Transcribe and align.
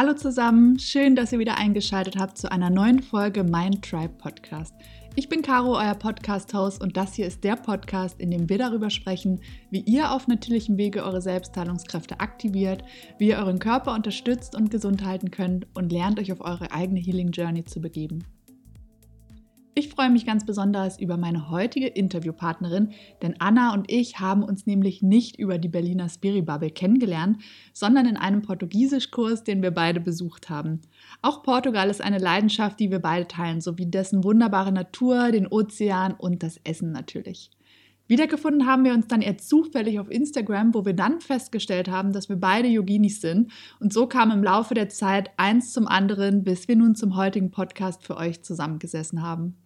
Hallo 0.00 0.14
zusammen, 0.14 0.78
schön, 0.78 1.14
dass 1.14 1.30
ihr 1.30 1.38
wieder 1.38 1.58
eingeschaltet 1.58 2.16
habt 2.16 2.38
zu 2.38 2.50
einer 2.50 2.70
neuen 2.70 3.02
Folge 3.02 3.44
Mind 3.44 3.84
Tribe 3.84 4.14
Podcast. 4.16 4.74
Ich 5.14 5.28
bin 5.28 5.42
Caro, 5.42 5.76
euer 5.76 5.94
Podcast-Host 5.94 6.80
und 6.80 6.96
das 6.96 7.12
hier 7.12 7.26
ist 7.26 7.44
der 7.44 7.56
Podcast, 7.56 8.18
in 8.18 8.30
dem 8.30 8.48
wir 8.48 8.56
darüber 8.56 8.88
sprechen, 8.88 9.42
wie 9.70 9.80
ihr 9.80 10.10
auf 10.10 10.26
natürlichem 10.26 10.78
Wege 10.78 11.04
eure 11.04 11.20
Selbstheilungskräfte 11.20 12.18
aktiviert, 12.18 12.82
wie 13.18 13.28
ihr 13.28 13.36
euren 13.36 13.58
Körper 13.58 13.92
unterstützt 13.92 14.54
und 14.54 14.70
gesund 14.70 15.04
halten 15.04 15.30
könnt 15.30 15.66
und 15.74 15.92
lernt 15.92 16.18
euch 16.18 16.32
auf 16.32 16.40
eure 16.40 16.72
eigene 16.72 16.98
Healing 16.98 17.32
Journey 17.32 17.66
zu 17.66 17.82
begeben. 17.82 18.24
Ich 19.72 19.88
freue 19.88 20.10
mich 20.10 20.26
ganz 20.26 20.44
besonders 20.44 20.98
über 20.98 21.16
meine 21.16 21.48
heutige 21.48 21.86
Interviewpartnerin, 21.86 22.90
denn 23.22 23.36
Anna 23.38 23.72
und 23.72 23.90
ich 23.90 24.18
haben 24.18 24.42
uns 24.42 24.66
nämlich 24.66 25.00
nicht 25.00 25.38
über 25.38 25.58
die 25.58 25.68
Berliner 25.68 26.08
Spiribubble 26.08 26.70
kennengelernt, 26.70 27.40
sondern 27.72 28.06
in 28.06 28.16
einem 28.16 28.42
Portugiesischkurs, 28.42 29.44
den 29.44 29.62
wir 29.62 29.70
beide 29.70 30.00
besucht 30.00 30.50
haben. 30.50 30.80
Auch 31.22 31.44
Portugal 31.44 31.88
ist 31.88 32.02
eine 32.02 32.18
Leidenschaft, 32.18 32.80
die 32.80 32.90
wir 32.90 32.98
beide 32.98 33.28
teilen, 33.28 33.60
sowie 33.60 33.86
dessen 33.86 34.24
wunderbare 34.24 34.72
Natur, 34.72 35.30
den 35.30 35.46
Ozean 35.46 36.14
und 36.14 36.42
das 36.42 36.58
Essen 36.64 36.90
natürlich. 36.90 37.52
Wiedergefunden 38.10 38.66
haben 38.66 38.82
wir 38.82 38.92
uns 38.92 39.06
dann 39.06 39.22
eher 39.22 39.38
zufällig 39.38 40.00
auf 40.00 40.10
Instagram, 40.10 40.74
wo 40.74 40.84
wir 40.84 40.94
dann 40.94 41.20
festgestellt 41.20 41.88
haben, 41.88 42.12
dass 42.12 42.28
wir 42.28 42.34
beide 42.34 42.66
Yoginis 42.66 43.20
sind. 43.20 43.52
Und 43.78 43.92
so 43.92 44.08
kam 44.08 44.32
im 44.32 44.42
Laufe 44.42 44.74
der 44.74 44.88
Zeit 44.88 45.30
eins 45.36 45.72
zum 45.72 45.86
anderen, 45.86 46.42
bis 46.42 46.66
wir 46.66 46.74
nun 46.74 46.96
zum 46.96 47.14
heutigen 47.14 47.52
Podcast 47.52 48.04
für 48.04 48.16
euch 48.16 48.42
zusammengesessen 48.42 49.22
haben. 49.22 49.56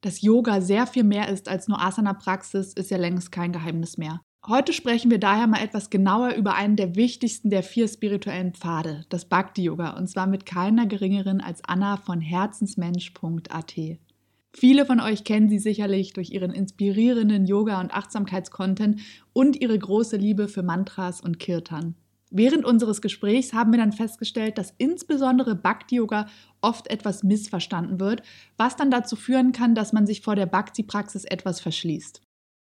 Dass 0.00 0.20
Yoga 0.20 0.60
sehr 0.60 0.84
viel 0.88 1.04
mehr 1.04 1.28
ist 1.28 1.48
als 1.48 1.68
nur 1.68 1.80
Asana-Praxis, 1.80 2.72
ist 2.72 2.90
ja 2.90 2.96
längst 2.96 3.30
kein 3.30 3.52
Geheimnis 3.52 3.96
mehr. 3.96 4.20
Heute 4.48 4.72
sprechen 4.72 5.12
wir 5.12 5.20
daher 5.20 5.46
mal 5.46 5.62
etwas 5.62 5.90
genauer 5.90 6.30
über 6.30 6.56
einen 6.56 6.74
der 6.74 6.96
wichtigsten 6.96 7.50
der 7.50 7.62
vier 7.62 7.86
spirituellen 7.86 8.52
Pfade, 8.52 9.04
das 9.10 9.26
Bhakti-Yoga, 9.26 9.90
und 9.90 10.08
zwar 10.08 10.26
mit 10.26 10.44
keiner 10.44 10.86
geringeren 10.86 11.40
als 11.40 11.62
Anna 11.62 11.98
von 11.98 12.20
herzensmensch.at. 12.20 14.00
Viele 14.52 14.84
von 14.84 15.00
euch 15.00 15.24
kennen 15.24 15.48
sie 15.48 15.58
sicherlich 15.58 16.12
durch 16.12 16.30
ihren 16.30 16.52
inspirierenden 16.52 17.46
Yoga- 17.46 17.80
und 17.80 17.94
Achtsamkeitscontent 17.94 19.00
und 19.32 19.60
ihre 19.60 19.78
große 19.78 20.16
Liebe 20.16 20.48
für 20.48 20.62
Mantras 20.62 21.20
und 21.20 21.38
Kirtan. 21.38 21.94
Während 22.32 22.64
unseres 22.64 23.00
Gesprächs 23.00 23.52
haben 23.52 23.72
wir 23.72 23.78
dann 23.78 23.92
festgestellt, 23.92 24.56
dass 24.56 24.74
insbesondere 24.78 25.56
Bhakti-Yoga 25.56 26.26
oft 26.60 26.88
etwas 26.88 27.24
missverstanden 27.24 27.98
wird, 27.98 28.22
was 28.56 28.76
dann 28.76 28.90
dazu 28.90 29.16
führen 29.16 29.52
kann, 29.52 29.74
dass 29.74 29.92
man 29.92 30.06
sich 30.06 30.20
vor 30.20 30.36
der 30.36 30.46
Bhakti-Praxis 30.46 31.24
etwas 31.24 31.60
verschließt. 31.60 32.22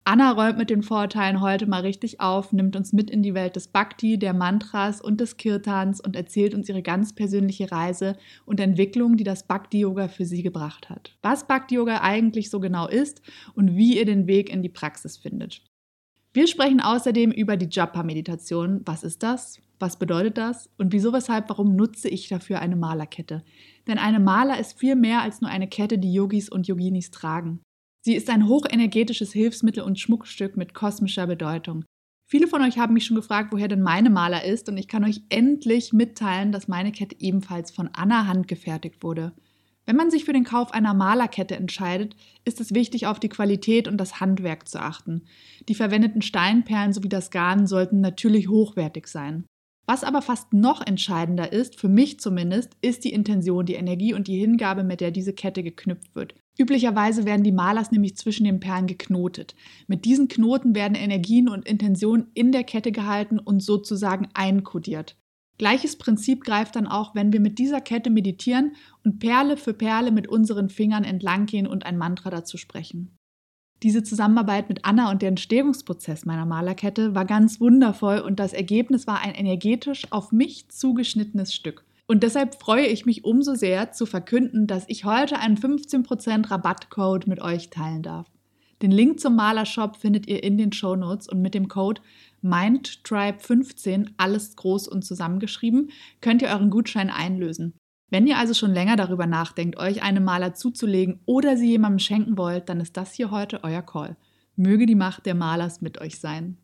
Anna 0.07 0.33
räumt 0.33 0.59
mit 0.59 0.69
den 0.69 0.83
Vorurteilen 0.83 1.41
heute 1.41 1.67
mal 1.67 1.81
richtig 1.81 2.21
auf, 2.21 2.53
nimmt 2.53 2.77
uns 2.77 2.93
mit 2.93 3.09
in 3.09 3.23
die 3.23 3.33
Welt 3.33 3.57
des 3.57 3.69
Bhakti, 3.69 4.19
der 4.19 4.35
Mantras 4.35 5.01
und 5.01 5.19
des 5.19 5.39
Kirtans 5.39 5.99
und 5.99 6.15
erzählt 6.15 6.55
uns 6.55 6.69
ihre 6.69 6.83
ganz 6.83 7.15
persönliche 7.15 7.73
Reise 7.73 8.19
und 8.45 8.61
Entwicklung, 8.61 9.17
die 9.17 9.25
das 9.25 9.47
Bhakti-Yoga 9.47 10.09
für 10.09 10.27
sie 10.27 10.43
gebracht 10.43 10.91
hat. 10.91 11.17
Was 11.23 11.47
Bhakti-Yoga 11.47 12.03
eigentlich 12.03 12.51
so 12.51 12.61
genau 12.61 12.87
ist 12.87 13.23
und 13.55 13.77
wie 13.77 13.97
ihr 13.97 14.05
den 14.05 14.27
Weg 14.27 14.51
in 14.51 14.63
die 14.63 14.69
Praxis 14.69 15.17
findet. 15.17 15.63
Wir 16.35 16.49
sprechen 16.49 16.83
außerdem 16.83 17.31
über 17.31 17.57
die 17.57 17.69
Japa-Meditation. 17.71 18.83
Was 18.85 19.05
ist 19.05 19.23
das? 19.23 19.63
Was 19.79 19.99
bedeutet 19.99 20.37
das? 20.37 20.69
Und 20.77 20.93
wieso, 20.93 21.15
weshalb, 21.15 21.49
warum 21.49 21.77
nutze 21.77 22.11
ich 22.11 22.29
dafür 22.29 22.59
eine 22.61 22.77
Malerkette? 22.77 23.43
Denn 23.87 23.97
eine 23.97 24.21
Maler 24.21 24.59
ist 24.59 24.79
viel 24.79 24.97
mehr 24.97 25.23
als 25.23 25.41
nur 25.41 25.51
eine 25.51 25.69
Kette, 25.69 25.97
die 25.97 26.13
Yogis 26.13 26.51
und 26.51 26.67
Yoginis 26.67 27.11
tragen. 27.11 27.61
Sie 28.05 28.15
ist 28.15 28.29
ein 28.29 28.49
hochenergetisches 28.49 29.33
Hilfsmittel 29.33 29.83
und 29.83 29.99
Schmuckstück 29.99 30.59
mit 30.59 30.75
kosmischer 30.75 31.27
Bedeutung. 31.27 31.87
Viele 32.27 32.47
von 32.47 32.61
euch 32.61 32.77
haben 32.77 32.93
mich 32.93 33.07
schon 33.07 33.17
gefragt, 33.17 33.51
woher 33.51 33.67
denn 33.67 33.81
meine 33.81 34.11
Maler 34.11 34.45
ist, 34.45 34.69
und 34.69 34.77
ich 34.77 34.89
kann 34.89 35.05
euch 35.05 35.23
endlich 35.31 35.95
mitteilen, 35.95 36.53
dass 36.53 36.69
meine 36.69 36.93
Kette 36.93 37.17
ebenfalls 37.19 37.71
von 37.71 37.89
Anna 37.95 38.27
handgefertigt 38.27 39.03
wurde. 39.03 39.33
Wenn 39.87 39.97
man 39.97 40.11
sich 40.11 40.27
für 40.27 40.35
den 40.35 40.45
Kauf 40.45 40.73
einer 40.73 40.93
Malerkette 40.93 41.57
entscheidet, 41.57 42.15
ist 42.45 42.61
es 42.61 42.75
wichtig, 42.75 43.07
auf 43.07 43.21
die 43.21 43.31
Qualität 43.31 43.89
und 43.89 43.97
das 43.97 44.21
Handwerk 44.21 44.69
zu 44.69 44.83
achten. 44.83 45.23
Die 45.71 45.75
verwendeten 45.75 46.21
Steinperlen 46.21 46.93
sowie 46.93 47.09
das 47.09 47.31
Garn 47.31 47.67
sollten 47.67 48.03
natürlich 48.03 48.51
hochwertig 48.51 49.07
sein. 49.07 49.47
Was 49.87 50.05
aber 50.05 50.21
fast 50.21 50.53
noch 50.53 50.87
entscheidender 50.87 51.53
ist, 51.55 51.81
für 51.81 51.89
mich 51.89 52.21
zumindest, 52.21 52.77
ist 52.83 53.05
die 53.05 53.15
Intention, 53.15 53.65
die 53.65 53.75
Energie 53.75 54.13
und 54.13 54.29
die 54.29 54.39
Hingabe, 54.39 54.85
mit 54.85 55.01
der 55.01 55.11
diese 55.11 55.33
Kette 55.33 55.63
geknüpft 55.63 56.15
wird. 56.15 56.35
Üblicherweise 56.57 57.25
werden 57.25 57.43
die 57.43 57.53
Malers 57.53 57.91
nämlich 57.91 58.17
zwischen 58.17 58.45
den 58.45 58.61
Perlen 58.61 58.87
geknotet. 58.87 59.55
Mit 59.89 60.05
diesen 60.05 60.29
Knoten 60.29 60.75
werden 60.75 60.95
Energien 60.95 61.49
und 61.49 61.67
Intentionen 61.67 62.29
in 62.35 62.53
der 62.53 62.63
Kette 62.63 62.93
gehalten 62.93 63.39
und 63.39 63.61
sozusagen 63.61 64.29
einkodiert. 64.35 65.17
Gleiches 65.59 65.97
Prinzip 65.97 66.45
greift 66.45 66.77
dann 66.77 66.87
auch, 66.87 67.15
wenn 67.15 67.33
wir 67.33 67.41
mit 67.41 67.59
dieser 67.59 67.81
Kette 67.81 68.11
meditieren 68.11 68.73
und 69.05 69.19
Perle 69.19 69.57
für 69.57 69.75
Perle 69.75 70.11
mit 70.11 70.29
unseren 70.29 70.69
Fingern 70.69 71.05
entlanggehen 71.05 71.67
und 71.67 71.87
ein 71.87 71.99
Mantra 71.99 72.31
dazu 72.31 72.57
sprechen. 72.57 73.17
Diese 73.83 74.03
Zusammenarbeit 74.03 74.69
mit 74.69 74.85
Anna 74.85 75.11
und 75.11 75.23
der 75.23 75.29
Entstehungsprozess 75.29 76.25
meiner 76.25 76.47
Malerkette 76.47 77.15
war 77.15 77.25
ganz 77.25 77.61
wundervoll 77.61 78.19
und 78.19 78.41
das 78.41 78.53
Ergebnis 78.53 79.07
war 79.07 79.21
ein 79.21 79.35
energetisch 79.35 80.11
auf 80.11 80.33
mich 80.33 80.71
zugeschnittenes 80.71 81.55
Stück. 81.55 81.84
Und 82.07 82.23
deshalb 82.23 82.61
freue 82.61 82.87
ich 82.87 83.07
mich 83.07 83.25
umso 83.25 83.55
sehr 83.55 83.93
zu 83.93 84.05
verkünden, 84.05 84.67
dass 84.67 84.85
ich 84.89 85.05
heute 85.05 85.39
einen 85.39 85.57
15% 85.57 86.51
Rabattcode 86.51 87.27
mit 87.27 87.41
euch 87.41 87.71
teilen 87.71 88.03
darf. 88.03 88.27
Den 88.83 88.91
Link 88.91 89.21
zum 89.21 89.37
Malershop 89.37 89.97
findet 89.97 90.27
ihr 90.27 90.43
in 90.43 90.59
den 90.59 90.73
Show 90.73 90.97
Notes 90.97 91.29
und 91.29 91.41
mit 91.41 91.55
dem 91.55 91.69
Code 91.69 92.03
MindTribe15, 92.43 94.11
alles 94.19 94.57
groß 94.57 94.89
und 94.89 95.05
zusammengeschrieben, 95.05 95.91
könnt 96.21 96.43
ihr 96.43 96.49
euren 96.49 96.69
Gutschein 96.69 97.09
einlösen. 97.09 97.75
Wenn 98.11 98.27
ihr 98.27 98.37
also 98.37 98.53
schon 98.53 98.73
länger 98.73 98.97
darüber 98.97 99.27
nachdenkt, 99.27 99.79
euch 99.79 100.03
eine 100.03 100.21
Maler 100.21 100.55
zuzulegen 100.55 101.21
oder 101.25 101.57
sie 101.57 101.71
jemandem 101.71 102.01
schenken 102.01 102.37
wollt, 102.37 102.69
dann 102.69 102.81
ist 102.81 102.97
das 102.97 103.15
hier 103.15 103.31
heute 103.31 103.65
euer 103.65 103.83
Call. 103.83 104.17
Möge 104.57 104.85
die 104.87 104.95
Macht 104.95 105.25
der 105.25 105.35
Malers 105.35 105.81
mit 105.81 106.01
euch 106.01 106.21
sein. 106.21 106.59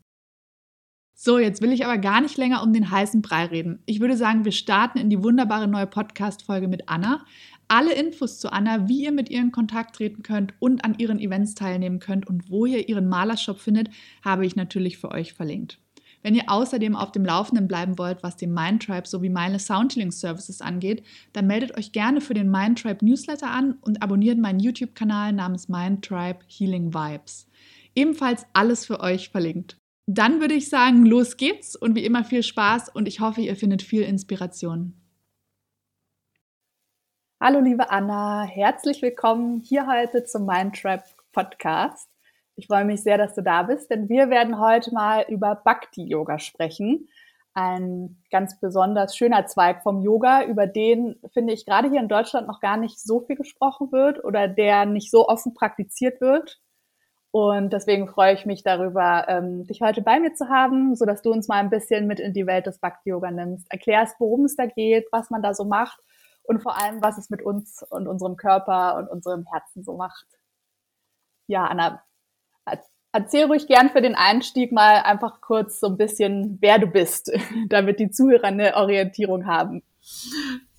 So, 1.23 1.37
jetzt 1.37 1.61
will 1.61 1.71
ich 1.71 1.85
aber 1.85 1.99
gar 1.99 2.19
nicht 2.19 2.35
länger 2.39 2.63
um 2.63 2.73
den 2.73 2.89
heißen 2.89 3.21
Brei 3.21 3.45
reden. 3.45 3.83
Ich 3.85 3.99
würde 3.99 4.17
sagen, 4.17 4.43
wir 4.43 4.51
starten 4.51 4.97
in 4.97 5.11
die 5.11 5.21
wunderbare 5.21 5.67
neue 5.67 5.85
Podcast-Folge 5.85 6.67
mit 6.67 6.89
Anna. 6.89 7.23
Alle 7.67 7.93
Infos 7.93 8.39
zu 8.39 8.51
Anna, 8.51 8.87
wie 8.87 9.03
ihr 9.03 9.11
mit 9.11 9.29
ihr 9.29 9.39
in 9.39 9.51
Kontakt 9.51 9.95
treten 9.95 10.23
könnt 10.23 10.55
und 10.57 10.83
an 10.83 10.97
ihren 10.97 11.19
Events 11.19 11.53
teilnehmen 11.53 11.99
könnt 11.99 12.25
und 12.25 12.49
wo 12.49 12.65
ihr 12.65 12.89
ihren 12.89 13.07
Malershop 13.07 13.59
findet, 13.59 13.89
habe 14.25 14.47
ich 14.47 14.55
natürlich 14.55 14.97
für 14.97 15.11
euch 15.11 15.33
verlinkt. 15.33 15.77
Wenn 16.23 16.33
ihr 16.33 16.45
außerdem 16.47 16.95
auf 16.95 17.11
dem 17.11 17.23
Laufenden 17.23 17.67
bleiben 17.67 17.99
wollt, 17.99 18.23
was 18.23 18.35
den 18.35 18.51
Mindtribe 18.51 19.07
sowie 19.07 19.29
meine 19.29 19.59
Soundhealing 19.59 20.09
Services 20.09 20.59
angeht, 20.59 21.03
dann 21.33 21.45
meldet 21.45 21.77
euch 21.77 21.91
gerne 21.91 22.21
für 22.21 22.33
den 22.33 22.49
Mindtribe 22.49 23.05
Newsletter 23.05 23.51
an 23.51 23.73
und 23.81 24.01
abonniert 24.01 24.39
meinen 24.39 24.59
YouTube-Kanal 24.59 25.33
namens 25.33 25.69
Mindtribe 25.69 26.39
Healing 26.47 26.95
Vibes. 26.95 27.45
Ebenfalls 27.93 28.47
alles 28.53 28.87
für 28.87 29.01
euch 29.01 29.29
verlinkt. 29.29 29.80
Dann 30.07 30.41
würde 30.41 30.55
ich 30.55 30.69
sagen, 30.69 31.05
los 31.05 31.37
geht's 31.37 31.75
und 31.75 31.95
wie 31.95 32.05
immer 32.05 32.23
viel 32.23 32.43
Spaß 32.43 32.89
und 32.89 33.07
ich 33.07 33.19
hoffe, 33.19 33.41
ihr 33.41 33.55
findet 33.55 33.81
viel 33.81 34.01
Inspiration. 34.01 34.95
Hallo 37.39 37.59
liebe 37.59 37.89
Anna, 37.89 38.43
herzlich 38.43 39.01
willkommen 39.01 39.61
hier 39.61 39.87
heute 39.87 40.23
zum 40.23 40.45
Mindtrap 40.45 41.03
Podcast. 41.31 42.09
Ich 42.55 42.67
freue 42.67 42.85
mich 42.85 43.01
sehr, 43.01 43.17
dass 43.17 43.33
du 43.33 43.41
da 43.41 43.63
bist, 43.63 43.89
denn 43.89 44.09
wir 44.09 44.29
werden 44.29 44.59
heute 44.59 44.93
mal 44.93 45.25
über 45.29 45.55
Bhakti 45.55 46.03
Yoga 46.03 46.39
sprechen. 46.39 47.07
Ein 47.53 48.21
ganz 48.31 48.59
besonders 48.59 49.15
schöner 49.15 49.45
Zweig 49.47 49.83
vom 49.83 50.01
Yoga, 50.01 50.43
über 50.45 50.67
den 50.67 51.19
finde 51.33 51.53
ich 51.53 51.65
gerade 51.65 51.89
hier 51.89 51.99
in 51.99 52.07
Deutschland 52.07 52.47
noch 52.47 52.59
gar 52.59 52.77
nicht 52.77 52.99
so 52.99 53.21
viel 53.21 53.35
gesprochen 53.35 53.91
wird 53.91 54.23
oder 54.23 54.47
der 54.47 54.85
nicht 54.85 55.11
so 55.11 55.27
offen 55.27 55.53
praktiziert 55.53 56.21
wird. 56.21 56.59
Und 57.31 57.71
deswegen 57.71 58.09
freue 58.09 58.33
ich 58.33 58.45
mich 58.45 58.61
darüber, 58.61 59.25
ähm, 59.29 59.65
dich 59.65 59.81
heute 59.81 60.01
bei 60.01 60.19
mir 60.19 60.33
zu 60.33 60.49
haben, 60.49 60.95
so 60.95 61.05
dass 61.05 61.21
du 61.21 61.31
uns 61.31 61.47
mal 61.47 61.59
ein 61.59 61.69
bisschen 61.69 62.05
mit 62.05 62.19
in 62.19 62.33
die 62.33 62.45
Welt 62.45 62.67
des 62.67 62.79
Bhakti 62.79 63.09
Yoga 63.09 63.31
nimmst, 63.31 63.71
erklärst, 63.71 64.19
worum 64.19 64.43
es 64.43 64.57
da 64.57 64.65
geht, 64.65 65.07
was 65.11 65.29
man 65.29 65.41
da 65.41 65.53
so 65.53 65.63
macht 65.63 65.99
und 66.43 66.61
vor 66.61 66.81
allem, 66.81 67.01
was 67.01 67.17
es 67.17 67.29
mit 67.29 67.41
uns 67.41 67.83
und 67.89 68.07
unserem 68.07 68.35
Körper 68.35 68.97
und 68.97 69.07
unserem 69.07 69.45
Herzen 69.49 69.83
so 69.83 69.95
macht. 69.95 70.25
Ja, 71.47 71.67
Anna, 71.67 72.03
erzähl 73.13 73.45
ruhig 73.45 73.67
gern 73.67 73.89
für 73.89 74.01
den 74.01 74.15
Einstieg 74.15 74.73
mal 74.73 75.01
einfach 75.01 75.39
kurz 75.39 75.79
so 75.79 75.87
ein 75.87 75.97
bisschen, 75.97 76.57
wer 76.61 76.79
du 76.79 76.87
bist, 76.87 77.31
damit 77.69 77.99
die 77.99 78.11
Zuhörer 78.11 78.47
eine 78.47 78.75
Orientierung 78.75 79.45
haben. 79.45 79.83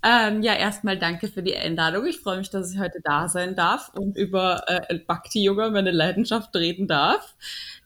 Ähm, 0.05 0.43
ja, 0.43 0.55
erstmal 0.55 0.99
danke 0.99 1.29
für 1.29 1.43
die 1.43 1.57
Einladung. 1.57 2.07
Ich 2.07 2.19
freue 2.19 2.39
mich, 2.39 2.51
dass 2.51 2.73
ich 2.73 2.81
heute 2.81 3.01
da 3.05 3.29
sein 3.29 3.55
darf 3.55 3.91
und 3.95 4.17
über 4.17 4.65
äh, 4.67 4.99
Bhakti-Yoga, 4.99 5.71
meine 5.71 5.93
Leidenschaft, 5.93 6.55
reden 6.57 6.89
darf. 6.89 7.37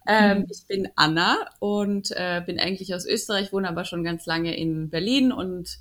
Ähm, 0.07 0.39
mhm. 0.39 0.47
Ich 0.51 0.67
bin 0.67 0.89
Anna 0.97 1.37
und 1.59 2.11
äh, 2.13 2.43
bin 2.47 2.59
eigentlich 2.59 2.95
aus 2.95 3.05
Österreich, 3.05 3.53
wohne 3.53 3.69
aber 3.69 3.85
schon 3.85 4.03
ganz 4.03 4.25
lange 4.25 4.57
in 4.57 4.89
Berlin 4.89 5.31
und 5.31 5.79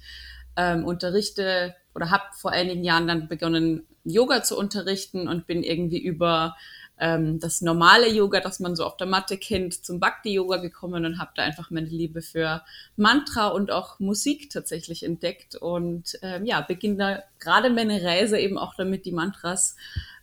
ähm, 0.57 0.83
unterrichte 0.83 1.75
oder 1.93 2.11
habe 2.11 2.25
vor 2.33 2.51
einigen 2.51 2.83
Jahren 2.83 3.07
dann 3.07 3.27
begonnen, 3.29 3.85
Yoga 4.03 4.43
zu 4.43 4.57
unterrichten 4.57 5.27
und 5.27 5.47
bin 5.47 5.63
irgendwie 5.63 5.99
über 5.99 6.55
ähm, 6.99 7.39
das 7.39 7.61
normale 7.61 8.09
Yoga, 8.09 8.39
das 8.39 8.59
man 8.59 8.75
so 8.75 8.85
auf 8.85 8.97
der 8.97 9.07
Matte 9.07 9.37
kennt, 9.37 9.73
zum 9.85 9.99
Bhakti-Yoga 9.99 10.57
gekommen 10.57 11.05
und 11.05 11.19
habe 11.19 11.31
da 11.35 11.43
einfach 11.43 11.69
meine 11.69 11.87
Liebe 11.87 12.21
für 12.21 12.61
Mantra 12.95 13.47
und 13.49 13.71
auch 13.71 13.99
Musik 13.99 14.49
tatsächlich 14.49 15.03
entdeckt 15.03 15.55
und 15.55 16.17
ähm, 16.21 16.45
ja, 16.45 16.61
beginne 16.61 16.95
da 16.97 17.23
gerade 17.39 17.69
meine 17.69 18.01
Reise 18.01 18.39
eben 18.39 18.57
auch 18.57 18.75
damit, 18.75 19.05
die 19.05 19.11
Mantras 19.11 19.75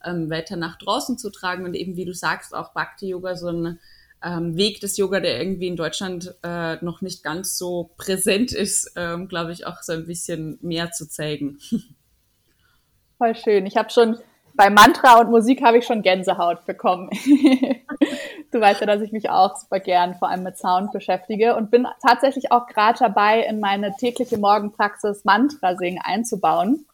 ähm, 0.05 0.31
weiter 0.31 0.57
nach 0.57 0.77
draußen 0.77 1.19
zu 1.19 1.31
tragen 1.31 1.65
und 1.65 1.75
eben, 1.75 1.97
wie 1.97 2.07
du 2.07 2.15
sagst, 2.15 2.55
auch 2.55 2.73
Bhakti-Yoga 2.73 3.37
so 3.37 3.49
ein 3.49 3.79
ähm, 4.25 4.57
Weg 4.57 4.81
des 4.81 4.97
Yoga, 4.97 5.21
der 5.21 5.41
irgendwie 5.41 5.67
in 5.67 5.77
Deutschland 5.77 6.35
äh, 6.43 6.77
noch 6.83 7.03
nicht 7.03 7.23
ganz 7.23 7.59
so 7.59 7.91
präsent 7.97 8.53
ist, 8.53 8.93
ähm, 8.97 9.29
glaube 9.29 9.53
ich, 9.53 9.67
auch 9.67 9.83
so 9.83 9.93
ein 9.93 10.07
bisschen 10.07 10.59
mehr 10.63 10.93
zu 10.93 11.09
zeigen. 11.09 11.59
Voll 13.19 13.37
schön. 13.37 13.67
Ich 13.67 13.77
habe 13.77 13.91
schon 13.91 14.19
bei 14.55 14.71
Mantra 14.71 15.21
und 15.21 15.31
Musik 15.31 15.63
habe 15.63 15.79
ich 15.79 15.87
schon 15.87 16.03
Gänsehaut 16.03 16.65
bekommen. 16.67 17.11
du 18.51 18.61
weißt 18.61 18.81
ja, 18.81 18.87
dass 18.87 19.01
ich 19.01 19.13
mich 19.13 19.31
auch 19.31 19.57
super 19.57 19.81
gern 19.81 20.15
vor 20.15 20.29
allem 20.29 20.43
mit 20.43 20.59
Sound 20.59 20.93
beschäftige 20.93 21.57
und 21.57 21.71
bin 21.71 21.87
tatsächlich 22.03 22.53
auch 22.53 22.67
gerade 22.67 22.99
dabei, 22.99 23.41
in 23.41 23.61
meine 23.61 23.95
tägliche 23.97 24.39
Morgenpraxis 24.39 25.25
Mantra 25.25 25.77
singen 25.77 26.01
einzubauen, 26.03 26.87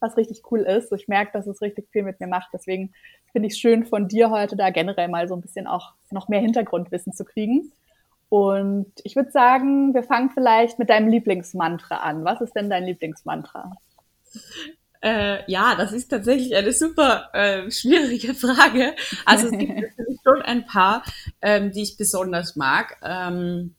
was 0.00 0.16
richtig 0.16 0.42
cool 0.50 0.60
ist. 0.60 0.92
Ich 0.92 1.08
merke, 1.08 1.32
dass 1.32 1.46
es 1.46 1.62
richtig 1.62 1.88
viel 1.90 2.02
mit 2.02 2.20
mir 2.20 2.26
macht. 2.26 2.48
Deswegen 2.52 2.92
finde 3.32 3.48
ich 3.48 3.54
es 3.54 3.60
schön 3.60 3.84
von 3.84 4.08
dir 4.08 4.30
heute 4.30 4.56
da 4.56 4.70
generell 4.70 5.08
mal 5.08 5.28
so 5.28 5.34
ein 5.34 5.40
bisschen 5.40 5.66
auch 5.66 5.92
noch 6.10 6.28
mehr 6.28 6.40
Hintergrundwissen 6.40 7.12
zu 7.12 7.24
kriegen. 7.24 7.72
Und 8.28 8.92
ich 9.04 9.16
würde 9.16 9.30
sagen, 9.30 9.94
wir 9.94 10.02
fangen 10.02 10.30
vielleicht 10.30 10.78
mit 10.78 10.90
deinem 10.90 11.08
Lieblingsmantra 11.08 11.96
an. 11.96 12.24
Was 12.24 12.40
ist 12.40 12.54
denn 12.54 12.68
dein 12.68 12.84
Lieblingsmantra? 12.84 13.72
Äh, 15.00 15.50
ja, 15.50 15.74
das 15.76 15.92
ist 15.92 16.08
tatsächlich 16.08 16.54
eine 16.56 16.72
super 16.72 17.30
äh, 17.32 17.70
schwierige 17.70 18.34
Frage. 18.34 18.94
Also 19.24 19.46
es 19.46 19.52
gibt 19.52 19.74
natürlich 19.74 20.18
schon 20.24 20.42
ein 20.42 20.66
paar, 20.66 21.04
ähm, 21.40 21.72
die 21.72 21.82
ich 21.82 21.96
besonders 21.96 22.56
mag. 22.56 22.96
Ähm, 23.02 23.74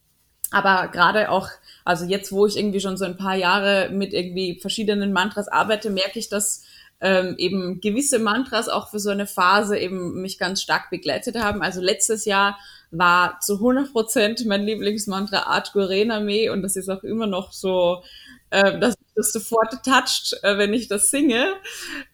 aber 0.50 0.88
gerade 0.88 1.30
auch, 1.30 1.48
also 1.84 2.04
jetzt, 2.04 2.32
wo 2.32 2.46
ich 2.46 2.56
irgendwie 2.56 2.80
schon 2.80 2.96
so 2.96 3.04
ein 3.04 3.16
paar 3.16 3.36
Jahre 3.36 3.90
mit 3.90 4.12
irgendwie 4.12 4.58
verschiedenen 4.60 5.12
Mantras 5.12 5.48
arbeite, 5.48 5.90
merke 5.90 6.18
ich, 6.18 6.28
dass 6.28 6.64
ähm, 7.00 7.34
eben 7.38 7.80
gewisse 7.80 8.18
Mantras 8.18 8.68
auch 8.68 8.90
für 8.90 8.98
so 8.98 9.10
eine 9.10 9.26
Phase 9.26 9.78
eben 9.78 10.20
mich 10.20 10.38
ganz 10.38 10.60
stark 10.60 10.90
begleitet 10.90 11.36
haben. 11.36 11.62
Also 11.62 11.80
letztes 11.80 12.24
Jahr 12.24 12.58
war 12.90 13.38
zu 13.40 13.54
100 13.54 13.92
Prozent 13.92 14.44
mein 14.46 14.64
Lieblingsmantra 14.64 15.44
Art 15.44 15.74
Me 15.74 16.52
und 16.52 16.62
das 16.62 16.76
ist 16.76 16.88
auch 16.88 17.02
immer 17.04 17.26
noch 17.26 17.52
so 17.52 18.02
äh, 18.50 18.78
dass 18.78 18.94
das 19.14 19.32
sofort 19.32 19.84
toucht, 19.84 20.36
äh, 20.42 20.58
wenn 20.58 20.74
ich 20.74 20.88
das 20.88 21.10
singe. 21.10 21.54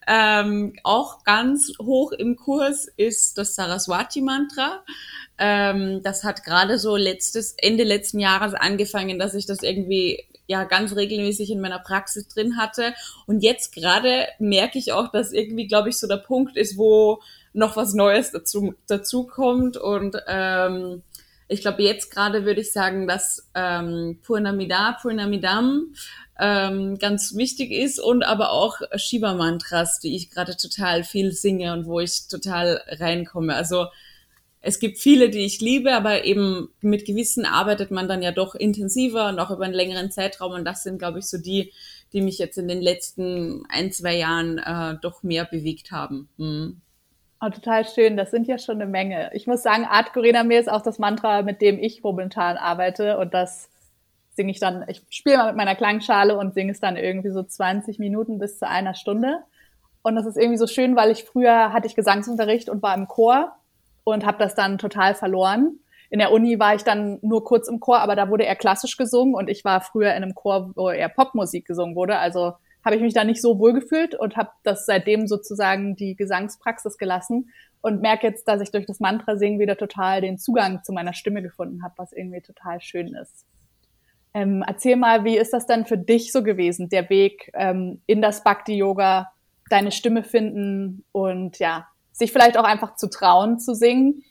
Ähm, 0.07 0.73
auch 0.83 1.23
ganz 1.23 1.73
hoch 1.79 2.11
im 2.11 2.35
Kurs 2.35 2.87
ist 2.97 3.37
das 3.37 3.55
Saraswati-Mantra. 3.55 4.83
Ähm, 5.37 6.01
das 6.03 6.23
hat 6.23 6.43
gerade 6.43 6.79
so 6.79 6.95
letztes, 6.95 7.53
Ende 7.57 7.83
letzten 7.83 8.19
Jahres 8.19 8.53
angefangen, 8.53 9.19
dass 9.19 9.33
ich 9.35 9.45
das 9.45 9.61
irgendwie 9.61 10.23
ja 10.47 10.63
ganz 10.63 10.95
regelmäßig 10.95 11.51
in 11.51 11.61
meiner 11.61 11.79
Praxis 11.79 12.27
drin 12.27 12.57
hatte. 12.57 12.93
Und 13.25 13.43
jetzt 13.43 13.73
gerade 13.73 14.27
merke 14.39 14.79
ich 14.79 14.93
auch, 14.93 15.11
dass 15.11 15.33
irgendwie, 15.33 15.67
glaube 15.67 15.89
ich, 15.89 15.99
so 15.99 16.07
der 16.07 16.17
Punkt 16.17 16.57
ist, 16.57 16.77
wo 16.77 17.21
noch 17.53 17.75
was 17.75 17.93
Neues 17.93 18.31
dazu, 18.31 18.75
dazu 18.87 19.25
kommt. 19.25 19.77
Und 19.77 20.17
ähm, 20.27 21.03
ich 21.47 21.61
glaube, 21.61 21.83
jetzt 21.83 22.11
gerade 22.11 22.45
würde 22.45 22.61
ich 22.61 22.71
sagen, 22.71 23.07
dass 23.07 23.49
ähm, 23.55 24.19
Purnamida, 24.23 24.97
Purnamidam 25.01 25.93
ähm, 26.39 26.97
ganz 26.99 27.35
wichtig 27.35 27.71
ist 27.71 27.99
und 27.99 28.23
aber 28.23 28.51
auch 28.51 28.79
Shiva-Mantras, 28.95 29.99
die 29.99 30.15
ich 30.15 30.29
gerade 30.29 30.57
total 30.57 31.03
viel 31.03 31.31
singe 31.31 31.73
und 31.73 31.85
wo 31.85 31.99
ich 31.99 32.27
total 32.27 32.81
reinkomme. 32.87 33.55
Also 33.55 33.87
es 34.59 34.79
gibt 34.79 34.97
viele, 34.99 35.29
die 35.29 35.45
ich 35.45 35.61
liebe, 35.61 35.93
aber 35.93 36.25
eben 36.25 36.69
mit 36.81 37.05
gewissen 37.05 37.45
arbeitet 37.45 37.91
man 37.91 38.09
dann 38.09 38.21
ja 38.21 38.31
doch 38.31 38.53
intensiver 38.53 39.29
und 39.29 39.39
auch 39.39 39.51
über 39.51 39.63
einen 39.63 39.73
längeren 39.73 40.11
Zeitraum 40.11 40.51
und 40.51 40.65
das 40.65 40.83
sind, 40.83 40.99
glaube 40.99 41.19
ich, 41.19 41.25
so 41.25 41.37
die, 41.37 41.71
die 42.11 42.21
mich 42.21 42.37
jetzt 42.37 42.57
in 42.57 42.67
den 42.67 42.81
letzten 42.81 43.65
ein, 43.69 43.91
zwei 43.91 44.17
Jahren 44.17 44.57
äh, 44.57 44.97
doch 45.01 45.23
mehr 45.23 45.45
bewegt 45.45 45.91
haben. 45.91 46.27
Hm. 46.37 46.81
Oh, 47.39 47.49
total 47.49 47.85
schön. 47.85 48.17
Das 48.17 48.31
sind 48.31 48.47
ja 48.47 48.57
schon 48.57 48.81
eine 48.81 48.89
Menge. 48.89 49.29
Ich 49.33 49.45
muss 49.45 49.61
sagen, 49.61 49.85
Art 49.85 50.11
Corina 50.13 50.43
mir 50.43 50.59
ist 50.59 50.69
auch 50.69 50.81
das 50.81 50.97
Mantra, 50.97 51.43
mit 51.43 51.61
dem 51.61 51.77
ich 51.77 52.01
momentan 52.01 52.57
arbeite 52.57 53.19
und 53.19 53.33
das 53.33 53.69
singe 54.31 54.51
ich 54.51 54.59
dann, 54.59 54.85
ich 54.87 55.03
spiele 55.09 55.37
mal 55.37 55.47
mit 55.47 55.55
meiner 55.55 55.75
Klangschale 55.75 56.37
und 56.37 56.53
singe 56.53 56.71
es 56.71 56.79
dann 56.79 56.95
irgendwie 56.95 57.29
so 57.29 57.43
20 57.43 57.99
Minuten 57.99 58.39
bis 58.39 58.57
zu 58.57 58.67
einer 58.67 58.95
Stunde. 58.95 59.39
Und 60.01 60.15
das 60.15 60.25
ist 60.25 60.37
irgendwie 60.37 60.57
so 60.57 60.67
schön, 60.67 60.95
weil 60.95 61.11
ich 61.11 61.25
früher 61.25 61.73
hatte 61.73 61.85
ich 61.87 61.95
Gesangsunterricht 61.95 62.69
und 62.69 62.81
war 62.81 62.95
im 62.95 63.07
Chor 63.07 63.55
und 64.03 64.25
habe 64.25 64.39
das 64.39 64.55
dann 64.55 64.77
total 64.79 65.13
verloren. 65.13 65.79
In 66.09 66.19
der 66.19 66.31
Uni 66.31 66.59
war 66.59 66.73
ich 66.73 66.83
dann 66.83 67.19
nur 67.21 67.43
kurz 67.43 67.67
im 67.67 67.79
Chor, 67.79 67.99
aber 67.99 68.15
da 68.15 68.29
wurde 68.29 68.45
eher 68.45 68.55
klassisch 68.55 68.97
gesungen 68.97 69.35
und 69.35 69.49
ich 69.49 69.63
war 69.65 69.81
früher 69.81 70.11
in 70.11 70.23
einem 70.23 70.33
Chor, 70.33 70.71
wo 70.75 70.89
eher 70.89 71.09
Popmusik 71.09 71.65
gesungen 71.65 71.95
wurde. 71.95 72.17
Also 72.17 72.53
habe 72.83 72.95
ich 72.95 73.01
mich 73.01 73.13
da 73.13 73.23
nicht 73.23 73.41
so 73.41 73.59
wohl 73.59 73.73
gefühlt 73.73 74.15
und 74.15 74.37
habe 74.37 74.51
das 74.63 74.85
seitdem 74.85 75.27
sozusagen 75.27 75.95
die 75.95 76.15
Gesangspraxis 76.15 76.97
gelassen 76.97 77.49
und 77.81 78.01
merke 78.01 78.27
jetzt, 78.27 78.47
dass 78.47 78.61
ich 78.61 78.71
durch 78.71 78.85
das 78.85 78.99
Mantra 78.99 79.37
singen 79.37 79.59
wieder 79.59 79.77
total 79.77 80.21
den 80.21 80.37
Zugang 80.37 80.83
zu 80.83 80.93
meiner 80.93 81.13
Stimme 81.13 81.41
gefunden 81.41 81.83
habe, 81.83 81.93
was 81.97 82.13
irgendwie 82.13 82.41
total 82.41 82.81
schön 82.81 83.13
ist. 83.15 83.45
Ähm, 84.33 84.63
erzähl 84.65 84.95
mal, 84.95 85.23
wie 85.23 85.37
ist 85.37 85.53
das 85.53 85.65
denn 85.65 85.85
für 85.85 85.97
dich 85.97 86.31
so 86.31 86.43
gewesen, 86.43 86.89
der 86.89 87.09
Weg 87.09 87.49
ähm, 87.53 88.01
in 88.05 88.21
das 88.21 88.43
Bhakti-Yoga, 88.43 89.31
deine 89.69 89.91
Stimme 89.91 90.23
finden 90.23 91.03
und 91.11 91.59
ja, 91.59 91.87
sich 92.11 92.31
vielleicht 92.31 92.57
auch 92.57 92.63
einfach 92.63 92.95
zu 92.95 93.09
trauen 93.09 93.59
zu 93.59 93.73
singen, 93.73 94.23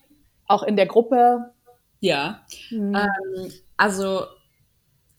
auch 0.46 0.62
in 0.62 0.76
der 0.76 0.87
Gruppe? 0.87 1.52
Ja, 2.00 2.42
mhm. 2.70 2.94
ähm, 2.94 3.52
also 3.76 4.22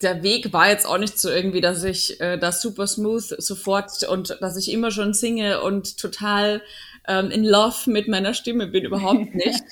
der 0.02 0.22
Weg 0.22 0.52
war 0.52 0.68
jetzt 0.68 0.86
auch 0.86 0.98
nicht 0.98 1.18
so 1.18 1.28
irgendwie, 1.28 1.60
dass 1.60 1.82
ich 1.82 2.20
äh, 2.20 2.38
das 2.38 2.62
super 2.62 2.86
smooth 2.86 3.42
sofort 3.42 4.04
und 4.04 4.36
dass 4.40 4.56
ich 4.56 4.70
immer 4.72 4.90
schon 4.90 5.12
singe 5.12 5.60
und 5.62 5.98
total 5.98 6.62
ähm, 7.08 7.30
in 7.30 7.42
Love 7.42 7.90
mit 7.90 8.06
meiner 8.06 8.34
Stimme 8.34 8.68
bin, 8.68 8.84
überhaupt 8.84 9.34
nicht. 9.34 9.62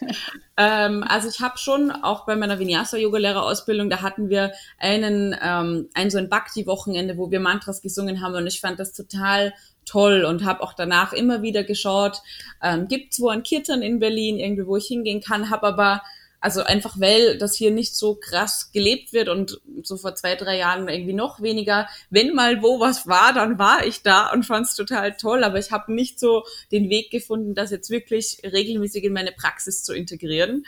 ähm, 0.56 1.04
also 1.06 1.28
ich 1.28 1.40
habe 1.40 1.58
schon 1.58 1.92
auch 1.92 2.26
bei 2.26 2.34
meiner 2.34 2.58
Vinyasa-Yoga-Lehrerausbildung, 2.58 3.88
da 3.88 4.02
hatten 4.02 4.28
wir 4.28 4.52
einen, 4.78 5.36
ähm, 5.40 5.88
ein 5.94 6.10
so 6.10 6.18
ein 6.18 6.28
Bhakti-Wochenende, 6.28 7.16
wo 7.18 7.30
wir 7.30 7.38
Mantras 7.38 7.82
gesungen 7.82 8.20
haben 8.20 8.34
und 8.34 8.46
ich 8.46 8.60
fand 8.60 8.80
das 8.80 8.92
total 8.92 9.52
toll 9.84 10.24
und 10.24 10.44
habe 10.44 10.62
auch 10.62 10.72
danach 10.72 11.12
immer 11.12 11.42
wieder 11.42 11.62
geschaut, 11.62 12.20
ähm, 12.62 12.88
gibt's 12.88 13.20
wo 13.20 13.28
ein 13.28 13.44
Kirtan 13.44 13.82
in 13.82 14.00
Berlin, 14.00 14.38
irgendwie, 14.38 14.66
wo 14.66 14.76
ich 14.76 14.86
hingehen 14.86 15.20
kann, 15.20 15.50
habe 15.50 15.68
aber 15.68 16.02
also 16.40 16.62
einfach, 16.62 17.00
weil 17.00 17.38
das 17.38 17.56
hier 17.56 17.70
nicht 17.70 17.96
so 17.96 18.14
krass 18.14 18.70
gelebt 18.72 19.12
wird 19.12 19.28
und 19.28 19.60
so 19.82 19.96
vor 19.96 20.14
zwei, 20.14 20.34
drei 20.34 20.58
Jahren 20.58 20.88
irgendwie 20.88 21.12
noch 21.12 21.40
weniger. 21.40 21.88
Wenn 22.10 22.34
mal 22.34 22.62
wo 22.62 22.80
was 22.80 23.06
war, 23.06 23.32
dann 23.32 23.58
war 23.58 23.84
ich 23.84 24.02
da 24.02 24.30
und 24.32 24.44
fand 24.44 24.66
es 24.66 24.74
total 24.74 25.16
toll, 25.16 25.44
aber 25.44 25.58
ich 25.58 25.70
habe 25.70 25.92
nicht 25.92 26.20
so 26.20 26.44
den 26.72 26.90
Weg 26.90 27.10
gefunden, 27.10 27.54
das 27.54 27.70
jetzt 27.70 27.90
wirklich 27.90 28.38
regelmäßig 28.44 29.04
in 29.04 29.12
meine 29.12 29.32
Praxis 29.32 29.82
zu 29.82 29.94
integrieren. 29.94 30.64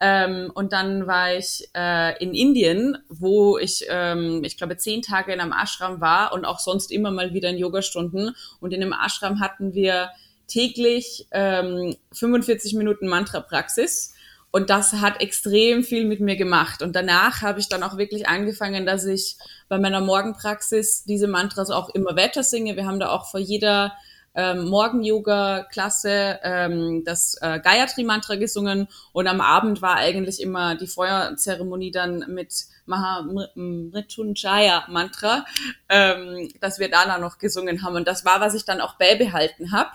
Ähm, 0.00 0.50
und 0.54 0.72
dann 0.72 1.06
war 1.06 1.34
ich 1.34 1.68
äh, 1.74 2.22
in 2.22 2.34
Indien, 2.34 2.98
wo 3.08 3.58
ich, 3.58 3.86
ähm, 3.88 4.42
ich 4.44 4.56
glaube, 4.56 4.76
zehn 4.76 5.02
Tage 5.02 5.32
in 5.32 5.40
einem 5.40 5.52
Ashram 5.52 6.00
war 6.00 6.32
und 6.32 6.44
auch 6.44 6.58
sonst 6.58 6.90
immer 6.90 7.10
mal 7.10 7.32
wieder 7.32 7.48
in 7.48 7.58
Yogastunden. 7.58 8.34
Und 8.60 8.72
in 8.72 8.80
dem 8.80 8.92
Ashram 8.92 9.40
hatten 9.40 9.72
wir 9.72 10.10
täglich 10.46 11.26
ähm, 11.30 11.96
45 12.12 12.74
Minuten 12.74 13.06
Mantra-Praxis. 13.06 14.13
Und 14.54 14.70
das 14.70 14.92
hat 14.92 15.20
extrem 15.20 15.82
viel 15.82 16.04
mit 16.04 16.20
mir 16.20 16.36
gemacht. 16.36 16.80
Und 16.80 16.94
danach 16.94 17.42
habe 17.42 17.58
ich 17.58 17.68
dann 17.68 17.82
auch 17.82 17.96
wirklich 17.96 18.28
angefangen, 18.28 18.86
dass 18.86 19.04
ich 19.04 19.36
bei 19.68 19.80
meiner 19.80 20.00
Morgenpraxis 20.00 21.02
diese 21.02 21.26
Mantras 21.26 21.70
auch 21.70 21.88
immer 21.88 22.14
weiter 22.14 22.44
singe. 22.44 22.76
Wir 22.76 22.86
haben 22.86 23.00
da 23.00 23.08
auch 23.08 23.28
vor 23.28 23.40
jeder 23.40 23.94
ähm, 24.32 24.68
Morgen-Yoga-Klasse 24.68 26.38
ähm, 26.44 27.02
das 27.04 27.36
äh, 27.40 27.58
Gayatri-Mantra 27.58 28.36
gesungen 28.36 28.86
und 29.12 29.26
am 29.26 29.40
Abend 29.40 29.82
war 29.82 29.96
eigentlich 29.96 30.40
immer 30.40 30.76
die 30.76 30.86
Feuerzeremonie 30.86 31.90
dann 31.90 32.24
mit 32.28 32.54
Mahamrityunjaya-Mantra, 32.86 35.46
ähm, 35.88 36.48
dass 36.60 36.78
wir 36.78 36.88
da 36.88 37.06
dann 37.06 37.22
noch 37.22 37.38
gesungen 37.38 37.82
haben. 37.82 37.96
Und 37.96 38.06
das 38.06 38.24
war, 38.24 38.40
was 38.40 38.54
ich 38.54 38.64
dann 38.64 38.80
auch 38.80 38.98
beibehalten 38.98 39.72
habe. 39.72 39.90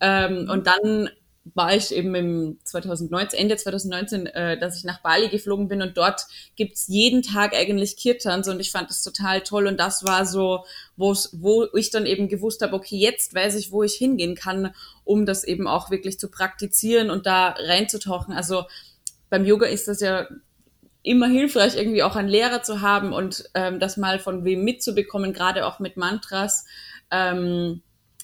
Ähm, 0.00 0.50
und 0.50 0.66
dann 0.66 1.08
war 1.44 1.74
ich 1.74 1.92
eben 1.92 2.14
im 2.14 2.58
2019, 2.64 3.38
Ende 3.38 3.56
2019, 3.56 4.26
äh, 4.26 4.58
dass 4.58 4.76
ich 4.76 4.84
nach 4.84 5.00
Bali 5.00 5.28
geflogen 5.28 5.68
bin 5.68 5.82
und 5.82 5.96
dort 5.96 6.26
gibt's 6.54 6.86
jeden 6.86 7.22
Tag 7.22 7.54
eigentlich 7.54 7.96
Kirtans 7.96 8.48
und 8.48 8.60
ich 8.60 8.70
fand 8.70 8.90
das 8.90 9.02
total 9.02 9.40
toll 9.40 9.66
und 9.66 9.78
das 9.78 10.04
war 10.04 10.24
so, 10.24 10.64
wo 10.96 11.66
ich 11.74 11.90
dann 11.90 12.06
eben 12.06 12.28
gewusst 12.28 12.62
habe, 12.62 12.74
okay, 12.74 12.96
jetzt 12.96 13.34
weiß 13.34 13.56
ich, 13.56 13.72
wo 13.72 13.82
ich 13.82 13.94
hingehen 13.94 14.36
kann, 14.36 14.72
um 15.04 15.26
das 15.26 15.42
eben 15.42 15.66
auch 15.66 15.90
wirklich 15.90 16.18
zu 16.20 16.30
praktizieren 16.30 17.10
und 17.10 17.26
da 17.26 17.48
reinzutauchen. 17.58 18.32
Also 18.32 18.64
beim 19.28 19.44
Yoga 19.44 19.66
ist 19.66 19.88
das 19.88 20.00
ja 20.00 20.28
immer 21.02 21.26
hilfreich, 21.26 21.76
irgendwie 21.76 22.04
auch 22.04 22.14
einen 22.14 22.28
Lehrer 22.28 22.62
zu 22.62 22.80
haben 22.80 23.12
und 23.12 23.50
ähm, 23.54 23.80
das 23.80 23.96
mal 23.96 24.20
von 24.20 24.44
wem 24.44 24.62
mitzubekommen, 24.62 25.32
gerade 25.32 25.66
auch 25.66 25.80
mit 25.80 25.96
Mantras. 25.96 26.66
Ähm, 27.10 27.82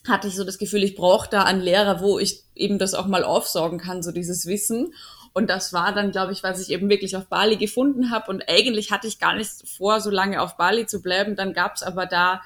hatte 0.08 0.28
ich 0.28 0.36
so 0.36 0.44
das 0.44 0.58
Gefühl, 0.58 0.82
ich 0.84 0.94
brauche 0.94 1.28
da 1.30 1.44
einen 1.44 1.60
Lehrer, 1.60 2.00
wo 2.00 2.18
ich 2.18 2.42
eben 2.54 2.78
das 2.78 2.94
auch 2.94 3.06
mal 3.06 3.24
aufsaugen 3.24 3.78
kann, 3.78 4.02
so 4.02 4.12
dieses 4.12 4.46
Wissen. 4.46 4.92
Und 5.32 5.48
das 5.50 5.72
war 5.72 5.94
dann, 5.94 6.10
glaube 6.10 6.32
ich, 6.32 6.42
was 6.42 6.60
ich 6.60 6.70
eben 6.70 6.88
wirklich 6.88 7.16
auf 7.16 7.26
Bali 7.26 7.56
gefunden 7.56 8.10
habe. 8.10 8.30
Und 8.30 8.48
eigentlich 8.48 8.90
hatte 8.90 9.06
ich 9.06 9.18
gar 9.18 9.36
nicht 9.36 9.50
vor, 9.76 10.00
so 10.00 10.10
lange 10.10 10.42
auf 10.42 10.56
Bali 10.56 10.86
zu 10.86 11.00
bleiben. 11.00 11.36
Dann 11.36 11.52
gab 11.52 11.76
es 11.76 11.82
aber 11.82 12.06
da 12.06 12.42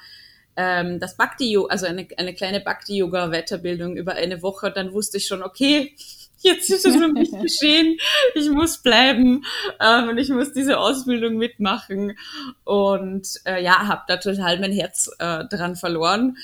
ähm, 0.55 0.99
das 0.99 1.17
Bhakti, 1.17 1.57
also 1.69 1.85
eine, 1.85 2.07
eine 2.17 2.33
kleine 2.33 2.59
Bhakti-Yoga-Weiterbildung 2.59 3.97
über 3.97 4.13
eine 4.13 4.41
Woche. 4.41 4.71
Dann 4.71 4.93
wusste 4.93 5.17
ich 5.17 5.25
schon, 5.27 5.43
okay, 5.43 5.95
jetzt 6.43 6.69
ist 6.69 6.85
es 6.85 6.95
für 6.95 7.07
mich 7.07 7.31
geschehen. 7.41 7.97
Ich 8.35 8.49
muss 8.49 8.77
bleiben 8.77 9.43
ähm, 9.79 10.09
und 10.09 10.17
ich 10.17 10.29
muss 10.29 10.53
diese 10.53 10.77
Ausbildung 10.77 11.37
mitmachen. 11.37 12.17
Und 12.63 13.27
äh, 13.45 13.63
ja, 13.63 13.87
habe 13.87 14.03
da 14.07 14.17
total 14.17 14.59
mein 14.59 14.71
Herz 14.71 15.09
äh, 15.19 15.45
dran 15.45 15.75
verloren. 15.75 16.37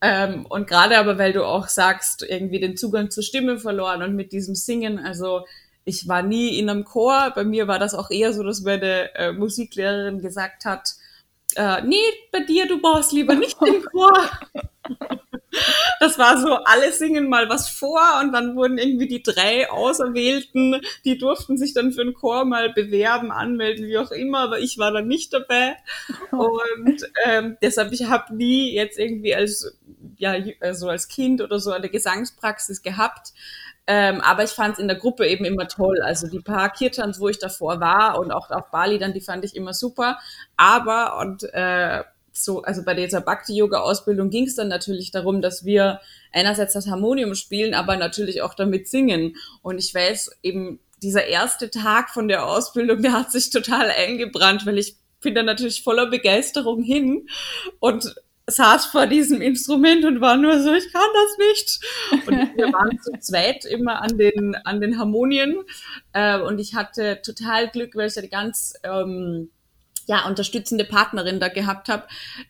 Ähm, 0.00 0.46
und 0.46 0.68
gerade 0.68 0.98
aber, 0.98 1.18
weil 1.18 1.32
du 1.32 1.44
auch 1.44 1.68
sagst, 1.68 2.24
irgendwie 2.28 2.60
den 2.60 2.76
Zugang 2.76 3.10
zur 3.10 3.22
Stimme 3.22 3.58
verloren 3.58 4.02
und 4.02 4.14
mit 4.14 4.32
diesem 4.32 4.54
Singen, 4.54 4.98
also 4.98 5.44
ich 5.84 6.06
war 6.06 6.22
nie 6.22 6.58
in 6.58 6.68
einem 6.68 6.84
Chor. 6.84 7.32
Bei 7.34 7.44
mir 7.44 7.66
war 7.66 7.78
das 7.78 7.94
auch 7.94 8.10
eher 8.10 8.32
so, 8.32 8.42
dass 8.42 8.60
meine 8.62 9.14
äh, 9.14 9.32
Musiklehrerin 9.32 10.20
gesagt 10.20 10.64
hat, 10.64 10.94
äh, 11.56 11.82
nee, 11.82 11.96
bei 12.30 12.40
dir, 12.40 12.68
du 12.68 12.80
brauchst 12.80 13.12
lieber 13.12 13.34
nicht 13.34 13.60
den 13.60 13.82
Chor. 13.92 14.12
Das 15.98 16.18
war 16.18 16.38
so, 16.38 16.54
alle 16.54 16.92
singen 16.92 17.28
mal 17.28 17.48
was 17.48 17.68
vor 17.68 18.00
und 18.22 18.32
dann 18.32 18.54
wurden 18.54 18.78
irgendwie 18.78 19.08
die 19.08 19.22
drei 19.22 19.70
Auserwählten, 19.70 20.80
die 21.04 21.18
durften 21.18 21.56
sich 21.56 21.74
dann 21.74 21.92
für 21.92 22.04
den 22.04 22.14
Chor 22.14 22.44
mal 22.44 22.72
bewerben, 22.72 23.32
anmelden, 23.32 23.86
wie 23.86 23.98
auch 23.98 24.10
immer, 24.10 24.40
aber 24.40 24.60
ich 24.60 24.78
war 24.78 24.92
dann 24.92 25.08
nicht 25.08 25.32
dabei. 25.32 25.76
Und 26.30 27.10
ähm, 27.24 27.56
deshalb, 27.62 27.92
ich 27.92 28.04
habe 28.04 28.34
nie 28.34 28.72
jetzt 28.74 28.98
irgendwie 28.98 29.34
als, 29.34 29.76
ja, 30.16 30.34
also 30.60 30.88
als 30.88 31.08
Kind 31.08 31.40
oder 31.40 31.58
so 31.58 31.72
eine 31.72 31.88
Gesangspraxis 31.88 32.82
gehabt. 32.82 33.32
Ähm, 33.86 34.20
aber 34.20 34.44
ich 34.44 34.50
fand 34.50 34.74
es 34.74 34.78
in 34.78 34.88
der 34.88 34.98
Gruppe 34.98 35.26
eben 35.26 35.44
immer 35.44 35.66
toll. 35.66 36.00
Also 36.02 36.26
die 36.26 36.40
paar 36.40 36.70
Kirtans, 36.70 37.20
wo 37.20 37.28
ich 37.28 37.38
davor 37.38 37.80
war 37.80 38.18
und 38.18 38.32
auch 38.32 38.50
auf 38.50 38.70
Bali 38.70 38.98
dann, 38.98 39.14
die 39.14 39.20
fand 39.20 39.44
ich 39.44 39.56
immer 39.56 39.72
super. 39.72 40.18
Aber 40.56 41.18
und 41.20 41.42
äh, 41.54 42.04
so, 42.32 42.62
also 42.62 42.84
bei 42.84 42.94
dieser 42.94 43.20
Bhakti-Yoga-Ausbildung 43.20 44.30
ging 44.30 44.46
es 44.46 44.54
dann 44.54 44.68
natürlich 44.68 45.10
darum, 45.10 45.42
dass 45.42 45.64
wir 45.64 46.00
einerseits 46.32 46.74
das 46.74 46.86
Harmonium 46.86 47.34
spielen, 47.34 47.74
aber 47.74 47.96
natürlich 47.96 48.42
auch 48.42 48.54
damit 48.54 48.88
singen. 48.88 49.36
Und 49.62 49.78
ich 49.78 49.94
weiß 49.94 50.32
eben, 50.42 50.80
dieser 51.02 51.26
erste 51.26 51.70
Tag 51.70 52.10
von 52.10 52.28
der 52.28 52.46
Ausbildung, 52.46 53.02
der 53.02 53.12
hat 53.12 53.32
sich 53.32 53.50
total 53.50 53.90
eingebrannt, 53.90 54.66
weil 54.66 54.78
ich 54.78 54.96
bin 55.20 55.34
da 55.34 55.42
natürlich 55.42 55.82
voller 55.82 56.06
Begeisterung 56.06 56.82
hin 56.82 57.28
und 57.80 58.14
saß 58.48 58.86
vor 58.86 59.06
diesem 59.06 59.40
Instrument 59.40 60.04
und 60.04 60.20
war 60.20 60.36
nur 60.36 60.60
so, 60.60 60.72
ich 60.72 60.92
kann 60.92 61.02
das 61.14 61.38
nicht. 61.48 62.26
Und 62.26 62.56
wir 62.56 62.72
waren 62.72 62.98
zu 63.00 63.12
zweit 63.20 63.64
immer 63.64 64.02
an 64.02 64.18
den, 64.18 64.54
an 64.64 64.80
den 64.80 64.98
Harmonien. 64.98 65.62
Äh, 66.12 66.40
und 66.40 66.58
ich 66.58 66.74
hatte 66.74 67.20
total 67.22 67.68
Glück, 67.68 67.94
weil 67.94 68.08
ich 68.08 68.18
eine 68.18 68.28
ganz 68.28 68.74
ähm, 68.82 69.50
ja, 70.06 70.26
unterstützende 70.26 70.84
Partnerin 70.84 71.38
da 71.38 71.48
gehabt 71.48 71.88
habe, 71.88 72.04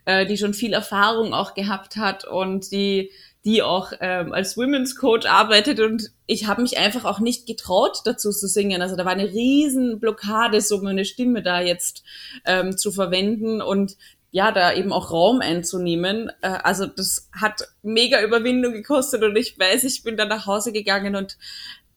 äh, 0.05 0.25
die 0.25 0.38
schon 0.38 0.55
viel 0.55 0.73
Erfahrung 0.73 1.35
auch 1.35 1.55
gehabt 1.55 1.97
hat 1.97 2.25
und 2.25 2.71
die 2.71 3.11
die 3.45 3.62
auch 3.62 3.93
ähm, 4.00 4.33
als 4.33 4.57
Women's 4.57 4.97
Coach 4.97 5.26
arbeitet 5.26 5.81
und 5.81 6.11
ich 6.26 6.47
habe 6.47 6.61
mich 6.61 6.76
einfach 6.76 7.05
auch 7.05 7.21
nicht 7.21 7.47
getraut, 7.47 8.02
dazu 8.05 8.31
zu 8.31 8.49
singen. 8.49 8.83
Also 8.83 8.97
da 8.97 9.05
war 9.05 9.12
eine 9.12 9.33
riesen 9.33 10.00
Blockade, 10.00 10.61
so 10.61 10.83
meine 10.83 11.05
Stimme 11.05 11.43
da 11.43 11.61
jetzt 11.61 12.02
ähm, 12.45 12.76
zu 12.76 12.90
verwenden 12.90 13.62
und 13.62 13.97
ja, 14.30 14.52
da 14.52 14.73
eben 14.73 14.92
auch 14.92 15.11
Raum 15.11 15.40
einzunehmen. 15.40 16.30
Äh, 16.42 16.49
also 16.62 16.87
das 16.87 17.28
hat 17.32 17.68
mega 17.82 18.23
Überwindung 18.23 18.73
gekostet 18.73 19.23
und 19.23 19.37
ich 19.37 19.58
weiß, 19.58 19.85
ich 19.85 20.02
bin 20.02 20.16
dann 20.16 20.28
nach 20.28 20.47
Hause 20.47 20.73
gegangen 20.73 21.16
und 21.16 21.38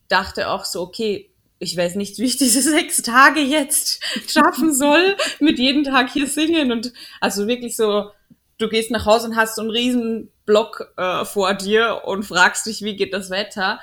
dachte 0.08 0.50
auch 0.50 0.66
so, 0.66 0.82
okay, 0.82 1.30
ich 1.60 1.78
weiß 1.78 1.96
nicht, 1.96 2.18
wie 2.18 2.26
ich 2.26 2.38
diese 2.38 2.62
sechs 2.70 3.02
Tage 3.02 3.42
jetzt 3.42 4.02
schaffen 4.28 4.74
soll, 4.74 5.16
mit 5.40 5.60
jedem 5.60 5.84
Tag 5.84 6.10
hier 6.12 6.28
singen 6.28 6.72
und 6.72 6.94
also 7.20 7.48
wirklich 7.48 7.76
so, 7.76 8.12
du 8.58 8.70
gehst 8.70 8.92
nach 8.92 9.06
Hause 9.06 9.28
und 9.28 9.36
hast 9.36 9.56
so 9.56 9.62
einen 9.62 9.72
riesen 9.72 10.32
Block 10.46 10.94
äh, 10.98 11.26
vor 11.26 11.54
dir 11.54 12.02
und 12.06 12.24
fragst 12.24 12.66
dich, 12.66 12.82
wie 12.82 12.96
geht 12.96 13.14
das 13.14 13.30
Wetter, 13.30 13.80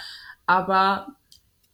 aber 0.46 1.08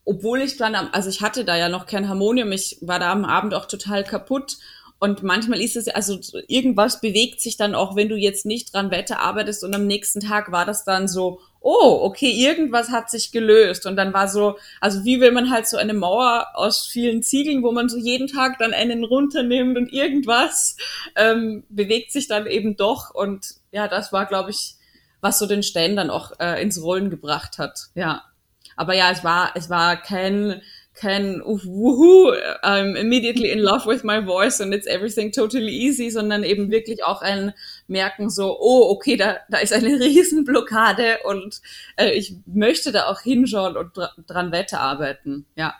obwohl 0.05 0.43
ich 0.43 0.59
dann, 0.59 0.75
also 0.75 1.09
ich 1.09 1.23
hatte 1.23 1.45
da 1.45 1.57
ja 1.57 1.69
noch 1.69 1.87
kein 1.87 2.09
Harmonium, 2.09 2.53
ich 2.53 2.79
war 2.83 2.99
da 2.99 3.11
am 3.11 3.25
Abend 3.25 3.55
auch 3.55 3.65
total 3.67 4.05
kaputt 4.05 4.59
und 4.99 5.23
manchmal 5.23 5.61
ist 5.61 5.77
es, 5.77 5.89
also 5.89 6.19
irgendwas 6.49 7.01
bewegt 7.01 7.41
sich 7.41 7.57
dann 7.57 7.75
auch, 7.75 7.95
wenn 7.97 8.09
du 8.09 8.17
jetzt 8.17 8.47
nicht 8.47 8.73
dran 8.73 8.91
weiterarbeitest 8.91 9.63
und 9.65 9.75
am 9.75 9.87
nächsten 9.87 10.21
Tag 10.21 10.51
war 10.51 10.65
das 10.65 10.85
dann 10.85 11.09
so, 11.09 11.41
oh, 11.61 12.01
okay, 12.03 12.31
irgendwas 12.31 12.91
hat 12.91 13.11
sich 13.11 13.33
gelöst. 13.33 13.87
Und 13.87 13.97
dann 13.97 14.13
war 14.13 14.29
so, 14.29 14.57
also 14.81 15.05
wie 15.05 15.21
will 15.21 15.33
man 15.33 15.51
halt 15.51 15.67
so 15.67 15.77
eine 15.77 15.95
Mauer 15.95 16.49
aus 16.55 16.87
vielen 16.87 17.23
Ziegeln, 17.23 17.63
wo 17.63 17.73
man 17.73 17.89
so 17.89 17.99
jeden 17.99 18.29
Tag 18.29 18.59
dann 18.59 18.73
einen 18.73 19.05
runternimmt 19.05 19.77
und 19.77 19.93
irgendwas 19.93 20.77
ähm, 21.17 21.65
bewegt 21.69 22.13
sich 22.13 22.29
dann 22.29 22.47
eben 22.47 22.77
doch. 22.77 23.11
Und 23.11 23.57
ja, 23.73 23.89
das 23.89 24.13
war, 24.13 24.27
glaube 24.27 24.51
ich, 24.51 24.77
was 25.21 25.39
so 25.39 25.47
den 25.47 25.63
Stein 25.63 25.97
dann 25.97 26.11
auch 26.11 26.33
äh, 26.39 26.63
ins 26.63 26.81
Rollen 26.83 27.11
gebracht 27.11 27.59
hat. 27.59 27.89
Ja. 27.95 28.25
Aber 28.77 28.95
ja, 28.95 29.11
es 29.11 29.25
war, 29.25 29.53
es 29.55 29.71
war 29.71 29.97
kein 29.97 30.61
kein 30.95 31.43
Wuhu, 31.45 32.33
I'm 32.63 32.95
immediately 32.97 33.51
in 33.51 33.59
love 33.59 33.87
with 33.87 34.05
my 34.05 34.21
voice 34.21 34.61
and 34.61 34.73
it's 34.73 34.87
everything 34.87 35.33
totally 35.33 35.73
easy, 35.73 36.09
sondern 36.09 36.45
eben 36.45 36.71
wirklich 36.71 37.05
auch 37.05 37.21
ein 37.21 37.53
Merken 37.89 38.31
so, 38.31 38.57
oh, 38.61 38.91
okay, 38.91 39.17
da, 39.17 39.39
da 39.49 39.59
ist 39.59 39.73
eine 39.73 39.89
Riesenblockade 40.01 41.19
und 41.25 41.61
äh, 41.97 42.11
ich 42.13 42.37
möchte 42.47 42.93
da 42.93 43.07
auch 43.07 43.21
hinschauen 43.21 43.77
und 43.77 43.97
dr 43.97 44.11
dran 44.27 44.53
weiterarbeiten, 44.53 45.47
ja. 45.57 45.75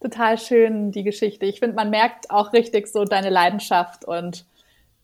Total 0.00 0.38
schön, 0.38 0.92
die 0.92 1.02
Geschichte. 1.02 1.46
Ich 1.46 1.60
finde, 1.60 1.76
man 1.76 1.90
merkt 1.90 2.30
auch 2.30 2.52
richtig 2.52 2.88
so 2.88 3.04
deine 3.04 3.30
Leidenschaft 3.30 4.04
und 4.04 4.44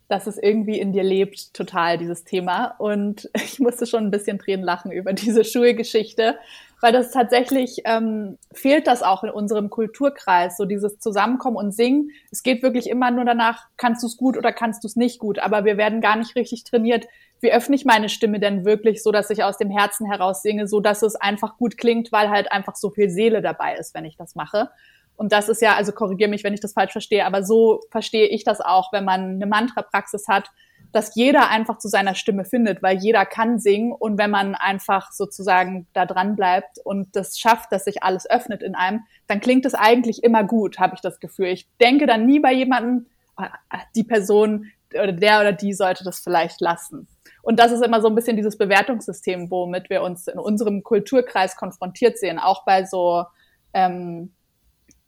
dass 0.09 0.27
es 0.27 0.39
irgendwie 0.39 0.79
in 0.79 0.93
dir 0.93 1.05
lebt, 1.05 1.55
total, 1.55 1.97
dieses 1.97 2.25
Thema. 2.25 2.75
Und 2.79 3.31
ich 3.35 3.59
musste 3.59 3.87
schon 3.87 4.05
ein 4.05 4.11
bisschen 4.11 4.39
Tränen 4.39 4.65
lachen 4.65 4.93
über 4.93 5.13
diese 5.13 5.45
Schulgeschichte, 5.45 6.37
weil 6.81 6.93
das 6.93 7.11
tatsächlich 7.11 7.83
ähm, 7.85 8.39
fehlt 8.53 8.87
das 8.87 9.03
auch 9.03 9.23
in 9.23 9.31
unserem 9.31 9.71
Kulturkreis, 9.71 10.57
so 10.57 10.65
dieses 10.65 10.99
Zusammenkommen 10.99 11.57
und 11.57 11.73
Singen. 11.73 12.11
Es 12.31 12.43
geht 12.43 12.63
wirklich 12.63 12.89
immer 12.89 13.11
nur 13.11 13.25
danach, 13.25 13.67
kannst 13.77 14.03
du 14.03 14.07
es 14.07 14.17
gut 14.17 14.37
oder 14.37 14.53
kannst 14.53 14.83
du 14.85 14.89
es 14.89 14.97
nicht 14.97 15.19
gut, 15.19 15.39
aber 15.39 15.65
wir 15.65 15.77
werden 15.77 16.01
gar 16.01 16.17
nicht 16.17 16.35
richtig 16.37 16.65
trainiert. 16.65 17.07
Wie 17.41 17.53
öffne 17.53 17.77
ich 17.77 17.85
meine 17.85 18.09
Stimme 18.09 18.41
denn 18.41 18.65
wirklich 18.65 19.03
so, 19.03 19.13
dass 19.13 19.31
ich 19.31 19.45
aus 19.45 19.59
dem 19.59 19.71
Herzen 19.71 20.07
heraus 20.07 20.43
singe, 20.43 20.69
so 20.69 20.81
dass 20.81 21.03
es 21.03 21.17
einfach 21.17 21.57
gut 21.57 21.79
klingt, 21.79 22.13
weil 22.13 22.31
halt 22.31 22.53
einfach 22.53 22.77
so 22.77 22.91
viel 22.91 23.11
Seele 23.11 23.43
dabei 23.43 23.77
ist, 23.77 23.95
wenn 23.95 24.05
ich 24.05 24.17
das 24.17 24.35
mache. 24.35 24.71
Und 25.17 25.33
das 25.33 25.51
ist 25.51 25.61
ja, 25.61 25.75
also 25.75 25.93
korrigiere 25.93 26.31
mich, 26.31 26.45
wenn 26.45 26.55
ich 26.55 26.61
das 26.61 26.73
falsch 26.73 26.93
verstehe, 26.93 27.27
aber 27.27 27.43
so 27.43 27.81
verstehe 27.91 28.27
ich 28.27 28.43
das 28.43 28.63
auch, 28.63 28.91
wenn 28.91 29.05
man 29.05 29.35
eine 29.35 29.47
Mantra-Praxis 29.47 30.29
hat, 30.29 30.51
dass 30.93 31.15
jeder 31.15 31.51
einfach 31.51 31.79
zu 31.79 31.89
seiner 31.89 32.15
Stimme 32.15 32.45
findet, 32.45 32.83
weil 32.83 32.99
jeder 32.99 33.25
kann 33.25 33.59
singen 33.59 33.93
und 33.93 34.19
wenn 34.19 34.31
man 34.31 34.55
einfach 34.55 35.13
sozusagen 35.13 35.87
da 35.93 36.07
dran 36.07 36.37
bleibt 36.37 36.79
und 36.85 37.15
das 37.15 37.39
schafft, 37.39 37.73
dass 37.73 37.85
sich 37.85 38.03
alles 38.03 38.29
öffnet 38.29 38.63
in 38.63 38.75
einem, 38.75 39.05
dann 39.27 39.41
klingt 39.41 39.67
es 39.67 39.75
eigentlich 39.75 40.23
immer 40.25 40.45
gut, 40.45 40.79
habe 40.79 40.95
ich 40.95 41.01
das 41.01 41.21
Gefühl. 41.21 41.47
Ich 41.47 41.69
denke 41.81 42.07
dann 42.07 42.27
nie 42.27 42.41
bei 42.41 42.53
jemandem, 42.53 43.07
ah, 43.37 43.51
die 43.95 44.05
Person 44.05 44.67
oder 44.93 45.13
der 45.13 45.41
oder 45.41 45.53
die 45.53 45.73
sollte 45.73 46.05
das 46.05 46.21
vielleicht 46.21 46.61
lassen. 46.61 47.07
Und 47.43 47.59
das 47.59 47.73
ist 47.73 47.85
immer 47.85 48.01
so 48.01 48.09
ein 48.09 48.15
bisschen 48.15 48.37
dieses 48.37 48.59
Bewertungssystem, 48.59 49.51
womit 49.51 49.89
wir 49.89 50.03
uns 50.03 50.27
in 50.27 50.39
unserem 50.39 50.83
Kulturkreis 50.83 51.57
konfrontiert 51.57 52.19
sehen, 52.19 52.39
auch 52.39 52.65
bei 52.65 52.85
so 52.85 53.25
ähm, 53.73 54.33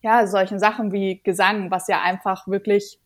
ja 0.02 0.26
solchen 0.26 0.58
Sachen 0.58 0.92
wie 0.92 1.20
Gesang, 1.22 1.70
was 1.70 1.88
ja 1.88 2.00
einfach 2.00 2.46
wirklich 2.46 2.98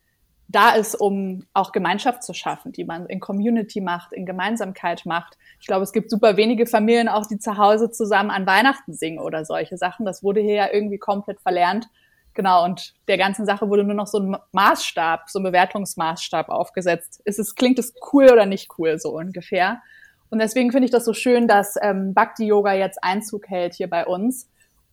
da 0.49 0.71
ist, 0.71 0.95
um 0.95 1.45
auch 1.53 1.71
Gemeinschaft 1.71 2.23
zu 2.23 2.33
schaffen, 2.33 2.71
die 2.71 2.85
man 2.85 3.05
in 3.07 3.19
Community 3.19 3.81
macht, 3.81 4.13
in 4.13 4.25
Gemeinsamkeit 4.25 5.05
macht. 5.05 5.37
Ich 5.59 5.67
glaube, 5.67 5.83
es 5.83 5.91
gibt 5.91 6.09
super 6.09 6.37
wenige 6.37 6.65
Familien 6.65 7.09
auch, 7.09 7.25
die 7.25 7.37
zu 7.37 7.57
Hause 7.57 7.91
zusammen 7.91 8.31
an 8.31 8.45
Weihnachten 8.45 8.93
singen 8.93 9.19
oder 9.19 9.43
solche 9.43 9.77
Sachen. 9.77 10.05
Das 10.05 10.23
wurde 10.23 10.39
hier 10.39 10.55
ja 10.55 10.67
irgendwie 10.71 10.97
komplett 10.97 11.41
verlernt. 11.41 11.89
Genau, 12.33 12.63
und 12.63 12.93
der 13.07 13.17
ganzen 13.17 13.45
Sache 13.45 13.67
wurde 13.67 13.83
nur 13.83 13.95
noch 13.95 14.07
so 14.07 14.19
ein 14.19 14.37
Maßstab, 14.51 15.29
so 15.29 15.39
ein 15.39 15.43
Bewertungsmaßstab 15.43 16.49
aufgesetzt. 16.49 17.21
Ist 17.25 17.39
es, 17.39 17.55
klingt 17.55 17.79
es 17.79 17.93
cool 18.13 18.31
oder 18.31 18.45
nicht 18.45 18.69
cool, 18.77 18.99
so 18.99 19.17
ungefähr. 19.17 19.81
Und 20.29 20.39
deswegen 20.39 20.71
finde 20.71 20.85
ich 20.85 20.91
das 20.91 21.05
so 21.05 21.13
schön, 21.13 21.47
dass 21.47 21.75
ähm, 21.81 22.13
Bhakti-Yoga 22.13 22.73
jetzt 22.73 23.03
Einzug 23.03 23.49
hält 23.49 23.73
hier 23.73 23.89
bei 23.89 24.05
uns 24.05 24.47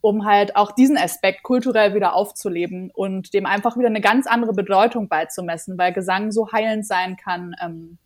um 0.04 0.26
halt 0.26 0.54
auch 0.54 0.72
diesen 0.72 0.98
Aspekt 0.98 1.42
kulturell 1.42 1.94
wieder 1.94 2.14
aufzuleben 2.14 2.90
und 2.92 3.32
dem 3.32 3.46
einfach 3.46 3.78
wieder 3.78 3.86
eine 3.88 4.02
ganz 4.02 4.26
andere 4.26 4.52
Bedeutung 4.52 5.08
beizumessen, 5.08 5.78
weil 5.78 5.94
Gesang 5.94 6.30
so 6.30 6.52
heilend 6.52 6.86
sein 6.86 7.16
kann 7.16 7.56
ähm, 7.64 7.96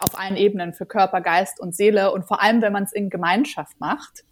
auf 0.00 0.18
allen 0.18 0.36
Ebenen 0.36 0.72
für 0.72 0.84
Körper, 0.84 1.20
Geist 1.20 1.60
und 1.60 1.72
Seele 1.76 2.10
und 2.10 2.24
vor 2.24 2.42
allem, 2.42 2.60
wenn 2.60 2.72
man 2.72 2.82
es 2.82 2.92
in 2.92 3.08
Gemeinschaft 3.08 3.78
macht. 3.78 4.24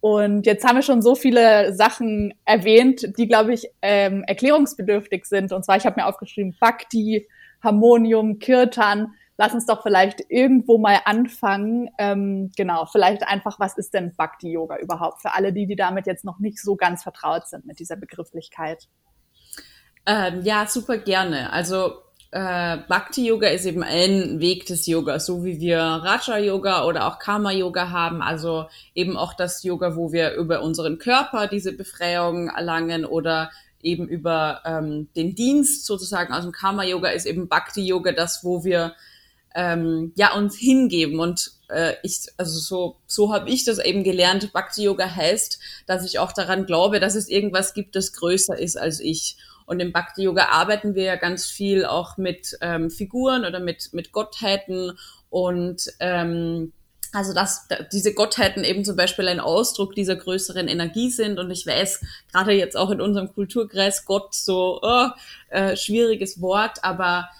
Und 0.00 0.44
jetzt 0.44 0.66
haben 0.66 0.74
wir 0.74 0.82
schon 0.82 1.02
so 1.02 1.14
viele 1.14 1.72
Sachen 1.72 2.34
erwähnt, 2.44 3.16
die, 3.16 3.28
glaube 3.28 3.54
ich, 3.54 3.68
ähm, 3.80 4.24
erklärungsbedürftig 4.24 5.24
sind. 5.26 5.52
Und 5.52 5.64
zwar, 5.64 5.76
ich 5.76 5.86
habe 5.86 6.00
mir 6.00 6.06
aufgeschrieben, 6.08 6.56
Bhakti, 6.58 7.28
Harmonium, 7.62 8.40
Kirtan. 8.40 9.14
Lass 9.36 9.52
uns 9.52 9.66
doch 9.66 9.82
vielleicht 9.82 10.22
irgendwo 10.28 10.78
mal 10.78 11.00
anfangen. 11.04 11.90
Ähm, 11.98 12.52
genau, 12.56 12.86
vielleicht 12.86 13.26
einfach, 13.26 13.60
was 13.60 13.76
ist 13.76 13.94
denn 13.94 14.14
Bhakti 14.16 14.50
Yoga 14.50 14.78
überhaupt 14.78 15.22
für 15.22 15.34
alle 15.34 15.52
die, 15.52 15.66
die 15.66 15.76
damit 15.76 16.06
jetzt 16.06 16.24
noch 16.24 16.38
nicht 16.38 16.60
so 16.60 16.76
ganz 16.76 17.02
vertraut 17.02 17.46
sind 17.46 17.66
mit 17.66 17.78
dieser 17.78 17.96
Begrifflichkeit? 17.96 18.88
Ähm, 20.06 20.42
ja, 20.42 20.66
super 20.66 20.98
gerne. 20.98 21.52
Also 21.52 22.02
äh, 22.30 22.78
Bhakti 22.88 23.26
Yoga 23.26 23.48
ist 23.48 23.66
eben 23.66 23.82
ein 23.82 24.40
Weg 24.40 24.66
des 24.66 24.86
Yoga, 24.86 25.18
so 25.20 25.44
wie 25.44 25.60
wir 25.60 25.80
Raja 25.80 26.38
Yoga 26.38 26.84
oder 26.84 27.06
auch 27.06 27.18
Karma 27.18 27.52
Yoga 27.52 27.90
haben, 27.90 28.22
also 28.22 28.66
eben 28.94 29.16
auch 29.16 29.34
das 29.34 29.62
Yoga, 29.62 29.96
wo 29.96 30.12
wir 30.12 30.34
über 30.34 30.62
unseren 30.62 30.98
Körper 30.98 31.46
diese 31.46 31.72
Befreiung 31.72 32.48
erlangen 32.48 33.04
oder 33.04 33.50
eben 33.82 34.08
über 34.08 34.62
ähm, 34.64 35.08
den 35.14 35.34
Dienst 35.34 35.86
sozusagen. 35.86 36.32
Also 36.32 36.50
Karma 36.50 36.84
Yoga 36.84 37.10
ist 37.10 37.26
eben 37.26 37.48
Bhakti 37.48 37.86
Yoga, 37.86 38.12
das, 38.12 38.42
wo 38.42 38.64
wir 38.64 38.94
ähm, 39.56 40.12
ja 40.16 40.34
uns 40.34 40.54
hingeben 40.54 41.18
und 41.18 41.52
äh, 41.68 41.94
ich 42.02 42.26
also 42.36 42.60
so 42.60 42.96
so 43.06 43.32
habe 43.32 43.48
ich 43.50 43.64
das 43.64 43.78
eben 43.78 44.04
gelernt. 44.04 44.52
Bhakti 44.52 44.84
Yoga 44.84 45.16
heißt, 45.16 45.58
dass 45.86 46.04
ich 46.04 46.18
auch 46.18 46.32
daran 46.32 46.66
glaube, 46.66 47.00
dass 47.00 47.14
es 47.14 47.28
irgendwas 47.28 47.72
gibt, 47.72 47.96
das 47.96 48.12
größer 48.12 48.56
ist 48.56 48.76
als 48.76 49.00
ich. 49.00 49.38
Und 49.64 49.80
im 49.80 49.92
Bhakti 49.92 50.22
Yoga 50.22 50.50
arbeiten 50.50 50.94
wir 50.94 51.04
ja 51.04 51.16
ganz 51.16 51.46
viel 51.46 51.86
auch 51.86 52.18
mit 52.18 52.56
ähm, 52.60 52.90
Figuren 52.90 53.46
oder 53.46 53.58
mit 53.58 53.94
mit 53.94 54.12
Gottheiten 54.12 54.92
und 55.30 55.90
ähm, 56.00 56.72
also 57.12 57.32
dass 57.32 57.66
diese 57.92 58.12
Gottheiten 58.12 58.62
eben 58.62 58.84
zum 58.84 58.96
Beispiel 58.96 59.26
ein 59.26 59.40
Ausdruck 59.40 59.94
dieser 59.94 60.16
größeren 60.16 60.68
Energie 60.68 61.08
sind. 61.08 61.38
Und 61.38 61.50
ich 61.50 61.66
weiß, 61.66 62.04
gerade 62.30 62.52
jetzt 62.52 62.76
auch 62.76 62.90
in 62.90 63.00
unserem 63.00 63.32
Kulturkreis, 63.32 64.04
Gott 64.04 64.34
so 64.34 64.80
oh, 64.82 65.08
äh, 65.48 65.76
schwieriges 65.76 66.42
Wort, 66.42 66.84
aber 66.84 67.30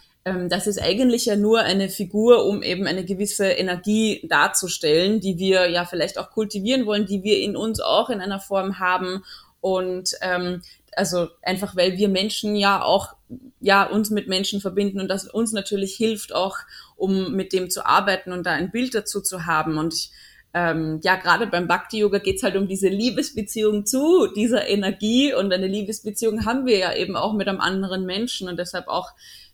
das 0.48 0.66
ist 0.66 0.82
eigentlich 0.82 1.26
ja 1.26 1.36
nur 1.36 1.60
eine 1.60 1.88
Figur, 1.88 2.46
um 2.46 2.64
eben 2.64 2.86
eine 2.88 3.04
gewisse 3.04 3.46
Energie 3.46 4.26
darzustellen, 4.28 5.20
die 5.20 5.38
wir 5.38 5.70
ja 5.70 5.84
vielleicht 5.84 6.18
auch 6.18 6.30
kultivieren 6.30 6.84
wollen, 6.84 7.06
die 7.06 7.22
wir 7.22 7.38
in 7.38 7.56
uns 7.56 7.80
auch 7.80 8.10
in 8.10 8.20
einer 8.20 8.40
Form 8.40 8.80
haben. 8.80 9.22
Und 9.60 10.14
ähm, 10.22 10.62
also 10.96 11.28
einfach, 11.42 11.76
weil 11.76 11.96
wir 11.96 12.08
Menschen 12.08 12.56
ja 12.56 12.82
auch 12.82 13.14
ja 13.60 13.84
uns 13.84 14.10
mit 14.10 14.26
Menschen 14.26 14.60
verbinden 14.60 15.00
und 15.00 15.08
das 15.08 15.28
uns 15.28 15.52
natürlich 15.52 15.94
hilft 15.94 16.34
auch, 16.34 16.56
um 16.96 17.32
mit 17.32 17.52
dem 17.52 17.70
zu 17.70 17.86
arbeiten 17.86 18.32
und 18.32 18.46
da 18.46 18.50
ein 18.50 18.72
Bild 18.72 18.96
dazu 18.96 19.20
zu 19.20 19.46
haben. 19.46 19.78
Und 19.78 19.94
ich, 19.94 20.10
ähm, 20.54 20.98
ja, 21.04 21.14
gerade 21.14 21.46
beim 21.46 21.68
Bhakti 21.68 21.98
Yoga 21.98 22.18
geht's 22.18 22.42
halt 22.42 22.56
um 22.56 22.66
diese 22.66 22.88
Liebesbeziehung 22.88 23.86
zu 23.86 24.26
dieser 24.34 24.66
Energie 24.66 25.34
und 25.34 25.52
eine 25.52 25.68
Liebesbeziehung 25.68 26.46
haben 26.46 26.66
wir 26.66 26.78
ja 26.78 26.94
eben 26.94 27.14
auch 27.14 27.34
mit 27.34 27.46
einem 27.46 27.60
anderen 27.60 28.06
Menschen 28.06 28.48
und 28.48 28.58
deshalb 28.58 28.88
auch 28.88 29.10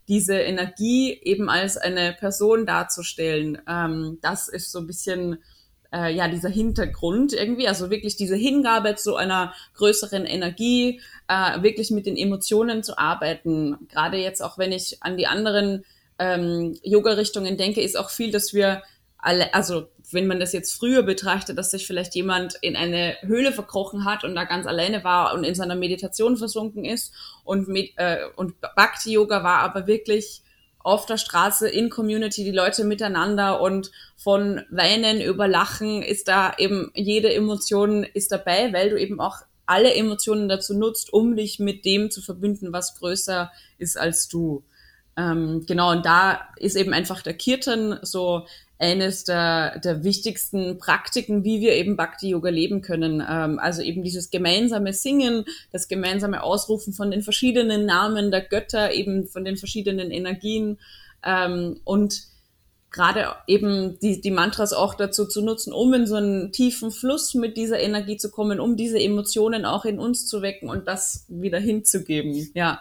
diese 0.08 0.34
Energie 0.34 1.18
eben 1.22 1.48
als 1.48 1.76
eine 1.76 2.12
Person 2.12 2.66
darzustellen. 2.66 3.60
Ähm, 3.68 4.18
das 4.20 4.48
ist 4.48 4.72
so 4.72 4.80
ein 4.80 4.86
bisschen 4.86 5.38
äh, 5.92 6.12
ja 6.12 6.28
dieser 6.28 6.48
Hintergrund 6.48 7.32
irgendwie, 7.32 7.68
also 7.68 7.90
wirklich 7.90 8.16
diese 8.16 8.36
Hingabe 8.36 8.94
zu 8.96 9.16
einer 9.16 9.54
größeren 9.74 10.24
Energie, 10.24 11.00
äh, 11.28 11.62
wirklich 11.62 11.90
mit 11.90 12.06
den 12.06 12.16
Emotionen 12.16 12.82
zu 12.82 12.98
arbeiten. 12.98 13.88
Gerade 13.88 14.16
jetzt 14.16 14.42
auch, 14.42 14.58
wenn 14.58 14.72
ich 14.72 15.02
an 15.02 15.16
die 15.16 15.26
anderen 15.26 15.84
ähm, 16.18 16.78
Yoga-Richtungen 16.82 17.56
denke, 17.56 17.82
ist 17.82 17.96
auch 17.96 18.10
viel, 18.10 18.32
dass 18.32 18.54
wir 18.54 18.82
alle, 19.22 19.54
also 19.54 19.88
wenn 20.10 20.26
man 20.26 20.40
das 20.40 20.52
jetzt 20.52 20.74
früher 20.74 21.02
betrachtet, 21.02 21.56
dass 21.56 21.70
sich 21.70 21.86
vielleicht 21.86 22.14
jemand 22.14 22.54
in 22.60 22.76
eine 22.76 23.16
Höhle 23.22 23.52
verkrochen 23.52 24.04
hat 24.04 24.24
und 24.24 24.34
da 24.34 24.44
ganz 24.44 24.66
alleine 24.66 25.04
war 25.04 25.32
und 25.32 25.44
in 25.44 25.54
seiner 25.54 25.76
Meditation 25.76 26.36
versunken 26.36 26.84
ist 26.84 27.14
und, 27.44 27.68
mit, 27.68 27.92
äh, 27.96 28.18
und 28.36 28.60
Bhakti 28.60 29.12
Yoga 29.12 29.42
war 29.42 29.60
aber 29.60 29.86
wirklich 29.86 30.42
auf 30.80 31.06
der 31.06 31.16
Straße 31.16 31.68
in 31.68 31.88
Community, 31.88 32.42
die 32.42 32.50
Leute 32.50 32.84
miteinander 32.84 33.60
und 33.60 33.92
von 34.16 34.62
Weinen 34.70 35.20
über 35.20 35.46
Lachen 35.46 36.02
ist 36.02 36.26
da 36.26 36.54
eben 36.58 36.90
jede 36.94 37.32
Emotion 37.32 38.02
ist 38.02 38.32
dabei, 38.32 38.72
weil 38.72 38.90
du 38.90 39.00
eben 39.00 39.20
auch 39.20 39.36
alle 39.64 39.94
Emotionen 39.94 40.48
dazu 40.48 40.76
nutzt, 40.76 41.12
um 41.12 41.36
dich 41.36 41.60
mit 41.60 41.84
dem 41.84 42.10
zu 42.10 42.20
verbinden, 42.20 42.72
was 42.72 42.98
größer 42.98 43.52
ist 43.78 43.96
als 43.96 44.28
du. 44.28 44.64
Ähm, 45.16 45.64
genau, 45.66 45.92
und 45.92 46.04
da 46.04 46.48
ist 46.56 46.76
eben 46.76 46.92
einfach 46.92 47.22
der 47.22 47.34
Kirtan 47.34 47.98
so 48.02 48.46
eines 48.82 49.22
der, 49.22 49.78
der 49.78 50.02
wichtigsten 50.02 50.76
Praktiken, 50.78 51.44
wie 51.44 51.60
wir 51.60 51.74
eben 51.74 51.96
Bhakti-Yoga 51.96 52.50
leben 52.50 52.82
können. 52.82 53.24
Ähm, 53.26 53.60
also 53.60 53.80
eben 53.80 54.02
dieses 54.02 54.30
gemeinsame 54.30 54.92
Singen, 54.92 55.44
das 55.70 55.86
gemeinsame 55.86 56.42
Ausrufen 56.42 56.92
von 56.92 57.12
den 57.12 57.22
verschiedenen 57.22 57.86
Namen 57.86 58.32
der 58.32 58.40
Götter, 58.40 58.92
eben 58.92 59.28
von 59.28 59.44
den 59.44 59.56
verschiedenen 59.56 60.10
Energien 60.10 60.78
ähm, 61.24 61.78
und 61.84 62.24
gerade 62.90 63.26
eben 63.46 64.00
die, 64.00 64.20
die 64.20 64.32
Mantras 64.32 64.72
auch 64.72 64.94
dazu 64.94 65.26
zu 65.26 65.42
nutzen, 65.42 65.72
um 65.72 65.94
in 65.94 66.06
so 66.08 66.16
einen 66.16 66.50
tiefen 66.50 66.90
Fluss 66.90 67.34
mit 67.34 67.56
dieser 67.56 67.78
Energie 67.78 68.16
zu 68.16 68.32
kommen, 68.32 68.58
um 68.58 68.76
diese 68.76 68.98
Emotionen 68.98 69.64
auch 69.64 69.84
in 69.84 70.00
uns 70.00 70.26
zu 70.26 70.42
wecken 70.42 70.68
und 70.68 70.88
das 70.88 71.24
wieder 71.28 71.60
hinzugeben. 71.60 72.50
Ja. 72.54 72.80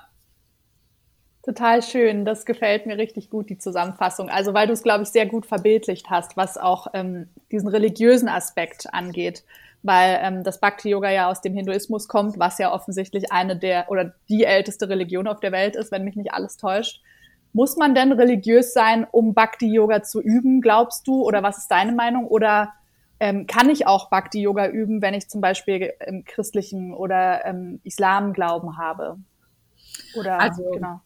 Total 1.43 1.81
schön, 1.81 2.23
das 2.23 2.45
gefällt 2.45 2.85
mir 2.85 2.99
richtig 2.99 3.31
gut, 3.31 3.49
die 3.49 3.57
Zusammenfassung. 3.57 4.29
Also 4.29 4.53
weil 4.53 4.67
du 4.67 4.73
es, 4.73 4.83
glaube 4.83 5.03
ich, 5.03 5.09
sehr 5.09 5.25
gut 5.25 5.47
verbildlicht 5.47 6.09
hast, 6.11 6.37
was 6.37 6.57
auch 6.57 6.87
ähm, 6.93 7.29
diesen 7.51 7.67
religiösen 7.67 8.29
Aspekt 8.29 8.93
angeht. 8.93 9.43
Weil 9.81 10.19
ähm, 10.21 10.43
das 10.43 10.59
Bhakti-Yoga 10.59 11.09
ja 11.09 11.31
aus 11.31 11.41
dem 11.41 11.55
Hinduismus 11.55 12.07
kommt, 12.07 12.37
was 12.37 12.59
ja 12.59 12.71
offensichtlich 12.71 13.31
eine 13.31 13.57
der 13.57 13.89
oder 13.89 14.13
die 14.29 14.43
älteste 14.43 14.87
Religion 14.87 15.27
auf 15.27 15.39
der 15.39 15.51
Welt 15.51 15.75
ist, 15.75 15.91
wenn 15.91 16.03
mich 16.03 16.15
nicht 16.15 16.31
alles 16.31 16.57
täuscht. 16.57 17.01
Muss 17.53 17.75
man 17.75 17.95
denn 17.95 18.11
religiös 18.11 18.73
sein, 18.73 19.07
um 19.11 19.33
Bhakti-Yoga 19.33 20.03
zu 20.03 20.21
üben, 20.21 20.61
glaubst 20.61 21.07
du? 21.07 21.23
Oder 21.23 21.41
was 21.41 21.57
ist 21.57 21.71
deine 21.71 21.91
Meinung? 21.91 22.27
Oder 22.27 22.73
ähm, 23.19 23.47
kann 23.47 23.71
ich 23.71 23.87
auch 23.87 24.11
Bhakti-Yoga 24.11 24.67
üben, 24.67 25.01
wenn 25.01 25.15
ich 25.15 25.27
zum 25.27 25.41
Beispiel 25.41 25.91
im 26.05 26.23
christlichen 26.23 26.93
oder 26.93 27.43
ähm, 27.45 27.81
Islam-Glauben 27.83 28.77
habe? 28.77 29.17
Oder, 30.15 30.39
also, 30.39 30.69
genau 30.69 31.01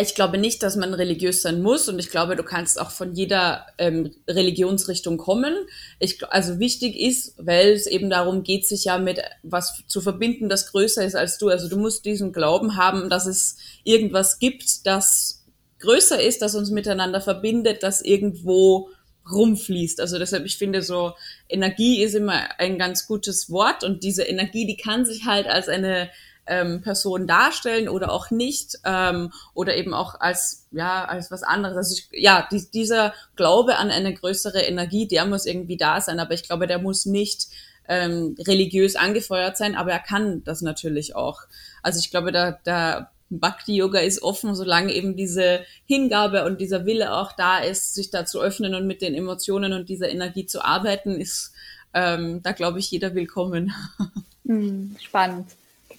ich 0.00 0.14
glaube 0.14 0.38
nicht, 0.38 0.62
dass 0.62 0.76
man 0.76 0.94
religiös 0.94 1.42
sein 1.42 1.60
muss 1.60 1.88
und 1.88 1.98
ich 1.98 2.10
glaube, 2.10 2.36
du 2.36 2.42
kannst 2.42 2.80
auch 2.80 2.90
von 2.90 3.14
jeder 3.14 3.66
ähm, 3.78 4.12
Religionsrichtung 4.28 5.18
kommen. 5.18 5.54
Ich, 5.98 6.24
also 6.30 6.58
wichtig 6.58 6.98
ist, 6.98 7.34
weil 7.38 7.72
es 7.72 7.86
eben 7.86 8.08
darum 8.08 8.42
geht, 8.42 8.66
sich 8.66 8.84
ja 8.84 8.98
mit 8.98 9.20
was 9.42 9.82
zu 9.86 10.00
verbinden, 10.00 10.48
das 10.48 10.70
größer 10.72 11.04
ist 11.04 11.14
als 11.14 11.38
du. 11.38 11.48
Also 11.48 11.68
du 11.68 11.76
musst 11.76 12.04
diesen 12.04 12.32
Glauben 12.32 12.76
haben, 12.76 13.10
dass 13.10 13.26
es 13.26 13.58
irgendwas 13.84 14.38
gibt, 14.38 14.86
das 14.86 15.44
größer 15.80 16.22
ist, 16.22 16.40
das 16.42 16.54
uns 16.54 16.70
miteinander 16.70 17.20
verbindet, 17.20 17.82
das 17.82 18.00
irgendwo 18.00 18.88
rumfließt. 19.30 20.00
Also 20.00 20.18
deshalb, 20.18 20.46
ich 20.46 20.56
finde 20.56 20.82
so, 20.82 21.12
Energie 21.48 22.02
ist 22.02 22.14
immer 22.14 22.58
ein 22.58 22.78
ganz 22.78 23.06
gutes 23.06 23.50
Wort 23.50 23.84
und 23.84 24.02
diese 24.02 24.22
Energie, 24.22 24.66
die 24.66 24.76
kann 24.76 25.04
sich 25.04 25.26
halt 25.26 25.46
als 25.46 25.68
eine 25.68 26.10
ähm, 26.46 26.82
Person 26.82 27.26
darstellen 27.26 27.88
oder 27.88 28.10
auch 28.12 28.30
nicht 28.30 28.78
ähm, 28.84 29.32
oder 29.54 29.76
eben 29.76 29.94
auch 29.94 30.20
als 30.20 30.66
ja 30.72 31.04
als 31.04 31.30
was 31.30 31.42
anderes. 31.42 31.76
Also 31.76 31.94
ich, 31.94 32.08
ja, 32.20 32.46
die, 32.50 32.64
dieser 32.72 33.14
Glaube 33.36 33.76
an 33.76 33.90
eine 33.90 34.12
größere 34.12 34.60
Energie, 34.60 35.06
der 35.06 35.26
muss 35.26 35.46
irgendwie 35.46 35.76
da 35.76 36.00
sein, 36.00 36.18
aber 36.20 36.34
ich 36.34 36.42
glaube, 36.42 36.66
der 36.66 36.78
muss 36.78 37.06
nicht 37.06 37.48
ähm, 37.88 38.36
religiös 38.38 38.96
angefeuert 38.96 39.56
sein, 39.56 39.76
aber 39.76 39.92
er 39.92 40.00
kann 40.00 40.42
das 40.44 40.62
natürlich 40.62 41.14
auch. 41.14 41.42
Also 41.82 42.00
ich 42.00 42.10
glaube, 42.10 42.32
da, 42.32 42.58
da 42.64 43.10
Bhakti 43.30 43.76
Yoga 43.76 44.00
ist 44.00 44.22
offen, 44.22 44.54
solange 44.54 44.92
eben 44.92 45.16
diese 45.16 45.60
Hingabe 45.86 46.44
und 46.44 46.60
dieser 46.60 46.84
Wille 46.84 47.14
auch 47.14 47.32
da 47.32 47.58
ist, 47.58 47.94
sich 47.94 48.10
da 48.10 48.26
zu 48.26 48.40
öffnen 48.40 48.74
und 48.74 48.86
mit 48.86 49.00
den 49.00 49.14
Emotionen 49.14 49.72
und 49.72 49.88
dieser 49.88 50.10
Energie 50.10 50.46
zu 50.46 50.64
arbeiten, 50.64 51.20
ist 51.20 51.52
ähm, 51.94 52.42
da 52.42 52.52
glaube 52.52 52.80
ich 52.80 52.90
jeder 52.90 53.14
willkommen. 53.14 53.72
Hm, 54.44 54.96
spannend 55.00 55.46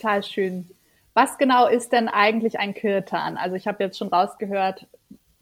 total 0.04 0.24
schön. 0.24 0.70
Was 1.14 1.38
genau 1.38 1.68
ist 1.68 1.94
denn 1.94 2.10
eigentlich 2.10 2.60
ein 2.60 2.74
Kirtan? 2.74 3.38
Also 3.38 3.56
ich 3.56 3.68
habe 3.68 3.84
jetzt 3.84 3.98
schon 3.98 4.10
rausgehört, 4.10 4.86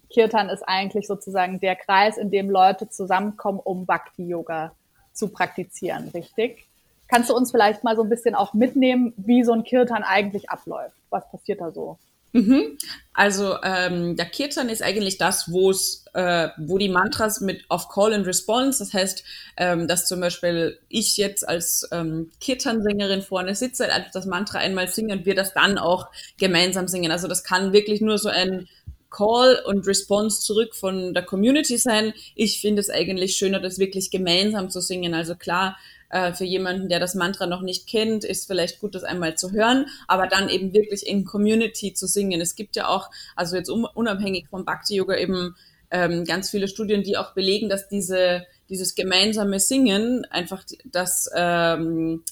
Kirtan 0.09 0.49
ist 0.49 0.63
eigentlich 0.63 1.07
sozusagen 1.07 1.59
der 1.59 1.75
Kreis, 1.75 2.17
in 2.17 2.29
dem 2.29 2.49
Leute 2.49 2.89
zusammenkommen, 2.89 3.59
um 3.59 3.85
Bhakti-Yoga 3.85 4.73
zu 5.13 5.29
praktizieren, 5.29 6.09
richtig? 6.09 6.67
Kannst 7.07 7.29
du 7.29 7.35
uns 7.35 7.51
vielleicht 7.51 7.83
mal 7.83 7.95
so 7.95 8.03
ein 8.03 8.09
bisschen 8.09 8.35
auch 8.35 8.53
mitnehmen, 8.53 9.13
wie 9.17 9.43
so 9.43 9.53
ein 9.53 9.63
Kirtan 9.63 10.03
eigentlich 10.03 10.49
abläuft? 10.49 10.95
Was 11.09 11.29
passiert 11.31 11.61
da 11.61 11.71
so? 11.71 11.97
Mhm. 12.33 12.77
Also 13.13 13.57
ähm, 13.61 14.15
der 14.15 14.25
Kirtan 14.25 14.69
ist 14.69 14.81
eigentlich 14.81 15.17
das, 15.17 15.51
wo 15.51 15.69
es, 15.69 16.05
äh, 16.13 16.47
wo 16.57 16.77
die 16.77 16.87
Mantras 16.87 17.41
mit 17.41 17.65
auf 17.67 17.89
Call 17.89 18.13
and 18.13 18.25
Response, 18.25 18.79
das 18.79 18.93
heißt, 18.93 19.23
ähm, 19.57 19.87
dass 19.87 20.07
zum 20.07 20.21
Beispiel 20.21 20.79
ich 20.87 21.17
jetzt 21.17 21.47
als 21.47 21.87
ähm, 21.91 22.31
Kirtan-Sängerin 22.39 23.21
vorne 23.21 23.53
sitze, 23.53 23.91
einfach 23.91 24.11
das 24.11 24.25
Mantra 24.25 24.59
einmal 24.59 24.87
singe 24.87 25.13
und 25.13 25.25
wir 25.25 25.35
das 25.35 25.53
dann 25.53 25.77
auch 25.77 26.07
gemeinsam 26.37 26.87
singen. 26.87 27.11
Also 27.11 27.27
das 27.27 27.43
kann 27.43 27.73
wirklich 27.73 27.99
nur 27.99 28.17
so 28.17 28.29
ein 28.29 28.69
Call 29.09 29.61
und 29.65 29.85
Response 29.85 30.39
zurück 30.41 30.73
von 30.73 31.13
der 31.13 31.23
Community 31.23 31.77
sein. 31.77 32.13
Ich 32.35 32.61
finde 32.61 32.79
es 32.79 32.89
eigentlich 32.89 33.35
schöner, 33.35 33.59
das 33.59 33.77
wirklich 33.77 34.09
gemeinsam 34.09 34.69
zu 34.69 34.79
singen. 34.79 35.13
Also 35.13 35.35
klar, 35.35 35.77
äh, 36.11 36.33
für 36.33 36.43
jemanden, 36.43 36.89
der 36.89 36.99
das 36.99 37.15
Mantra 37.15 37.47
noch 37.47 37.61
nicht 37.61 37.87
kennt, 37.87 38.23
ist 38.23 38.47
vielleicht 38.47 38.79
gut, 38.79 38.95
das 38.95 39.03
einmal 39.03 39.35
zu 39.35 39.51
hören, 39.51 39.85
aber 40.07 40.27
dann 40.27 40.49
eben 40.49 40.73
wirklich 40.73 41.07
in 41.07 41.25
Community 41.25 41.93
zu 41.93 42.07
singen. 42.07 42.41
Es 42.41 42.55
gibt 42.55 42.75
ja 42.75 42.87
auch, 42.87 43.09
also 43.35 43.55
jetzt 43.55 43.69
unabhängig 43.69 44.47
vom 44.49 44.65
Bhakti 44.65 44.95
Yoga 44.95 45.15
eben 45.15 45.55
ähm, 45.89 46.25
ganz 46.25 46.49
viele 46.49 46.67
Studien, 46.67 47.03
die 47.03 47.17
auch 47.17 47.33
belegen, 47.33 47.69
dass 47.69 47.87
diese, 47.87 48.45
dieses 48.69 48.95
gemeinsame 48.95 49.59
Singen 49.59 50.25
einfach 50.25 50.63
das, 50.85 51.29
ähm, 51.35 52.23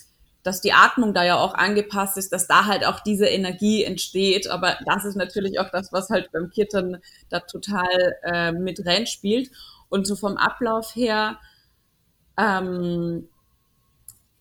dass 0.44 0.62
die 0.62 0.74
Atmung 0.74 1.13
da 1.13 1.24
ja 1.24 1.38
auch 1.38 1.54
angepasst 1.54 2.18
ist, 2.18 2.32
dass 2.32 2.48
da 2.48 2.65
halt 2.65 2.86
auch 2.86 3.02
diese 3.02 3.28
Energie 3.28 3.84
entsteht. 3.84 4.50
Aber 4.50 4.78
das 4.86 5.06
ist 5.06 5.15
natürlich 5.15 5.60
auch 5.60 5.70
das, 5.70 5.92
was 5.92 6.10
halt 6.10 6.32
beim 6.32 6.50
Kirtan 6.50 6.98
da 7.30 7.42
total 7.42 8.15
äh, 8.24 8.52
mit 8.52 8.86
reinspielt. 8.86 9.52
Und 9.89 10.06
so 10.06 10.15
vom 10.15 10.38
Ablauf 10.38 10.96
her, 10.96 11.39
ähm, 12.38 13.28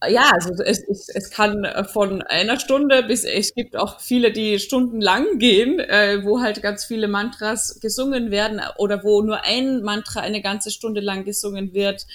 ja, 0.07 0.31
also 0.33 0.63
es, 0.63 0.85
es, 0.85 1.09
es 1.09 1.31
kann 1.31 1.65
äh, 1.65 1.83
von 1.83 2.23
einer 2.23 2.61
Stunde 2.61 3.03
bis 3.03 3.25
es 3.25 3.53
gibt 3.53 3.75
auch 3.75 3.99
viele, 4.01 4.31
die 4.31 4.61
stundenlang 4.61 5.39
gehen, 5.39 5.81
äh, 5.81 6.25
wo 6.25 6.41
halt 6.41 6.63
ganz 6.63 6.85
viele 6.85 7.09
Mantras 7.09 7.81
gesungen 7.81 8.31
werden 8.31 8.61
oder 8.77 9.03
wo 9.03 9.23
nur 9.23 9.43
ein 9.43 9.83
Mantra 9.83 10.21
eine 10.21 10.41
ganze 10.41 10.71
Stunde 10.71 11.01
lang 11.01 11.25
gesungen 11.25 11.75
wird. 11.75 12.07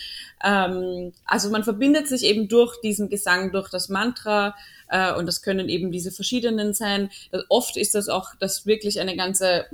Ähm, 0.41 1.11
also 1.25 1.49
man 1.49 1.65
verbindet 1.65 2.07
sich 2.07 2.23
eben 2.23 2.47
durch 2.47 2.79
diesen 2.79 3.09
Gesang, 3.09 3.51
durch 3.51 3.69
das 3.69 3.89
Mantra 3.89 4.55
äh, 4.87 5.13
und 5.13 5.25
das 5.25 5.41
können 5.41 5.67
eben 5.67 5.91
diese 5.91 6.11
verschiedenen 6.11 6.73
sein. 6.73 7.09
Oft 7.49 7.75
ist 7.75 7.95
das 7.95 8.07
auch, 8.07 8.33
dass 8.39 8.65
wirklich 8.65 9.01
eine 9.01 9.17
ganze 9.17 9.65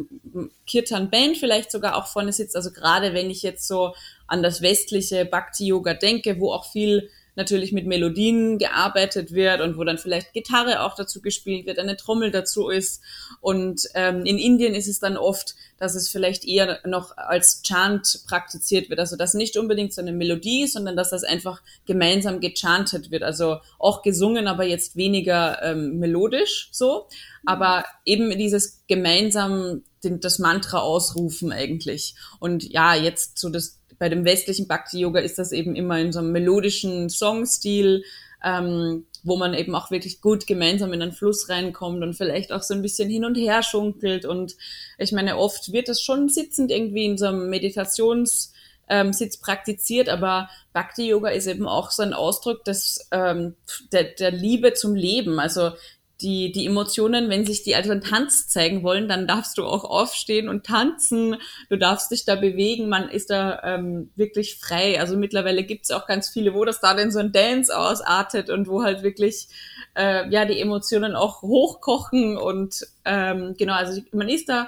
Kirtan-Band 0.65 1.37
vielleicht 1.37 1.71
sogar 1.71 1.95
auch 1.95 2.07
vorne 2.07 2.33
sitzt. 2.33 2.55
Also 2.55 2.71
gerade 2.71 3.13
wenn 3.13 3.29
ich 3.29 3.43
jetzt 3.43 3.67
so 3.67 3.93
an 4.25 4.41
das 4.41 4.63
westliche 4.63 5.25
Bhakti-Yoga 5.25 5.93
denke, 5.93 6.39
wo 6.39 6.51
auch 6.51 6.71
viel 6.71 7.09
natürlich 7.39 7.71
mit 7.71 7.87
Melodien 7.87 8.59
gearbeitet 8.59 9.33
wird 9.33 9.61
und 9.61 9.77
wo 9.77 9.83
dann 9.83 9.97
vielleicht 9.97 10.33
Gitarre 10.33 10.83
auch 10.83 10.93
dazu 10.93 11.21
gespielt 11.21 11.65
wird, 11.65 11.79
eine 11.79 11.97
Trommel 11.97 12.29
dazu 12.29 12.69
ist. 12.69 13.01
Und 13.41 13.87
ähm, 13.95 14.25
in 14.25 14.37
Indien 14.37 14.75
ist 14.75 14.87
es 14.87 14.99
dann 14.99 15.17
oft, 15.17 15.55
dass 15.77 15.95
es 15.95 16.09
vielleicht 16.09 16.45
eher 16.45 16.79
noch 16.85 17.17
als 17.17 17.63
Chant 17.63 18.25
praktiziert 18.27 18.89
wird. 18.89 18.99
Also 18.99 19.15
dass 19.15 19.33
nicht 19.33 19.57
unbedingt 19.57 19.93
so 19.93 20.01
eine 20.01 20.11
Melodie, 20.11 20.67
sondern 20.67 20.95
dass 20.95 21.09
das 21.09 21.23
einfach 21.23 21.61
gemeinsam 21.85 22.41
gechantet 22.41 23.09
wird. 23.09 23.23
Also 23.23 23.57
auch 23.79 24.03
gesungen, 24.03 24.47
aber 24.47 24.65
jetzt 24.65 24.95
weniger 24.95 25.63
ähm, 25.63 25.97
melodisch 25.97 26.69
so. 26.71 27.07
Aber 27.45 27.85
eben 28.05 28.37
dieses 28.37 28.83
gemeinsam 28.87 29.83
den, 30.03 30.19
das 30.19 30.39
Mantra 30.39 30.79
ausrufen 30.79 31.51
eigentlich. 31.51 32.15
Und 32.39 32.69
ja, 32.69 32.93
jetzt 32.95 33.39
so 33.39 33.49
das 33.49 33.78
bei 33.99 34.09
dem 34.09 34.25
westlichen 34.25 34.67
Bhakti-Yoga 34.67 35.19
ist 35.19 35.37
das 35.37 35.51
eben 35.51 35.75
immer 35.75 35.99
in 35.99 36.11
so 36.11 36.19
einem 36.19 36.31
melodischen 36.31 37.09
Songstil, 37.09 38.03
ähm, 38.43 39.05
wo 39.23 39.35
man 39.35 39.53
eben 39.53 39.75
auch 39.75 39.91
wirklich 39.91 40.21
gut 40.21 40.47
gemeinsam 40.47 40.93
in 40.93 41.01
einen 41.01 41.11
Fluss 41.11 41.49
reinkommt 41.49 42.01
und 42.01 42.15
vielleicht 42.15 42.51
auch 42.51 42.63
so 42.63 42.73
ein 42.73 42.81
bisschen 42.81 43.09
hin 43.09 43.25
und 43.25 43.35
her 43.35 43.61
schunkelt. 43.61 44.25
Und 44.25 44.55
ich 44.97 45.11
meine, 45.11 45.37
oft 45.37 45.73
wird 45.73 45.89
das 45.89 46.01
schon 46.01 46.29
sitzend 46.29 46.71
irgendwie 46.71 47.05
in 47.05 47.17
so 47.17 47.27
einem 47.27 47.49
Meditations- 47.49 48.53
ähm, 48.89 49.13
Sitz 49.13 49.37
praktiziert, 49.37 50.09
aber 50.09 50.49
Bhakti 50.73 51.07
Yoga 51.09 51.29
ist 51.29 51.47
eben 51.47 51.67
auch 51.67 51.91
so 51.91 52.01
ein 52.01 52.13
Ausdruck 52.13 52.63
des, 52.63 53.07
ähm, 53.11 53.55
der, 53.91 54.03
der 54.05 54.31
Liebe 54.31 54.73
zum 54.73 54.95
Leben. 54.95 55.39
Also 55.39 55.73
die, 56.21 56.51
die 56.51 56.65
Emotionen, 56.65 57.29
wenn 57.29 57.45
sich 57.45 57.63
die 57.63 57.75
also 57.75 57.91
in 57.91 58.01
Tanz 58.01 58.47
zeigen 58.47 58.83
wollen, 58.83 59.07
dann 59.07 59.27
darfst 59.27 59.57
du 59.57 59.65
auch 59.65 59.85
aufstehen 59.85 60.49
und 60.49 60.65
tanzen. 60.65 61.37
Du 61.69 61.77
darfst 61.77 62.11
dich 62.11 62.25
da 62.25 62.35
bewegen. 62.35 62.89
Man 62.89 63.09
ist 63.09 63.29
da 63.29 63.61
ähm, 63.63 64.11
wirklich 64.15 64.55
frei. 64.55 64.99
Also 64.99 65.15
mittlerweile 65.15 65.63
gibt's 65.63 65.91
auch 65.91 66.07
ganz 66.07 66.29
viele, 66.29 66.53
wo 66.53 66.65
das 66.65 66.81
da 66.81 66.93
denn 66.93 67.11
so 67.11 67.19
ein 67.19 67.31
Dance 67.31 67.75
ausartet 67.75 68.49
und 68.49 68.67
wo 68.67 68.83
halt 68.83 69.01
wirklich 69.01 69.47
äh, 69.95 70.29
ja 70.29 70.45
die 70.45 70.59
Emotionen 70.59 71.15
auch 71.15 71.41
hochkochen 71.41 72.37
und 72.37 72.85
ähm, 73.05 73.55
genau, 73.57 73.73
also 73.73 74.01
man 74.11 74.29
ist 74.29 74.49
da 74.49 74.67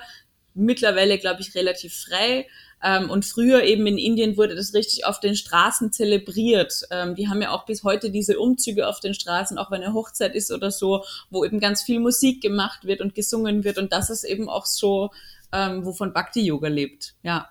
mittlerweile, 0.54 1.18
glaube 1.18 1.42
ich, 1.42 1.56
relativ 1.56 1.94
frei. 1.94 2.48
Ähm, 2.84 3.10
und 3.10 3.26
früher 3.26 3.64
eben 3.64 3.86
in 3.86 3.98
Indien 3.98 4.38
wurde 4.38 4.56
das 4.56 4.74
richtig 4.74 5.06
auf 5.06 5.20
den 5.20 5.36
Straßen 5.36 5.92
zelebriert. 5.92 6.84
Ähm, 6.92 7.16
die 7.16 7.28
haben 7.28 7.42
ja 7.42 7.52
auch 7.52 7.66
bis 7.66 7.84
heute 7.84 8.10
diese 8.10 8.40
Umzüge 8.40 8.88
auf 8.88 9.00
den 9.00 9.14
Straßen, 9.14 9.58
auch 9.58 9.72
wenn 9.72 9.84
eine 9.84 9.94
Hochzeit 9.94 10.36
ist 10.36 10.52
oder 10.52 10.72
so, 10.72 11.04
wo 11.30 11.46
eben 11.46 11.60
ganz 11.60 11.84
viel 11.84 12.00
Musik 12.00 12.42
gemacht 12.42 12.86
wird 12.86 13.02
und 13.02 13.14
gesungen 13.14 13.64
wird. 13.64 13.78
Und 13.78 13.94
das 13.94 14.10
ist 14.10 14.24
eben 14.24 14.50
auch 14.50 14.66
so, 14.66 15.12
ähm, 15.52 15.86
wovon 15.86 16.14
Bhakti 16.14 16.42
Yoga 16.42 16.70
lebt. 16.70 17.16
Ja. 17.24 17.50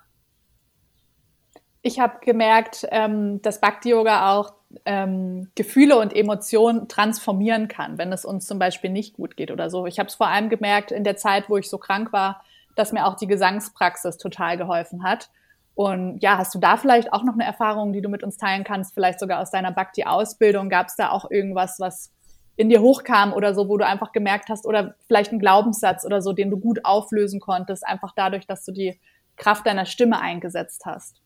Ich 1.82 1.98
habe 1.98 2.18
gemerkt, 2.24 2.86
ähm, 2.90 3.40
dass 3.42 3.60
Bhakti 3.60 3.90
Yoga 3.90 4.32
auch 4.32 4.52
ähm, 4.84 5.50
Gefühle 5.54 5.98
und 5.98 6.14
Emotionen 6.14 6.88
transformieren 6.88 7.68
kann, 7.68 7.98
wenn 7.98 8.12
es 8.12 8.24
uns 8.24 8.46
zum 8.46 8.58
Beispiel 8.58 8.90
nicht 8.90 9.14
gut 9.14 9.36
geht 9.36 9.50
oder 9.50 9.70
so. 9.70 9.86
Ich 9.86 9.98
habe 9.98 10.08
es 10.08 10.14
vor 10.14 10.28
allem 10.28 10.48
gemerkt 10.48 10.92
in 10.92 11.04
der 11.04 11.16
Zeit, 11.16 11.48
wo 11.48 11.56
ich 11.56 11.68
so 11.68 11.78
krank 11.78 12.12
war, 12.12 12.44
dass 12.76 12.92
mir 12.92 13.06
auch 13.06 13.16
die 13.16 13.26
Gesangspraxis 13.26 14.16
total 14.16 14.56
geholfen 14.56 15.02
hat. 15.02 15.30
Und 15.74 16.18
ja, 16.20 16.38
hast 16.38 16.54
du 16.54 16.58
da 16.58 16.76
vielleicht 16.76 17.12
auch 17.12 17.22
noch 17.22 17.34
eine 17.34 17.44
Erfahrung, 17.44 17.92
die 17.92 18.02
du 18.02 18.08
mit 18.08 18.22
uns 18.22 18.36
teilen 18.36 18.64
kannst, 18.64 18.94
vielleicht 18.94 19.20
sogar 19.20 19.40
aus 19.40 19.50
deiner 19.50 19.72
Bhakti-Ausbildung? 19.72 20.68
Gab 20.68 20.88
es 20.88 20.96
da 20.96 21.10
auch 21.10 21.30
irgendwas, 21.30 21.76
was 21.78 22.10
in 22.56 22.68
dir 22.68 22.82
hochkam 22.82 23.32
oder 23.32 23.54
so, 23.54 23.68
wo 23.68 23.78
du 23.78 23.86
einfach 23.86 24.12
gemerkt 24.12 24.50
hast, 24.50 24.66
oder 24.66 24.94
vielleicht 25.06 25.30
einen 25.30 25.40
Glaubenssatz 25.40 26.04
oder 26.04 26.20
so, 26.20 26.32
den 26.32 26.50
du 26.50 26.58
gut 26.58 26.84
auflösen 26.84 27.40
konntest, 27.40 27.86
einfach 27.86 28.12
dadurch, 28.14 28.46
dass 28.46 28.64
du 28.64 28.72
die 28.72 29.00
Kraft 29.36 29.66
deiner 29.66 29.86
Stimme 29.86 30.20
eingesetzt 30.20 30.82
hast? 30.84 31.16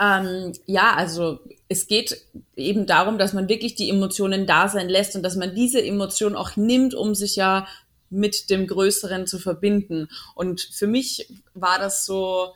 Ähm, 0.00 0.52
ja, 0.66 0.94
also 0.94 1.40
es 1.68 1.86
geht 1.86 2.24
eben 2.56 2.86
darum, 2.86 3.18
dass 3.18 3.32
man 3.32 3.48
wirklich 3.48 3.74
die 3.74 3.90
Emotionen 3.90 4.46
da 4.46 4.68
sein 4.68 4.88
lässt 4.88 5.16
und 5.16 5.22
dass 5.22 5.36
man 5.36 5.54
diese 5.54 5.84
Emotion 5.84 6.36
auch 6.36 6.56
nimmt, 6.56 6.94
um 6.94 7.14
sich 7.14 7.36
ja 7.36 7.66
mit 8.10 8.50
dem 8.50 8.66
Größeren 8.66 9.26
zu 9.26 9.38
verbinden. 9.38 10.08
Und 10.34 10.60
für 10.60 10.86
mich 10.86 11.28
war 11.54 11.78
das 11.78 12.06
so 12.06 12.54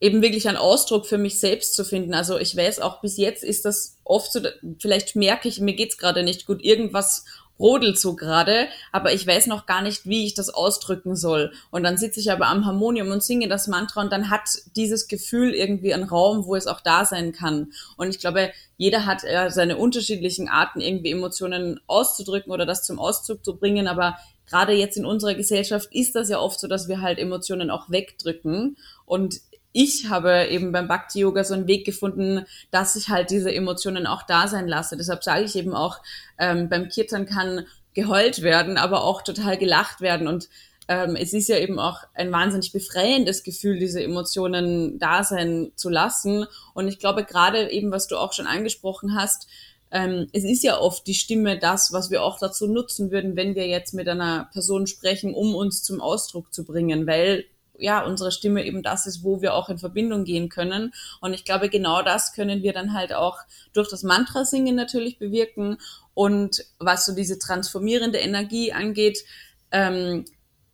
eben 0.00 0.22
wirklich 0.22 0.48
ein 0.48 0.56
Ausdruck 0.56 1.06
für 1.06 1.18
mich 1.18 1.40
selbst 1.40 1.74
zu 1.74 1.84
finden. 1.84 2.14
Also 2.14 2.38
ich 2.38 2.56
weiß 2.56 2.80
auch 2.80 3.00
bis 3.00 3.16
jetzt 3.16 3.42
ist 3.42 3.64
das 3.64 3.98
oft 4.04 4.30
so, 4.32 4.40
vielleicht 4.78 5.16
merke 5.16 5.48
ich, 5.48 5.60
mir 5.60 5.74
geht's 5.74 5.96
gerade 5.96 6.22
nicht 6.22 6.46
gut, 6.46 6.62
irgendwas 6.62 7.24
rodelt 7.58 7.98
so 7.98 8.14
gerade, 8.14 8.68
aber 8.92 9.14
ich 9.14 9.26
weiß 9.26 9.46
noch 9.46 9.66
gar 9.66 9.82
nicht, 9.82 10.06
wie 10.06 10.26
ich 10.26 10.34
das 10.34 10.50
ausdrücken 10.50 11.16
soll. 11.16 11.52
Und 11.70 11.84
dann 11.84 11.96
sitze 11.96 12.20
ich 12.20 12.30
aber 12.30 12.48
am 12.48 12.66
Harmonium 12.66 13.10
und 13.10 13.22
singe 13.22 13.48
das 13.48 13.66
Mantra 13.66 14.02
und 14.02 14.12
dann 14.12 14.30
hat 14.30 14.42
dieses 14.76 15.08
Gefühl 15.08 15.54
irgendwie 15.54 15.94
einen 15.94 16.04
Raum, 16.04 16.44
wo 16.44 16.54
es 16.54 16.66
auch 16.66 16.80
da 16.80 17.04
sein 17.04 17.32
kann. 17.32 17.72
Und 17.96 18.10
ich 18.10 18.18
glaube, 18.18 18.52
jeder 18.76 19.06
hat 19.06 19.24
äh, 19.24 19.50
seine 19.50 19.78
unterschiedlichen 19.78 20.48
Arten, 20.48 20.80
irgendwie 20.80 21.12
Emotionen 21.12 21.80
auszudrücken 21.86 22.52
oder 22.52 22.66
das 22.66 22.84
zum 22.84 22.98
Ausdruck 22.98 23.42
zu 23.44 23.56
bringen, 23.56 23.88
aber 23.88 24.16
gerade 24.46 24.72
jetzt 24.72 24.96
in 24.96 25.06
unserer 25.06 25.34
Gesellschaft 25.34 25.88
ist 25.92 26.14
das 26.14 26.28
ja 26.28 26.38
oft 26.38 26.60
so, 26.60 26.68
dass 26.68 26.88
wir 26.88 27.00
halt 27.00 27.18
Emotionen 27.18 27.70
auch 27.70 27.90
wegdrücken. 27.90 28.76
Und 29.04 29.40
ich 29.72 30.08
habe 30.08 30.46
eben 30.46 30.72
beim 30.72 30.88
Bhakti 30.88 31.20
Yoga 31.20 31.44
so 31.44 31.52
einen 31.52 31.66
Weg 31.66 31.84
gefunden, 31.84 32.46
dass 32.70 32.96
ich 32.96 33.10
halt 33.10 33.30
diese 33.30 33.54
Emotionen 33.54 34.06
auch 34.06 34.22
da 34.22 34.48
sein 34.48 34.66
lasse. 34.66 34.96
Deshalb 34.96 35.22
sage 35.22 35.44
ich 35.44 35.54
eben 35.54 35.74
auch, 35.74 35.98
ähm, 36.38 36.68
beim 36.68 36.88
Kirtan 36.88 37.26
kann 37.26 37.66
geheult 37.92 38.42
werden, 38.42 38.78
aber 38.78 39.04
auch 39.04 39.22
total 39.22 39.58
gelacht 39.58 40.00
werden. 40.00 40.28
Und 40.28 40.48
ähm, 40.88 41.16
es 41.16 41.32
ist 41.32 41.48
ja 41.48 41.58
eben 41.58 41.78
auch 41.78 42.04
ein 42.14 42.30
wahnsinnig 42.30 42.72
befreiendes 42.72 43.42
Gefühl, 43.42 43.78
diese 43.78 44.02
Emotionen 44.02 44.98
da 44.98 45.24
sein 45.24 45.72
zu 45.74 45.90
lassen. 45.90 46.46
Und 46.74 46.88
ich 46.88 46.98
glaube, 46.98 47.24
gerade 47.24 47.70
eben, 47.70 47.90
was 47.90 48.06
du 48.06 48.16
auch 48.16 48.32
schon 48.32 48.46
angesprochen 48.46 49.14
hast, 49.14 49.48
ähm, 49.90 50.28
es 50.32 50.44
ist 50.44 50.62
ja 50.62 50.78
oft 50.78 51.06
die 51.06 51.14
Stimme 51.14 51.58
das, 51.58 51.92
was 51.92 52.10
wir 52.10 52.22
auch 52.22 52.38
dazu 52.38 52.66
nutzen 52.66 53.10
würden, 53.10 53.36
wenn 53.36 53.54
wir 53.54 53.66
jetzt 53.66 53.94
mit 53.94 54.08
einer 54.08 54.48
Person 54.52 54.86
sprechen, 54.86 55.34
um 55.34 55.54
uns 55.54 55.82
zum 55.82 56.00
Ausdruck 56.00 56.52
zu 56.52 56.64
bringen, 56.64 57.06
weil 57.06 57.44
ja, 57.78 58.04
unsere 58.04 58.32
Stimme 58.32 58.64
eben 58.64 58.82
das 58.82 59.06
ist, 59.06 59.22
wo 59.22 59.42
wir 59.42 59.54
auch 59.54 59.68
in 59.68 59.78
Verbindung 59.78 60.24
gehen 60.24 60.48
können. 60.48 60.92
Und 61.20 61.34
ich 61.34 61.44
glaube, 61.44 61.68
genau 61.68 62.02
das 62.02 62.32
können 62.32 62.62
wir 62.62 62.72
dann 62.72 62.94
halt 62.94 63.12
auch 63.12 63.38
durch 63.74 63.88
das 63.88 64.02
Mantra 64.02 64.44
singen 64.44 64.74
natürlich 64.74 65.18
bewirken. 65.18 65.76
Und 66.14 66.64
was 66.78 67.04
so 67.04 67.14
diese 67.14 67.38
transformierende 67.38 68.18
Energie 68.18 68.72
angeht, 68.72 69.24
ähm, 69.70 70.24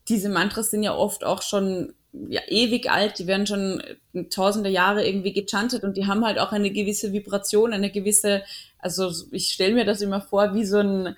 diese 0.08 0.28
Mantras 0.28 0.70
sind 0.70 0.82
ja 0.82 0.94
oft 0.94 1.24
auch 1.24 1.42
schon 1.42 1.94
ja, 2.12 2.42
ewig 2.48 2.90
alt, 2.90 3.18
die 3.18 3.26
werden 3.26 3.46
schon 3.46 3.82
tausende 4.30 4.68
Jahre 4.68 5.06
irgendwie 5.06 5.32
gechantet 5.32 5.82
und 5.82 5.96
die 5.96 6.06
haben 6.06 6.24
halt 6.24 6.38
auch 6.38 6.52
eine 6.52 6.70
gewisse 6.70 7.12
Vibration, 7.12 7.72
eine 7.72 7.90
gewisse, 7.90 8.42
also 8.82 9.10
ich 9.30 9.48
stelle 9.48 9.74
mir 9.74 9.84
das 9.84 10.02
immer 10.02 10.20
vor, 10.20 10.54
wie 10.54 10.66
so 10.66 10.78
ein, 10.78 11.16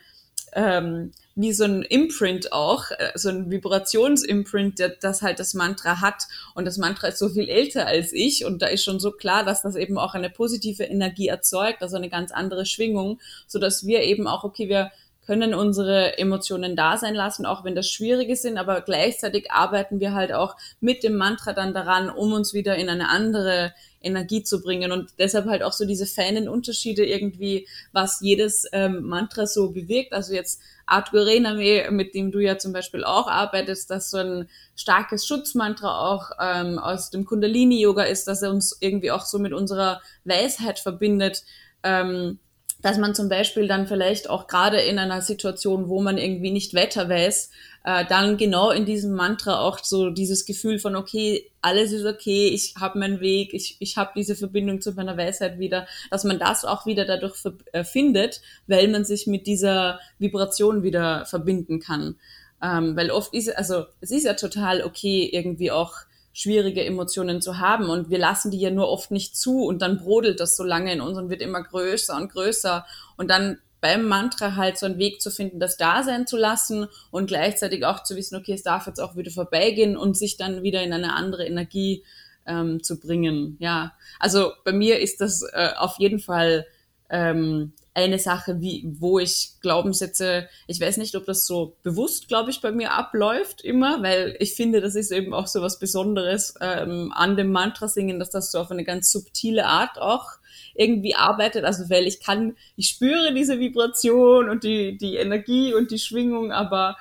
ähm, 0.53 1.12
wie 1.35 1.53
so 1.53 1.64
ein 1.64 1.83
Imprint 1.83 2.53
auch, 2.53 2.90
äh, 2.92 3.11
so 3.16 3.31
ein 3.31 3.50
Vibrationsimprint, 3.50 4.81
das 5.00 5.22
halt 5.22 5.40
das 5.40 5.55
Mantra 5.55 6.00
hat. 6.00 6.24
Und 6.55 6.66
das 6.66 6.79
Mantra 6.79 7.09
ist 7.09 7.18
so 7.18 7.29
viel 7.29 7.48
älter 7.48 7.87
als 7.87 8.12
ich 8.12 8.44
und 8.44 8.62
da 8.62 8.66
ist 8.66 8.85
schon 8.85 9.00
so 9.00 9.11
klar, 9.11 9.44
dass 9.44 9.62
das 9.62 9.74
eben 9.74 9.98
auch 9.98 10.14
eine 10.14 10.31
positive 10.31 10.85
Energie 10.85 11.29
erzeugt, 11.29 11.83
also 11.83 11.96
eine 11.96 12.11
ganz 12.11 12.31
andere 12.31 12.66
Schwingung, 12.66 13.18
so 13.48 13.59
dass 13.59 13.87
wir 13.87 14.03
eben 14.03 14.29
auch, 14.29 14.44
okay, 14.44 14.68
wir 14.68 14.92
können 15.26 15.54
unsere 15.54 16.18
Emotionen 16.18 16.76
da 16.76 16.96
sein 16.96 17.14
lassen, 17.14 17.46
auch 17.46 17.64
wenn 17.64 17.74
das 17.74 17.88
schwierige 17.88 18.37
sind, 18.37 18.58
aber 18.58 18.80
gleichzeitig 18.80 19.50
arbeiten 19.50 20.00
wir 20.00 20.12
halt 20.14 20.32
auch 20.32 20.56
mit 20.80 21.02
dem 21.02 21.16
Mantra 21.16 21.52
dann 21.52 21.74
daran, 21.74 22.10
um 22.10 22.32
uns 22.32 22.54
wieder 22.54 22.76
in 22.76 22.88
eine 22.88 23.08
andere 23.08 23.72
Energie 24.04 24.42
zu 24.42 24.60
bringen 24.60 24.92
und 24.92 25.10
deshalb 25.18 25.46
halt 25.46 25.62
auch 25.62 25.72
so 25.72 25.87
diese 25.87 26.06
feinen 26.06 26.48
Unterschiede 26.48 27.04
irgendwie, 27.04 27.66
was 27.92 28.20
jedes 28.20 28.64
ähm, 28.72 29.02
Mantra 29.04 29.46
so 29.46 29.70
bewirkt. 29.70 30.12
Also 30.12 30.34
jetzt 30.34 30.60
Art 30.87 31.10
Gurename, 31.10 31.90
mit 31.90 32.14
dem 32.14 32.30
du 32.30 32.38
ja 32.38 32.58
zum 32.58 32.72
Beispiel 32.72 33.04
auch 33.04 33.26
arbeitest, 33.26 33.90
dass 33.90 34.10
so 34.10 34.18
ein 34.18 34.48
starkes 34.76 35.26
Schutzmantra 35.26 36.12
auch 36.12 36.30
ähm, 36.40 36.78
aus 36.78 37.10
dem 37.10 37.24
Kundalini-Yoga 37.24 38.04
ist, 38.04 38.28
dass 38.28 38.42
er 38.42 38.50
uns 38.50 38.76
irgendwie 38.80 39.10
auch 39.10 39.24
so 39.24 39.38
mit 39.38 39.52
unserer 39.54 40.02
Weisheit 40.24 40.78
verbindet. 40.78 41.44
Ähm, 41.82 42.38
dass 42.85 42.99
man 42.99 43.14
zum 43.14 43.31
Beispiel 43.31 43.66
dann 43.66 43.87
vielleicht 43.87 44.29
auch 44.29 44.47
gerade 44.47 44.79
in 44.79 44.99
einer 44.99 45.23
Situation, 45.23 45.88
wo 45.88 46.03
man 46.03 46.18
irgendwie 46.18 46.51
nicht 46.51 46.75
Wetter 46.75 47.09
weiß, 47.09 47.49
äh, 47.83 48.05
dann 48.05 48.37
genau 48.37 48.70
in 48.70 48.85
diesem 48.85 49.14
Mantra 49.14 49.61
auch 49.61 49.79
so 49.83 50.11
dieses 50.11 50.44
Gefühl 50.44 50.79
von, 50.79 50.94
okay, 50.94 51.51
alles 51.62 51.92
ist 51.92 52.05
okay, 52.05 52.49
ich 52.49 52.75
habe 52.79 52.99
meinen 52.99 53.20
Weg, 53.20 53.55
ich, 53.55 53.77
ich 53.79 53.97
habe 53.97 54.11
diese 54.14 54.37
Verbindung 54.37 54.83
zu 54.83 54.92
meiner 54.92 55.16
Weisheit 55.16 55.59
wieder, 55.59 55.87
dass 56.11 56.25
man 56.25 56.38
das 56.38 56.66
auch 56.66 56.85
wieder 56.85 57.07
dadurch 57.07 57.37
äh, 57.73 57.85
findet, 57.85 58.42
weil 58.66 58.87
man 58.88 59.07
sich 59.07 59.27
mit 59.27 59.47
dieser 59.47 59.99
Vibration 60.18 60.83
wieder 60.83 61.25
verbinden 61.25 61.81
kann. 61.81 62.16
Ähm, 62.62 62.97
weil 62.97 63.11
oft 63.11 63.33
ist, 63.33 63.57
also 63.57 63.87
es 64.03 64.11
ist 64.11 64.25
ja 64.25 64.35
total 64.35 64.83
okay, 64.83 65.31
irgendwie 65.33 65.70
auch 65.70 65.94
schwierige 66.35 66.85
Emotionen 66.85 67.40
zu 67.40 67.59
haben. 67.59 67.88
Und 67.88 68.11
wir 68.11 68.18
lassen 68.18 68.51
die 68.51 68.59
ja 68.59 68.70
nur 68.70 68.90
oft 68.90 69.11
nicht 69.11 69.37
zu 69.37 69.64
und 69.64 69.81
dann 69.81 69.97
brodelt 69.97 70.40
das 70.40 70.57
so 70.57 70.64
lange 70.64 70.92
in 70.92 71.01
uns 71.01 71.16
und 71.16 71.31
wird 71.31 71.40
immer 71.40 71.62
größer 71.62 72.14
und 72.16 72.31
größer. 72.31 72.85
Und 73.16 73.31
dann 73.31 73.59
beim 73.81 74.09
Mantra 74.09 74.57
halt 74.57 74.79
so 74.79 74.87
einen 74.87 74.99
Weg 74.99 75.23
zu 75.23 75.31
finden, 75.31 75.61
das 75.61 75.77
da 75.77 76.03
sein 76.03 76.27
zu 76.27 76.37
lassen 76.37 76.88
und 77.11 77.27
gleichzeitig 77.27 77.85
auch 77.85 78.03
zu 78.03 78.16
wissen, 78.16 78.37
okay, 78.37 78.55
es 78.55 78.62
darf 78.62 78.87
jetzt 78.87 78.99
auch 78.99 79.14
wieder 79.14 79.31
vorbeigehen 79.31 79.97
und 79.97 80.16
sich 80.16 80.37
dann 80.37 80.62
wieder 80.62 80.83
in 80.83 80.92
eine 80.92 81.14
andere 81.14 81.47
Energie 81.47 82.03
ähm, 82.47 82.83
zu 82.83 82.99
bringen. 82.99 83.57
Ja, 83.61 83.92
also 84.18 84.53
bei 84.64 84.73
mir 84.73 85.01
ist 85.01 85.20
das 85.20 85.42
äh, 85.42 85.70
auf 85.77 85.99
jeden 85.99 86.18
Fall 86.18 86.66
ähm, 87.11 87.73
eine 87.94 88.18
Sache, 88.18 88.61
wie, 88.61 88.85
wo 88.98 89.20
ich 89.20 89.52
Glaubenssätze, 89.62 90.48
ich 90.66 90.80
weiß 90.80 90.96
nicht, 90.96 91.14
ob 91.14 91.26
das 91.26 91.46
so 91.46 91.76
bewusst, 91.85 92.26
glaube 92.26 92.50
ich, 92.50 92.61
bei 92.61 92.72
mir 92.72 92.92
abläuft 92.92 93.61
immer, 93.61 94.02
weil 94.02 94.37
ich 94.40 94.54
finde, 94.54 94.80
das 94.80 94.96
ist 94.96 95.12
eben 95.12 95.33
auch 95.33 95.46
so 95.46 95.62
was 95.62 95.78
Besonderes 95.78 96.54
ähm, 96.61 97.12
an 97.14 97.37
dem 97.37 97.52
Mantra 97.52 97.87
singen, 97.87 98.18
dass 98.18 98.30
das 98.30 98.50
so 98.50 98.59
auf 98.59 98.72
eine 98.72 98.85
ganz 98.85 99.12
subtile 99.12 99.66
Art 99.66 99.98
auch 99.98 100.33
irgendwie 100.74 101.14
arbeitet. 101.14 101.64
Also 101.64 101.88
weil 101.88 102.09
ich 102.09 102.20
kann, 102.20 102.57
ich 102.76 102.88
spüre 102.88 103.33
diese 103.33 103.61
Vibration 103.61 104.48
und 104.48 104.64
die, 104.64 104.98
die 104.98 105.14
Energie 105.14 105.72
und 105.72 105.92
die 105.92 106.00
Schwingung, 106.00 106.50
aber 106.50 106.96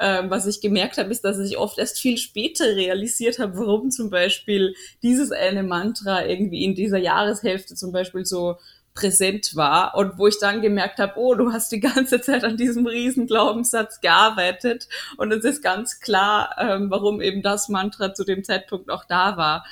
ähm, 0.00 0.30
was 0.30 0.46
ich 0.46 0.60
gemerkt 0.60 0.96
habe, 0.96 1.10
ist, 1.10 1.24
dass 1.24 1.38
ich 1.40 1.58
oft 1.58 1.78
erst 1.78 1.98
viel 1.98 2.18
später 2.18 2.64
realisiert 2.64 3.38
habe, 3.38 3.58
warum 3.58 3.90
zum 3.90 4.10
Beispiel 4.10 4.74
dieses 5.02 5.32
eine 5.32 5.62
Mantra 5.62 6.24
irgendwie 6.24 6.64
in 6.64 6.74
dieser 6.74 6.98
Jahreshälfte 6.98 7.74
zum 7.74 7.92
Beispiel 7.92 8.24
so 8.24 8.56
präsent 8.98 9.54
war 9.54 9.94
und 9.94 10.18
wo 10.18 10.26
ich 10.26 10.38
dann 10.40 10.60
gemerkt 10.60 10.98
habe, 10.98 11.14
oh, 11.16 11.34
du 11.34 11.52
hast 11.52 11.70
die 11.70 11.80
ganze 11.80 12.20
Zeit 12.20 12.44
an 12.44 12.56
diesem 12.56 12.86
riesen 12.86 13.26
Glaubenssatz 13.26 14.00
gearbeitet 14.00 14.88
und 15.16 15.32
es 15.32 15.44
ist 15.44 15.62
ganz 15.62 16.00
klar, 16.00 16.56
ähm, 16.58 16.90
warum 16.90 17.20
eben 17.20 17.42
das 17.42 17.68
Mantra 17.68 18.14
zu 18.14 18.24
dem 18.24 18.42
Zeitpunkt 18.44 18.90
auch 18.90 19.04
da 19.04 19.36
war. 19.36 19.64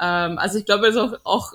Ähm, 0.00 0.38
also 0.38 0.58
ich 0.58 0.66
glaube, 0.66 0.86
es 0.86 0.96
ist 0.96 1.00
auch, 1.00 1.18
auch 1.24 1.52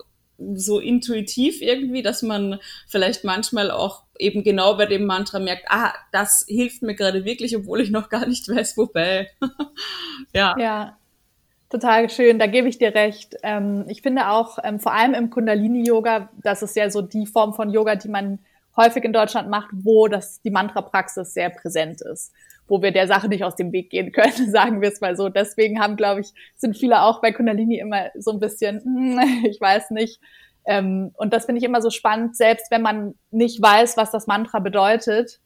so 0.56 0.80
intuitiv 0.80 1.62
irgendwie, 1.62 2.02
dass 2.02 2.22
man 2.24 2.60
vielleicht 2.88 3.24
manchmal 3.24 3.72
auch 3.72 4.04
eben 4.18 4.44
genau 4.44 4.76
bei 4.76 4.86
dem 4.86 5.06
Mantra 5.06 5.40
merkt, 5.40 5.66
ah, 5.70 5.94
das 6.12 6.46
hilft 6.48 6.82
mir 6.82 6.96
gerade 6.96 7.26
wirklich, 7.26 7.56
obwohl 7.56 7.82
ich 7.82 7.92
noch 7.92 8.10
gar 8.10 8.26
nicht 8.26 8.48
weiß, 8.48 8.78
wobei. 8.78 9.30
ja. 10.34 10.56
Ja, 10.58 10.98
Total 11.70 12.10
schön, 12.10 12.40
da 12.40 12.48
gebe 12.48 12.68
ich 12.68 12.80
dir 12.80 12.96
recht. 12.96 13.36
Ähm, 13.44 13.86
ich 13.88 14.02
finde 14.02 14.30
auch, 14.30 14.58
ähm, 14.64 14.80
vor 14.80 14.94
allem 14.94 15.14
im 15.14 15.30
Kundalini-Yoga, 15.30 16.30
das 16.42 16.64
ist 16.64 16.76
ja 16.76 16.90
so 16.90 17.04
die 17.04 17.28
Form 17.28 17.54
von 17.54 17.70
Yoga, 17.70 17.96
die 17.96 18.10
man 18.10 18.40
häufig 18.76 19.04
in 19.04 19.14
Deutschland 19.14 19.50
macht, 19.50 19.70
wo 19.72 20.08
das, 20.08 20.42
die 20.42 20.50
Mantra-Praxis 20.50 21.34
sehr 21.34 21.52
präsent 21.52 22.02
ist, 22.02 22.34
wo 22.68 22.82
wir 22.82 22.92
der 22.92 23.08
Sache 23.08 23.28
nicht 23.28 23.44
aus 23.44 23.56
dem 23.56 23.72
Weg 23.72 23.92
gehen 23.92 24.12
können, 24.12 24.50
sagen 24.52 24.82
wir 24.82 24.90
es 24.90 25.00
mal 25.00 25.16
so. 25.16 25.30
Deswegen 25.30 25.80
haben, 25.80 25.96
glaube 25.96 26.22
ich, 26.22 26.34
sind 26.56 26.76
viele 26.76 27.04
auch 27.04 27.22
bei 27.22 27.32
Kundalini 27.32 27.78
immer 27.78 28.10
so 28.18 28.32
ein 28.32 28.40
bisschen, 28.40 28.82
hm, 28.82 29.46
ich 29.46 29.62
weiß 29.62 29.92
nicht. 29.92 30.20
Ähm, 30.66 31.12
und 31.18 31.34
das 31.34 31.46
finde 31.46 31.60
ich 31.60 31.66
immer 31.66 31.84
so 31.84 31.92
spannend, 31.92 32.36
selbst 32.36 32.72
wenn 32.72 32.82
man 32.82 33.14
nicht 33.30 33.62
weiß, 33.62 33.96
was 33.96 34.10
das 34.10 34.26
Mantra 34.26 34.58
bedeutet, 34.58 35.40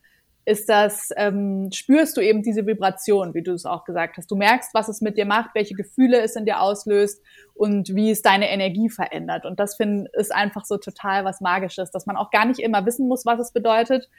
ist 0.46 0.68
das, 0.68 1.12
ähm, 1.16 1.70
spürst 1.72 2.18
du 2.18 2.22
eben 2.22 2.44
diese 2.44 2.66
Vibration, 2.66 3.34
wie 3.34 3.44
du 3.44 3.54
es 3.54 3.66
auch 3.66 3.86
gesagt 3.86 4.18
hast. 4.18 4.30
Du 4.30 4.36
merkst, 4.36 4.74
was 4.74 4.90
es 4.90 5.00
mit 5.00 5.18
dir 5.18 5.26
macht, 5.26 5.52
welche 5.54 5.74
Gefühle 5.74 6.22
es 6.22 6.36
in 6.36 6.46
dir 6.46 6.60
auslöst 6.60 7.22
und 7.54 7.96
wie 7.96 8.12
es 8.12 8.22
deine 8.22 8.50
Energie 8.50 8.90
verändert. 8.90 9.46
Und 9.46 9.60
das 9.60 9.76
finde 9.76 10.10
ist 10.14 10.34
einfach 10.34 10.66
so 10.66 10.78
total 10.78 11.24
was 11.24 11.40
Magisches, 11.40 11.92
dass 11.92 12.06
man 12.06 12.18
auch 12.18 12.30
gar 12.30 12.46
nicht 12.46 12.60
immer 12.60 12.86
wissen 12.86 13.08
muss, 13.08 13.26
was 13.26 13.40
es 13.40 13.52
bedeutet, 13.54 14.10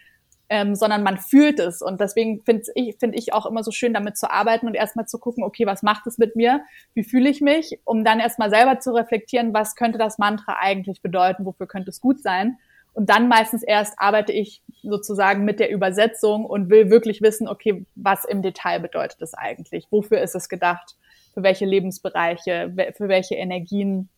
ähm, 0.49 0.75
sondern 0.75 1.03
man 1.03 1.19
fühlt 1.19 1.59
es. 1.59 1.83
Und 1.83 2.01
deswegen 2.01 2.43
finde 2.43 2.65
ich, 2.75 2.97
finde 2.99 3.19
ich 3.19 3.35
auch 3.35 3.45
immer 3.45 3.63
so 3.63 3.71
schön, 3.71 3.93
damit 3.93 4.17
zu 4.17 4.31
arbeiten 4.31 4.67
und 4.67 4.75
erstmal 4.75 5.07
zu 5.07 5.19
gucken, 5.19 5.45
okay, 5.45 5.67
was 5.67 5.83
macht 5.83 6.07
es 6.07 6.17
mit 6.17 6.37
mir? 6.37 6.63
Wie 6.95 7.05
fühle 7.05 7.29
ich 7.29 7.43
mich? 7.43 7.81
Um 7.85 8.05
dann 8.05 8.21
erstmal 8.21 8.51
selber 8.51 8.79
zu 8.79 8.95
reflektieren, 8.95 9.53
was 9.53 9.75
könnte 9.75 9.99
das 9.99 10.19
Mantra 10.19 10.57
eigentlich 10.61 11.03
bedeuten? 11.03 11.45
Wofür 11.45 11.67
könnte 11.67 11.91
es 11.91 12.01
gut 12.01 12.23
sein? 12.23 12.59
Und 12.95 13.11
dann 13.11 13.29
meistens 13.29 13.63
erst 13.63 13.95
arbeite 13.99 14.33
ich 14.33 14.63
sozusagen 14.83 15.45
mit 15.45 15.59
der 15.59 15.71
Übersetzung 15.71 16.47
und 16.47 16.71
will 16.71 16.91
wirklich 16.91 17.23
wissen, 17.23 17.49
okay, 17.49 17.85
was 17.97 18.25
im 18.25 18.41
Detail 18.41 18.79
bedeutet 18.79 19.21
es 19.21 19.35
eigentlich? 19.35 19.89
Wofür 19.91 20.21
ist 20.21 20.37
es 20.37 20.49
gedacht? 20.49 20.97
Für 21.35 21.43
welche 21.43 21.67
Lebensbereiche? 21.67 22.73
Für 22.97 23.09
welche 23.09 23.35
Energien? 23.35 24.09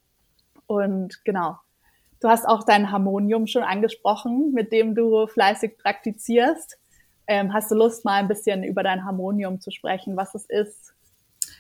Und 0.66 1.24
genau. 1.24 1.56
Du 2.20 2.28
hast 2.28 2.46
auch 2.46 2.64
dein 2.64 2.92
Harmonium 2.92 3.46
schon 3.46 3.62
angesprochen, 3.62 4.52
mit 4.52 4.72
dem 4.72 4.94
du 4.94 5.26
fleißig 5.26 5.78
praktizierst. 5.78 6.78
Ähm, 7.26 7.52
hast 7.54 7.70
du 7.70 7.74
Lust, 7.74 8.04
mal 8.04 8.20
ein 8.20 8.28
bisschen 8.28 8.62
über 8.62 8.82
dein 8.82 9.04
Harmonium 9.04 9.60
zu 9.60 9.70
sprechen, 9.70 10.16
was 10.16 10.34
es 10.34 10.44
ist? 10.46 10.94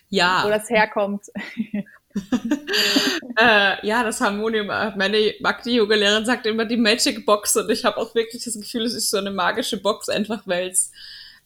Ja. 0.08 0.42
Wo 0.44 0.50
das 0.50 0.68
herkommt? 0.68 1.26
äh, 3.38 3.86
ja, 3.86 4.02
das 4.02 4.20
Harmonium. 4.20 4.70
Äh, 4.70 4.96
meine 4.96 5.34
Bhakti-Yoga-Lehrerin 5.40 6.24
sagt 6.24 6.46
immer 6.46 6.64
die 6.64 6.76
Magic 6.76 7.26
Box 7.26 7.56
und 7.56 7.70
ich 7.70 7.84
habe 7.84 7.98
auch 7.98 8.14
wirklich 8.14 8.44
das 8.44 8.54
Gefühl, 8.54 8.84
es 8.84 8.94
ist 8.94 9.10
so 9.10 9.18
eine 9.18 9.30
magische 9.30 9.80
Box, 9.80 10.08
einfach 10.08 10.42
weil 10.46 10.68
es 10.68 10.90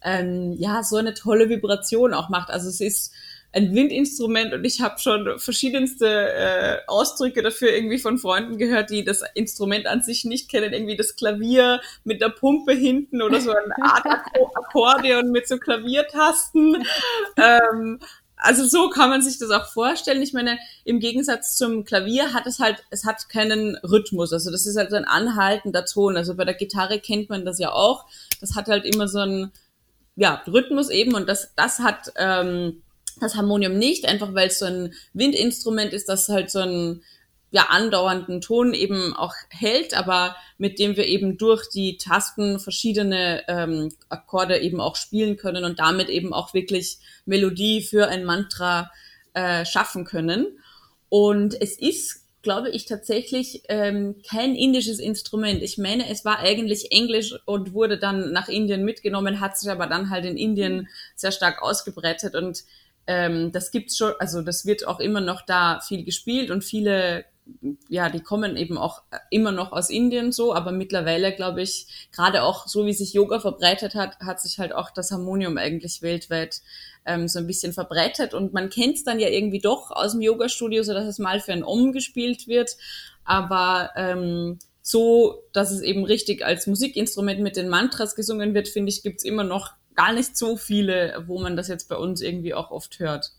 ähm, 0.03 0.57
ja 0.59 0.83
so 0.83 0.97
eine 0.97 1.15
tolle 1.15 1.49
Vibration 1.49 2.15
auch 2.15 2.29
macht. 2.29 2.51
Also 2.51 2.69
es 2.69 2.81
ist 2.81 3.13
ein 3.53 3.75
Windinstrument 3.75 4.55
und 4.55 4.65
ich 4.65 4.81
habe 4.81 5.01
schon 5.01 5.39
verschiedenste 5.39 6.07
äh, 6.07 6.79
Ausdrücke 6.87 7.43
dafür 7.43 7.73
irgendwie 7.75 7.99
von 7.99 8.17
Freunden 8.17 8.59
gehört, 8.59 8.91
die 8.91 9.05
das 9.05 9.23
Instrument 9.35 9.87
an 9.87 10.03
sich 10.03 10.25
nicht 10.25 10.49
kennen, 10.49 10.73
irgendwie 10.73 10.97
das 10.97 11.17
Klavier 11.17 11.81
mit 12.05 12.21
der 12.21 12.29
Pumpe 12.29 12.73
hinten 12.73 13.23
oder 13.23 13.41
so 13.41 13.51
eine 13.51 13.75
Art 13.83 14.07
Akkordeon 14.55 15.33
mit 15.33 15.49
so 15.49 15.59
Klaviertasten. 15.59 16.85
ähm, 17.37 17.99
also 18.41 18.67
so 18.67 18.91
kann 18.91 19.11
man 19.11 19.23
sich 19.23 19.39
das 19.39 19.51
auch 19.51 19.67
vorstellen. 19.67 20.23
Ich 20.23 20.33
meine, 20.33 20.59
im 20.85 20.99
Gegensatz 21.01 21.57
zum 21.57 21.85
Klavier 21.85 22.33
hat 22.33 22.47
es 22.47 22.59
halt, 22.59 22.83
es 22.91 23.05
hat 23.05 23.29
keinen 23.29 23.77
Rhythmus. 23.79 24.33
Also 24.33 24.51
das 24.51 24.67
ist 24.67 24.77
halt 24.77 24.91
so 24.91 24.97
ein 24.97 25.05
anhaltender 25.05 25.85
Ton. 25.85 26.17
Also 26.17 26.35
bei 26.35 26.45
der 26.45 26.55
Gitarre 26.55 26.99
kennt 27.01 27.29
man 27.29 27.45
das 27.45 27.59
ja 27.59 27.73
auch. 27.73 28.07
Das 28.41 28.57
hat 28.57 28.69
halt 28.69 28.85
immer 28.85 29.09
so 29.09 29.19
einen, 29.21 29.53
ja, 30.17 30.43
Rhythmus 30.47 30.91
eben 30.91 31.15
und 31.15 31.29
das, 31.29 31.53
das 31.57 31.79
hat 31.79 32.13
ähm, 32.17 32.83
das 33.21 33.37
Harmonium 33.37 33.79
nicht, 33.79 34.07
einfach 34.07 34.35
weil 34.35 34.49
es 34.49 34.59
so 34.59 34.67
ein 34.67 34.95
Windinstrument 35.13 35.93
ist, 35.93 36.09
das 36.09 36.29
halt 36.29 36.51
so 36.51 36.61
ein 36.61 37.03
ja 37.51 37.67
andauernden 37.69 38.41
Ton 38.41 38.75
eben 38.75 39.15
auch 39.15 39.35
hält, 39.49 39.95
aber 39.95 40.37
mit 40.59 40.79
dem 40.79 40.97
wir 40.97 41.07
eben 41.07 41.37
durch 41.37 41.69
die 41.69 41.97
Tasten 41.97 42.61
verschiedene 42.61 43.43
ähm, 43.49 43.91
Akkorde 44.09 44.59
eben 44.59 44.81
auch 44.81 44.97
spielen 44.97 45.37
können 45.37 45.65
und 45.65 45.81
damit 45.81 46.09
eben 46.09 46.33
auch 46.33 46.55
wirklich 46.55 46.99
Melodie 47.25 47.83
für 47.83 48.09
ein 48.09 48.25
Mantra 48.25 48.91
äh, 49.35 49.65
schaffen 49.65 50.05
können. 50.05 50.47
Und 51.09 51.61
es 51.61 51.77
ist, 51.77 52.25
glaube 52.43 52.71
ich, 52.71 52.87
tatsächlich 52.87 53.63
ähm, 53.69 54.17
kein 54.29 54.55
indisches 54.55 55.01
Instrument. 55.01 55.61
Ich 55.63 55.77
meine, 55.77 56.09
es 56.09 56.25
war 56.25 56.39
eigentlich 56.39 56.93
Englisch 56.93 57.35
und 57.47 57.73
wurde 57.75 57.99
dann 57.99 58.33
nach 58.33 58.49
Indien 58.49 58.85
mitgenommen, 58.85 59.41
hat 59.41 59.59
sich 59.59 59.71
aber 59.71 59.89
dann 59.89 60.09
halt 60.09 60.25
in 60.25 60.37
Indien 60.37 60.89
sehr 61.17 61.33
stark 61.33 61.63
ausgebreitet 61.63 62.37
und 62.37 62.63
ähm, 63.07 63.51
das 63.51 63.73
gibt's 63.73 63.97
schon, 63.97 64.13
also 64.21 64.41
das 64.41 64.67
wird 64.67 64.87
auch 64.87 65.01
immer 65.01 65.21
noch 65.21 65.43
da 65.43 65.81
viel 65.81 66.05
gespielt 66.05 66.51
und 66.51 66.63
viele 66.63 67.25
ja, 67.89 68.09
die 68.09 68.21
kommen 68.21 68.57
eben 68.57 68.79
auch 68.79 69.03
immer 69.31 69.53
noch 69.53 69.73
aus 69.73 69.91
Indien 69.91 70.33
so, 70.33 70.55
aber 70.55 70.73
mittlerweile 70.73 71.35
glaube 71.35 71.63
ich, 71.63 72.09
gerade 72.13 72.43
auch 72.43 72.67
so 72.67 72.87
wie 72.87 72.93
sich 72.93 73.13
Yoga 73.13 73.41
verbreitet 73.41 73.95
hat, 73.95 74.19
hat 74.21 74.41
sich 74.41 74.59
halt 74.59 74.75
auch 74.75 74.91
das 74.91 75.11
Harmonium 75.11 75.59
eigentlich 75.59 76.03
weltweit 76.03 76.61
ähm, 77.05 77.29
so 77.29 77.39
ein 77.39 77.47
bisschen 77.47 77.73
verbreitet 77.73 78.35
und 78.35 78.53
man 78.53 78.71
kennt 78.71 78.97
es 78.97 79.05
dann 79.05 79.21
ja 79.21 79.29
irgendwie 79.29 79.61
doch 79.61 79.91
aus 79.91 80.13
dem 80.13 80.21
Yoga-Studio, 80.21 80.83
so 80.83 80.93
dass 80.93 81.07
es 81.07 81.19
mal 81.19 81.41
für 81.41 81.53
ein 81.53 81.65
Om 81.65 81.93
gespielt 81.93 82.47
wird, 82.49 82.77
aber 83.25 83.91
ähm, 83.97 84.59
so, 84.83 85.45
dass 85.53 85.71
es 85.71 85.83
eben 85.83 86.05
richtig 86.05 86.45
als 86.45 86.67
Musikinstrument 86.67 87.41
mit 87.41 87.57
den 87.57 87.69
Mantras 87.69 88.15
gesungen 88.15 88.55
wird, 88.55 88.69
finde 88.69 88.91
ich, 88.91 89.03
gibt's 89.03 89.25
immer 89.25 89.45
noch 89.45 89.73
gar 89.95 90.13
nicht 90.13 90.37
so 90.37 90.57
viele, 90.57 91.25
wo 91.27 91.39
man 91.39 91.57
das 91.57 91.69
jetzt 91.69 91.89
bei 91.89 91.97
uns 91.97 92.23
irgendwie 92.23 92.55
auch 92.55 92.71
oft 92.71 92.99
hört. 92.99 93.33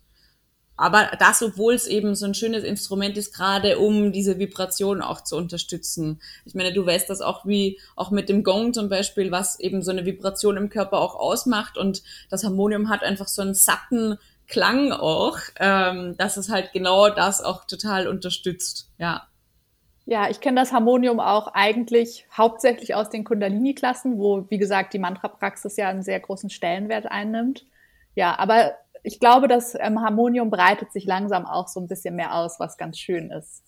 Aber 0.82 1.12
das, 1.20 1.44
obwohl 1.44 1.76
es 1.76 1.86
eben 1.86 2.16
so 2.16 2.26
ein 2.26 2.34
schönes 2.34 2.64
Instrument 2.64 3.16
ist, 3.16 3.36
gerade 3.36 3.78
um 3.78 4.12
diese 4.12 4.40
Vibration 4.40 5.04
auch 5.04 5.22
zu 5.22 5.38
unterstützen. 5.38 6.20
Ich 6.44 6.56
meine, 6.56 6.74
du 6.74 6.84
weißt 6.84 7.08
das 7.08 7.22
auch 7.22 7.46
wie 7.46 7.80
auch 7.96 8.10
mit 8.10 8.30
dem 8.30 8.44
Gong 8.44 8.74
zum 8.74 8.90
Beispiel, 8.90 9.30
was 9.30 9.60
eben 9.60 9.84
so 9.84 9.92
eine 9.92 10.08
Vibration 10.08 10.58
im 10.58 10.70
Körper 10.70 10.98
auch 10.98 11.14
ausmacht. 11.14 11.78
Und 11.78 12.02
das 12.32 12.44
Harmonium 12.44 12.90
hat 12.90 13.04
einfach 13.04 13.28
so 13.28 13.44
einen 13.44 13.54
satten 13.54 14.18
Klang 14.48 14.92
auch, 14.92 15.38
ähm, 15.60 16.18
dass 16.18 16.36
es 16.38 16.50
halt 16.50 16.74
genau 16.74 17.10
das 17.10 17.44
auch 17.44 17.66
total 17.66 18.08
unterstützt. 18.08 18.90
Ja. 18.98 19.28
Ja, 20.08 20.32
ich 20.32 20.42
kenne 20.42 20.62
das 20.62 20.74
Harmonium 20.74 21.20
auch 21.20 21.54
eigentlich 21.54 22.26
hauptsächlich 22.36 22.96
aus 22.96 23.12
den 23.12 23.24
Kundalini-Klassen, 23.24 24.18
wo, 24.18 24.48
wie 24.50 24.58
gesagt, 24.58 24.94
die 24.96 25.00
Mantra-Praxis 25.00 25.78
ja 25.78 25.90
einen 25.90 26.02
sehr 26.02 26.20
großen 26.20 26.50
Stellenwert 26.50 27.06
einnimmt. 27.06 27.68
Ja, 28.16 28.40
aber 28.40 28.74
ich 29.04 29.20
glaube, 29.20 29.48
das 29.48 29.76
ähm, 29.80 30.02
Harmonium 30.02 30.50
breitet 30.50 30.92
sich 30.92 31.06
langsam 31.06 31.46
auch 31.46 31.68
so 31.68 31.80
ein 31.80 31.88
bisschen 31.88 32.16
mehr 32.16 32.36
aus, 32.36 32.60
was 32.60 32.78
ganz 32.78 32.98
schön 32.98 33.32
ist. 33.32 33.64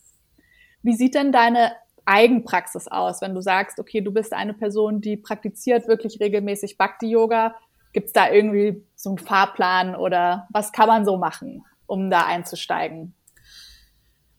Wie 0.81 0.93
sieht 0.93 1.15
denn 1.15 1.31
deine 1.31 1.73
Eigenpraxis 2.05 2.87
aus, 2.87 3.21
wenn 3.21 3.33
du 3.33 3.41
sagst, 3.41 3.79
okay, 3.79 4.01
du 4.01 4.11
bist 4.11 4.33
eine 4.33 4.53
Person, 4.53 5.01
die 5.01 5.17
praktiziert 5.17 5.87
wirklich 5.87 6.19
regelmäßig 6.19 6.77
Bhakti-Yoga? 6.77 7.55
Gibt 7.93 8.07
es 8.07 8.13
da 8.13 8.29
irgendwie 8.29 8.85
so 8.95 9.09
einen 9.11 9.19
Fahrplan 9.19 9.95
oder 9.95 10.47
was 10.51 10.71
kann 10.71 10.87
man 10.87 11.05
so 11.05 11.17
machen, 11.17 11.63
um 11.85 12.09
da 12.09 12.25
einzusteigen? 12.25 13.15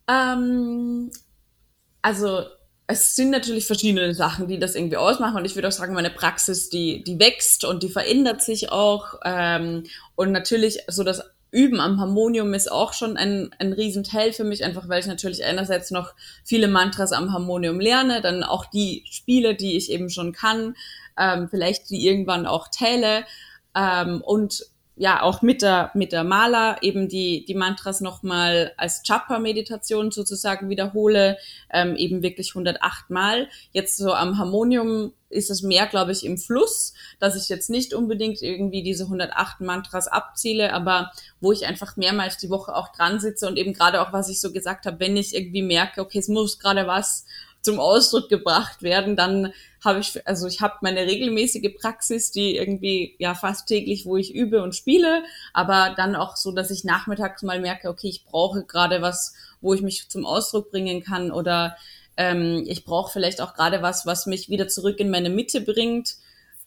Ähm, 0.08 1.10
also 2.02 2.42
es 2.86 3.16
sind 3.16 3.30
natürlich 3.30 3.66
verschiedene 3.66 4.14
Sachen, 4.14 4.46
die 4.46 4.58
das 4.58 4.74
irgendwie 4.74 4.98
ausmachen. 4.98 5.36
Und 5.36 5.44
ich 5.44 5.54
würde 5.54 5.68
auch 5.68 5.72
sagen, 5.72 5.94
meine 5.94 6.10
Praxis, 6.10 6.68
die, 6.68 7.02
die 7.02 7.18
wächst 7.18 7.64
und 7.64 7.82
die 7.82 7.88
verändert 7.88 8.42
sich 8.42 8.70
auch. 8.70 9.20
Ähm, 9.24 9.84
und 10.16 10.32
natürlich 10.32 10.80
so 10.88 11.02
das 11.02 11.22
Üben 11.50 11.80
am 11.80 12.00
Harmonium 12.00 12.52
ist 12.52 12.70
auch 12.70 12.92
schon 12.92 13.16
ein, 13.16 13.50
ein 13.58 13.72
Riesenteil 13.72 14.32
für 14.32 14.44
mich, 14.44 14.64
einfach 14.64 14.88
weil 14.88 15.00
ich 15.00 15.06
natürlich 15.06 15.44
einerseits 15.44 15.92
noch 15.92 16.12
viele 16.44 16.68
Mantras 16.68 17.12
am 17.12 17.32
Harmonium 17.32 17.80
lerne, 17.80 18.20
dann 18.20 18.42
auch 18.42 18.66
die 18.66 19.04
Spiele, 19.08 19.54
die 19.54 19.76
ich 19.76 19.90
eben 19.90 20.10
schon 20.10 20.32
kann, 20.32 20.76
ähm, 21.16 21.48
vielleicht 21.48 21.88
die 21.90 22.06
irgendwann 22.06 22.46
auch 22.46 22.68
teile. 22.68 23.24
Ähm, 23.74 24.20
und 24.20 24.66
ja 24.96 25.22
auch 25.22 25.42
mit 25.42 25.62
der 25.62 25.90
mit 25.94 26.12
der 26.12 26.22
Maler 26.22 26.76
eben 26.82 27.08
die 27.08 27.44
die 27.44 27.54
Mantras 27.54 28.00
nochmal 28.00 28.72
als 28.76 29.02
Chapa 29.02 29.40
Meditation 29.40 30.12
sozusagen 30.12 30.68
wiederhole 30.68 31.36
ähm, 31.70 31.96
eben 31.96 32.22
wirklich 32.22 32.50
108 32.50 33.10
Mal. 33.10 33.48
Jetzt 33.72 33.96
so 33.96 34.12
am 34.12 34.38
Harmonium 34.38 35.12
ist 35.30 35.50
es 35.50 35.62
mehr 35.62 35.86
glaube 35.86 36.12
ich 36.12 36.24
im 36.24 36.38
Fluss 36.38 36.94
dass 37.18 37.34
ich 37.34 37.48
jetzt 37.48 37.70
nicht 37.70 37.92
unbedingt 37.92 38.40
irgendwie 38.40 38.84
diese 38.84 39.04
108 39.04 39.60
Mantras 39.62 40.06
abziele 40.06 40.72
aber 40.72 41.10
wo 41.40 41.50
ich 41.50 41.66
einfach 41.66 41.96
mehrmals 41.96 42.38
die 42.38 42.50
Woche 42.50 42.76
auch 42.76 42.92
dran 42.92 43.18
sitze 43.18 43.48
und 43.48 43.56
eben 43.56 43.72
gerade 43.72 44.00
auch 44.00 44.12
was 44.12 44.28
ich 44.28 44.40
so 44.40 44.52
gesagt 44.52 44.86
habe 44.86 45.00
wenn 45.00 45.16
ich 45.16 45.34
irgendwie 45.34 45.62
merke 45.62 46.02
okay 46.02 46.18
es 46.18 46.28
muss 46.28 46.60
gerade 46.60 46.86
was 46.86 47.26
zum 47.64 47.80
Ausdruck 47.80 48.28
gebracht 48.28 48.82
werden, 48.82 49.16
dann 49.16 49.52
habe 49.82 49.98
ich, 50.00 50.26
also 50.26 50.46
ich 50.46 50.60
habe 50.60 50.74
meine 50.82 51.00
regelmäßige 51.00 51.74
Praxis, 51.78 52.30
die 52.30 52.56
irgendwie 52.56 53.16
ja 53.18 53.34
fast 53.34 53.66
täglich, 53.66 54.06
wo 54.06 54.16
ich 54.16 54.34
übe 54.34 54.62
und 54.62 54.74
spiele, 54.74 55.24
aber 55.52 55.94
dann 55.96 56.14
auch 56.14 56.36
so, 56.36 56.52
dass 56.52 56.70
ich 56.70 56.84
nachmittags 56.84 57.42
mal 57.42 57.60
merke, 57.60 57.88
okay, 57.88 58.08
ich 58.08 58.24
brauche 58.24 58.64
gerade 58.64 59.02
was, 59.02 59.34
wo 59.60 59.74
ich 59.74 59.82
mich 59.82 60.08
zum 60.08 60.26
Ausdruck 60.26 60.70
bringen 60.70 61.02
kann 61.02 61.32
oder 61.32 61.76
ähm, 62.16 62.64
ich 62.66 62.84
brauche 62.84 63.12
vielleicht 63.12 63.40
auch 63.40 63.54
gerade 63.54 63.82
was, 63.82 64.06
was 64.06 64.26
mich 64.26 64.48
wieder 64.48 64.68
zurück 64.68 65.00
in 65.00 65.10
meine 65.10 65.30
Mitte 65.30 65.60
bringt 65.60 66.16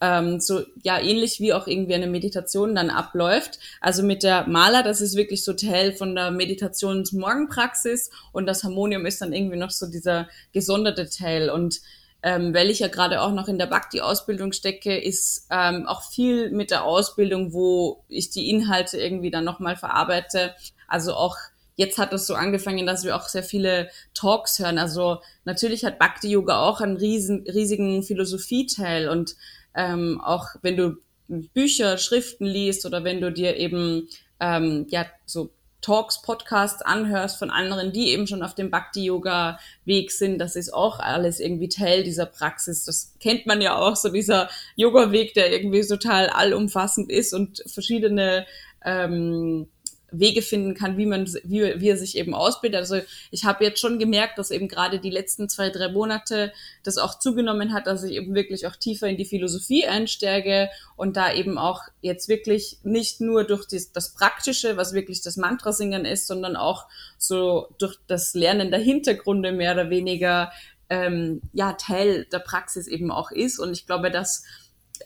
ähm, 0.00 0.40
so 0.40 0.62
ja 0.82 1.00
ähnlich 1.00 1.40
wie 1.40 1.52
auch 1.52 1.66
irgendwie 1.66 1.94
eine 1.94 2.06
Meditation 2.06 2.74
dann 2.74 2.90
abläuft. 2.90 3.58
Also 3.80 4.02
mit 4.02 4.22
der 4.22 4.46
Maler, 4.46 4.82
das 4.82 5.00
ist 5.00 5.16
wirklich 5.16 5.44
so 5.44 5.52
Teil 5.52 5.92
von 5.92 6.14
der 6.14 6.30
Meditationsmorgenpraxis 6.30 8.10
und 8.32 8.46
das 8.46 8.64
Harmonium 8.64 9.06
ist 9.06 9.20
dann 9.20 9.32
irgendwie 9.32 9.56
noch 9.56 9.70
so 9.70 9.86
dieser 9.86 10.28
gesonderte 10.52 11.08
Teil 11.08 11.50
und 11.50 11.80
ähm, 12.22 12.52
weil 12.52 12.68
ich 12.68 12.80
ja 12.80 12.88
gerade 12.88 13.22
auch 13.22 13.32
noch 13.32 13.46
in 13.46 13.58
der 13.58 13.66
Bhakti-Ausbildung 13.66 14.52
stecke, 14.52 14.96
ist 14.96 15.46
ähm, 15.50 15.86
auch 15.86 16.02
viel 16.02 16.50
mit 16.50 16.72
der 16.72 16.84
Ausbildung, 16.84 17.52
wo 17.52 18.02
ich 18.08 18.30
die 18.30 18.50
Inhalte 18.50 18.98
irgendwie 18.98 19.30
dann 19.30 19.44
nochmal 19.44 19.76
verarbeite. 19.76 20.54
Also 20.88 21.14
auch 21.14 21.36
jetzt 21.76 21.96
hat 21.96 22.12
es 22.12 22.26
so 22.26 22.34
angefangen, 22.34 22.86
dass 22.86 23.04
wir 23.04 23.14
auch 23.14 23.28
sehr 23.28 23.44
viele 23.44 23.88
Talks 24.14 24.58
hören. 24.58 24.78
Also 24.78 25.18
natürlich 25.44 25.84
hat 25.84 26.00
Bhakti 26.00 26.28
Yoga 26.28 26.60
auch 26.60 26.80
einen 26.80 26.96
riesen, 26.96 27.44
riesigen 27.46 28.02
Philosophieteil 28.02 29.08
und 29.08 29.36
ähm, 29.78 30.20
auch 30.20 30.48
wenn 30.60 30.76
du 30.76 30.96
Bücher, 31.28 31.98
Schriften 31.98 32.46
liest 32.46 32.84
oder 32.84 33.04
wenn 33.04 33.20
du 33.20 33.30
dir 33.30 33.56
eben 33.56 34.08
ähm, 34.40 34.86
ja 34.90 35.06
so 35.24 35.50
Talks, 35.80 36.20
Podcasts 36.22 36.82
anhörst 36.82 37.38
von 37.38 37.50
anderen, 37.50 37.92
die 37.92 38.08
eben 38.08 38.26
schon 38.26 38.42
auf 38.42 38.56
dem 38.56 38.68
Bhakti-Yoga-Weg 38.70 40.10
sind. 40.10 40.38
Das 40.38 40.56
ist 40.56 40.74
auch 40.74 40.98
alles 40.98 41.38
irgendwie 41.38 41.68
Teil 41.68 42.02
dieser 42.02 42.26
Praxis. 42.26 42.84
Das 42.84 43.14
kennt 43.20 43.46
man 43.46 43.60
ja 43.60 43.78
auch, 43.78 43.94
so 43.94 44.08
dieser 44.08 44.48
Yoga-Weg, 44.74 45.34
der 45.34 45.52
irgendwie 45.52 45.86
total 45.86 46.30
allumfassend 46.30 47.08
ist 47.12 47.32
und 47.32 47.62
verschiedene 47.66 48.44
ähm, 48.84 49.68
Wege 50.10 50.42
finden 50.42 50.74
kann, 50.74 50.96
wie 50.96 51.06
man, 51.06 51.26
wie, 51.44 51.80
wie 51.80 51.88
er 51.88 51.96
sich 51.96 52.16
eben 52.16 52.34
ausbildet. 52.34 52.80
Also 52.80 53.00
ich 53.30 53.44
habe 53.44 53.64
jetzt 53.64 53.80
schon 53.80 53.98
gemerkt, 53.98 54.38
dass 54.38 54.50
eben 54.50 54.68
gerade 54.68 55.00
die 55.00 55.10
letzten 55.10 55.48
zwei, 55.48 55.70
drei 55.70 55.88
Monate 55.88 56.52
das 56.82 56.98
auch 56.98 57.18
zugenommen 57.18 57.72
hat, 57.72 57.86
dass 57.86 58.04
ich 58.04 58.12
eben 58.12 58.34
wirklich 58.34 58.66
auch 58.66 58.76
tiefer 58.76 59.08
in 59.08 59.16
die 59.16 59.24
Philosophie 59.24 59.86
einsteige 59.86 60.70
und 60.96 61.16
da 61.16 61.32
eben 61.32 61.58
auch 61.58 61.82
jetzt 62.00 62.28
wirklich 62.28 62.78
nicht 62.82 63.20
nur 63.20 63.44
durch 63.44 63.66
das, 63.66 63.92
das 63.92 64.14
Praktische, 64.14 64.76
was 64.76 64.94
wirklich 64.94 65.20
das 65.22 65.36
Mantrasingen 65.36 66.04
ist, 66.04 66.26
sondern 66.26 66.56
auch 66.56 66.86
so 67.18 67.68
durch 67.78 67.96
das 68.06 68.34
Lernen 68.34 68.70
der 68.70 68.80
Hintergründe 68.80 69.52
mehr 69.52 69.74
oder 69.74 69.90
weniger 69.90 70.52
ähm, 70.90 71.42
ja 71.52 71.74
Teil 71.74 72.24
der 72.32 72.38
Praxis 72.38 72.86
eben 72.86 73.10
auch 73.10 73.30
ist. 73.30 73.58
Und 73.58 73.72
ich 73.72 73.86
glaube, 73.86 74.10
dass 74.10 74.44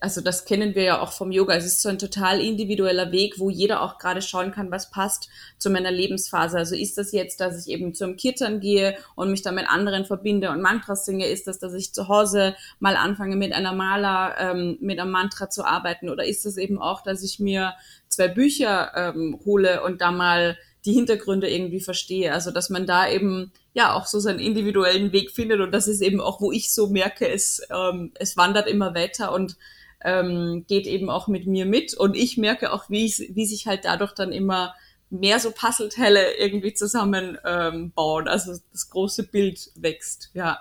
also 0.01 0.21
das 0.21 0.45
kennen 0.45 0.75
wir 0.75 0.83
ja 0.83 1.01
auch 1.01 1.13
vom 1.13 1.33
Yoga. 1.33 1.55
Es 1.55 1.65
ist 1.65 1.83
so 1.83 1.89
ein 1.89 1.99
total 1.99 2.41
individueller 2.41 3.13
Weg, 3.13 3.39
wo 3.39 3.51
jeder 3.51 3.83
auch 3.83 3.99
gerade 3.99 4.23
schauen 4.23 4.53
kann, 4.53 4.71
was 4.71 4.91
passt 4.91 5.29
zu 5.59 5.71
meiner 5.71 5.91
Lebensphase. 5.91 6.59
Also 6.59 6.75
ist 6.75 6.99
das 6.99 7.13
jetzt, 7.13 7.41
dass 7.41 7.67
ich 7.67 7.73
eben 7.73 7.95
zum 7.95 8.17
Kirtan 8.17 8.61
gehe 8.61 8.97
und 9.15 9.31
mich 9.31 9.43
dann 9.43 9.55
mit 9.55 9.69
anderen 9.69 10.05
verbinde 10.05 10.51
und 10.51 10.63
Mantras 10.63 11.05
singe? 11.05 11.27
Ist 11.27 11.47
das, 11.47 11.59
dass 11.59 11.75
ich 11.75 11.93
zu 11.93 12.09
Hause 12.09 12.55
mal 12.81 12.97
anfange 12.97 13.37
mit 13.37 13.53
einer 13.53 13.73
Maler, 13.73 14.37
ähm, 14.39 14.79
mit 14.81 14.99
einem 14.99 15.11
Mantra 15.11 15.51
zu 15.51 15.65
arbeiten? 15.65 16.09
Oder 16.09 16.25
ist 16.25 16.47
das 16.47 16.57
eben 16.57 16.79
auch, 16.79 17.03
dass 17.03 17.23
ich 17.23 17.39
mir 17.39 17.75
zwei 18.09 18.29
Bücher 18.29 18.93
ähm, 18.95 19.39
hole 19.45 19.83
und 19.83 20.01
da 20.01 20.11
mal 20.11 20.57
die 20.85 20.93
Hintergründe 20.93 21.49
irgendwie 21.49 21.81
verstehe? 21.81 22.33
Also 22.33 22.51
dass 22.51 22.71
man 22.71 22.87
da 22.87 23.09
eben 23.09 23.53
ja 23.75 23.95
auch 23.95 24.07
so 24.07 24.21
seinen 24.21 24.41
individuellen 24.41 25.13
Weg 25.13 25.31
findet 25.31 25.61
und 25.61 25.73
das 25.73 25.89
ist 25.89 26.03
eben 26.03 26.21
auch, 26.21 26.41
wo 26.41 26.53
ich 26.53 26.73
so 26.75 26.89
merke, 26.89 27.29
es, 27.29 27.63
ähm, 27.71 28.13
es 28.15 28.37
wandert 28.37 28.69
immer 28.69 28.95
weiter 28.95 29.33
und 29.33 29.57
ähm, 30.05 30.65
geht 30.69 30.87
eben 30.87 31.11
auch 31.11 31.29
mit 31.29 31.47
mir 31.47 31.67
mit 31.67 31.95
und 31.95 32.17
ich 32.17 32.37
merke 32.37 32.73
auch, 32.73 32.91
wie, 32.91 33.07
ich, 33.07 33.31
wie 33.35 33.47
sich 33.47 33.67
halt 33.67 33.85
dadurch 33.85 34.13
dann 34.13 34.33
immer 34.33 34.75
mehr 35.11 35.39
so 35.39 35.51
Puzzleteile 35.51 36.37
irgendwie 36.39 36.73
zusammen 36.73 37.39
ähm. 37.45 37.93
Also 37.97 38.55
das 38.73 38.91
große 38.91 39.25
Bild 39.29 39.71
wächst, 39.77 40.31
ja. 40.33 40.59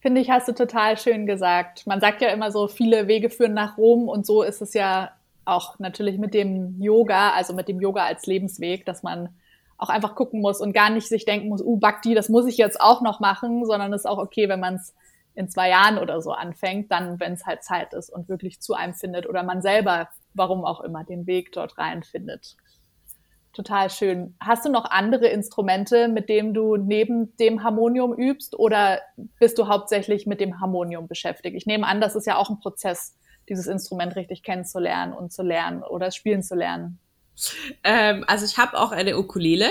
Finde 0.00 0.20
ich, 0.20 0.30
hast 0.30 0.48
du 0.48 0.52
total 0.52 0.98
schön 0.98 1.24
gesagt. 1.26 1.86
Man 1.86 2.00
sagt 2.00 2.20
ja 2.20 2.28
immer 2.28 2.50
so, 2.50 2.68
viele 2.68 3.08
Wege 3.08 3.30
führen 3.30 3.54
nach 3.54 3.78
Rom 3.78 4.08
und 4.08 4.26
so 4.26 4.42
ist 4.42 4.60
es 4.60 4.74
ja 4.74 5.12
auch 5.44 5.78
natürlich 5.78 6.18
mit 6.18 6.34
dem 6.34 6.80
Yoga, 6.80 7.30
also 7.30 7.54
mit 7.54 7.68
dem 7.68 7.80
Yoga 7.80 8.04
als 8.04 8.26
Lebensweg, 8.26 8.84
dass 8.84 9.02
man 9.02 9.30
auch 9.78 9.88
einfach 9.88 10.14
gucken 10.14 10.40
muss 10.40 10.60
und 10.60 10.72
gar 10.72 10.90
nicht 10.90 11.08
sich 11.08 11.24
denken 11.24 11.48
muss, 11.48 11.62
uh, 11.62 11.76
Bhakti, 11.76 12.14
das 12.14 12.28
muss 12.28 12.46
ich 12.46 12.56
jetzt 12.56 12.80
auch 12.80 13.00
noch 13.00 13.20
machen, 13.20 13.64
sondern 13.64 13.92
es 13.92 14.02
ist 14.02 14.06
auch 14.06 14.18
okay, 14.18 14.48
wenn 14.48 14.60
man 14.60 14.74
es 14.76 14.94
in 15.34 15.48
zwei 15.48 15.68
Jahren 15.68 15.98
oder 15.98 16.20
so 16.22 16.32
anfängt, 16.32 16.90
dann, 16.90 17.18
wenn 17.20 17.32
es 17.32 17.46
halt 17.46 17.62
Zeit 17.64 17.92
ist 17.92 18.10
und 18.10 18.28
wirklich 18.28 18.60
zu 18.60 18.74
einem 18.74 18.94
findet 18.94 19.28
oder 19.28 19.42
man 19.42 19.62
selber, 19.62 20.08
warum 20.32 20.64
auch 20.64 20.80
immer, 20.80 21.04
den 21.04 21.26
Weg 21.26 21.52
dort 21.52 21.78
rein 21.78 22.02
findet. 22.02 22.56
Total 23.52 23.88
schön. 23.88 24.34
Hast 24.40 24.64
du 24.64 24.70
noch 24.70 24.90
andere 24.90 25.28
Instrumente, 25.28 26.08
mit 26.08 26.28
denen 26.28 26.54
du 26.54 26.76
neben 26.76 27.36
dem 27.36 27.62
Harmonium 27.62 28.12
übst 28.12 28.58
oder 28.58 29.00
bist 29.38 29.58
du 29.58 29.68
hauptsächlich 29.68 30.26
mit 30.26 30.40
dem 30.40 30.60
Harmonium 30.60 31.06
beschäftigt? 31.06 31.56
Ich 31.56 31.66
nehme 31.66 31.86
an, 31.86 32.00
das 32.00 32.16
ist 32.16 32.26
ja 32.26 32.36
auch 32.36 32.50
ein 32.50 32.58
Prozess, 32.58 33.16
dieses 33.48 33.68
Instrument 33.68 34.16
richtig 34.16 34.42
kennenzulernen 34.42 35.12
und 35.12 35.32
zu 35.32 35.42
lernen 35.42 35.84
oder 35.84 36.10
spielen 36.10 36.42
zu 36.42 36.56
lernen. 36.56 36.98
Ähm, 37.84 38.24
also 38.26 38.44
ich 38.44 38.58
habe 38.58 38.78
auch 38.78 38.90
eine 38.90 39.16
Ukulele 39.16 39.66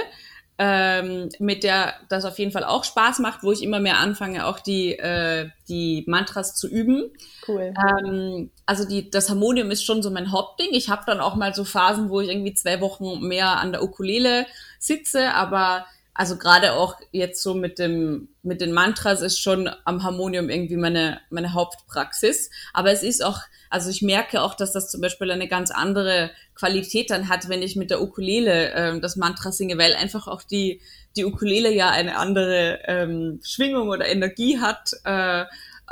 ähm, 0.57 1.29
mit 1.39 1.63
der 1.63 1.95
das 2.09 2.25
auf 2.25 2.37
jeden 2.37 2.51
Fall 2.51 2.63
auch 2.63 2.83
Spaß 2.83 3.19
macht, 3.19 3.43
wo 3.43 3.51
ich 3.51 3.63
immer 3.63 3.79
mehr 3.79 3.97
anfange, 3.97 4.45
auch 4.45 4.59
die, 4.59 4.97
äh, 4.97 5.49
die 5.67 6.03
Mantras 6.07 6.55
zu 6.55 6.67
üben. 6.67 7.11
Cool. 7.47 7.73
Ähm, 7.77 8.51
also 8.65 8.87
die, 8.87 9.09
das 9.09 9.29
Harmonium 9.29 9.71
ist 9.71 9.83
schon 9.83 10.03
so 10.03 10.11
mein 10.11 10.31
Hauptding. 10.31 10.69
Ich 10.71 10.89
habe 10.89 11.03
dann 11.05 11.19
auch 11.19 11.35
mal 11.35 11.53
so 11.53 11.63
Phasen, 11.63 12.09
wo 12.09 12.21
ich 12.21 12.29
irgendwie 12.29 12.53
zwei 12.53 12.81
Wochen 12.81 13.27
mehr 13.27 13.57
an 13.59 13.71
der 13.71 13.83
Ukulele 13.83 14.45
sitze, 14.79 15.33
aber 15.33 15.85
also 16.15 16.37
gerade 16.37 16.73
auch 16.73 16.97
jetzt 17.11 17.41
so 17.41 17.55
mit 17.55 17.79
dem 17.79 18.29
mit 18.43 18.61
den 18.61 18.71
Mantras 18.71 19.21
ist 19.21 19.39
schon 19.39 19.69
am 19.83 20.03
Harmonium 20.03 20.49
irgendwie 20.49 20.77
meine 20.77 21.21
meine 21.29 21.53
Hauptpraxis. 21.53 22.51
Aber 22.73 22.91
es 22.91 23.01
ist 23.01 23.23
auch, 23.23 23.39
also 23.69 23.89
ich 23.89 24.03
merke 24.03 24.41
auch, 24.41 24.53
dass 24.53 24.73
das 24.73 24.91
zum 24.91 25.01
Beispiel 25.01 25.31
eine 25.31 25.47
ganz 25.47 25.71
andere 25.71 26.29
Qualität 26.53 27.09
dann 27.09 27.29
hat, 27.29 27.49
wenn 27.49 27.63
ich 27.63 27.75
mit 27.75 27.89
der 27.89 28.01
Ukulele 28.01 28.71
äh, 28.73 28.99
das 28.99 29.15
Mantra 29.15 29.51
singe, 29.51 29.77
weil 29.77 29.95
einfach 29.95 30.27
auch 30.27 30.43
die 30.43 30.81
die 31.15 31.25
Ukulele 31.25 31.71
ja 31.71 31.89
eine 31.89 32.17
andere 32.17 32.79
ähm, 32.85 33.39
Schwingung 33.43 33.89
oder 33.89 34.07
Energie 34.07 34.59
hat. 34.59 34.91
Äh, 35.05 35.45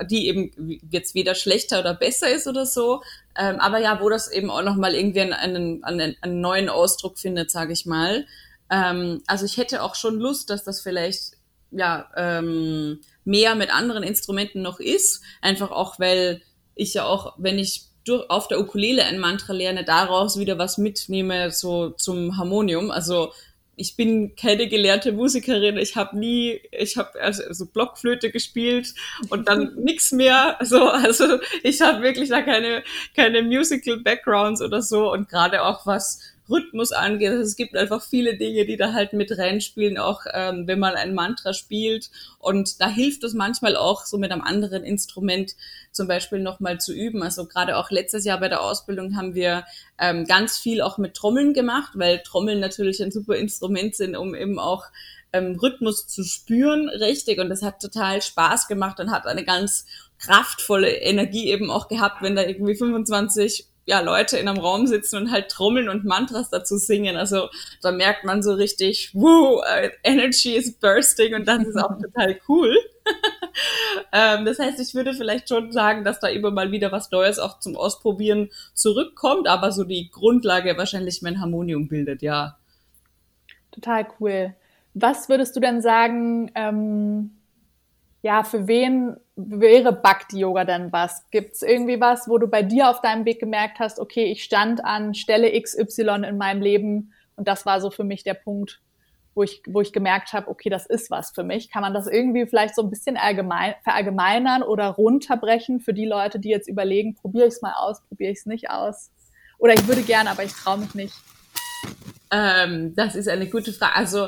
die 0.09 0.27
eben 0.29 0.79
jetzt 0.89 1.15
weder 1.15 1.35
schlechter 1.35 1.81
oder 1.81 1.93
besser 1.93 2.29
ist 2.29 2.47
oder 2.47 2.65
so, 2.65 3.03
ähm, 3.37 3.59
aber 3.59 3.79
ja, 3.79 3.99
wo 4.01 4.09
das 4.09 4.31
eben 4.31 4.49
auch 4.49 4.63
nochmal 4.63 4.95
irgendwie 4.95 5.21
einen, 5.21 5.83
einen, 5.83 6.15
einen 6.21 6.41
neuen 6.41 6.69
Ausdruck 6.69 7.19
findet, 7.19 7.51
sage 7.51 7.73
ich 7.73 7.85
mal. 7.85 8.25
Ähm, 8.71 9.21
also 9.27 9.45
ich 9.45 9.57
hätte 9.57 9.83
auch 9.83 9.95
schon 9.95 10.17
Lust, 10.19 10.49
dass 10.49 10.63
das 10.63 10.81
vielleicht 10.81 11.33
ja 11.71 12.09
ähm, 12.15 13.01
mehr 13.23 13.55
mit 13.55 13.71
anderen 13.71 14.03
Instrumenten 14.03 14.61
noch 14.61 14.79
ist. 14.79 15.21
Einfach 15.41 15.71
auch, 15.71 15.99
weil 15.99 16.41
ich 16.75 16.93
ja 16.93 17.05
auch, 17.05 17.35
wenn 17.37 17.59
ich 17.59 17.83
durch, 18.05 18.29
auf 18.29 18.47
der 18.47 18.59
Ukulele 18.59 19.03
ein 19.03 19.19
Mantra 19.19 19.53
lerne, 19.53 19.83
daraus 19.83 20.39
wieder 20.39 20.57
was 20.57 20.77
mitnehme, 20.77 21.51
so 21.51 21.89
zum 21.91 22.37
Harmonium. 22.37 22.89
Also 22.91 23.31
ich 23.75 23.95
bin 23.95 24.35
keine 24.35 24.67
gelernte 24.67 25.11
Musikerin, 25.11 25.77
ich 25.77 25.95
habe 25.95 26.17
nie, 26.17 26.61
ich 26.71 26.97
habe 26.97 27.19
also, 27.19 27.43
also 27.43 27.65
Blockflöte 27.65 28.31
gespielt 28.31 28.93
und 29.29 29.47
dann 29.47 29.73
nix 29.77 30.11
mehr. 30.11 30.57
So, 30.61 30.87
also 30.87 31.39
ich 31.63 31.81
habe 31.81 32.01
wirklich 32.01 32.29
da 32.29 32.41
keine, 32.41 32.83
keine 33.15 33.41
Musical 33.41 33.97
Backgrounds 33.97 34.61
oder 34.61 34.81
so 34.81 35.11
und 35.11 35.29
gerade 35.29 35.63
auch 35.63 35.85
was 35.85 36.19
Rhythmus 36.51 36.91
angeht. 36.91 37.29
Also 37.29 37.43
es 37.43 37.55
gibt 37.55 37.75
einfach 37.75 38.03
viele 38.03 38.37
Dinge, 38.37 38.65
die 38.65 38.77
da 38.77 38.93
halt 38.93 39.13
mit 39.13 39.37
reinspielen, 39.37 39.97
auch 39.97 40.21
ähm, 40.33 40.67
wenn 40.67 40.79
man 40.79 40.95
ein 40.95 41.13
Mantra 41.13 41.53
spielt. 41.53 42.11
Und 42.39 42.81
da 42.81 42.87
hilft 42.87 43.23
es 43.23 43.33
manchmal 43.33 43.75
auch, 43.75 44.05
so 44.05 44.17
mit 44.17 44.31
einem 44.31 44.41
anderen 44.41 44.83
Instrument 44.83 45.55
zum 45.91 46.07
Beispiel 46.07 46.39
nochmal 46.39 46.79
zu 46.79 46.93
üben. 46.93 47.23
Also 47.23 47.45
gerade 47.47 47.77
auch 47.77 47.89
letztes 47.91 48.25
Jahr 48.25 48.39
bei 48.39 48.49
der 48.49 48.61
Ausbildung 48.61 49.15
haben 49.15 49.33
wir 49.33 49.65
ähm, 49.97 50.25
ganz 50.25 50.57
viel 50.57 50.81
auch 50.81 50.97
mit 50.97 51.15
Trommeln 51.15 51.53
gemacht, 51.53 51.93
weil 51.95 52.19
Trommeln 52.19 52.59
natürlich 52.59 53.01
ein 53.01 53.11
super 53.11 53.35
Instrument 53.35 53.95
sind, 53.95 54.15
um 54.15 54.35
eben 54.35 54.59
auch 54.59 54.85
ähm, 55.33 55.57
Rhythmus 55.61 56.07
zu 56.07 56.23
spüren, 56.23 56.89
richtig. 56.89 57.39
Und 57.39 57.49
das 57.49 57.61
hat 57.61 57.81
total 57.81 58.21
Spaß 58.21 58.67
gemacht 58.67 58.99
und 58.99 59.11
hat 59.11 59.25
eine 59.25 59.45
ganz 59.45 59.85
kraftvolle 60.19 60.91
Energie 60.91 61.49
eben 61.49 61.71
auch 61.71 61.87
gehabt, 61.87 62.21
wenn 62.21 62.35
da 62.35 62.43
irgendwie 62.43 62.75
25 62.75 63.70
ja, 63.91 63.99
Leute 63.99 64.37
in 64.37 64.47
einem 64.47 64.57
Raum 64.57 64.87
sitzen 64.87 65.17
und 65.17 65.31
halt 65.31 65.49
trommeln 65.49 65.89
und 65.89 66.05
Mantras 66.05 66.49
dazu 66.49 66.77
singen. 66.77 67.17
Also 67.17 67.49
da 67.81 67.91
merkt 67.91 68.23
man 68.23 68.41
so 68.41 68.53
richtig, 68.53 69.11
woo, 69.13 69.57
uh, 69.57 69.89
Energy 70.01 70.55
is 70.55 70.71
bursting 70.71 71.35
und 71.35 71.45
das 71.45 71.67
ist 71.67 71.75
auch 71.75 71.97
total 72.01 72.39
cool. 72.47 72.73
ähm, 74.13 74.45
das 74.45 74.59
heißt, 74.59 74.79
ich 74.79 74.95
würde 74.95 75.13
vielleicht 75.13 75.49
schon 75.49 75.73
sagen, 75.73 76.05
dass 76.05 76.21
da 76.21 76.29
immer 76.29 76.51
mal 76.51 76.71
wieder 76.71 76.93
was 76.93 77.11
Neues 77.11 77.37
auch 77.37 77.59
zum 77.59 77.75
Ausprobieren 77.75 78.49
zurückkommt, 78.73 79.49
aber 79.49 79.73
so 79.73 79.83
die 79.83 80.09
Grundlage 80.09 80.77
wahrscheinlich 80.77 81.21
mein 81.21 81.41
Harmonium 81.41 81.89
bildet, 81.89 82.21
ja. 82.21 82.57
Total 83.71 84.07
cool. 84.21 84.55
Was 84.93 85.27
würdest 85.27 85.53
du 85.57 85.59
denn 85.59 85.81
sagen, 85.81 86.49
ähm, 86.55 87.31
ja, 88.21 88.45
für 88.45 88.69
wen 88.69 89.17
wäre 89.47 89.93
Bhakti-Yoga 89.93 90.65
denn 90.65 90.91
was? 90.91 91.29
Gibt 91.31 91.53
es 91.55 91.61
irgendwie 91.61 91.99
was, 91.99 92.27
wo 92.27 92.37
du 92.37 92.47
bei 92.47 92.63
dir 92.63 92.89
auf 92.89 93.01
deinem 93.01 93.25
Weg 93.25 93.39
gemerkt 93.39 93.79
hast, 93.79 93.99
okay, 93.99 94.25
ich 94.25 94.43
stand 94.43 94.83
an 94.83 95.13
Stelle 95.13 95.51
XY 95.59 96.23
in 96.27 96.37
meinem 96.37 96.61
Leben 96.61 97.13
und 97.35 97.47
das 97.47 97.65
war 97.65 97.81
so 97.81 97.89
für 97.89 98.03
mich 98.03 98.23
der 98.23 98.33
Punkt, 98.33 98.81
wo 99.33 99.43
ich, 99.43 99.61
wo 99.67 99.81
ich 99.81 99.93
gemerkt 99.93 100.33
habe, 100.33 100.47
okay, 100.49 100.69
das 100.69 100.85
ist 100.85 101.09
was 101.09 101.31
für 101.31 101.43
mich. 101.43 101.69
Kann 101.69 101.81
man 101.81 101.93
das 101.93 102.07
irgendwie 102.07 102.45
vielleicht 102.45 102.75
so 102.75 102.81
ein 102.81 102.89
bisschen 102.89 103.17
allgemein, 103.17 103.75
verallgemeinern 103.83 104.63
oder 104.63 104.87
runterbrechen 104.89 105.79
für 105.79 105.93
die 105.93 106.05
Leute, 106.05 106.39
die 106.39 106.49
jetzt 106.49 106.67
überlegen, 106.67 107.15
probiere 107.15 107.47
ich 107.47 107.55
es 107.55 107.61
mal 107.61 107.73
aus, 107.73 108.01
probiere 108.07 108.31
ich 108.31 108.39
es 108.39 108.45
nicht 108.45 108.69
aus? 108.69 109.11
Oder 109.57 109.73
ich 109.73 109.87
würde 109.87 110.01
gerne, 110.01 110.31
aber 110.31 110.43
ich 110.43 110.53
traue 110.53 110.79
mich 110.79 110.95
nicht. 110.95 111.15
Ähm, 112.31 112.93
das 112.95 113.15
ist 113.15 113.27
eine 113.27 113.47
gute 113.47 113.73
Frage. 113.73 113.95
Also 113.95 114.27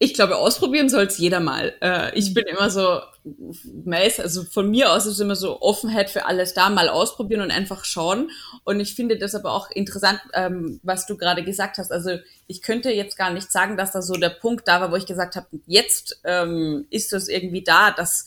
ich 0.00 0.14
glaube, 0.14 0.36
ausprobieren 0.36 0.88
soll 0.88 1.04
es 1.04 1.18
jeder 1.18 1.40
mal. 1.40 1.74
Äh, 1.80 2.16
ich 2.16 2.30
mhm. 2.30 2.34
bin 2.34 2.44
immer 2.46 2.70
so, 2.70 3.00
meist, 3.84 4.20
also 4.20 4.44
von 4.44 4.70
mir 4.70 4.92
aus 4.92 5.06
ist 5.06 5.20
immer 5.20 5.34
so 5.34 5.60
Offenheit 5.60 6.08
für 6.08 6.26
alles 6.26 6.54
da, 6.54 6.70
mal 6.70 6.88
ausprobieren 6.88 7.40
und 7.40 7.50
einfach 7.50 7.84
schauen. 7.84 8.30
Und 8.64 8.78
ich 8.78 8.94
finde 8.94 9.18
das 9.18 9.34
aber 9.34 9.52
auch 9.52 9.70
interessant, 9.72 10.20
ähm, 10.34 10.78
was 10.84 11.06
du 11.06 11.16
gerade 11.16 11.42
gesagt 11.42 11.78
hast. 11.78 11.90
Also 11.90 12.18
ich 12.46 12.62
könnte 12.62 12.90
jetzt 12.90 13.16
gar 13.16 13.32
nicht 13.32 13.50
sagen, 13.50 13.76
dass 13.76 13.90
da 13.90 14.00
so 14.00 14.14
der 14.14 14.30
Punkt 14.30 14.68
da 14.68 14.80
war, 14.80 14.92
wo 14.92 14.96
ich 14.96 15.06
gesagt 15.06 15.34
habe, 15.34 15.46
jetzt 15.66 16.20
ähm, 16.24 16.86
ist 16.90 17.12
das 17.12 17.28
irgendwie 17.28 17.64
da. 17.64 17.90
Das, 17.90 18.24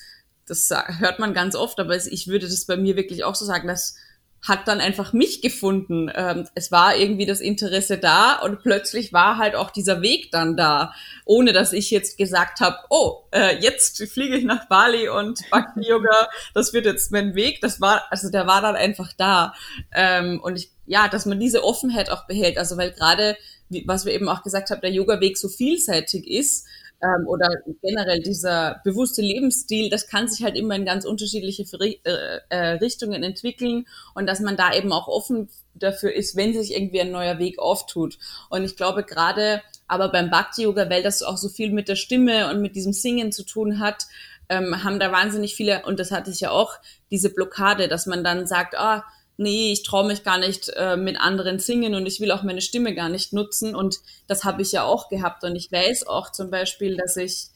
das 0.47 0.69
hört 0.99 1.19
man 1.19 1.33
ganz 1.33 1.55
oft, 1.55 1.79
aber 1.79 1.95
ich 1.95 2.27
würde 2.27 2.47
das 2.47 2.65
bei 2.65 2.75
mir 2.75 2.97
wirklich 2.97 3.23
auch 3.23 3.35
so 3.35 3.45
sagen, 3.45 3.69
dass 3.69 3.95
hat 4.41 4.67
dann 4.67 4.81
einfach 4.81 5.13
mich 5.13 5.41
gefunden. 5.41 6.11
Ähm, 6.13 6.47
es 6.55 6.71
war 6.71 6.95
irgendwie 6.95 7.25
das 7.25 7.41
Interesse 7.41 7.97
da 7.97 8.39
und 8.39 8.63
plötzlich 8.63 9.13
war 9.13 9.37
halt 9.37 9.55
auch 9.55 9.69
dieser 9.69 10.01
Weg 10.01 10.31
dann 10.31 10.57
da, 10.57 10.93
ohne 11.25 11.53
dass 11.53 11.73
ich 11.73 11.91
jetzt 11.91 12.17
gesagt 12.17 12.59
habe, 12.59 12.77
oh, 12.89 13.19
äh, 13.31 13.57
jetzt 13.59 14.01
fliege 14.11 14.35
ich 14.35 14.43
nach 14.43 14.67
Bali 14.67 15.09
und 15.09 15.39
Bhakti 15.51 15.87
Yoga, 15.87 16.29
das 16.55 16.73
wird 16.73 16.85
jetzt 16.85 17.11
mein 17.11 17.35
Weg. 17.35 17.61
Das 17.61 17.81
war, 17.81 18.03
also 18.09 18.31
der 18.31 18.47
war 18.47 18.61
dann 18.61 18.75
einfach 18.75 19.13
da. 19.13 19.53
Ähm, 19.93 20.41
und 20.41 20.55
ich, 20.55 20.71
ja, 20.87 21.07
dass 21.07 21.27
man 21.27 21.39
diese 21.39 21.63
Offenheit 21.63 22.09
auch 22.09 22.25
behält. 22.25 22.57
Also 22.57 22.77
weil 22.77 22.91
gerade, 22.91 23.37
was 23.85 24.05
wir 24.05 24.13
eben 24.13 24.27
auch 24.27 24.41
gesagt 24.41 24.71
haben, 24.71 24.81
der 24.81 24.91
Yoga-Weg 24.91 25.37
so 25.37 25.49
vielseitig 25.49 26.27
ist, 26.27 26.65
ähm, 27.01 27.27
oder 27.27 27.49
generell 27.81 28.21
dieser 28.21 28.81
bewusste 28.83 29.21
Lebensstil, 29.21 29.89
das 29.89 30.07
kann 30.07 30.27
sich 30.27 30.43
halt 30.43 30.55
immer 30.55 30.75
in 30.75 30.85
ganz 30.85 31.05
unterschiedliche 31.05 31.65
äh, 31.79 32.39
äh, 32.49 32.57
Richtungen 32.75 33.23
entwickeln 33.23 33.87
und 34.13 34.27
dass 34.27 34.39
man 34.39 34.57
da 34.57 34.73
eben 34.73 34.91
auch 34.91 35.07
offen 35.07 35.49
dafür 35.73 36.13
ist, 36.13 36.35
wenn 36.35 36.53
sich 36.53 36.73
irgendwie 36.75 37.01
ein 37.01 37.11
neuer 37.11 37.39
Weg 37.39 37.59
auftut. 37.59 38.17
Und 38.49 38.63
ich 38.63 38.75
glaube 38.75 39.03
gerade 39.03 39.61
aber 39.87 40.09
beim 40.09 40.29
Bhakti-Yoga, 40.29 40.89
weil 40.89 41.03
das 41.03 41.21
auch 41.21 41.37
so 41.37 41.49
viel 41.49 41.71
mit 41.71 41.89
der 41.89 41.95
Stimme 41.95 42.49
und 42.49 42.61
mit 42.61 42.75
diesem 42.75 42.93
Singen 42.93 43.31
zu 43.31 43.43
tun 43.43 43.79
hat, 43.79 44.05
ähm, 44.47 44.83
haben 44.83 44.99
da 44.99 45.11
wahnsinnig 45.11 45.55
viele, 45.55 45.83
und 45.85 45.99
das 45.99 46.11
hatte 46.11 46.31
ich 46.31 46.39
ja 46.39 46.51
auch, 46.51 46.75
diese 47.09 47.29
Blockade, 47.29 47.87
dass 47.87 48.05
man 48.05 48.23
dann 48.23 48.47
sagt, 48.47 48.77
ah, 48.77 49.03
nee, 49.37 49.71
ich 49.71 49.83
traue 49.83 50.07
mich 50.07 50.23
gar 50.23 50.37
nicht 50.37 50.69
äh, 50.75 50.97
mit 50.97 51.19
anderen 51.19 51.59
singen 51.59 51.95
und 51.95 52.05
ich 52.05 52.19
will 52.19 52.31
auch 52.31 52.43
meine 52.43 52.61
Stimme 52.61 52.93
gar 52.93 53.09
nicht 53.09 53.33
nutzen. 53.33 53.75
Und 53.75 53.99
das 54.27 54.43
habe 54.43 54.61
ich 54.61 54.71
ja 54.71 54.83
auch 54.83 55.09
gehabt. 55.09 55.43
Und 55.43 55.55
ich 55.55 55.71
weiß 55.71 56.07
auch 56.07 56.31
zum 56.31 56.51
Beispiel, 56.51 56.95
dass 56.97 57.17
ich, 57.17 57.47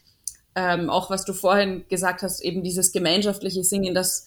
ähm, 0.55 0.89
auch 0.89 1.09
was 1.09 1.25
du 1.25 1.33
vorhin 1.33 1.85
gesagt 1.87 2.21
hast, 2.21 2.41
eben 2.41 2.63
dieses 2.63 2.91
gemeinschaftliche 2.91 3.63
Singen, 3.63 3.93
das 3.93 4.25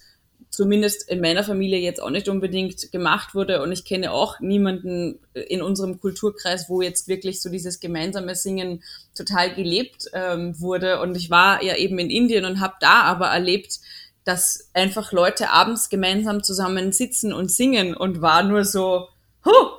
zumindest 0.51 1.09
in 1.09 1.21
meiner 1.21 1.45
Familie 1.45 1.79
jetzt 1.79 2.03
auch 2.03 2.11
nicht 2.11 2.29
unbedingt 2.29 2.91
gemacht 2.93 3.35
wurde. 3.35 3.63
Und 3.63 3.73
ich 3.73 3.85
kenne 3.85 4.13
auch 4.13 4.41
niemanden 4.41 5.19
in 5.35 5.63
unserem 5.63 6.01
Kulturkreis, 6.01 6.69
wo 6.69 6.81
jetzt 6.81 7.09
wirklich 7.09 7.43
so 7.43 7.51
dieses 7.51 7.81
gemeinsame 7.81 8.35
Singen 8.35 8.83
total 9.15 9.55
gelebt 9.55 10.07
ähm, 10.13 10.59
wurde. 10.61 11.01
Und 11.01 11.17
ich 11.17 11.31
war 11.31 11.63
ja 11.63 11.77
eben 11.77 11.99
in 11.99 12.11
Indien 12.11 12.45
und 12.45 12.61
habe 12.61 12.75
da 12.81 13.03
aber 13.03 13.27
erlebt, 13.27 13.81
dass 14.29 14.69
einfach 14.75 15.11
Leute 15.11 15.49
abends 15.49 15.89
gemeinsam 15.89 16.43
zusammen 16.43 16.93
sitzen 16.93 17.33
und 17.33 17.51
singen 17.51 17.97
und 17.97 18.21
war 18.21 18.43
nur 18.43 18.67
so, 18.67 19.09
huh! 19.43 19.71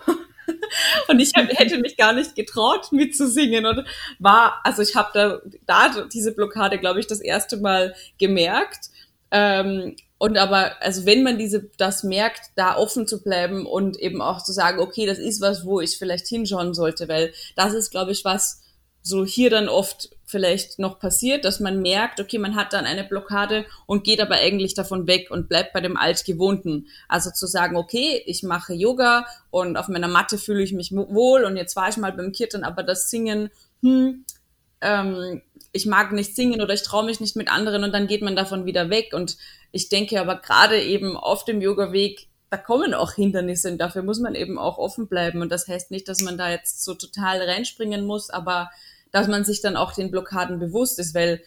und 1.08 1.20
ich 1.20 1.34
hätte 1.36 1.78
mich 1.78 1.97
gar 1.97 2.14
nicht 2.14 2.34
getraut 2.34 2.91
mitzusingen 2.91 3.68
und 3.68 3.86
war, 4.18 4.60
also 4.64 4.82
ich 4.82 4.95
habe 4.95 5.12
da, 5.14 5.39
da 5.68 6.08
diese 6.12 6.34
Blockade, 6.34 6.80
glaube 6.80 7.00
ich, 7.00 7.06
das 7.06 7.22
erste 7.22 7.58
Mal 7.58 7.93
gemerkt. 8.18 8.89
Ähm, 9.30 9.95
und 10.18 10.36
aber, 10.39 10.82
also 10.82 11.06
wenn 11.06 11.22
man 11.22 11.38
diese, 11.38 11.70
das 11.78 12.02
merkt, 12.02 12.50
da 12.56 12.76
offen 12.76 13.06
zu 13.06 13.22
bleiben 13.22 13.68
und 13.68 13.97
eben 13.97 14.20
auch 14.20 14.43
zu 14.43 14.52
sagen, 14.52 14.80
okay, 14.80 15.06
das 15.06 15.20
ist 15.20 15.41
was, 15.41 15.64
wo 15.64 15.80
ich 15.80 16.00
vielleicht 16.00 16.26
hinschauen 16.26 16.74
sollte, 16.74 17.08
weil 17.08 17.34
das 17.56 17.76
ist, 17.76 17.91
glaube 17.91 18.14
ich, 18.14 18.26
was, 18.26 18.64
so 19.04 19.24
hier 19.24 19.52
dann 19.52 19.70
oft 19.70 20.10
vielleicht 20.30 20.80
noch 20.80 21.00
passiert, 21.00 21.44
dass 21.44 21.60
man 21.60 21.82
merkt, 21.82 22.20
okay, 22.20 22.38
man 22.38 22.56
hat 22.56 22.74
dann 22.74 22.86
eine 22.86 23.04
Blockade 23.04 23.66
und 23.86 24.04
geht 24.04 24.22
aber 24.22 24.36
eigentlich 24.36 24.76
davon 24.76 25.08
weg 25.08 25.32
und 25.32 25.50
bleibt 25.50 25.74
bei 25.74 25.82
dem 25.82 25.98
Altgewohnten. 25.98 26.88
Also 27.08 27.32
zu 27.32 27.48
sagen, 27.48 27.76
okay, 27.76 28.22
ich 28.26 28.44
mache 28.44 28.74
Yoga 28.74 29.26
und 29.50 29.78
auf 29.78 29.88
meiner 29.88 30.08
Matte 30.08 30.38
fühle 30.38 30.62
ich 30.62 30.74
mich 30.74 30.92
wohl 30.92 31.44
und 31.44 31.58
jetzt 31.58 31.76
war 31.76 31.90
ich 31.90 31.98
mal 31.98 32.14
beim 32.14 32.32
Kirtan, 32.32 32.64
aber 32.64 32.84
das 32.84 33.10
Singen, 33.10 33.50
hm, 33.82 34.26
ähm, 34.82 35.42
ich 35.72 35.86
mag 35.86 36.12
nicht 36.12 36.36
singen 36.36 36.62
oder 36.62 36.74
ich 36.74 36.84
traue 36.84 37.06
mich 37.06 37.20
nicht 37.20 37.36
mit 37.36 37.52
anderen 37.52 37.84
und 37.84 37.92
dann 37.94 38.08
geht 38.08 38.22
man 38.22 38.36
davon 38.36 38.66
wieder 38.66 38.90
weg. 38.90 39.14
Und 39.14 39.38
ich 39.72 39.90
denke 39.90 40.20
aber 40.20 40.38
gerade 40.38 40.82
eben 40.82 41.18
auf 41.18 41.46
dem 41.46 41.62
Yoga-Weg, 41.62 42.28
da 42.50 42.58
kommen 42.58 42.94
auch 42.94 43.14
Hindernisse 43.14 43.72
und 43.72 43.78
dafür 43.78 44.02
muss 44.02 44.20
man 44.20 44.34
eben 44.34 44.58
auch 44.58 44.78
offen 44.78 45.08
bleiben. 45.08 45.42
Und 45.42 45.52
das 45.52 45.68
heißt 45.68 45.92
nicht, 45.92 46.08
dass 46.08 46.22
man 46.22 46.38
da 46.38 46.50
jetzt 46.50 46.84
so 46.84 46.96
total 46.96 47.42
reinspringen 47.42 48.06
muss, 48.06 48.30
aber 48.30 48.72
dass 49.12 49.28
man 49.28 49.43
sich 49.43 49.62
dann 49.62 49.76
auch 49.76 49.93
den 49.93 50.12
Blockaden 50.12 50.60
bewusst 50.60 50.99
ist, 50.99 51.16
weil 51.16 51.41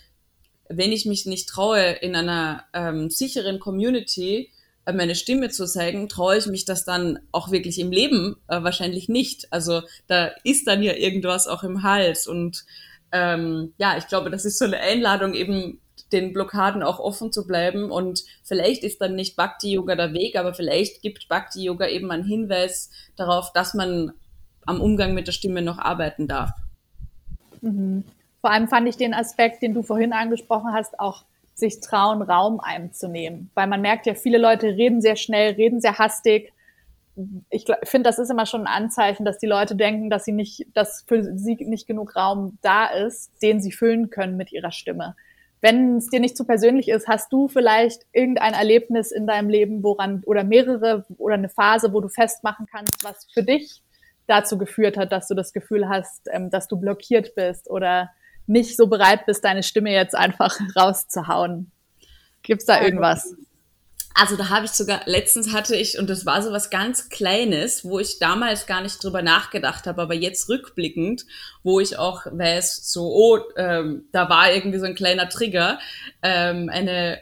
wenn 0.69 0.93
ich 0.93 1.07
mich 1.07 1.27
nicht 1.27 1.49
traue, 1.49 1.81
in 2.01 2.15
einer 2.17 2.65
ähm, 2.73 3.11
sicheren 3.11 3.61
Community 3.61 4.51
äh, 4.85 4.93
meine 4.93 5.15
Stimme 5.15 5.51
zu 5.51 5.67
zeigen, 5.67 6.09
traue 6.09 6.39
ich 6.39 6.47
mich 6.47 6.65
das 6.65 6.85
dann 6.85 7.19
auch 7.31 7.51
wirklich 7.51 7.79
im 7.79 7.93
Leben 7.93 8.37
äh, 8.49 8.63
wahrscheinlich 8.63 9.09
nicht. 9.09 9.53
Also 9.53 9.83
da 10.07 10.31
ist 10.45 10.67
dann 10.67 10.83
ja 10.83 10.95
irgendwas 10.95 11.47
auch 11.47 11.63
im 11.63 11.83
Hals 11.83 12.27
und 12.27 12.65
ähm, 13.13 13.75
ja, 13.77 13.99
ich 13.99 14.07
glaube, 14.09 14.31
das 14.31 14.47
ist 14.47 14.59
so 14.59 14.65
eine 14.65 14.79
Einladung, 14.79 15.35
eben 15.35 15.81
den 16.13 16.33
Blockaden 16.33 16.83
auch 16.83 16.99
offen 16.99 17.33
zu 17.33 17.47
bleiben. 17.47 17.91
Und 17.91 18.23
vielleicht 18.43 18.85
ist 18.85 19.01
dann 19.01 19.15
nicht 19.15 19.37
Bhakti-Yoga 19.37 19.97
der 19.97 20.13
Weg, 20.13 20.37
aber 20.37 20.55
vielleicht 20.55 21.03
gibt 21.03 21.29
Bhakti-Yoga 21.29 21.89
eben 21.89 22.11
einen 22.11 22.25
Hinweis 22.25 22.91
darauf, 23.17 23.53
dass 23.53 23.75
man 23.75 24.13
am 24.67 24.81
Umgang 24.81 25.15
mit 25.15 25.27
der 25.27 25.33
Stimme 25.33 25.63
noch 25.63 25.79
arbeiten 25.79 26.29
darf. 26.29 26.51
Mhm. 27.63 28.05
Vor 28.41 28.51
allem 28.51 28.69
fand 28.69 28.89
ich 28.89 28.97
den 28.97 29.15
Aspekt, 29.15 29.63
den 29.63 29.73
du 29.73 29.83
vorhin 29.83 30.13
angesprochen 30.13 30.73
hast, 30.73 30.99
auch 31.01 31.25
sich 31.55 31.81
trauen, 31.81 32.23
Raum 32.23 32.61
einzunehmen. 32.61 33.51
Weil 33.55 33.69
man 33.69 33.81
merkt 33.81 34.07
ja, 34.07 34.15
viele 34.15 34.39
Leute 34.39 34.67
reden 34.67 35.01
sehr 35.01 35.17
schnell, 35.17 35.55
reden 35.55 35.81
sehr 35.81 35.99
hastig. 35.99 36.53
Ich 37.51 37.67
finde, 37.85 38.09
das 38.09 38.19
ist 38.19 38.31
immer 38.31 38.47
schon 38.47 38.63
ein 38.63 38.83
Anzeichen, 38.85 39.25
dass 39.25 39.39
die 39.39 39.47
Leute 39.47 39.77
denken, 39.77 40.11
dass 40.11 40.25
sie 40.25 40.33
nicht, 40.33 40.67
dass 40.75 41.05
für 41.07 41.23
sie 41.37 41.57
nicht 41.57 41.87
genug 41.87 42.17
Raum 42.17 42.59
da 42.63 42.87
ist, 42.87 43.31
den 43.43 43.61
sie 43.61 43.71
füllen 43.71 44.11
können 44.11 44.37
mit 44.37 44.51
ihrer 44.51 44.73
Stimme. 44.73 45.15
Wenn 45.61 45.99
es 45.99 46.09
dir 46.09 46.19
nicht 46.19 46.37
zu 46.37 46.45
persönlich 46.45 46.89
ist, 46.89 47.07
hast 47.07 47.33
du 47.33 47.47
vielleicht 47.47 48.07
irgendein 48.13 48.55
Erlebnis 48.55 49.13
in 49.13 49.27
deinem 49.27 49.49
Leben, 49.49 49.85
woran 49.85 50.23
oder 50.27 50.43
mehrere 50.43 51.05
oder 51.19 51.35
eine 51.35 51.51
Phase, 51.51 51.93
wo 51.93 52.01
du 52.01 52.09
festmachen 52.09 52.67
kannst, 52.67 53.05
was 53.05 53.27
für 53.33 53.45
dich 53.45 53.82
dazu 54.27 54.59
geführt 54.59 54.97
hat, 54.97 55.13
dass 55.13 55.29
du 55.29 55.35
das 55.35 55.53
Gefühl 55.53 55.89
hast, 55.89 56.29
ähm, 56.31 56.51
dass 56.51 56.69
du 56.69 56.77
blockiert 56.77 57.35
bist 57.35 57.69
oder 57.71 58.11
nicht 58.47 58.77
so 58.77 58.87
bereit 58.87 59.27
bist, 59.27 59.45
deine 59.45 59.63
Stimme 59.63 59.93
jetzt 59.93 60.15
einfach 60.15 60.59
rauszuhauen. 60.77 61.71
Gibt's 62.43 62.65
da 62.65 62.83
irgendwas? 62.83 63.35
Also 64.15 64.37
da 64.37 64.51
habe 64.51 64.67
ich 64.67 64.73
sogar, 64.73 65.03
letztens 65.07 65.53
hatte 65.53 65.75
ich, 65.75 65.99
und 65.99 66.11
das 66.11 66.27
war 66.27 66.43
so 66.43 66.53
was 66.53 66.69
ganz 66.69 67.09
Kleines, 67.09 67.85
wo 67.85 67.99
ich 67.99 68.19
damals 68.19 68.67
gar 68.67 68.83
nicht 68.83 69.03
drüber 69.03 69.23
nachgedacht 69.23 69.87
habe, 69.87 70.03
aber 70.03 70.15
jetzt 70.15 70.49
rückblickend, 70.49 71.25
wo 71.63 71.81
ich 71.81 71.99
auch 71.99 72.27
weiß, 72.27 72.93
so, 72.93 73.11
oh, 73.11 73.39
ähm, 73.57 74.05
da 74.13 74.29
war 74.29 74.53
irgendwie 74.53 74.79
so 74.79 74.85
ein 74.85 74.95
kleiner 74.95 75.29
Trigger, 75.29 75.79
ähm, 76.23 76.69
eine 76.69 77.21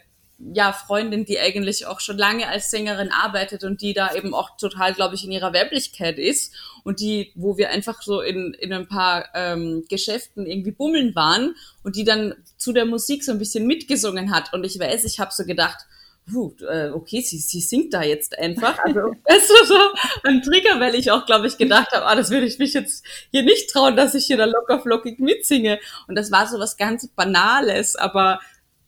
ja, 0.55 0.72
Freundin, 0.72 1.24
die 1.24 1.38
eigentlich 1.38 1.86
auch 1.86 2.01
schon 2.01 2.16
lange 2.16 2.49
als 2.49 2.70
Sängerin 2.70 3.11
arbeitet 3.12 3.62
und 3.62 3.82
die 3.82 3.93
da 3.93 4.14
eben 4.14 4.34
auch 4.34 4.57
total, 4.57 4.95
glaube 4.95 5.14
ich, 5.14 5.24
in 5.24 5.32
ihrer 5.32 5.53
Weiblichkeit 5.53 6.18
ist 6.18 6.55
und 6.82 7.01
die, 7.01 7.32
wo 7.34 7.59
wir 7.59 7.70
einfach 7.70 8.01
so 8.03 8.20
in, 8.20 8.55
in 8.55 8.72
ein 8.72 8.88
paar 8.88 9.28
ähm, 9.34 9.84
Geschäften 9.88 10.47
irgendwie 10.47 10.72
bummeln 10.72 11.14
waren 11.14 11.55
und 11.82 11.97
die 11.97 12.05
dann 12.05 12.34
zu 12.57 12.72
der 12.72 12.86
Musik 12.86 13.22
so 13.22 13.32
ein 13.32 13.38
bisschen 13.38 13.66
mitgesungen 13.66 14.34
hat 14.34 14.53
und 14.55 14.64
ich 14.64 14.78
weiß, 14.78 15.05
ich 15.05 15.20
habe 15.20 15.32
so 15.32 15.45
gedacht, 15.45 15.86
puh, 16.30 16.55
äh, 16.68 16.91
okay, 16.91 17.20
sie, 17.20 17.38
sie 17.38 17.61
singt 17.61 17.93
da 17.93 18.03
jetzt 18.03 18.38
einfach. 18.38 18.78
Also 18.84 19.14
das 19.26 19.49
war 19.49 19.66
so 19.66 19.74
ein 20.24 20.43
Trigger, 20.43 20.80
weil 20.80 20.95
ich 20.95 21.11
auch, 21.11 21.26
glaube 21.26 21.47
ich, 21.47 21.59
gedacht 21.59 21.93
habe, 21.93 22.07
ah, 22.07 22.14
das 22.14 22.30
würde 22.30 22.47
ich 22.47 22.59
mich 22.59 22.72
jetzt 22.72 23.05
hier 23.30 23.43
nicht 23.43 23.70
trauen, 23.70 23.97
dass 23.97 24.14
ich 24.14 24.26
hier 24.26 24.36
da 24.36 24.47
locker 24.47 24.80
flockig 24.80 25.18
mitsinge. 25.18 25.78
Und 26.09 26.14
das 26.16 26.30
war 26.30 26.47
so 26.47 26.59
was 26.59 26.76
ganz 26.76 27.07
Banales, 27.09 27.97
aber 27.97 28.41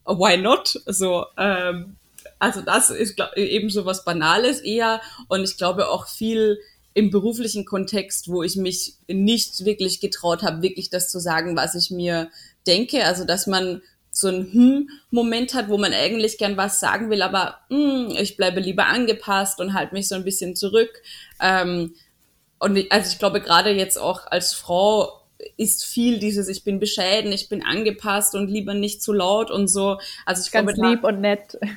why 0.05 0.37
not? 0.37 0.81
So, 0.87 1.27
ähm, 1.37 1.97
also 2.39 2.61
das 2.61 2.91
ist 2.91 3.17
glaub, 3.17 3.37
eben 3.37 3.71
so 3.71 3.85
was 3.85 4.05
Banales 4.05 4.61
eher 4.61 5.01
und 5.29 5.45
ich 5.45 5.57
glaube 5.57 5.89
auch 5.89 6.09
viel 6.09 6.59
im 6.95 7.11
beruflichen 7.11 7.65
Kontext, 7.65 8.29
wo 8.29 8.43
ich 8.43 8.57
mich 8.57 8.95
nicht 9.09 9.65
wirklich 9.65 10.01
getraut 10.01 10.43
habe, 10.43 10.63
wirklich 10.63 10.91
das 10.91 11.09
zu 11.09 11.21
sagen, 11.21 11.57
was 11.57 11.75
ich 11.75 11.91
mir 11.91 12.31
denke. 12.67 13.05
Also 13.05 13.25
dass 13.25 13.47
man 13.47 13.83
so 14.11 14.29
ein 14.29 14.53
Hm-Moment 14.53 15.55
hat, 15.55 15.69
wo 15.69 15.79
man 15.79 15.95
eigentlich 15.95 16.37
gern 16.37 16.59
was 16.59 16.81
sagen 16.81 17.09
will, 17.09 17.23
aber 17.23 17.59
hm, 17.69 18.11
ich 18.19 18.37
bleibe 18.37 18.61
lieber 18.61 18.87
angepasst 18.87 19.59
und 19.59 19.73
halte 19.73 19.95
mich 19.95 20.07
so 20.07 20.15
ein 20.15 20.25
bisschen 20.25 20.55
zurück. 20.55 21.03
Ähm, 21.41 21.95
und 22.59 22.77
ich, 22.77 22.93
also 22.93 23.11
ich 23.11 23.19
glaube 23.19 23.41
gerade 23.41 23.71
jetzt 23.71 23.99
auch 23.99 24.27
als 24.27 24.53
Frau 24.53 25.22
ist 25.57 25.85
viel 25.85 26.19
dieses, 26.19 26.49
ich 26.49 26.65
bin 26.65 26.79
bescheiden, 26.79 27.33
ich 27.33 27.49
bin 27.49 27.63
angepasst 27.63 28.35
und 28.35 28.49
lieber 28.49 28.75
nicht 28.75 29.03
zu 29.03 29.13
laut 29.13 29.51
und 29.51 29.69
so. 29.69 29.99
Also 30.27 30.43
ich 30.45 30.53
Ganz 30.53 30.75
glaube, 30.75 30.91
lieb 30.91 31.05
und 31.05 31.21
nett. 31.21 31.59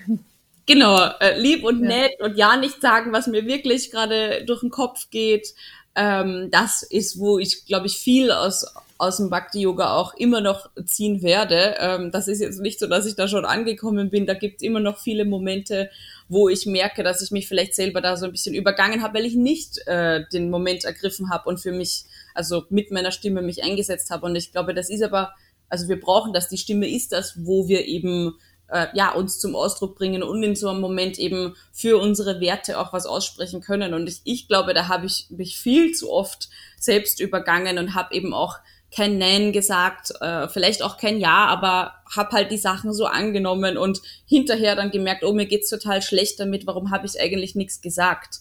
Genau, 0.67 0.97
äh, 1.19 1.39
lieb 1.39 1.63
und 1.63 1.83
ja. 1.83 1.89
nett 1.89 2.19
und 2.21 2.37
ja 2.37 2.57
nicht 2.57 2.81
sagen, 2.81 3.13
was 3.13 3.27
mir 3.27 3.45
wirklich 3.45 3.91
gerade 3.91 4.43
durch 4.45 4.61
den 4.61 4.71
Kopf 4.71 5.11
geht. 5.11 5.53
Ähm, 5.93 6.49
das 6.49 6.81
ist, 6.81 7.19
wo 7.19 7.37
ich, 7.37 7.67
glaube 7.67 7.85
ich, 7.85 7.99
viel 7.99 8.31
aus 8.31 8.65
aus 8.97 9.17
dem 9.17 9.29
Bhakti-Yoga 9.29 9.93
auch 9.93 10.13
immer 10.13 10.41
noch 10.41 10.69
ziehen 10.85 11.21
werde. 11.21 11.75
Ähm, 11.79 12.11
das 12.11 12.27
ist 12.27 12.39
jetzt 12.39 12.61
nicht 12.61 12.79
so, 12.79 12.87
dass 12.87 13.05
ich 13.05 13.15
da 13.15 13.27
schon 13.27 13.45
angekommen 13.45 14.09
bin. 14.09 14.25
Da 14.25 14.33
gibt 14.33 14.57
es 14.57 14.61
immer 14.61 14.79
noch 14.79 14.99
viele 14.99 15.25
Momente, 15.25 15.89
wo 16.29 16.47
ich 16.47 16.65
merke, 16.65 17.03
dass 17.03 17.21
ich 17.21 17.31
mich 17.31 17.47
vielleicht 17.47 17.75
selber 17.75 18.01
da 18.01 18.15
so 18.15 18.25
ein 18.25 18.31
bisschen 18.31 18.55
übergangen 18.55 19.03
habe, 19.03 19.15
weil 19.15 19.25
ich 19.25 19.35
nicht 19.35 19.85
äh, 19.87 20.23
den 20.31 20.49
Moment 20.49 20.85
ergriffen 20.85 21.29
habe 21.29 21.49
und 21.49 21.59
für 21.59 21.71
mich, 21.71 22.05
also 22.35 22.65
mit 22.69 22.91
meiner 22.91 23.11
Stimme 23.11 23.41
mich 23.41 23.63
eingesetzt 23.63 24.11
habe. 24.11 24.25
Und 24.25 24.35
ich 24.35 24.51
glaube, 24.51 24.73
das 24.73 24.89
ist 24.89 25.03
aber, 25.03 25.33
also 25.69 25.87
wir 25.87 25.99
brauchen 25.99 26.33
das, 26.33 26.49
die 26.49 26.57
Stimme 26.57 26.87
ist 26.87 27.11
das, 27.11 27.45
wo 27.45 27.67
wir 27.67 27.85
eben 27.85 28.35
äh, 28.69 28.87
ja, 28.93 29.11
uns 29.13 29.39
zum 29.39 29.55
Ausdruck 29.55 29.95
bringen 29.95 30.23
und 30.23 30.41
in 30.43 30.55
so 30.55 30.69
einem 30.69 30.81
Moment 30.81 31.19
eben 31.19 31.55
für 31.71 31.97
unsere 31.97 32.39
Werte 32.39 32.79
auch 32.79 32.93
was 32.93 33.05
aussprechen 33.05 33.61
können. 33.61 33.93
Und 33.93 34.07
ich, 34.07 34.21
ich 34.23 34.47
glaube, 34.47 34.73
da 34.73 34.87
habe 34.87 35.05
ich 35.05 35.27
mich 35.29 35.57
viel 35.57 35.93
zu 35.93 36.11
oft 36.11 36.49
selbst 36.79 37.19
übergangen 37.19 37.77
und 37.77 37.95
habe 37.95 38.13
eben 38.13 38.33
auch 38.33 38.57
kein 38.95 39.17
Nein 39.17 39.51
gesagt, 39.51 40.13
äh, 40.21 40.47
vielleicht 40.47 40.81
auch 40.81 40.97
kein 40.97 41.19
Ja, 41.19 41.47
aber 41.47 41.93
habe 42.15 42.31
halt 42.31 42.51
die 42.51 42.57
Sachen 42.57 42.93
so 42.93 43.05
angenommen 43.05 43.77
und 43.77 44.01
hinterher 44.25 44.75
dann 44.75 44.91
gemerkt, 44.91 45.23
oh, 45.23 45.33
mir 45.33 45.47
geht's 45.47 45.69
total 45.69 46.01
schlecht 46.01 46.39
damit, 46.39 46.65
warum 46.65 46.91
habe 46.91 47.05
ich 47.05 47.19
eigentlich 47.19 47.55
nichts 47.55 47.81
gesagt? 47.81 48.39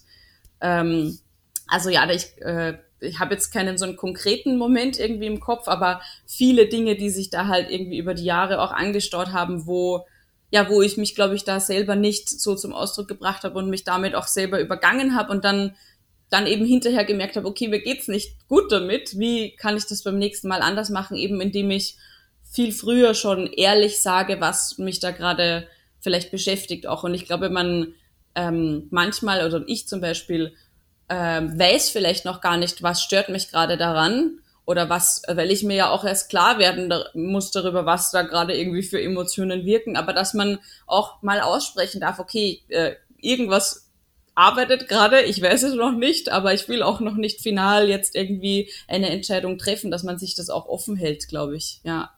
Ähm, 0.61 1.19
also 1.67 1.91
ja, 1.91 2.09
ich, 2.09 2.41
äh, 2.41 2.79
ich 3.05 3.21
habe 3.21 3.35
jetzt 3.35 3.53
keinen 3.53 3.79
so 3.79 3.85
einen 3.85 3.97
konkreten 3.97 4.57
Moment 4.57 4.99
irgendwie 4.99 5.27
im 5.27 5.41
Kopf, 5.41 5.69
aber 5.69 6.01
viele 6.27 6.67
Dinge, 6.67 6.97
die 6.97 7.11
sich 7.11 7.31
da 7.31 7.47
halt 7.47 7.71
irgendwie 7.71 7.99
über 7.99 8.15
die 8.15 8.25
Jahre 8.25 8.61
auch 8.61 8.73
angestaut 8.73 9.33
haben, 9.33 9.67
wo 9.67 10.07
ja, 10.51 10.69
wo 10.69 10.83
ich 10.83 10.97
mich, 10.97 11.17
glaube 11.17 11.35
ich, 11.35 11.43
da 11.43 11.59
selber 11.59 11.97
nicht 11.97 12.29
so 12.29 12.55
zum 12.55 12.73
Ausdruck 12.73 13.09
gebracht 13.09 13.43
habe 13.43 13.59
und 13.59 13.71
mich 13.71 13.83
damit 13.83 14.15
auch 14.15 14.29
selber 14.29 14.61
übergangen 14.61 15.17
habe 15.17 15.33
und 15.33 15.45
dann 15.45 15.75
dann 16.31 16.47
eben 16.47 16.65
hinterher 16.65 17.05
gemerkt 17.05 17.37
habe, 17.37 17.47
okay, 17.47 17.69
mir 17.69 17.81
geht's 17.81 18.09
nicht 18.09 18.49
gut 18.49 18.73
damit. 18.73 19.19
Wie 19.19 19.57
kann 19.57 19.77
ich 19.77 19.87
das 19.87 20.03
beim 20.03 20.19
nächsten 20.19 20.49
Mal 20.49 20.63
anders 20.63 20.91
machen, 20.91 21.17
eben 21.17 21.41
indem 21.41 21.71
ich 21.71 21.97
viel 22.43 22.73
früher 22.73 23.15
schon 23.15 23.47
ehrlich 23.49 24.01
sage, 24.01 24.41
was 24.41 24.79
mich 24.79 25.01
da 25.01 25.11
gerade 25.11 25.67
vielleicht 26.01 26.31
beschäftigt 26.31 26.87
auch. 26.87 27.03
Und 27.03 27.15
ich 27.15 27.27
glaube, 27.27 27.51
man 27.51 27.95
ähm, 28.35 28.87
manchmal 28.91 29.45
oder 29.47 29.65
ich 29.67 29.89
zum 29.89 30.01
Beispiel 30.01 30.55
ähm, 31.09 31.59
weiß 31.59 31.91
vielleicht 31.91 32.25
noch 32.25 32.41
gar 32.41 32.57
nicht, 32.57 32.83
was 32.83 33.03
stört 33.03 33.29
mich 33.29 33.51
gerade 33.51 33.77
daran 33.77 34.39
oder 34.67 34.89
was, 34.89 35.23
weil 35.29 35.51
ich 35.51 35.63
mir 35.63 35.77
ja 35.77 35.91
auch 35.91 36.05
erst 36.05 36.31
klar 36.31 36.59
werden 36.59 36.93
muss 37.15 37.51
darüber, 37.51 37.85
was 37.85 38.11
da 38.11 38.23
gerade 38.23 38.57
irgendwie 38.57 38.83
für 38.83 39.01
Emotionen 39.01 39.67
wirken, 39.67 39.97
aber 39.97 40.13
dass 40.13 40.35
man 40.35 40.59
auch 40.87 41.23
mal 41.23 41.41
aussprechen 41.41 42.01
darf, 42.01 42.19
okay, 42.19 42.63
äh, 42.69 42.95
irgendwas 43.21 43.91
arbeitet 44.35 44.89
gerade, 44.89 45.23
ich 45.23 45.41
weiß 45.41 45.63
es 45.63 45.75
noch 45.75 45.93
nicht, 45.93 46.31
aber 46.31 46.55
ich 46.55 46.69
will 46.69 46.83
auch 46.83 47.01
noch 47.01 47.15
nicht 47.15 47.41
final 47.41 47.89
jetzt 47.89 48.17
irgendwie 48.17 48.71
eine 48.89 49.11
Entscheidung 49.11 49.59
treffen, 49.59 49.91
dass 49.91 50.03
man 50.03 50.19
sich 50.19 50.35
das 50.35 50.51
auch 50.51 50.67
offen 50.67 50.97
hält, 50.97 51.29
glaube 51.29 51.57
ich, 51.57 51.81
ja. 51.85 52.11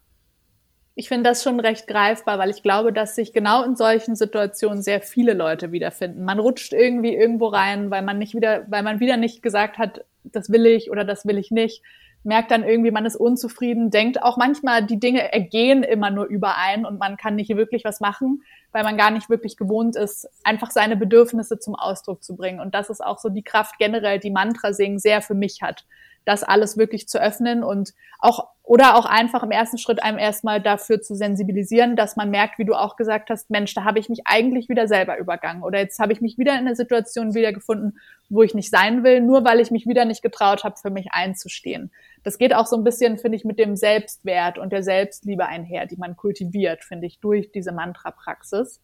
Ich 0.97 1.09
finde 1.09 1.29
das 1.31 1.45
schon 1.45 1.61
recht 1.61 1.87
greifbar, 1.87 2.39
weil 2.39 2.51
ich 2.51 2.63
glaube, 2.63 2.93
dass 2.93 3.15
sich 3.15 3.33
genau 3.33 3.63
in 3.63 3.77
solchen 3.77 4.17
Situationen 4.17 4.83
sehr 4.83 5.01
viele 5.01 5.35
Leute 5.35 5.71
wiederfinden. 5.71 6.25
Man 6.25 6.41
rutscht 6.41 6.73
irgendwie 6.73 7.15
irgendwo 7.15 7.47
rein, 7.47 7.91
weil 7.91 8.03
man 8.03 8.19
nicht 8.19 8.35
wieder, 8.35 8.65
weil 8.69 8.83
man 8.83 8.99
wieder 8.99 9.17
nicht 9.17 9.43
gesagt 9.43 9.79
hat, 9.79 10.05
das 10.25 10.51
will 10.51 10.67
ich 10.67 10.91
oder 10.91 11.05
das 11.05 11.27
will 11.27 11.39
ich 11.39 11.51
nicht 11.53 11.83
merkt 12.27 12.51
dann 12.51 12.65
irgendwie, 12.65 12.91
man 12.91 13.07
ist 13.07 13.15
unzufrieden, 13.17 13.91
denkt 13.91 14.21
auch 14.21 14.37
manchmal, 14.37 14.85
die 14.85 14.99
Dinge 14.99 15.33
ergehen 15.33 15.85
immer 15.85 16.11
nur 16.11 16.27
überein 16.27 16.85
und 16.85 16.99
man 16.99 17.17
kann 17.17 17.37
nicht 17.37 17.57
wirklich 17.57 17.85
was 17.85 18.01
machen, 18.01 18.43
weil 18.73 18.83
man 18.83 18.97
gar 18.97 19.13
nicht 19.13 19.31
wirklich 19.31 19.57
gewohnt 19.57 19.95
ist, 19.95 20.29
einfach 20.43 20.73
seine 20.73 20.97
Bedürfnisse 20.97 21.61
zum 21.61 21.77
Ausdruck 21.77 22.25
zu 22.25 22.35
bringen. 22.35 22.59
Und 22.59 22.75
das 22.75 22.91
ist 22.91 23.03
auch 23.03 23.19
so 23.19 23.29
die 23.29 23.45
Kraft 23.45 23.79
generell, 23.79 24.19
die 24.19 24.33
Mantra 24.33 24.73
singen 24.73 24.99
sehr 24.99 25.23
für 25.23 25.35
mich 25.35 25.63
hat 25.63 25.87
das 26.27 26.43
alles 26.43 26.77
wirklich 26.77 27.09
zu 27.09 27.23
öffnen 27.23 27.63
und 27.63 27.95
auch 28.19 28.49
oder 28.65 28.97
auch 28.97 29.07
einfach 29.07 29.45
im 29.45 29.53
ersten 29.53 29.79
Schritt 29.79 30.03
einem 30.03 30.19
erstmal 30.19 30.61
dafür 30.61 31.01
zu 31.01 31.15
sensibilisieren, 31.15 31.95
dass 31.95 32.17
man 32.17 32.31
merkt, 32.31 32.59
wie 32.59 32.65
du 32.65 32.75
auch 32.75 32.97
gesagt 32.97 33.31
hast, 33.31 33.49
Mensch, 33.49 33.73
da 33.75 33.85
habe 33.85 34.01
ich 34.01 34.09
mich 34.09 34.23
eigentlich 34.25 34.69
wieder 34.69 34.89
selber 34.89 35.19
übergangen 35.19 35.63
oder 35.63 35.79
jetzt 35.79 36.01
habe 36.01 36.13
ich 36.13 36.21
mich 36.21 36.37
wieder 36.37 36.53
in 36.55 36.67
einer 36.67 36.75
Situation 36.75 37.35
wiedergefunden, 37.35 38.01
wo 38.29 38.43
ich 38.43 38.55
nicht 38.55 38.71
sein 38.71 39.05
will, 39.05 39.21
nur 39.21 39.45
weil 39.45 39.61
ich 39.61 39.71
mich 39.71 39.87
wieder 39.87 40.05
nicht 40.05 40.21
getraut 40.21 40.65
habe, 40.65 40.77
für 40.77 40.91
mich 40.91 41.13
einzustehen. 41.13 41.93
Das 42.25 42.39
geht 42.39 42.53
auch 42.53 42.67
so 42.67 42.77
ein 42.77 42.83
bisschen, 42.83 43.19
finde 43.19 43.37
ich, 43.37 43.45
mit 43.45 43.61
dem 43.61 43.77
Selbstwert 43.77 44.59
und 44.59 44.73
der 44.73 44.83
Selbstliebe 44.83 45.47
einher, 45.47 45.87
die 45.87 45.97
man 45.97 46.17
kultiviert, 46.17 46.83
finde 46.83 47.07
ich, 47.07 47.21
durch 47.21 47.53
diese 47.53 47.71
Mantra-Praxis. 47.71 48.81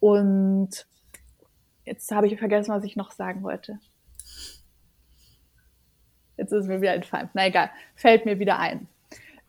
Und 0.00 0.86
jetzt 1.86 2.10
habe 2.12 2.26
ich 2.26 2.38
vergessen, 2.38 2.74
was 2.74 2.84
ich 2.84 2.94
noch 2.94 3.10
sagen 3.10 3.42
wollte. 3.42 3.78
Jetzt 6.36 6.52
ist 6.52 6.66
mir 6.66 6.80
wieder 6.80 6.94
entfallen. 6.94 7.30
Na 7.34 7.46
egal, 7.46 7.70
fällt 7.94 8.26
mir 8.26 8.38
wieder 8.38 8.58
ein. 8.58 8.88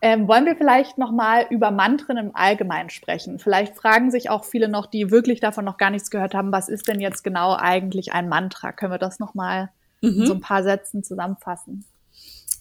Ähm, 0.01 0.27
wollen 0.27 0.45
wir 0.45 0.55
vielleicht 0.55 0.97
nochmal 0.97 1.47
über 1.49 1.71
Mantren 1.71 2.17
im 2.17 2.35
Allgemeinen 2.35 2.89
sprechen? 2.89 3.39
Vielleicht 3.39 3.75
fragen 3.75 4.11
sich 4.11 4.29
auch 4.29 4.43
viele 4.45 4.67
noch, 4.67 4.85
die 4.85 5.09
wirklich 5.09 5.39
davon 5.39 5.65
noch 5.65 5.77
gar 5.77 5.89
nichts 5.89 6.11
gehört 6.11 6.35
haben, 6.35 6.51
was 6.51 6.69
ist 6.69 6.87
denn 6.87 6.99
jetzt 6.99 7.23
genau 7.23 7.55
eigentlich 7.55 8.13
ein 8.13 8.29
Mantra? 8.29 8.71
Können 8.71 8.91
wir 8.91 8.99
das 8.99 9.19
nochmal 9.19 9.69
mhm. 10.01 10.21
in 10.21 10.25
so 10.27 10.33
ein 10.33 10.41
paar 10.41 10.63
Sätzen 10.63 11.03
zusammenfassen? 11.03 11.85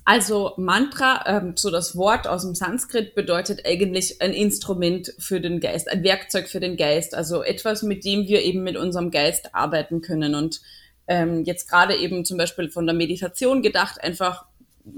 Also 0.06 0.52
Mantra, 0.58 1.24
ähm, 1.26 1.54
so 1.56 1.70
das 1.70 1.96
Wort 1.96 2.26
aus 2.26 2.42
dem 2.42 2.54
Sanskrit 2.54 3.14
bedeutet 3.14 3.66
eigentlich 3.66 4.20
ein 4.20 4.32
Instrument 4.32 5.14
für 5.18 5.40
den 5.40 5.60
Geist, 5.60 5.90
ein 5.90 6.04
Werkzeug 6.04 6.48
für 6.48 6.60
den 6.60 6.76
Geist, 6.76 7.14
also 7.14 7.42
etwas, 7.42 7.82
mit 7.82 8.04
dem 8.04 8.26
wir 8.26 8.42
eben 8.42 8.62
mit 8.62 8.76
unserem 8.76 9.10
Geist 9.10 9.54
arbeiten 9.54 10.02
können. 10.02 10.34
Und 10.34 10.60
ähm, 11.06 11.44
jetzt 11.44 11.68
gerade 11.68 11.96
eben 11.96 12.24
zum 12.24 12.38
Beispiel 12.38 12.70
von 12.70 12.86
der 12.86 12.94
Meditation 12.94 13.62
gedacht, 13.62 14.02
einfach, 14.02 14.46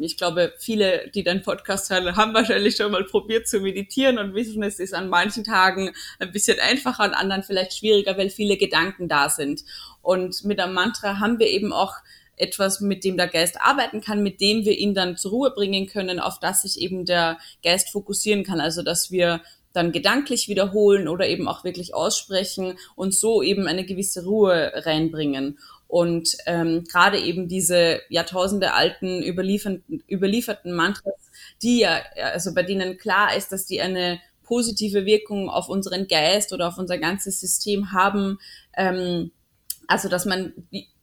ich 0.00 0.16
glaube, 0.16 0.52
viele, 0.58 1.10
die 1.14 1.22
deinen 1.22 1.42
Podcast 1.42 1.90
hören, 1.90 2.16
haben 2.16 2.34
wahrscheinlich 2.34 2.76
schon 2.76 2.92
mal 2.92 3.04
probiert 3.04 3.48
zu 3.48 3.60
meditieren 3.60 4.18
und 4.18 4.34
wissen, 4.34 4.62
es 4.62 4.78
ist 4.78 4.94
an 4.94 5.08
manchen 5.08 5.44
Tagen 5.44 5.92
ein 6.18 6.32
bisschen 6.32 6.58
einfacher, 6.60 7.04
an 7.04 7.14
anderen 7.14 7.42
vielleicht 7.42 7.74
schwieriger, 7.78 8.16
weil 8.18 8.30
viele 8.30 8.56
Gedanken 8.56 9.08
da 9.08 9.28
sind. 9.28 9.64
Und 10.02 10.44
mit 10.44 10.60
einem 10.60 10.74
Mantra 10.74 11.18
haben 11.18 11.38
wir 11.38 11.48
eben 11.48 11.72
auch 11.72 11.94
etwas, 12.36 12.80
mit 12.80 13.04
dem 13.04 13.16
der 13.16 13.28
Geist 13.28 13.60
arbeiten 13.60 14.00
kann, 14.00 14.22
mit 14.22 14.40
dem 14.40 14.64
wir 14.64 14.76
ihn 14.76 14.94
dann 14.94 15.16
zur 15.16 15.30
Ruhe 15.30 15.50
bringen 15.50 15.86
können, 15.86 16.20
auf 16.20 16.38
das 16.38 16.62
sich 16.62 16.80
eben 16.80 17.04
der 17.04 17.38
Geist 17.62 17.90
fokussieren 17.90 18.44
kann. 18.44 18.60
Also 18.60 18.82
dass 18.82 19.10
wir 19.10 19.40
dann 19.72 19.92
gedanklich 19.92 20.48
wiederholen 20.48 21.06
oder 21.06 21.26
eben 21.28 21.48
auch 21.48 21.62
wirklich 21.62 21.94
aussprechen 21.94 22.78
und 22.94 23.14
so 23.14 23.42
eben 23.42 23.66
eine 23.66 23.84
gewisse 23.84 24.24
Ruhe 24.24 24.72
reinbringen. 24.74 25.58
Und 25.88 26.36
ähm, 26.46 26.84
gerade 26.90 27.18
eben 27.18 27.48
diese 27.48 28.00
Jahrtausende 28.08 28.74
alten 28.74 29.22
überlieferten, 29.22 30.02
überlieferten 30.10 30.72
Mantras, 30.72 31.30
die 31.62 31.80
ja, 31.80 32.00
also 32.34 32.54
bei 32.54 32.62
denen 32.62 32.98
klar 32.98 33.36
ist, 33.36 33.52
dass 33.52 33.66
die 33.66 33.80
eine 33.80 34.20
positive 34.42 35.04
Wirkung 35.04 35.48
auf 35.48 35.68
unseren 35.68 36.06
Geist 36.06 36.52
oder 36.52 36.68
auf 36.68 36.78
unser 36.78 36.98
ganzes 36.98 37.40
System 37.40 37.92
haben, 37.92 38.38
ähm, 38.76 39.30
also 39.88 40.08
dass 40.08 40.24
man 40.24 40.52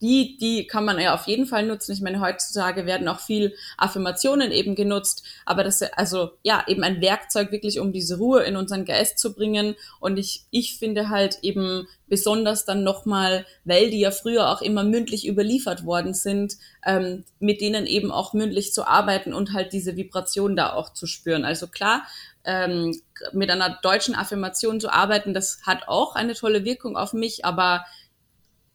die, 0.01 0.37
die 0.37 0.67
kann 0.67 0.85
man 0.85 0.99
ja 0.99 1.13
auf 1.13 1.27
jeden 1.27 1.45
Fall 1.45 1.65
nutzen. 1.65 1.93
Ich 1.93 2.01
meine, 2.01 2.19
heutzutage 2.19 2.85
werden 2.85 3.07
auch 3.07 3.19
viel 3.19 3.55
Affirmationen 3.77 4.51
eben 4.51 4.75
genutzt, 4.75 5.23
aber 5.45 5.63
das 5.63 5.81
also 5.81 6.31
ja 6.43 6.63
eben 6.67 6.83
ein 6.83 7.01
Werkzeug 7.01 7.51
wirklich, 7.51 7.79
um 7.79 7.93
diese 7.93 8.17
Ruhe 8.17 8.43
in 8.43 8.55
unseren 8.55 8.85
Geist 8.85 9.19
zu 9.19 9.33
bringen. 9.33 9.75
Und 9.99 10.17
ich 10.17 10.45
ich 10.51 10.77
finde 10.77 11.09
halt 11.09 11.39
eben 11.41 11.87
besonders 12.07 12.65
dann 12.65 12.83
nochmal, 12.83 13.45
weil 13.63 13.89
die 13.89 13.99
ja 13.99 14.11
früher 14.11 14.51
auch 14.51 14.61
immer 14.61 14.83
mündlich 14.83 15.27
überliefert 15.27 15.85
worden 15.85 16.13
sind, 16.13 16.57
ähm, 16.85 17.23
mit 17.39 17.61
denen 17.61 17.87
eben 17.87 18.11
auch 18.11 18.33
mündlich 18.33 18.73
zu 18.73 18.85
arbeiten 18.85 19.33
und 19.33 19.53
halt 19.53 19.73
diese 19.73 19.95
Vibration 19.95 20.55
da 20.55 20.73
auch 20.73 20.93
zu 20.93 21.07
spüren. 21.07 21.45
Also 21.45 21.67
klar, 21.67 22.05
ähm, 22.45 22.99
mit 23.31 23.49
einer 23.49 23.79
deutschen 23.81 24.15
Affirmation 24.15 24.79
zu 24.79 24.91
arbeiten, 24.91 25.33
das 25.33 25.61
hat 25.65 25.87
auch 25.87 26.15
eine 26.15 26.33
tolle 26.33 26.65
Wirkung 26.65 26.97
auf 26.97 27.13
mich, 27.13 27.45
aber 27.45 27.85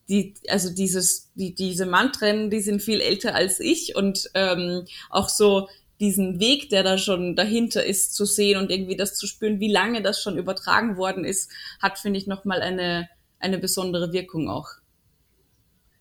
die, 0.09 0.35
also 0.49 0.71
dieses, 0.71 1.31
die, 1.35 1.55
diese 1.55 1.87
Mantren, 1.87 2.51
die 2.51 2.61
sind 2.61 2.83
viel 2.83 3.01
älter 3.01 3.35
als 3.35 3.61
ich 3.61 3.95
und 3.95 4.31
ähm, 4.35 4.87
auch 5.11 5.29
so 5.29 5.69
diesen 6.01 6.41
Weg, 6.41 6.71
der 6.71 6.83
da 6.83 6.97
schon 6.97 7.37
dahinter 7.37 7.85
ist, 7.85 8.15
zu 8.15 8.25
sehen 8.25 8.59
und 8.59 8.71
irgendwie 8.71 8.97
das 8.97 9.17
zu 9.17 9.27
spüren, 9.27 9.61
wie 9.61 9.71
lange 9.71 10.01
das 10.01 10.23
schon 10.23 10.39
übertragen 10.39 10.97
worden 10.97 11.25
ist, 11.25 11.51
hat, 11.83 11.99
finde 11.99 12.19
ich, 12.19 12.27
nochmal 12.27 12.63
eine, 12.63 13.09
eine 13.41 13.59
besondere 13.59 14.13
Wirkung 14.13 14.49
auch. 14.49 14.69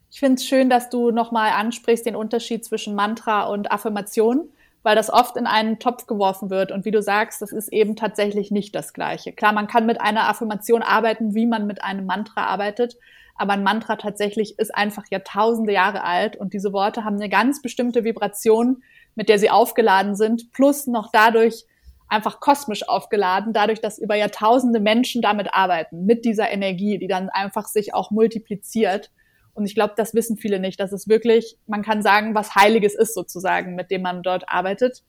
Ich 0.09 0.19
finde 0.19 0.35
es 0.35 0.45
schön, 0.45 0.69
dass 0.69 0.89
du 0.89 1.11
nochmal 1.11 1.51
ansprichst 1.51 2.05
den 2.05 2.15
Unterschied 2.15 2.63
zwischen 2.63 2.95
Mantra 2.95 3.43
und 3.43 3.71
Affirmation, 3.71 4.49
weil 4.83 4.95
das 4.95 5.09
oft 5.09 5.35
in 5.35 5.47
einen 5.47 5.79
Topf 5.79 6.07
geworfen 6.07 6.49
wird. 6.49 6.71
Und 6.71 6.85
wie 6.85 6.91
du 6.91 7.01
sagst, 7.01 7.41
das 7.41 7.51
ist 7.51 7.73
eben 7.73 7.95
tatsächlich 7.95 8.51
nicht 8.51 8.73
das 8.73 8.93
Gleiche. 8.93 9.33
Klar, 9.33 9.51
man 9.51 9.67
kann 9.67 9.85
mit 9.85 9.99
einer 9.99 10.29
Affirmation 10.29 10.81
arbeiten, 10.81 11.35
wie 11.35 11.45
man 11.45 11.67
mit 11.67 11.83
einem 11.83 12.05
Mantra 12.05 12.45
arbeitet, 12.45 12.97
aber 13.37 13.53
ein 13.53 13.63
Mantra 13.63 13.95
tatsächlich 13.95 14.57
ist 14.57 14.73
einfach 14.73 15.03
Jahrtausende 15.09 15.73
Jahre 15.73 16.03
alt 16.03 16.35
und 16.35 16.53
diese 16.53 16.73
Worte 16.73 17.03
haben 17.03 17.15
eine 17.15 17.29
ganz 17.29 17.61
bestimmte 17.61 18.03
Vibration, 18.03 18.81
mit 19.15 19.29
der 19.29 19.39
sie 19.39 19.49
aufgeladen 19.49 20.15
sind, 20.15 20.51
plus 20.51 20.87
noch 20.87 21.11
dadurch 21.11 21.65
einfach 22.09 22.39
kosmisch 22.39 22.87
aufgeladen, 22.87 23.53
dadurch, 23.53 23.81
dass 23.81 23.99
über 23.99 24.15
Jahrtausende 24.15 24.79
Menschen 24.79 25.21
damit 25.21 25.53
arbeiten, 25.53 26.05
mit 26.05 26.25
dieser 26.25 26.49
Energie, 26.49 26.97
die 26.97 27.07
dann 27.07 27.29
einfach 27.29 27.67
sich 27.67 27.93
auch 27.93 28.11
multipliziert. 28.11 29.11
Und 29.53 29.65
ich 29.65 29.75
glaube, 29.75 29.93
das 29.97 30.13
wissen 30.13 30.37
viele 30.37 30.59
nicht, 30.59 30.79
dass 30.79 30.91
es 30.91 31.07
wirklich, 31.07 31.57
man 31.67 31.81
kann 31.81 32.01
sagen, 32.01 32.33
was 32.33 32.55
Heiliges 32.55 32.95
ist 32.95 33.13
sozusagen, 33.13 33.75
mit 33.75 33.91
dem 33.91 34.03
man 34.03 34.23
dort 34.23 34.47
arbeitet. 34.47 35.03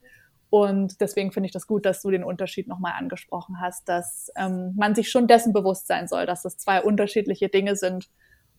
Und 0.51 1.01
deswegen 1.01 1.31
finde 1.31 1.47
ich 1.47 1.53
das 1.53 1.67
gut, 1.67 1.85
dass 1.85 2.01
du 2.01 2.11
den 2.11 2.25
Unterschied 2.25 2.69
nochmal 2.69 2.95
angesprochen 2.97 3.61
hast, 3.61 3.89
dass 3.89 4.31
ähm, 4.37 4.75
man 4.77 4.95
sich 4.95 5.11
schon 5.11 5.27
dessen 5.27 5.53
bewusst 5.53 5.87
sein 5.87 6.09
soll, 6.09 6.25
dass 6.25 6.43
das 6.43 6.57
zwei 6.57 6.83
unterschiedliche 6.83 7.49
Dinge 7.49 7.77
sind 7.77 8.09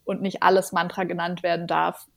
und 0.04 0.22
nicht 0.22 0.44
alles 0.44 0.72
Mantra 0.72 1.06
genannt 1.06 1.42
werden 1.42 1.66
darf. 1.66 2.08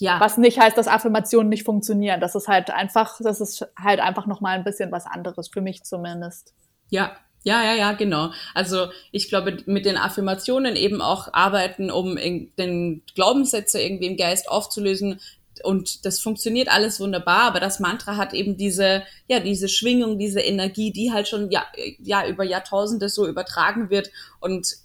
Ja. 0.00 0.18
Was 0.18 0.38
nicht 0.38 0.58
heißt, 0.58 0.76
dass 0.76 0.88
Affirmationen 0.88 1.48
nicht 1.48 1.64
funktionieren. 1.64 2.20
Das 2.20 2.34
ist 2.34 2.48
halt 2.48 2.70
einfach, 2.70 3.20
das 3.22 3.40
ist 3.40 3.64
halt 3.80 4.00
einfach 4.00 4.26
nochmal 4.26 4.58
ein 4.58 4.64
bisschen 4.64 4.90
was 4.90 5.06
anderes, 5.06 5.48
für 5.48 5.60
mich 5.60 5.84
zumindest. 5.84 6.52
Ja, 6.90 7.16
ja, 7.44 7.62
ja, 7.62 7.74
ja, 7.74 7.92
genau. 7.92 8.30
Also 8.54 8.88
ich 9.12 9.28
glaube, 9.28 9.58
mit 9.66 9.84
den 9.84 9.98
Affirmationen 9.98 10.76
eben 10.76 11.00
auch 11.00 11.28
arbeiten, 11.32 11.90
um 11.90 12.16
den 12.16 13.02
Glaubenssätze 13.14 13.80
irgendwie 13.80 14.06
im 14.06 14.16
Geist 14.16 14.48
aufzulösen, 14.48 15.20
und 15.62 16.04
das 16.04 16.20
funktioniert 16.20 16.68
alles 16.68 16.98
wunderbar, 17.00 17.42
aber 17.42 17.60
das 17.60 17.80
Mantra 17.80 18.16
hat 18.16 18.32
eben 18.32 18.56
diese, 18.56 19.04
ja, 19.28 19.40
diese 19.40 19.68
Schwingung, 19.68 20.18
diese 20.18 20.40
Energie, 20.40 20.90
die 20.90 21.12
halt 21.12 21.28
schon 21.28 21.50
ja, 21.50 21.64
ja 21.98 22.26
über 22.26 22.44
Jahrtausende 22.44 23.08
so 23.08 23.26
übertragen 23.26 23.90
wird. 23.90 24.10
Und 24.40 24.76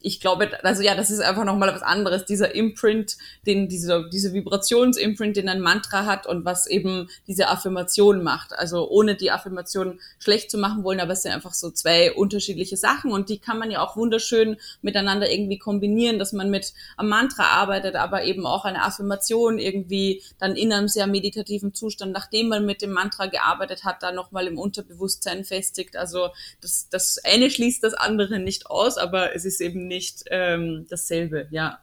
ich 0.00 0.20
glaube, 0.20 0.50
also 0.64 0.82
ja, 0.82 0.94
das 0.94 1.10
ist 1.10 1.20
einfach 1.20 1.44
nochmal 1.44 1.74
was 1.74 1.82
anderes, 1.82 2.24
dieser 2.24 2.54
Imprint, 2.54 3.16
den, 3.46 3.68
diese, 3.68 4.08
diese 4.12 4.32
Vibrationsimprint, 4.32 5.36
den 5.36 5.48
ein 5.48 5.60
Mantra 5.60 6.06
hat 6.06 6.26
und 6.26 6.44
was 6.44 6.66
eben 6.66 7.08
diese 7.26 7.48
Affirmation 7.48 8.22
macht. 8.22 8.52
Also 8.52 8.88
ohne 8.88 9.16
die 9.16 9.32
Affirmation 9.32 9.98
schlecht 10.18 10.50
zu 10.50 10.58
machen 10.58 10.84
wollen, 10.84 11.00
aber 11.00 11.12
es 11.12 11.22
sind 11.22 11.32
einfach 11.32 11.54
so 11.54 11.70
zwei 11.70 12.12
unterschiedliche 12.12 12.76
Sachen 12.76 13.10
und 13.10 13.28
die 13.28 13.38
kann 13.38 13.58
man 13.58 13.72
ja 13.72 13.80
auch 13.80 13.96
wunderschön 13.96 14.56
miteinander 14.82 15.30
irgendwie 15.30 15.58
kombinieren, 15.58 16.20
dass 16.20 16.32
man 16.32 16.48
mit 16.48 16.74
einem 16.96 17.08
Mantra 17.08 17.44
arbeitet, 17.44 17.96
aber 17.96 18.22
eben 18.22 18.46
auch 18.46 18.64
eine 18.64 18.84
Affirmation 18.84 19.58
irgendwie 19.58 20.22
dann 20.38 20.54
in 20.54 20.72
einem 20.72 20.88
sehr 20.88 21.08
meditativen 21.08 21.74
Zustand, 21.74 22.12
nachdem 22.12 22.48
man 22.48 22.66
mit 22.66 22.82
dem 22.82 22.92
Mantra 22.92 23.26
gearbeitet 23.26 23.84
hat, 23.84 24.02
dann 24.04 24.14
nochmal 24.14 24.46
im 24.46 24.58
Unterbewusstsein 24.58 25.44
festigt. 25.44 25.96
Also 25.96 26.28
das, 26.60 26.88
das 26.88 27.18
eine 27.24 27.50
schließt 27.50 27.82
das 27.82 27.94
andere 27.94 28.38
nicht 28.38 28.66
aus, 28.70 28.96
aber 28.96 29.34
es 29.34 29.44
ist 29.44 29.60
eben 29.60 29.87
nicht 29.88 30.24
ähm, 30.30 30.86
dasselbe, 30.88 31.48
ja. 31.50 31.80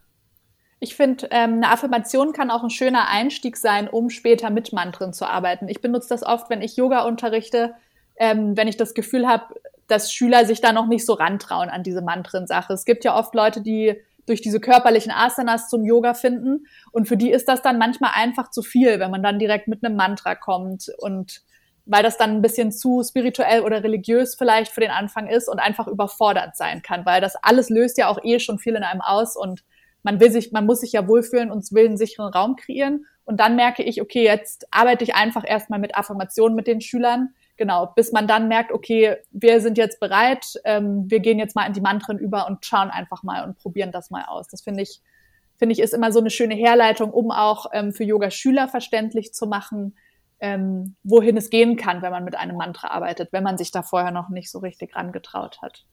Ich 0.80 0.96
finde, 0.96 1.28
ähm, 1.32 1.56
eine 1.56 1.72
Affirmation 1.72 2.34
kann 2.34 2.52
auch 2.52 2.64
ein 2.64 2.70
schöner 2.70 3.08
Einstieg 3.10 3.58
sein, 3.58 3.88
um 3.88 4.10
später 4.10 4.50
mit 4.50 4.74
Mantren 4.74 5.14
zu 5.14 5.26
arbeiten. 5.26 5.68
Ich 5.68 5.82
benutze 5.82 6.10
das 6.10 6.24
oft, 6.24 6.50
wenn 6.50 6.62
ich 6.62 6.76
Yoga 6.76 7.02
unterrichte, 7.02 7.74
ähm, 8.18 8.56
wenn 8.56 8.68
ich 8.68 8.78
das 8.78 8.94
Gefühl 8.94 9.28
habe, 9.28 9.56
dass 9.88 10.12
Schüler 10.12 10.46
sich 10.46 10.62
da 10.62 10.74
noch 10.74 10.88
nicht 10.88 11.06
so 11.06 11.14
rantrauen 11.14 11.70
an 11.70 11.84
diese 11.84 12.02
Mantren-Sache. 12.02 12.74
Es 12.74 12.86
gibt 12.86 13.04
ja 13.04 13.18
oft 13.18 13.34
Leute, 13.36 13.62
die 13.62 13.96
durch 14.26 14.42
diese 14.42 14.60
körperlichen 14.60 15.12
Asanas 15.12 15.70
zum 15.70 15.86
Yoga 15.86 16.14
finden 16.14 16.66
und 16.92 17.08
für 17.08 17.18
die 17.18 17.32
ist 17.32 17.48
das 17.48 17.62
dann 17.62 17.78
manchmal 17.78 18.12
einfach 18.16 18.50
zu 18.50 18.64
viel, 18.64 19.00
wenn 19.00 19.12
man 19.12 19.22
dann 19.22 19.40
direkt 19.40 19.68
mit 19.68 19.84
einem 19.84 19.96
Mantra 19.96 20.36
kommt 20.36 20.92
und 20.98 21.42
weil 21.86 22.04
das 22.04 22.18
dann 22.18 22.32
ein 22.32 22.42
bisschen 22.42 22.72
zu 22.72 23.04
spirituell 23.04 23.62
oder 23.62 23.84
religiös 23.84 24.36
vielleicht 24.36 24.72
für 24.72 24.82
den 24.82 24.92
Anfang 24.92 25.28
ist 25.28 25.48
und 25.48 25.60
einfach 25.60 25.88
überfordert 25.88 26.56
sein 26.56 26.82
kann, 26.82 27.06
weil 27.06 27.22
das 27.22 27.36
alles 27.36 27.70
löst 27.70 27.98
ja 27.98 28.08
auch 28.08 28.20
eh 28.24 28.40
schon 28.40 28.60
viel 28.60 28.76
in 28.76 28.84
einem 28.84 29.02
aus 29.02 29.36
und 29.36 29.64
man 30.06 30.20
will 30.20 30.32
sich, 30.32 30.52
man 30.52 30.68
muss 30.68 30.82
sich 30.82 30.92
ja 30.92 31.08
wohlfühlen 31.08 31.52
und 31.52 31.72
will 31.72 31.86
einen 31.86 31.98
sicheren 31.98 32.32
Raum 32.32 32.56
kreieren. 32.56 33.08
Und 33.26 33.40
dann 33.40 33.56
merke 33.56 33.82
ich, 33.82 34.02
okay, 34.02 34.24
jetzt 34.24 34.68
arbeite 34.70 35.04
ich 35.04 35.16
einfach 35.16 35.44
erstmal 35.46 35.80
mit 35.80 35.98
Affirmationen 35.98 36.56
mit 36.56 36.68
den 36.68 36.80
Schülern. 36.80 37.34
Genau, 37.58 37.88
bis 37.88 38.12
man 38.12 38.28
dann 38.28 38.48
merkt, 38.48 38.72
okay, 38.72 39.18
wir 39.32 39.62
sind 39.62 39.80
jetzt 39.80 40.00
bereit, 40.00 40.46
ähm, 40.64 41.06
wir 41.10 41.22
gehen 41.22 41.40
jetzt 41.40 41.56
mal 41.56 41.66
in 41.66 41.74
die 41.74 41.82
Mantren 41.82 42.20
über 42.20 42.48
und 42.48 42.64
schauen 42.64 42.92
einfach 42.92 43.24
mal 43.24 43.44
und 43.46 43.58
probieren 43.58 43.92
das 43.92 44.12
mal 44.12 44.26
aus. 44.26 44.48
Das 44.48 44.62
finde 44.62 44.84
ich, 44.84 45.02
finde 45.58 45.74
ich, 45.74 45.80
ist 45.80 45.96
immer 45.96 46.12
so 46.12 46.20
eine 46.20 46.30
schöne 46.30 46.54
Herleitung, 46.54 47.12
um 47.12 47.32
auch 47.32 47.68
ähm, 47.74 47.92
für 47.92 48.04
Yoga-Schüler 48.04 48.68
verständlich 48.68 49.34
zu 49.34 49.48
machen, 49.48 49.96
ähm, 50.46 50.96
wohin 51.04 51.38
es 51.38 51.50
gehen 51.50 51.76
kann, 51.76 52.04
wenn 52.04 52.12
man 52.12 52.24
mit 52.24 52.36
einem 52.36 52.56
Mantra 52.56 52.90
arbeitet, 52.90 53.30
wenn 53.32 53.44
man 53.44 53.58
sich 53.58 53.72
da 53.72 53.82
vorher 53.82 54.12
noch 54.12 54.30
nicht 54.30 54.52
so 54.52 54.60
richtig 54.60 54.96
rangetraut 54.96 55.60
hat. 55.64 55.86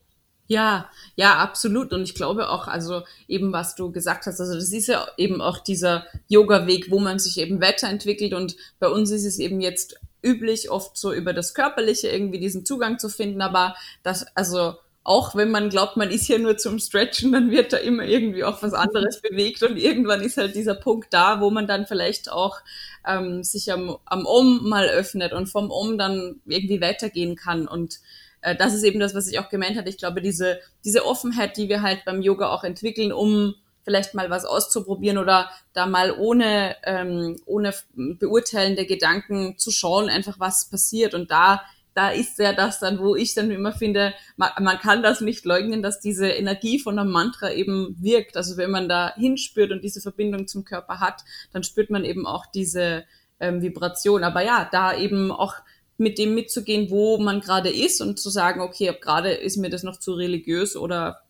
Ja, 0.46 0.90
ja, 1.16 1.36
absolut. 1.36 1.94
Und 1.94 2.02
ich 2.02 2.14
glaube 2.14 2.50
auch, 2.50 2.68
also 2.68 3.02
eben 3.28 3.54
was 3.54 3.74
du 3.74 3.90
gesagt 3.90 4.26
hast, 4.26 4.38
also 4.40 4.54
das 4.54 4.70
ist 4.72 4.88
ja 4.88 5.06
eben 5.16 5.40
auch 5.40 5.58
dieser 5.58 6.04
Yoga-Weg, 6.28 6.90
wo 6.90 6.98
man 6.98 7.18
sich 7.18 7.38
eben 7.38 7.62
weiterentwickelt. 7.62 8.34
Und 8.34 8.56
bei 8.78 8.88
uns 8.88 9.10
ist 9.10 9.24
es 9.24 9.38
eben 9.38 9.62
jetzt 9.62 9.98
üblich, 10.22 10.70
oft 10.70 10.98
so 10.98 11.14
über 11.14 11.32
das 11.32 11.54
Körperliche 11.54 12.08
irgendwie 12.08 12.38
diesen 12.38 12.66
Zugang 12.66 12.98
zu 12.98 13.08
finden. 13.08 13.40
Aber 13.40 13.74
das, 14.02 14.26
also 14.36 14.74
auch 15.04 15.34
wenn 15.34 15.50
man 15.50 15.68
glaubt, 15.68 15.96
man 15.96 16.10
ist 16.10 16.26
hier 16.26 16.38
nur 16.38 16.56
zum 16.56 16.78
Stretchen, 16.78 17.32
dann 17.32 17.50
wird 17.50 17.72
da 17.72 17.78
immer 17.78 18.04
irgendwie 18.04 18.44
auch 18.44 18.62
was 18.62 18.72
anderes 18.72 19.20
bewegt 19.22 19.62
und 19.62 19.76
irgendwann 19.76 20.20
ist 20.20 20.36
halt 20.36 20.54
dieser 20.54 20.74
Punkt 20.74 21.12
da, 21.12 21.40
wo 21.40 21.50
man 21.50 21.66
dann 21.66 21.86
vielleicht 21.86 22.30
auch 22.30 22.60
ähm, 23.06 23.42
sich 23.42 23.72
am, 23.72 23.96
am 24.04 24.26
Om 24.26 24.68
mal 24.68 24.88
öffnet 24.88 25.32
und 25.32 25.46
vom 25.46 25.70
Om 25.70 25.98
dann 25.98 26.40
irgendwie 26.46 26.80
weitergehen 26.80 27.36
kann 27.36 27.66
und 27.66 27.98
äh, 28.42 28.54
das 28.54 28.74
ist 28.74 28.82
eben 28.82 29.00
das, 29.00 29.14
was 29.14 29.28
ich 29.28 29.38
auch 29.38 29.48
gemeint 29.48 29.76
hatte. 29.76 29.88
Ich 29.88 29.98
glaube, 29.98 30.20
diese, 30.20 30.60
diese 30.84 31.06
Offenheit, 31.06 31.56
die 31.56 31.68
wir 31.68 31.82
halt 31.82 32.04
beim 32.04 32.20
Yoga 32.20 32.50
auch 32.50 32.64
entwickeln, 32.64 33.12
um 33.12 33.54
vielleicht 33.84 34.14
mal 34.14 34.30
was 34.30 34.44
auszuprobieren 34.44 35.18
oder 35.18 35.50
da 35.72 35.86
mal 35.86 36.12
ohne, 36.12 36.76
ähm, 36.84 37.40
ohne 37.46 37.74
beurteilende 37.94 38.86
Gedanken 38.86 39.58
zu 39.58 39.70
schauen, 39.70 40.08
einfach 40.08 40.38
was 40.38 40.66
passiert. 40.66 41.14
Und 41.14 41.30
da, 41.30 41.62
da 41.94 42.10
ist 42.10 42.38
ja 42.38 42.52
das 42.52 42.78
dann, 42.78 42.98
wo 42.98 43.14
ich 43.14 43.34
dann 43.34 43.50
immer 43.50 43.72
finde, 43.72 44.14
man, 44.36 44.50
man 44.60 44.78
kann 44.78 45.02
das 45.02 45.20
nicht 45.20 45.44
leugnen, 45.44 45.82
dass 45.82 46.00
diese 46.00 46.28
Energie 46.28 46.78
von 46.78 46.98
einem 46.98 47.10
Mantra 47.10 47.50
eben 47.50 47.96
wirkt. 48.00 48.36
Also 48.36 48.56
wenn 48.56 48.70
man 48.70 48.88
da 48.88 49.14
hinspürt 49.16 49.72
und 49.72 49.82
diese 49.84 50.00
Verbindung 50.00 50.48
zum 50.48 50.64
Körper 50.64 51.00
hat, 51.00 51.22
dann 51.52 51.62
spürt 51.62 51.90
man 51.90 52.04
eben 52.04 52.26
auch 52.26 52.46
diese 52.46 53.04
ähm, 53.40 53.60
Vibration. 53.60 54.24
Aber 54.24 54.42
ja, 54.42 54.68
da 54.70 54.96
eben 54.96 55.30
auch 55.30 55.54
mit 55.98 56.18
dem 56.18 56.34
mitzugehen, 56.34 56.90
wo 56.90 57.18
man 57.18 57.40
gerade 57.40 57.70
ist 57.70 58.00
und 58.00 58.18
zu 58.18 58.30
sagen, 58.30 58.60
okay, 58.60 58.96
gerade 59.00 59.30
ist 59.30 59.56
mir 59.56 59.70
das 59.70 59.82
noch 59.82 59.98
zu 59.98 60.14
religiös 60.14 60.76
oder 60.76 61.22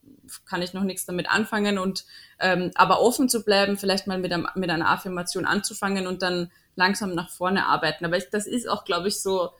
kann 0.46 0.62
ich 0.62 0.72
noch 0.72 0.84
nichts 0.84 1.04
damit 1.04 1.30
anfangen 1.30 1.78
und 1.78 2.04
ähm, 2.38 2.70
aber 2.74 3.00
offen 3.00 3.28
zu 3.28 3.44
bleiben, 3.44 3.76
vielleicht 3.76 4.06
mal 4.06 4.18
mit, 4.18 4.32
einem, 4.32 4.48
mit 4.54 4.70
einer 4.70 4.88
Affirmation 4.88 5.44
anzufangen 5.44 6.06
und 6.06 6.22
dann 6.22 6.50
langsam 6.74 7.14
nach 7.14 7.30
vorne 7.30 7.66
arbeiten. 7.66 8.04
Aber 8.04 8.16
ich, 8.16 8.30
das 8.30 8.46
ist 8.46 8.68
auch, 8.68 8.84
glaube 8.84 9.08
ich, 9.08 9.20
so 9.20 9.50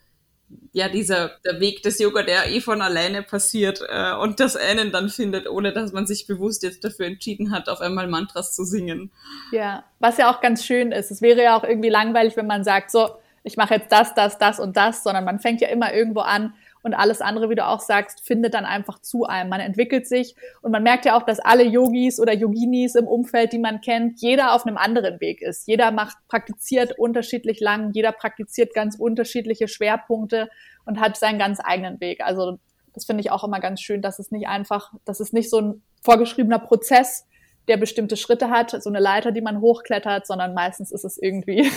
ja 0.72 0.88
dieser 0.88 1.32
der 1.44 1.61
Weg 1.61 1.82
des 1.82 1.98
Yoga, 1.98 2.22
der 2.22 2.50
eh 2.50 2.61
von 2.61 2.82
alleine 2.82 3.22
passiert 3.22 3.82
äh, 3.88 4.14
und 4.14 4.40
das 4.40 4.57
einen 4.57 4.92
dann 4.92 5.09
findet, 5.09 5.48
ohne 5.48 5.72
dass 5.72 5.92
man 5.92 6.07
sich 6.07 6.26
bewusst 6.26 6.62
jetzt 6.62 6.84
dafür 6.84 7.07
entschieden 7.07 7.50
hat, 7.50 7.68
auf 7.68 7.80
einmal 7.80 8.09
Mantras 8.09 8.55
zu 8.55 8.64
singen. 8.64 9.11
Ja, 9.50 9.84
was 9.98 10.18
ja 10.18 10.30
auch 10.30 10.40
ganz 10.40 10.64
schön 10.64 10.92
ist. 10.92 11.11
Es 11.11 11.22
wäre 11.22 11.42
ja 11.42 11.57
auch 11.57 11.64
irgendwie 11.64 11.90
langweilig, 11.90 12.36
wenn 12.36 12.46
man 12.46 12.64
sagt, 12.64 12.90
so 12.90 13.11
ich 13.44 13.57
mache 13.57 13.74
jetzt 13.74 13.90
das, 13.90 14.14
das, 14.14 14.38
das 14.38 14.61
und 14.61 14.76
das, 14.76 15.03
sondern 15.03 15.24
man 15.24 15.40
fängt 15.40 15.61
ja 15.61 15.68
immer 15.68 15.92
irgendwo 15.92 16.20
an 16.20 16.55
und 16.83 16.95
alles 16.95 17.20
andere, 17.20 17.49
wie 17.49 17.55
du 17.55 17.66
auch 17.66 17.80
sagst, 17.80 18.26
findet 18.26 18.55
dann 18.55 18.64
einfach 18.64 19.01
zu 19.01 19.24
einem. 19.24 19.51
Man 19.51 19.61
entwickelt 19.61 20.07
sich 20.07 20.35
und 20.62 20.72
man 20.72 20.83
merkt 20.83 21.05
ja 21.05 21.16
auch, 21.16 21.22
dass 21.22 21.41
alle 21.41 21.64
Yogis 21.64 22.18
oder 22.18 22.35
Yoginis 22.35 22.95
im 22.95 23.07
Umfeld, 23.07 23.53
die 23.53 23.59
man 23.59 23.80
kennt, 23.80 24.20
jeder 24.20 24.55
auf 24.55 24.66
einem 24.66 24.76
anderen 24.76 25.20
Weg 25.20 25.43
ist. 25.43 25.66
Jeder 25.68 25.91
macht, 25.91 26.16
praktiziert 26.28 26.99
unterschiedlich 26.99 27.61
lang, 27.61 27.93
jeder 27.93 28.12
praktiziert 28.12 28.74
ganz 28.74 28.97
unterschiedliche 28.97 29.68
Schwerpunkte 29.68 30.49
und 30.85 31.01
hat 31.01 31.16
seinen 31.16 31.39
ganz 31.39 31.61
eigenen 31.62 32.01
Weg. 32.01 32.20
Also 32.22 32.59
das 32.95 33.05
finde 33.05 33.20
ich 33.20 33.30
auch 33.30 33.45
immer 33.45 33.61
ganz 33.61 33.80
schön, 33.80 34.03
dass 34.03 34.18
es 34.18 34.30
nicht 34.30 34.49
einfach, 34.49 34.93
dass 35.05 35.20
es 35.20 35.33
nicht 35.33 35.51
so 35.51 35.61
ein 35.61 35.83
vorgeschriebener 36.03 36.59
Prozess 36.59 37.26
der 37.68 37.76
bestimmte 37.76 38.16
Schritte 38.16 38.50
hat, 38.50 38.70
so 38.82 38.90
eine 38.90 38.98
Leiter, 38.98 39.32
die 39.32 39.40
man 39.40 39.60
hochklettert, 39.60 40.26
sondern 40.26 40.54
meistens 40.54 40.90
ist 40.90 41.04
es 41.04 41.16
irgendwie, 41.16 41.70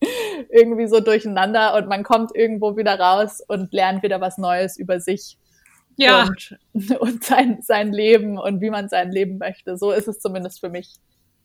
irgendwie 0.50 0.86
so 0.86 1.00
durcheinander 1.00 1.74
und 1.76 1.88
man 1.88 2.02
kommt 2.02 2.34
irgendwo 2.34 2.76
wieder 2.76 2.98
raus 2.98 3.42
und 3.46 3.72
lernt 3.72 4.02
wieder 4.02 4.20
was 4.20 4.38
Neues 4.38 4.76
über 4.76 5.00
sich. 5.00 5.38
Ja. 5.96 6.24
Und, 6.24 6.58
und 7.00 7.24
sein, 7.24 7.58
sein 7.62 7.92
Leben 7.92 8.38
und 8.38 8.60
wie 8.60 8.70
man 8.70 8.88
sein 8.88 9.10
Leben 9.10 9.38
möchte. 9.38 9.76
So 9.76 9.92
ist 9.92 10.08
es 10.08 10.20
zumindest 10.20 10.60
für 10.60 10.68
mich. 10.68 10.94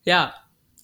Ja, 0.03 0.33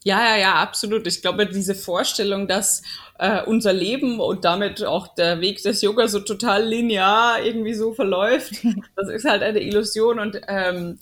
ja, 0.05 0.19
ja, 0.19 0.37
ja, 0.37 0.55
absolut. 0.55 1.07
Ich 1.07 1.21
glaube, 1.21 1.47
diese 1.47 1.75
Vorstellung, 1.75 2.47
dass 2.47 2.83
äh, 3.19 3.41
unser 3.43 3.71
Leben 3.71 4.19
und 4.19 4.43
damit 4.43 4.83
auch 4.83 5.15
der 5.15 5.39
Weg 5.39 5.63
des 5.63 5.81
Yoga 5.81 6.09
so 6.09 6.19
total 6.19 6.65
linear 6.65 7.41
irgendwie 7.41 7.73
so 7.73 7.93
verläuft, 7.93 8.65
das 8.95 9.09
ist 9.09 9.25
halt 9.25 9.43
eine 9.43 9.61
Illusion 9.61 10.19
und 10.19 10.41
ähm, 10.47 10.99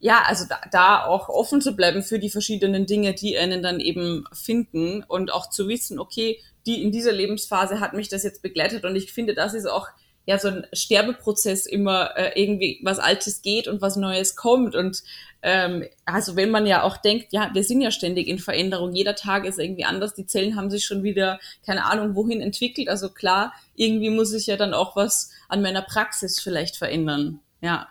ja, 0.00 0.22
also 0.26 0.46
da, 0.48 0.60
da 0.72 1.04
auch 1.04 1.28
offen 1.28 1.60
zu 1.60 1.76
bleiben 1.76 2.02
für 2.02 2.18
die 2.18 2.30
verschiedenen 2.30 2.86
Dinge, 2.86 3.14
die 3.14 3.36
einen 3.36 3.62
dann 3.62 3.80
eben 3.80 4.24
finden 4.32 5.04
und 5.06 5.30
auch 5.30 5.50
zu 5.50 5.68
wissen, 5.68 5.98
okay, 5.98 6.40
die 6.66 6.82
in 6.82 6.90
dieser 6.90 7.12
Lebensphase 7.12 7.80
hat 7.80 7.92
mich 7.92 8.08
das 8.08 8.22
jetzt 8.22 8.42
begleitet 8.42 8.84
und 8.84 8.96
ich 8.96 9.12
finde, 9.12 9.34
das 9.34 9.52
ist 9.52 9.66
auch 9.66 9.88
ja 10.26 10.38
so 10.38 10.48
ein 10.48 10.66
Sterbeprozess 10.72 11.66
immer 11.66 12.16
äh, 12.16 12.40
irgendwie 12.40 12.80
was 12.82 12.98
Altes 12.98 13.42
geht 13.42 13.68
und 13.68 13.82
was 13.82 13.96
Neues 13.96 14.36
kommt 14.36 14.74
und 14.74 15.02
ähm, 15.42 15.84
also 16.06 16.34
wenn 16.34 16.50
man 16.50 16.66
ja 16.66 16.82
auch 16.82 16.96
denkt, 16.96 17.32
ja, 17.32 17.50
wir 17.52 17.64
sind 17.64 17.80
ja 17.82 17.90
ständig 17.90 18.26
in 18.26 18.38
Veränderung, 18.38 18.94
jeder 18.94 19.14
Tag 19.14 19.44
ist 19.44 19.58
irgendwie 19.58 19.84
anders, 19.84 20.14
die 20.14 20.26
Zellen 20.26 20.56
haben 20.56 20.70
sich 20.70 20.86
schon 20.86 21.02
wieder 21.02 21.40
keine 21.64 21.84
Ahnung 21.84 22.14
wohin 22.14 22.40
entwickelt, 22.40 22.88
also 22.88 23.10
klar, 23.10 23.52
irgendwie 23.74 24.10
muss 24.10 24.32
ich 24.32 24.46
ja 24.46 24.56
dann 24.56 24.72
auch 24.72 24.96
was 24.96 25.30
an 25.48 25.60
meiner 25.60 25.82
Praxis 25.82 26.40
vielleicht 26.40 26.76
verändern, 26.76 27.40
ja 27.60 27.88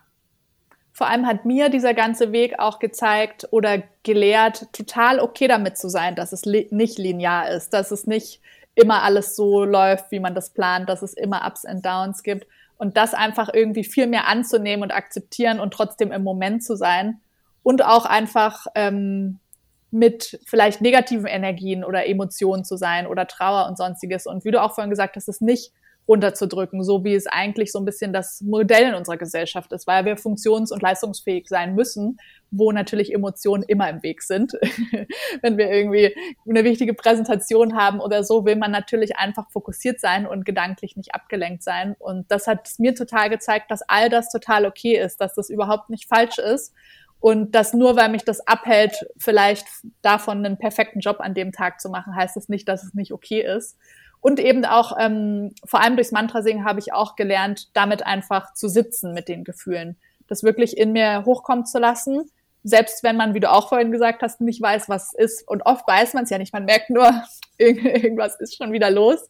vor 1.00 1.08
allem 1.08 1.26
hat 1.26 1.46
mir 1.46 1.70
dieser 1.70 1.94
ganze 1.94 2.34
Weg 2.34 2.60
auch 2.60 2.78
gezeigt 2.78 3.48
oder 3.52 3.82
gelehrt, 4.04 4.68
total 4.74 5.22
okay 5.22 5.48
damit 5.48 5.78
zu 5.78 5.88
sein, 5.88 6.14
dass 6.14 6.34
es 6.34 6.44
li 6.44 6.68
nicht 6.72 6.98
linear 6.98 7.50
ist, 7.52 7.70
dass 7.70 7.92
es 7.92 8.06
nicht 8.06 8.42
immer 8.76 9.02
alles 9.02 9.34
so 9.38 9.64
läuft, 9.64 10.12
wie 10.12 10.20
man 10.20 10.36
das 10.36 10.50
plant, 10.50 10.90
dass 10.90 11.02
es 11.02 11.14
immer 11.14 11.48
Ups 11.48 11.64
und 11.64 11.86
Downs 11.86 12.22
gibt 12.22 12.48
und 12.78 12.98
das 12.98 13.14
einfach 13.14 13.48
irgendwie 13.54 13.86
viel 13.86 14.08
mehr 14.08 14.28
anzunehmen 14.28 14.84
und 14.84 14.92
akzeptieren 14.92 15.62
und 15.62 15.74
trotzdem 15.74 16.12
im 16.12 16.26
Moment 16.26 16.66
zu 16.66 16.76
sein 16.76 17.22
und 17.64 17.82
auch 17.82 18.06
einfach 18.06 18.68
ähm, 18.76 19.40
mit 19.92 20.42
vielleicht 20.48 20.82
negativen 20.82 21.28
Energien 21.28 21.86
oder 21.86 22.08
Emotionen 22.08 22.66
zu 22.66 22.76
sein 22.76 23.08
oder 23.08 23.26
Trauer 23.26 23.70
und 23.70 23.78
sonstiges. 23.78 24.28
Und 24.28 24.44
wie 24.44 24.52
du 24.52 24.62
auch 24.62 24.76
vorhin 24.76 24.90
gesagt 24.90 25.16
hast, 25.16 25.30
es 25.30 25.40
nicht 25.40 25.72
runterzudrücken, 26.10 26.84
so 26.84 27.04
wie 27.04 27.14
es 27.14 27.28
eigentlich 27.28 27.72
so 27.72 27.78
ein 27.78 27.86
bisschen 27.86 28.12
das 28.12 28.42
Modell 28.42 28.90
in 28.90 28.96
unserer 28.96 29.18
Gesellschaft 29.18 29.72
ist, 29.72 29.86
weil 29.86 30.06
wir 30.06 30.18
funktions- 30.18 30.74
und 30.74 30.82
leistungsfähig 30.82 31.48
sein 31.48 31.76
müssen, 31.76 32.18
wo 32.50 32.72
natürlich 32.72 33.14
Emotionen 33.14 33.62
immer 33.64 33.88
im 33.90 34.02
Weg 34.02 34.24
sind. 34.24 34.54
Wenn 35.42 35.58
wir 35.60 35.72
irgendwie 35.72 36.16
eine 36.50 36.64
wichtige 36.64 36.96
Präsentation 36.96 37.78
haben 37.78 38.00
oder 38.00 38.24
so, 38.24 38.44
will 38.44 38.56
man 38.56 38.72
natürlich 38.72 39.18
einfach 39.18 39.52
fokussiert 39.52 40.00
sein 40.00 40.26
und 40.26 40.46
gedanklich 40.46 40.98
nicht 40.98 41.14
abgelenkt 41.14 41.62
sein. 41.62 41.96
Und 42.00 42.32
das 42.32 42.48
hat 42.48 42.68
mir 42.80 42.96
total 42.96 43.30
gezeigt, 43.30 43.70
dass 43.70 43.84
all 43.84 44.10
das 44.10 44.32
total 44.32 44.66
okay 44.66 44.98
ist, 45.00 45.22
dass 45.22 45.36
das 45.36 45.52
überhaupt 45.52 45.92
nicht 45.92 46.10
falsch 46.10 46.40
ist. 46.40 46.74
Und 47.20 47.54
dass 47.54 47.74
nur 47.74 47.98
weil 47.98 48.10
mich 48.10 48.24
das 48.24 48.48
abhält, 48.48 49.06
vielleicht 49.18 49.68
davon 50.02 50.44
einen 50.44 50.58
perfekten 50.58 51.02
Job 51.02 51.18
an 51.20 51.34
dem 51.34 51.52
Tag 51.52 51.82
zu 51.82 51.90
machen, 51.90 52.16
heißt 52.16 52.38
es 52.38 52.46
das 52.46 52.50
nicht, 52.50 52.68
dass 52.68 52.84
es 52.84 52.94
nicht 52.94 53.12
okay 53.12 53.42
ist. 53.42 53.78
Und 54.22 54.40
eben 54.40 54.66
auch, 54.66 54.98
ähm, 55.00 55.54
vor 55.66 55.82
allem 55.82 55.96
durchs 55.96 56.12
Mantra-Singen 56.12 56.66
habe 56.66 56.80
ich 56.80 56.94
auch 56.94 57.16
gelernt, 57.16 57.70
damit 57.74 58.06
einfach 58.06 58.54
zu 58.54 58.68
sitzen 58.68 59.14
mit 59.14 59.30
den 59.30 59.44
Gefühlen. 59.44 59.98
Das 60.28 60.44
wirklich 60.44 60.78
in 60.78 60.92
mir 60.92 61.24
hochkommen 61.26 61.66
zu 61.66 61.80
lassen. 61.80 62.30
Selbst 62.64 63.04
wenn 63.04 63.16
man, 63.16 63.34
wie 63.34 63.40
du 63.40 63.50
auch 63.50 63.70
vorhin 63.70 63.92
gesagt 63.92 64.22
hast, 64.22 64.42
nicht 64.42 64.62
weiß, 64.62 64.90
was 64.90 65.14
ist. 65.14 65.48
Und 65.48 65.66
oft 65.66 65.88
weiß 65.88 66.14
man 66.14 66.26
es 66.26 66.30
ja 66.30 66.38
nicht. 66.38 66.52
Man 66.52 66.66
merkt 66.66 66.90
nur, 66.90 67.24
irgendwas 67.58 68.36
ist 68.40 68.58
schon 68.58 68.74
wieder 68.74 68.92
los. 68.92 69.28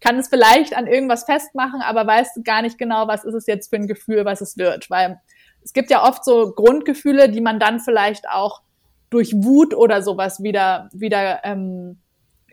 Kann 0.00 0.18
es 0.18 0.28
vielleicht 0.28 0.74
an 0.74 0.86
irgendwas 0.86 1.24
festmachen, 1.24 1.82
aber 1.82 2.06
weiß 2.06 2.40
gar 2.42 2.62
nicht 2.62 2.78
genau, 2.78 3.06
was 3.06 3.24
ist 3.24 3.34
es 3.34 3.46
jetzt 3.46 3.68
für 3.68 3.76
ein 3.76 3.86
Gefühl, 3.86 4.24
was 4.24 4.40
es 4.40 4.56
wird. 4.56 4.88
Weil 4.88 5.20
es 5.62 5.74
gibt 5.74 5.90
ja 5.90 6.08
oft 6.08 6.24
so 6.24 6.52
Grundgefühle, 6.52 7.28
die 7.28 7.42
man 7.42 7.60
dann 7.60 7.80
vielleicht 7.80 8.26
auch 8.28 8.62
durch 9.10 9.34
Wut 9.34 9.74
oder 9.74 10.02
sowas 10.02 10.42
wieder, 10.42 10.88
wieder 10.92 11.44
ähm, 11.44 11.98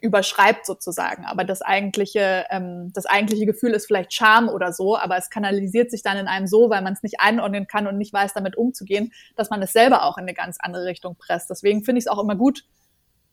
überschreibt 0.02 0.66
sozusagen. 0.66 1.26
Aber 1.26 1.44
das 1.44 1.62
eigentliche, 1.62 2.46
ähm, 2.50 2.92
das 2.94 3.06
eigentliche 3.06 3.46
Gefühl 3.46 3.72
ist 3.72 3.88
vielleicht 3.88 4.14
Scham 4.14 4.50
oder 4.50 4.74
so, 4.74 4.98
aber 4.98 5.18
es 5.18 5.30
kanalisiert 5.30 5.92
sich 5.92 6.04
dann 6.04 6.18
in 6.18 6.28
einem 6.28 6.48
so, 6.48 6.70
weil 6.70 6.82
man 6.82 6.94
es 6.94 7.04
nicht 7.04 7.20
einordnen 7.20 7.68
kann 7.68 7.88
und 7.88 7.98
nicht 7.98 8.14
weiß, 8.14 8.34
damit 8.34 8.58
umzugehen, 8.58 9.12
dass 9.36 9.50
man 9.50 9.62
es 9.62 9.74
selber 9.74 10.04
auch 10.04 10.18
in 10.18 10.24
eine 10.24 10.34
ganz 10.34 10.58
andere 10.60 10.86
Richtung 10.86 11.16
presst. 11.16 11.50
Deswegen 11.50 11.84
finde 11.84 12.00
ich 12.00 12.06
es 12.06 12.12
auch 12.12 12.22
immer 12.22 12.36
gut, 12.36 12.64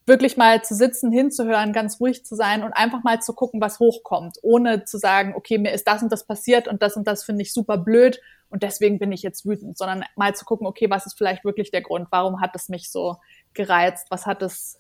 wirklich 0.07 0.37
mal 0.37 0.63
zu 0.63 0.75
sitzen, 0.75 1.11
hinzuhören, 1.11 1.73
ganz 1.73 1.99
ruhig 2.01 2.25
zu 2.25 2.35
sein 2.35 2.63
und 2.63 2.73
einfach 2.73 3.03
mal 3.03 3.21
zu 3.21 3.33
gucken, 3.33 3.61
was 3.61 3.79
hochkommt, 3.79 4.37
ohne 4.43 4.85
zu 4.85 4.99
sagen, 4.99 5.35
okay, 5.35 5.59
mir 5.59 5.73
ist 5.73 5.89
das 5.89 6.03
und 6.03 6.13
das 6.13 6.27
passiert 6.27 6.69
und 6.69 6.83
das 6.83 6.97
und 6.97 7.07
das 7.07 7.25
finde 7.25 7.43
ich 7.43 7.55
super 7.55 7.79
blöd 7.79 8.21
und 8.51 8.63
deswegen 8.63 8.99
bin 8.99 9.13
ich 9.13 9.23
jetzt 9.23 9.47
wütend, 9.47 9.79
sondern 9.79 10.05
mal 10.17 10.35
zu 10.35 10.45
gucken, 10.45 10.67
okay, 10.67 10.91
was 10.91 11.07
ist 11.07 11.17
vielleicht 11.17 11.45
wirklich 11.45 11.71
der 11.71 11.81
Grund? 11.81 12.09
Warum 12.11 12.41
hat 12.41 12.55
es 12.55 12.69
mich 12.69 12.91
so 12.91 13.17
gereizt? 13.55 14.09
Was 14.11 14.27
hat 14.27 14.43
es 14.43 14.79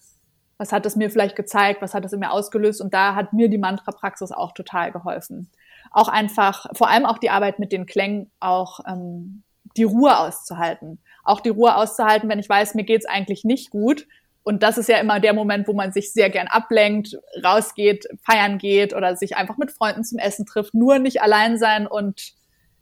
was 0.64 0.72
hat 0.72 0.86
es 0.86 0.96
mir 0.96 1.10
vielleicht 1.10 1.36
gezeigt, 1.36 1.82
was 1.82 1.92
hat 1.92 2.06
es 2.06 2.14
in 2.14 2.20
mir 2.20 2.30
ausgelöst 2.30 2.80
und 2.80 2.94
da 2.94 3.14
hat 3.14 3.34
mir 3.34 3.50
die 3.50 3.58
Mantra-Praxis 3.58 4.32
auch 4.32 4.52
total 4.52 4.92
geholfen. 4.92 5.50
Auch 5.90 6.08
einfach, 6.08 6.64
vor 6.72 6.88
allem 6.88 7.04
auch 7.04 7.18
die 7.18 7.28
Arbeit 7.28 7.58
mit 7.58 7.70
den 7.70 7.84
Klängen, 7.84 8.30
auch 8.40 8.80
ähm, 8.88 9.42
die 9.76 9.82
Ruhe 9.82 10.18
auszuhalten. 10.18 11.00
Auch 11.22 11.40
die 11.40 11.50
Ruhe 11.50 11.76
auszuhalten, 11.76 12.30
wenn 12.30 12.38
ich 12.38 12.48
weiß, 12.48 12.74
mir 12.74 12.84
geht's 12.84 13.04
eigentlich 13.04 13.44
nicht 13.44 13.70
gut. 13.70 14.06
Und 14.42 14.62
das 14.62 14.78
ist 14.78 14.88
ja 14.88 14.96
immer 14.96 15.20
der 15.20 15.34
Moment, 15.34 15.68
wo 15.68 15.74
man 15.74 15.92
sich 15.92 16.14
sehr 16.14 16.30
gern 16.30 16.46
ablenkt, 16.46 17.18
rausgeht, 17.44 18.06
feiern 18.24 18.56
geht 18.56 18.94
oder 18.94 19.16
sich 19.16 19.36
einfach 19.36 19.58
mit 19.58 19.70
Freunden 19.70 20.02
zum 20.02 20.18
Essen 20.18 20.46
trifft. 20.46 20.72
Nur 20.72 20.98
nicht 20.98 21.20
allein 21.20 21.58
sein 21.58 21.86
und 21.86 22.32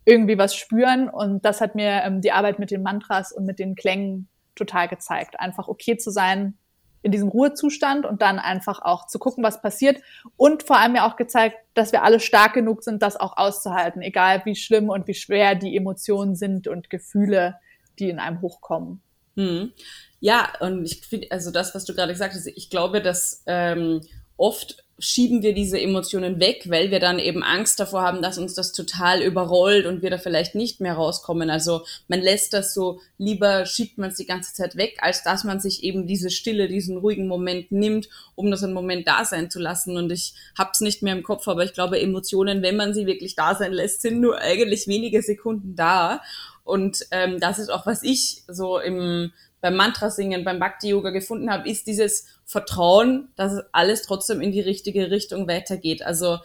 irgendwie 0.05 0.39
was 0.39 0.55
spüren. 0.55 1.09
Und 1.09 1.45
das 1.45 1.61
hat 1.61 1.75
mir 1.75 2.03
ähm, 2.05 2.21
die 2.21 2.31
Arbeit 2.31 2.61
mit 2.61 2.71
den 2.71 2.85
Mantras 2.85 3.33
und 3.33 3.45
mit 3.45 3.59
den 3.59 3.75
Klängen 3.75 4.29
total 4.55 4.87
gezeigt. 4.87 5.41
Einfach 5.41 5.67
okay 5.67 5.97
zu 5.97 6.13
sein, 6.13 6.57
in 7.03 7.13
diesem 7.13 7.29
Ruhezustand 7.29 8.07
und 8.07 8.23
dann 8.23 8.39
einfach 8.39 8.81
auch 8.81 9.07
zu 9.07 9.19
gucken, 9.19 9.43
was 9.45 9.61
passiert 9.61 10.01
und 10.37 10.63
vor 10.63 10.79
allem 10.79 10.95
ja 10.95 11.09
auch 11.09 11.17
gezeigt, 11.17 11.57
dass 11.75 11.93
wir 11.93 12.03
alle 12.05 12.21
stark 12.21 12.55
genug 12.55 12.83
sind, 12.83 13.03
das 13.03 13.17
auch 13.17 13.37
auszuhalten, 13.37 14.03
egal 14.03 14.43
wie 14.45 14.55
schlimm 14.55 14.89
und 14.89 15.07
wie 15.07 15.15
schwer 15.15 15.55
die 15.55 15.77
Emotionen 15.77 16.37
sind 16.37 16.69
und 16.69 16.91
Gefühle, 16.91 17.57
die 17.99 18.09
in 18.09 18.19
einem 18.19 18.41
hochkommen. 18.41 19.03
Hm. 19.37 19.73
Ja, 20.21 20.53
und 20.61 20.85
ich 20.85 21.05
finde, 21.07 21.29
also 21.31 21.51
das, 21.51 21.75
was 21.75 21.85
du 21.85 21.95
gerade 21.95 22.13
gesagt 22.13 22.35
hast, 22.35 22.47
ich 22.47 22.71
glaube, 22.71 23.01
dass 23.03 23.43
ähm, 23.47 24.01
oft 24.37 24.85
schieben 25.03 25.43
wir 25.43 25.53
diese 25.53 25.81
Emotionen 25.81 26.39
weg, 26.39 26.71
weil 26.71 26.93
wir 26.93 27.01
dann 27.01 27.19
eben 27.19 27.43
Angst 27.43 27.81
davor 27.81 28.03
haben, 28.03 28.23
dass 28.23 28.39
uns 28.39 28.55
das 28.55 28.73
total 28.73 29.21
überrollt 29.21 29.85
und 29.85 30.01
wir 30.01 30.11
da 30.11 30.19
vielleicht 30.19 30.55
nicht 30.55 30.81
mehr 30.81 30.95
rauskommen. 30.95 31.51
Also 31.51 31.85
man 32.07 32.21
lässt 32.21 32.53
das 32.53 32.73
so, 32.73 33.01
lieber 33.19 33.67
schiebt 33.67 33.99
man 33.99 34.11
es 34.11 34.17
die 34.17 34.27
ganze 34.27 34.55
Zeit 34.55 34.77
weg, 34.77 34.99
als 35.01 35.25
dass 35.25 35.43
man 35.43 35.59
sich 35.59 35.83
eben 35.83 36.07
diese 36.07 36.31
Stille, 36.31 36.69
diesen 36.69 36.99
ruhigen 36.99 37.27
Moment 37.27 37.73
nimmt, 37.73 38.09
um 38.37 38.51
das 38.51 38.63
einen 38.63 38.75
Moment 38.75 39.09
da 39.09 39.25
sein 39.25 39.51
zu 39.51 39.59
lassen. 39.59 39.97
Und 39.97 40.13
ich 40.13 40.35
hab's 40.57 40.81
nicht 40.81 41.03
mehr 41.03 41.17
im 41.17 41.25
Kopf, 41.25 41.49
aber 41.49 41.65
ich 41.65 41.75
glaube, 41.75 42.01
Emotionen, 42.01 42.63
wenn 42.63 42.77
man 42.77 42.95
sie 42.95 43.07
wirklich 43.07 43.35
da 43.35 43.57
sein 43.57 43.73
lässt, 43.73 44.03
sind 44.03 44.21
nur 44.21 44.39
eigentlich 44.39 44.87
wenige 44.87 45.21
Sekunden 45.21 45.75
da. 45.75 46.23
Und 46.63 47.07
ähm, 47.11 47.41
das 47.41 47.59
ist 47.59 47.71
auch, 47.71 47.87
was 47.87 48.05
ich 48.05 48.45
so 48.47 48.79
im 48.79 49.33
beim 49.63 49.77
Mantra 49.77 50.11
singen, 50.11 50.45
beim 50.45 50.59
Bhakti 50.59 50.89
Yoga 50.89 51.11
gefunden 51.11 51.51
habe, 51.51 51.69
ist 51.69 51.87
dieses 51.87 52.27
Vertrauen, 52.53 53.29
dass 53.37 53.65
alles 53.73 54.03
trotzdem 54.03 54.41
in 54.41 54.53
die 54.53 54.61
richtige 54.61 55.11
Richtung 55.11 55.49
weitergeht. 55.49 56.03
Also 56.03 56.39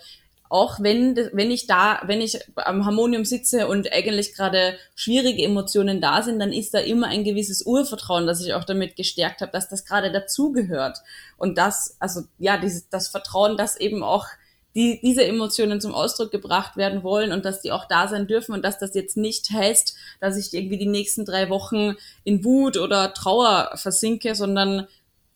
auch 0.49 0.79
wenn, 0.79 1.17
wenn 1.33 1.51
ich 1.51 1.67
da, 1.67 2.01
wenn 2.05 2.21
ich 2.21 2.39
am 2.55 2.85
Harmonium 2.85 3.25
sitze 3.25 3.67
und 3.67 3.91
eigentlich 3.91 4.33
gerade 4.33 4.77
schwierige 4.95 5.43
Emotionen 5.43 5.99
da 5.99 6.21
sind, 6.21 6.39
dann 6.39 6.53
ist 6.53 6.73
da 6.73 6.79
immer 6.79 7.07
ein 7.07 7.25
gewisses 7.25 7.63
Urvertrauen, 7.63 8.25
das 8.25 8.43
ich 8.43 8.53
auch 8.53 8.63
damit 8.63 8.95
gestärkt 8.95 9.41
habe, 9.41 9.51
dass 9.51 9.67
das 9.67 9.83
gerade 9.83 10.11
dazugehört. 10.11 10.99
Und 11.37 11.57
das, 11.57 11.97
also 11.99 12.21
ja, 12.39 12.57
dieses, 12.57 12.87
das 12.87 13.09
Vertrauen, 13.09 13.57
dass 13.57 13.77
eben 13.77 14.03
auch 14.03 14.25
die, 14.73 15.01
diese 15.01 15.25
Emotionen 15.25 15.81
zum 15.81 15.93
Ausdruck 15.93 16.31
gebracht 16.31 16.77
werden 16.77 17.03
wollen 17.03 17.31
und 17.33 17.43
dass 17.43 17.61
die 17.61 17.71
auch 17.71 17.85
da 17.85 18.07
sein 18.07 18.27
dürfen 18.27 18.53
und 18.53 18.63
dass 18.63 18.79
das 18.79 18.93
jetzt 18.93 19.17
nicht 19.17 19.49
heißt, 19.49 19.95
dass 20.21 20.37
ich 20.37 20.53
irgendwie 20.53 20.77
die 20.77 20.87
nächsten 20.87 21.25
drei 21.25 21.49
Wochen 21.49 21.95
in 22.23 22.45
Wut 22.45 22.77
oder 22.77 23.13
Trauer 23.13 23.71
versinke, 23.75 24.35
sondern 24.35 24.87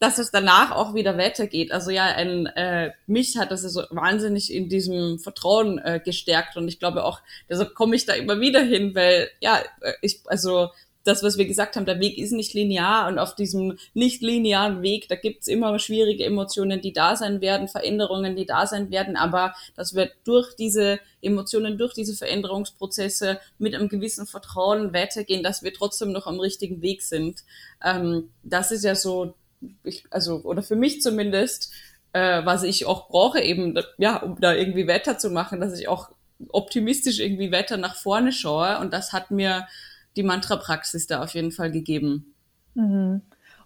dass 0.01 0.17
es 0.17 0.31
danach 0.31 0.71
auch 0.71 0.95
wieder 0.95 1.15
weitergeht. 1.19 1.71
Also 1.71 1.91
ja, 1.91 2.05
ein, 2.05 2.47
äh, 2.47 2.91
mich 3.05 3.37
hat 3.37 3.51
das 3.51 3.63
also 3.63 3.83
wahnsinnig 3.91 4.51
in 4.51 4.67
diesem 4.67 5.19
Vertrauen 5.19 5.77
äh, 5.77 6.01
gestärkt 6.03 6.57
und 6.57 6.67
ich 6.67 6.79
glaube 6.79 7.03
auch, 7.05 7.21
deshalb 7.47 7.75
komme 7.75 7.95
ich 7.95 8.07
da 8.07 8.13
immer 8.13 8.39
wieder 8.39 8.61
hin, 8.61 8.95
weil 8.95 9.29
ja, 9.41 9.59
äh, 9.81 9.93
ich, 10.01 10.21
also 10.25 10.69
das, 11.03 11.21
was 11.21 11.37
wir 11.37 11.45
gesagt 11.45 11.75
haben, 11.75 11.85
der 11.85 11.99
Weg 11.99 12.17
ist 12.17 12.31
nicht 12.31 12.55
linear 12.55 13.07
und 13.07 13.19
auf 13.19 13.35
diesem 13.35 13.77
nicht 13.93 14.23
linearen 14.23 14.81
Weg, 14.81 15.07
da 15.07 15.15
gibt's 15.15 15.47
immer 15.47 15.77
schwierige 15.77 16.25
Emotionen, 16.25 16.81
die 16.81 16.93
da 16.93 17.15
sein 17.15 17.39
werden, 17.39 17.67
Veränderungen, 17.67 18.35
die 18.35 18.47
da 18.47 18.65
sein 18.65 18.89
werden, 18.89 19.15
aber 19.15 19.53
dass 19.75 19.93
wir 19.95 20.09
durch 20.23 20.55
diese 20.55 20.99
Emotionen, 21.21 21.77
durch 21.77 21.93
diese 21.93 22.15
Veränderungsprozesse 22.15 23.39
mit 23.59 23.75
einem 23.75 23.87
gewissen 23.87 24.25
Vertrauen 24.25 24.93
weitergehen, 24.93 25.43
dass 25.43 25.61
wir 25.61 25.73
trotzdem 25.73 26.11
noch 26.11 26.25
am 26.25 26.39
richtigen 26.39 26.81
Weg 26.81 27.03
sind. 27.03 27.43
Ähm, 27.83 28.31
das 28.41 28.71
ist 28.71 28.83
ja 28.83 28.95
so, 28.95 29.35
ich, 29.83 30.05
also, 30.09 30.41
oder 30.43 30.63
für 30.63 30.75
mich 30.75 31.01
zumindest, 31.01 31.71
äh, 32.13 32.43
was 32.45 32.63
ich 32.63 32.85
auch 32.85 33.09
brauche, 33.09 33.39
eben, 33.39 33.79
ja, 33.97 34.17
um 34.17 34.39
da 34.39 34.53
irgendwie 34.53 34.87
weiterzumachen, 34.87 35.59
dass 35.61 35.79
ich 35.79 35.87
auch 35.87 36.09
optimistisch 36.49 37.19
irgendwie 37.19 37.51
weiter 37.51 37.77
nach 37.77 37.95
vorne 37.95 38.31
schaue 38.31 38.79
und 38.79 38.93
das 38.93 39.13
hat 39.13 39.31
mir 39.31 39.67
die 40.15 40.23
Mantra-Praxis 40.23 41.07
da 41.07 41.23
auf 41.23 41.33
jeden 41.33 41.51
Fall 41.51 41.71
gegeben. 41.71 42.33
Mhm. 42.73 43.21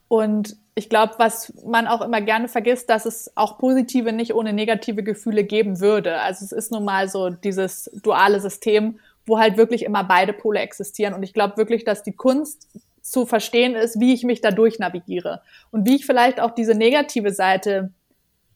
Und 0.08 0.58
ich 0.76 0.90
glaube, 0.90 1.16
was 1.18 1.54
man 1.66 1.88
auch 1.88 2.02
immer 2.02 2.22
gerne 2.22 2.48
vergisst, 2.48 2.90
dass 2.90 3.06
es 3.06 3.32
auch 3.36 3.58
positive 3.58 4.12
nicht 4.12 4.36
ohne 4.36 4.54
negative 4.54 5.04
Gefühle 5.04 5.44
geben 5.44 5.80
würde. 5.80 6.20
Also 6.20 6.46
es 6.46 6.52
ist 6.52 6.72
nun 6.72 6.84
mal 6.84 7.10
so 7.10 7.30
dieses 7.30 7.90
duale 8.04 8.40
System, 8.40 9.00
wo 9.26 9.40
halt 9.40 9.58
wirklich 9.58 9.84
immer 9.84 10.04
beide 10.04 10.34
Pole 10.34 10.60
existieren. 10.60 11.14
Und 11.14 11.24
ich 11.24 11.34
glaube 11.34 11.58
wirklich, 11.58 11.86
dass 11.86 12.04
die 12.04 12.12
Kunst 12.12 12.68
zu 13.06 13.28
verstehen 13.28 13.76
ist, 13.76 14.00
wie 14.00 14.16
ich 14.16 14.24
mich 14.24 14.42
dadurch 14.42 14.80
navigiere 14.80 15.44
und 15.70 15.86
wie 15.86 15.96
ich 15.96 16.08
vielleicht 16.08 16.40
auch 16.40 16.52
diese 16.52 16.74
negative 16.74 17.32
Seite, 17.32 17.92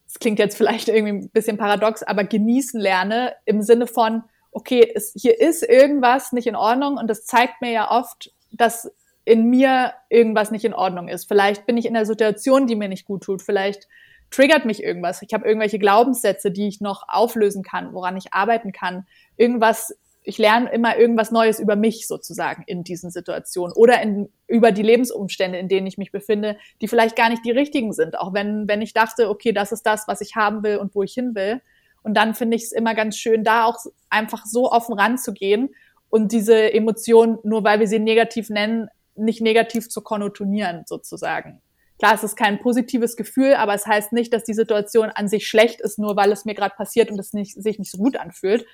das 0.06 0.18
klingt 0.18 0.40
jetzt 0.40 0.56
vielleicht 0.56 0.88
irgendwie 0.88 1.12
ein 1.12 1.30
bisschen 1.30 1.56
paradox, 1.56 2.02
aber 2.02 2.24
genießen 2.24 2.80
lerne 2.80 3.34
im 3.44 3.62
Sinne 3.62 3.86
von, 3.86 4.24
okay, 4.50 4.90
es, 4.92 5.12
hier 5.14 5.40
ist 5.40 5.62
irgendwas 5.62 6.32
nicht 6.32 6.48
in 6.48 6.56
Ordnung 6.56 6.96
und 6.96 7.06
das 7.06 7.24
zeigt 7.24 7.60
mir 7.60 7.70
ja 7.70 7.90
oft, 7.92 8.32
dass 8.50 8.90
in 9.24 9.48
mir 9.48 9.92
irgendwas 10.08 10.50
nicht 10.50 10.64
in 10.64 10.74
Ordnung 10.74 11.06
ist. 11.06 11.28
Vielleicht 11.28 11.64
bin 11.66 11.76
ich 11.76 11.86
in 11.86 11.94
einer 11.94 12.06
Situation, 12.06 12.66
die 12.66 12.74
mir 12.74 12.88
nicht 12.88 13.04
gut 13.04 13.22
tut. 13.22 13.42
Vielleicht 13.42 13.86
triggert 14.32 14.64
mich 14.64 14.82
irgendwas. 14.82 15.22
Ich 15.22 15.32
habe 15.32 15.46
irgendwelche 15.46 15.78
Glaubenssätze, 15.78 16.50
die 16.50 16.66
ich 16.66 16.80
noch 16.80 17.04
auflösen 17.06 17.62
kann, 17.62 17.92
woran 17.92 18.16
ich 18.16 18.34
arbeiten 18.34 18.72
kann. 18.72 19.06
Irgendwas, 19.36 19.96
ich 20.30 20.38
lerne 20.38 20.70
immer 20.70 20.96
irgendwas 20.96 21.32
Neues 21.32 21.58
über 21.58 21.74
mich 21.74 22.06
sozusagen 22.06 22.62
in 22.68 22.84
diesen 22.84 23.10
Situationen 23.10 23.74
oder 23.74 24.00
in, 24.00 24.28
über 24.46 24.70
die 24.70 24.84
Lebensumstände, 24.84 25.58
in 25.58 25.66
denen 25.66 25.88
ich 25.88 25.98
mich 25.98 26.12
befinde, 26.12 26.56
die 26.80 26.86
vielleicht 26.86 27.16
gar 27.16 27.30
nicht 27.30 27.44
die 27.44 27.50
richtigen 27.50 27.92
sind. 27.92 28.16
Auch 28.16 28.32
wenn, 28.32 28.68
wenn 28.68 28.80
ich 28.80 28.92
dachte, 28.92 29.28
okay, 29.28 29.50
das 29.52 29.72
ist 29.72 29.82
das, 29.82 30.06
was 30.06 30.20
ich 30.20 30.36
haben 30.36 30.62
will 30.62 30.76
und 30.76 30.94
wo 30.94 31.02
ich 31.02 31.12
hin 31.14 31.34
will. 31.34 31.60
Und 32.04 32.14
dann 32.16 32.34
finde 32.34 32.56
ich 32.56 32.62
es 32.62 32.70
immer 32.70 32.94
ganz 32.94 33.16
schön, 33.16 33.42
da 33.42 33.64
auch 33.64 33.76
einfach 34.08 34.46
so 34.46 34.70
offen 34.70 34.94
ranzugehen 34.94 35.70
und 36.10 36.30
diese 36.30 36.72
Emotionen, 36.72 37.38
nur 37.42 37.64
weil 37.64 37.80
wir 37.80 37.88
sie 37.88 37.98
negativ 37.98 38.50
nennen, 38.50 38.88
nicht 39.16 39.40
negativ 39.40 39.88
zu 39.88 40.00
konnotonieren, 40.00 40.84
sozusagen. 40.86 41.60
Klar, 41.98 42.14
es 42.14 42.22
ist 42.22 42.36
kein 42.36 42.60
positives 42.60 43.16
Gefühl, 43.16 43.54
aber 43.54 43.74
es 43.74 43.84
heißt 43.84 44.12
nicht, 44.12 44.32
dass 44.32 44.44
die 44.44 44.54
Situation 44.54 45.10
an 45.10 45.26
sich 45.26 45.48
schlecht 45.48 45.80
ist, 45.80 45.98
nur 45.98 46.14
weil 46.14 46.30
es 46.30 46.44
mir 46.44 46.54
gerade 46.54 46.76
passiert 46.76 47.10
und 47.10 47.18
es 47.18 47.32
nicht, 47.32 47.60
sich 47.60 47.80
nicht 47.80 47.90
so 47.90 47.98
gut 47.98 48.16
anfühlt, 48.16 48.64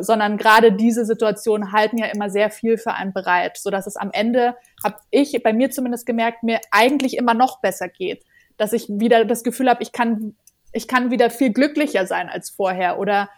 sondern 0.00 0.36
gerade 0.36 0.72
diese 0.72 1.04
Situationen 1.04 1.72
halten 1.72 1.98
ja 1.98 2.06
immer 2.06 2.30
sehr 2.30 2.50
viel 2.50 2.78
für 2.78 2.92
einen 2.92 3.12
bereit, 3.12 3.56
so 3.56 3.70
dass 3.70 3.86
es 3.86 3.96
am 3.96 4.10
Ende, 4.12 4.56
habe 4.82 4.96
ich 5.10 5.40
bei 5.42 5.52
mir 5.52 5.70
zumindest 5.70 6.06
gemerkt, 6.06 6.42
mir 6.42 6.60
eigentlich 6.70 7.16
immer 7.16 7.34
noch 7.34 7.60
besser 7.60 7.88
geht, 7.88 8.24
dass 8.56 8.72
ich 8.72 8.88
wieder 8.88 9.24
das 9.24 9.44
Gefühl 9.44 9.68
habe, 9.68 9.82
ich 9.82 9.92
kann 9.92 10.34
ich 10.74 10.88
kann 10.88 11.10
wieder 11.10 11.30
viel 11.30 11.52
glücklicher 11.52 12.06
sein 12.06 12.28
als 12.28 12.50
vorher 12.50 12.98
oder 12.98 13.30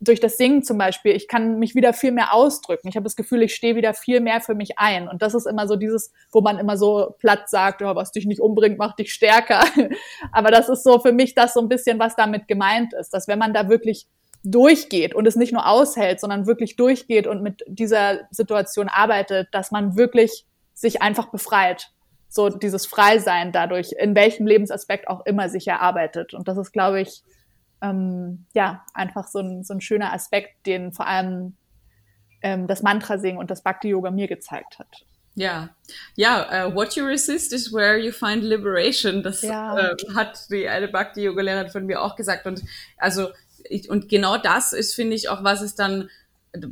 durch 0.00 0.20
das 0.20 0.36
Singen 0.36 0.62
zum 0.62 0.78
Beispiel, 0.78 1.12
ich 1.12 1.26
kann 1.26 1.58
mich 1.58 1.74
wieder 1.74 1.92
viel 1.92 2.12
mehr 2.12 2.32
ausdrücken. 2.32 2.88
Ich 2.88 2.94
habe 2.94 3.04
das 3.04 3.16
Gefühl, 3.16 3.42
ich 3.42 3.54
stehe 3.54 3.74
wieder 3.74 3.94
viel 3.94 4.20
mehr 4.20 4.40
für 4.40 4.54
mich 4.54 4.78
ein. 4.78 5.08
Und 5.08 5.22
das 5.22 5.34
ist 5.34 5.46
immer 5.46 5.66
so 5.66 5.74
dieses, 5.74 6.12
wo 6.30 6.40
man 6.40 6.58
immer 6.58 6.76
so 6.76 7.16
platt 7.18 7.48
sagt, 7.48 7.82
oh, 7.82 7.96
was 7.96 8.12
dich 8.12 8.24
nicht 8.24 8.40
umbringt, 8.40 8.78
macht 8.78 9.00
dich 9.00 9.12
stärker. 9.12 9.64
Aber 10.32 10.50
das 10.50 10.68
ist 10.68 10.84
so 10.84 11.00
für 11.00 11.12
mich 11.12 11.34
das 11.34 11.54
so 11.54 11.60
ein 11.60 11.68
bisschen, 11.68 11.98
was 11.98 12.14
damit 12.14 12.46
gemeint 12.46 12.94
ist, 12.94 13.10
dass 13.10 13.26
wenn 13.26 13.40
man 13.40 13.52
da 13.52 13.68
wirklich 13.68 14.06
durchgeht 14.44 15.14
und 15.14 15.26
es 15.26 15.36
nicht 15.36 15.52
nur 15.52 15.66
aushält, 15.66 16.20
sondern 16.20 16.46
wirklich 16.46 16.76
durchgeht 16.76 17.26
und 17.26 17.42
mit 17.42 17.62
dieser 17.66 18.20
Situation 18.30 18.88
arbeitet, 18.88 19.48
dass 19.52 19.70
man 19.70 19.96
wirklich 19.96 20.46
sich 20.74 21.02
einfach 21.02 21.30
befreit 21.30 21.90
so 22.28 22.48
dieses 22.50 22.86
Freisein 22.86 23.52
dadurch, 23.52 23.92
in 23.92 24.14
welchem 24.14 24.46
Lebensaspekt 24.46 25.08
auch 25.08 25.24
immer 25.26 25.48
sich 25.48 25.66
erarbeitet. 25.66 26.34
Und 26.34 26.46
das 26.46 26.58
ist, 26.58 26.72
glaube 26.72 27.00
ich, 27.00 27.22
ähm, 27.80 28.44
ja, 28.54 28.84
einfach 28.92 29.28
so 29.28 29.40
ein, 29.40 29.64
so 29.64 29.74
ein 29.74 29.80
schöner 29.80 30.12
Aspekt, 30.12 30.66
den 30.66 30.92
vor 30.92 31.06
allem 31.06 31.56
ähm, 32.42 32.66
das 32.66 32.82
Mantra-Singen 32.82 33.38
und 33.38 33.50
das 33.50 33.62
Bhakti-Yoga 33.62 34.10
mir 34.10 34.28
gezeigt 34.28 34.78
hat. 34.78 35.04
Ja, 35.34 35.70
ja, 36.16 36.66
uh, 36.66 36.74
what 36.74 36.96
you 36.96 37.04
resist 37.04 37.52
is 37.52 37.72
where 37.72 37.96
you 37.96 38.10
find 38.10 38.42
liberation. 38.42 39.22
Das 39.22 39.42
ja. 39.42 39.78
äh, 39.78 39.96
hat 40.14 40.50
die 40.50 40.68
eine 40.68 40.88
Bhakti-Yoga-Lehrerin 40.88 41.70
von 41.70 41.86
mir 41.86 42.02
auch 42.02 42.16
gesagt. 42.16 42.46
Und 42.46 42.62
also, 42.96 43.28
ich, 43.64 43.88
und 43.90 44.08
genau 44.08 44.36
das 44.36 44.72
ist, 44.72 44.94
finde 44.94 45.16
ich, 45.16 45.28
auch, 45.28 45.44
was 45.44 45.60
es 45.60 45.74
dann 45.74 46.08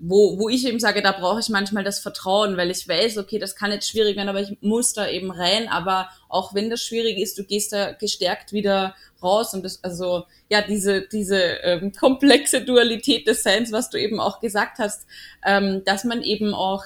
wo, 0.01 0.39
wo 0.39 0.49
ich 0.49 0.67
eben 0.67 0.81
sage, 0.81 1.03
da 1.03 1.13
brauche 1.13 1.41
ich 1.41 1.49
manchmal 1.49 1.85
das 1.85 1.99
Vertrauen, 1.99 2.57
weil 2.57 2.71
ich 2.71 2.89
weiß, 2.89 3.19
okay, 3.19 3.39
das 3.39 3.57
kann 3.57 3.73
jetzt 3.73 3.89
schwierig 3.89 4.17
werden, 4.17 4.29
aber 4.29 4.41
ich 4.41 4.57
muss 4.61 4.95
da 4.95 5.07
eben 5.07 5.31
rein. 5.31 5.69
Aber 5.69 6.09
auch 6.29 6.55
wenn 6.55 6.71
das 6.71 6.83
schwierig 6.83 7.19
ist, 7.19 7.39
du 7.39 7.45
gehst 7.45 7.73
da 7.73 7.93
gestärkt 7.93 8.53
wieder 8.53 8.95
raus 9.23 9.55
und 9.55 9.65
das, 9.65 9.83
also 9.85 10.25
ja, 10.49 10.63
diese, 10.63 11.03
diese 11.03 11.39
ähm, 11.39 11.93
komplexe 11.99 12.63
Dualität 12.63 13.27
des 13.27 13.43
Seins, 13.43 13.73
was 13.73 13.91
du 13.91 14.01
eben 14.01 14.19
auch 14.19 14.41
gesagt 14.41 14.79
hast, 14.79 15.07
ähm, 15.45 15.83
dass 15.85 16.05
man 16.05 16.23
eben 16.23 16.55
auch 16.55 16.85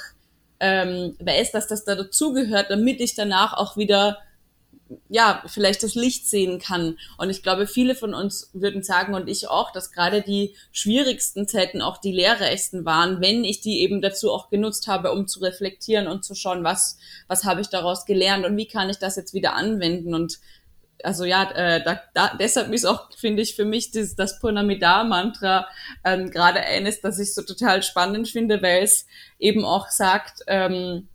ähm, 0.59 1.17
weiß, 1.21 1.53
dass 1.53 1.69
das 1.69 1.85
da 1.85 1.95
dazugehört, 1.95 2.71
damit 2.71 3.01
ich 3.01 3.15
danach 3.15 3.55
auch 3.55 3.77
wieder 3.77 4.19
ja, 5.09 5.43
vielleicht 5.47 5.83
das 5.83 5.95
Licht 5.95 6.29
sehen 6.29 6.59
kann. 6.59 6.99
Und 7.19 7.31
ich 7.31 7.43
glaube, 7.43 7.67
viele 7.67 7.95
von 7.95 8.15
uns 8.15 8.51
würden 8.53 8.83
sagen 8.83 9.15
und 9.15 9.29
ich 9.29 9.49
auch, 9.49 9.73
dass 9.73 9.93
gerade 9.93 10.23
die 10.23 10.55
schwierigsten 10.73 11.47
Zeiten 11.47 11.83
auch 11.83 11.99
die 11.99 12.13
lehrreichsten 12.13 12.85
waren, 12.85 13.21
wenn 13.21 13.45
ich 13.45 13.61
die 13.61 13.81
eben 13.81 14.01
dazu 14.01 14.33
auch 14.33 14.51
genutzt 14.51 14.89
habe, 14.89 15.13
um 15.13 15.27
zu 15.27 15.41
reflektieren 15.41 16.09
und 16.09 16.25
zu 16.25 16.35
schauen, 16.35 16.65
was, 16.65 16.99
was 17.29 17.45
habe 17.45 17.61
ich 17.61 17.69
daraus 17.69 18.05
gelernt 18.05 18.45
und 18.45 18.57
wie 18.57 18.67
kann 18.67 18.91
ich 18.91 18.99
das 18.99 19.17
jetzt 19.17 19.35
wieder 19.35 19.55
anwenden 19.55 20.15
und 20.15 20.39
also 21.03 21.25
ja, 21.25 21.51
äh, 21.53 21.83
da, 21.83 22.01
da, 22.15 22.37
deshalb 22.39 22.73
ist 22.73 22.85
auch, 22.85 23.11
finde 23.17 23.43
ich, 23.43 23.57
für 23.57 23.65
mich 23.65 23.91
das, 23.91 24.17
das 24.17 24.39
Purnamida-Mantra 24.39 25.67
ähm, 26.05 26.31
gerade 26.31 26.61
eines, 26.61 27.01
das 27.01 27.19
ich 27.19 27.35
so 27.35 27.41
total 27.43 27.83
spannend 27.83 28.29
finde, 28.29 28.61
weil 28.63 28.83
es 28.83 29.07
eben 29.39 29.65
auch 29.65 29.89
sagt, 29.89 30.43
ähm, 30.47 31.09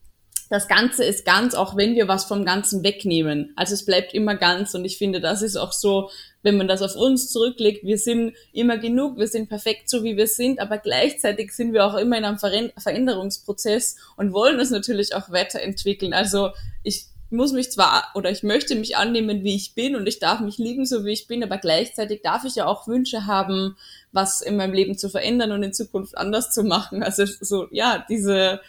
das 0.49 0.67
Ganze 0.67 1.03
ist 1.03 1.25
ganz, 1.25 1.55
auch 1.55 1.75
wenn 1.75 1.95
wir 1.95 2.07
was 2.07 2.25
vom 2.25 2.45
Ganzen 2.45 2.83
wegnehmen. 2.83 3.53
Also 3.55 3.73
es 3.73 3.85
bleibt 3.85 4.13
immer 4.13 4.35
ganz 4.35 4.73
und 4.75 4.85
ich 4.85 4.97
finde, 4.97 5.19
das 5.19 5.41
ist 5.41 5.55
auch 5.55 5.71
so, 5.71 6.09
wenn 6.43 6.57
man 6.57 6.67
das 6.67 6.81
auf 6.83 6.95
uns 6.95 7.31
zurücklegt, 7.31 7.83
wir 7.83 7.97
sind 7.97 8.35
immer 8.53 8.77
genug, 8.77 9.17
wir 9.17 9.27
sind 9.27 9.49
perfekt 9.49 9.89
so, 9.89 10.03
wie 10.03 10.17
wir 10.17 10.27
sind, 10.27 10.59
aber 10.59 10.77
gleichzeitig 10.77 11.51
sind 11.51 11.73
wir 11.73 11.85
auch 11.85 11.95
immer 11.95 12.17
in 12.17 12.25
einem 12.25 12.37
Veränderungsprozess 12.37 13.97
und 14.17 14.33
wollen 14.33 14.59
es 14.59 14.69
natürlich 14.69 15.15
auch 15.15 15.31
weiterentwickeln. 15.31 16.13
Also 16.13 16.51
ich 16.83 17.07
muss 17.31 17.51
mich 17.51 17.71
zwar 17.71 18.11
oder 18.13 18.29
ich 18.29 18.43
möchte 18.43 18.75
mich 18.75 18.97
annehmen, 18.97 19.43
wie 19.43 19.55
ich 19.55 19.73
bin 19.73 19.95
und 19.95 20.07
ich 20.07 20.19
darf 20.19 20.41
mich 20.41 20.59
lieben, 20.59 20.85
so 20.85 21.05
wie 21.05 21.11
ich 21.13 21.27
bin, 21.27 21.43
aber 21.43 21.57
gleichzeitig 21.57 22.21
darf 22.21 22.45
ich 22.45 22.55
ja 22.55 22.67
auch 22.67 22.87
Wünsche 22.87 23.25
haben, 23.25 23.75
was 24.11 24.41
in 24.41 24.55
meinem 24.55 24.73
Leben 24.73 24.97
zu 24.97 25.09
verändern 25.09 25.51
und 25.51 25.63
in 25.63 25.73
Zukunft 25.73 26.15
anders 26.17 26.51
zu 26.51 26.63
machen. 26.63 27.01
Also 27.01 27.25
so, 27.25 27.67
ja, 27.71 28.05
diese 28.07 28.61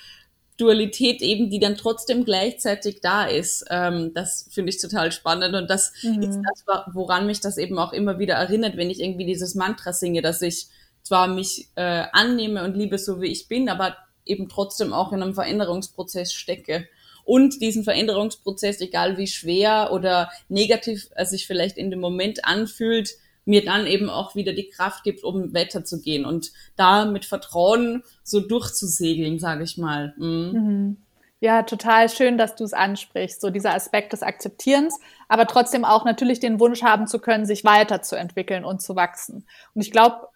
Dualität 0.56 1.22
eben, 1.22 1.50
die 1.50 1.58
dann 1.58 1.76
trotzdem 1.76 2.24
gleichzeitig 2.24 3.00
da 3.00 3.26
ist. 3.26 3.64
Ähm, 3.70 4.12
das 4.14 4.48
finde 4.50 4.70
ich 4.70 4.80
total 4.80 5.12
spannend 5.12 5.54
und 5.54 5.68
das 5.68 5.92
mhm. 6.02 6.22
ist 6.22 6.40
das, 6.42 6.84
woran 6.94 7.26
mich 7.26 7.40
das 7.40 7.58
eben 7.58 7.78
auch 7.78 7.92
immer 7.92 8.18
wieder 8.18 8.34
erinnert, 8.34 8.76
wenn 8.76 8.90
ich 8.90 9.00
irgendwie 9.00 9.26
dieses 9.26 9.54
Mantra 9.54 9.92
singe, 9.92 10.22
dass 10.22 10.42
ich 10.42 10.68
zwar 11.02 11.28
mich 11.28 11.68
äh, 11.76 12.04
annehme 12.12 12.64
und 12.64 12.76
liebe 12.76 12.98
so 12.98 13.20
wie 13.20 13.30
ich 13.30 13.48
bin, 13.48 13.68
aber 13.68 13.96
eben 14.24 14.48
trotzdem 14.48 14.92
auch 14.92 15.12
in 15.12 15.22
einem 15.22 15.34
Veränderungsprozess 15.34 16.32
stecke. 16.32 16.88
Und 17.24 17.60
diesen 17.60 17.84
Veränderungsprozess, 17.84 18.80
egal 18.80 19.18
wie 19.18 19.26
schwer 19.26 19.90
oder 19.92 20.30
negativ 20.48 21.08
er 21.14 21.26
sich 21.26 21.46
vielleicht 21.46 21.76
in 21.76 21.90
dem 21.90 22.00
Moment 22.00 22.44
anfühlt, 22.44 23.16
mir 23.46 23.64
dann 23.64 23.86
eben 23.86 24.10
auch 24.10 24.34
wieder 24.34 24.52
die 24.52 24.68
Kraft 24.68 25.04
gibt, 25.04 25.24
um 25.24 25.54
weiterzugehen 25.54 26.26
und 26.26 26.52
da 26.76 27.06
mit 27.06 27.24
Vertrauen 27.24 28.02
so 28.22 28.40
durchzusegeln, 28.40 29.38
sage 29.38 29.64
ich 29.64 29.78
mal. 29.78 30.14
Mhm. 30.18 30.52
Mhm. 30.52 30.96
Ja, 31.38 31.62
total 31.62 32.08
schön, 32.08 32.38
dass 32.38 32.56
du 32.56 32.64
es 32.64 32.72
ansprichst, 32.72 33.40
so 33.40 33.50
dieser 33.50 33.74
Aspekt 33.74 34.12
des 34.12 34.22
Akzeptierens, 34.22 34.98
aber 35.28 35.46
trotzdem 35.46 35.84
auch 35.84 36.04
natürlich 36.04 36.40
den 36.40 36.58
Wunsch 36.60 36.82
haben 36.82 37.06
zu 37.06 37.18
können, 37.18 37.44
sich 37.44 37.62
weiterzuentwickeln 37.62 38.64
und 38.64 38.80
zu 38.80 38.96
wachsen. 38.96 39.46
Und 39.74 39.82
ich 39.82 39.92
glaube, 39.92 40.28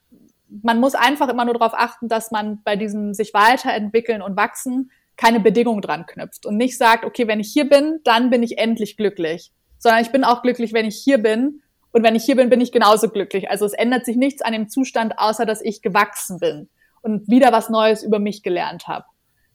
man 0.62 0.78
muss 0.78 0.94
einfach 0.94 1.28
immer 1.28 1.44
nur 1.44 1.54
darauf 1.54 1.72
achten, 1.74 2.08
dass 2.08 2.30
man 2.30 2.62
bei 2.64 2.76
diesem 2.76 3.14
sich 3.14 3.32
weiterentwickeln 3.32 4.20
und 4.20 4.36
wachsen 4.36 4.90
keine 5.16 5.40
Bedingung 5.40 5.80
dran 5.80 6.06
knüpft 6.06 6.44
und 6.46 6.56
nicht 6.56 6.76
sagt, 6.76 7.04
okay, 7.04 7.26
wenn 7.26 7.40
ich 7.40 7.52
hier 7.52 7.68
bin, 7.68 8.00
dann 8.04 8.30
bin 8.30 8.42
ich 8.42 8.58
endlich 8.58 8.96
glücklich, 8.96 9.52
sondern 9.78 10.02
ich 10.02 10.12
bin 10.12 10.24
auch 10.24 10.42
glücklich, 10.42 10.72
wenn 10.72 10.86
ich 10.86 10.96
hier 10.96 11.18
bin 11.18 11.59
und 11.92 12.02
wenn 12.02 12.14
ich 12.14 12.24
hier 12.24 12.36
bin, 12.36 12.50
bin 12.50 12.60
ich 12.60 12.72
genauso 12.72 13.08
glücklich. 13.08 13.50
Also 13.50 13.64
es 13.64 13.72
ändert 13.72 14.04
sich 14.04 14.16
nichts 14.16 14.42
an 14.42 14.52
dem 14.52 14.68
Zustand, 14.68 15.18
außer 15.18 15.44
dass 15.44 15.60
ich 15.60 15.82
gewachsen 15.82 16.38
bin 16.38 16.68
und 17.02 17.28
wieder 17.28 17.52
was 17.52 17.68
Neues 17.68 18.02
über 18.02 18.18
mich 18.18 18.42
gelernt 18.42 18.86
habe. 18.86 19.06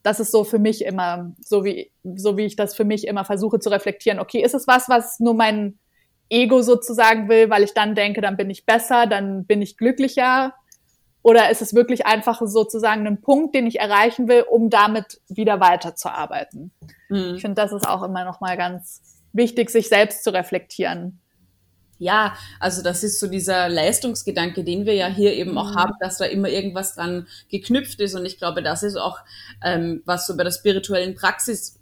Das 0.02 0.20
ist 0.20 0.30
so 0.30 0.44
für 0.44 0.58
mich 0.58 0.84
immer, 0.84 1.32
so 1.40 1.64
wie, 1.64 1.90
so 2.04 2.36
wie 2.36 2.44
ich 2.44 2.56
das 2.56 2.76
für 2.76 2.84
mich 2.84 3.06
immer 3.06 3.24
versuche 3.24 3.58
zu 3.58 3.70
reflektieren. 3.70 4.20
Okay, 4.20 4.42
ist 4.42 4.54
es 4.54 4.68
was, 4.68 4.88
was 4.88 5.18
nur 5.18 5.34
mein 5.34 5.78
Ego 6.28 6.62
sozusagen 6.62 7.28
will, 7.28 7.50
weil 7.50 7.62
ich 7.62 7.74
dann 7.74 7.94
denke, 7.94 8.20
dann 8.20 8.36
bin 8.36 8.50
ich 8.50 8.66
besser, 8.66 9.06
dann 9.06 9.46
bin 9.46 9.62
ich 9.62 9.76
glücklicher? 9.76 10.54
Oder 11.22 11.50
ist 11.50 11.62
es 11.62 11.74
wirklich 11.74 12.06
einfach 12.06 12.40
sozusagen 12.44 13.06
ein 13.06 13.20
Punkt, 13.20 13.54
den 13.54 13.66
ich 13.66 13.80
erreichen 13.80 14.28
will, 14.28 14.42
um 14.42 14.70
damit 14.70 15.20
wieder 15.28 15.58
weiterzuarbeiten? 15.58 16.70
Mhm. 17.08 17.34
Ich 17.34 17.40
finde, 17.40 17.60
das 17.60 17.72
ist 17.72 17.88
auch 17.88 18.04
immer 18.04 18.24
noch 18.24 18.40
mal 18.40 18.56
ganz 18.56 19.02
wichtig, 19.32 19.70
sich 19.70 19.88
selbst 19.88 20.22
zu 20.22 20.32
reflektieren. 20.32 21.20
Ja, 21.98 22.36
also 22.60 22.82
das 22.82 23.02
ist 23.02 23.20
so 23.20 23.26
dieser 23.26 23.68
Leistungsgedanke, 23.68 24.64
den 24.64 24.84
wir 24.84 24.94
ja 24.94 25.06
hier 25.06 25.32
eben 25.32 25.56
auch 25.56 25.70
mhm. 25.70 25.76
haben, 25.76 25.92
dass 26.00 26.18
da 26.18 26.26
immer 26.26 26.48
irgendwas 26.48 26.94
dran 26.94 27.26
geknüpft 27.50 28.00
ist. 28.00 28.14
Und 28.14 28.26
ich 28.26 28.38
glaube, 28.38 28.62
das 28.62 28.82
ist 28.82 28.96
auch, 28.96 29.20
ähm, 29.62 30.02
was 30.04 30.26
so 30.26 30.36
bei 30.36 30.44
der 30.44 30.50
spirituellen 30.50 31.14
Praxis 31.14 31.78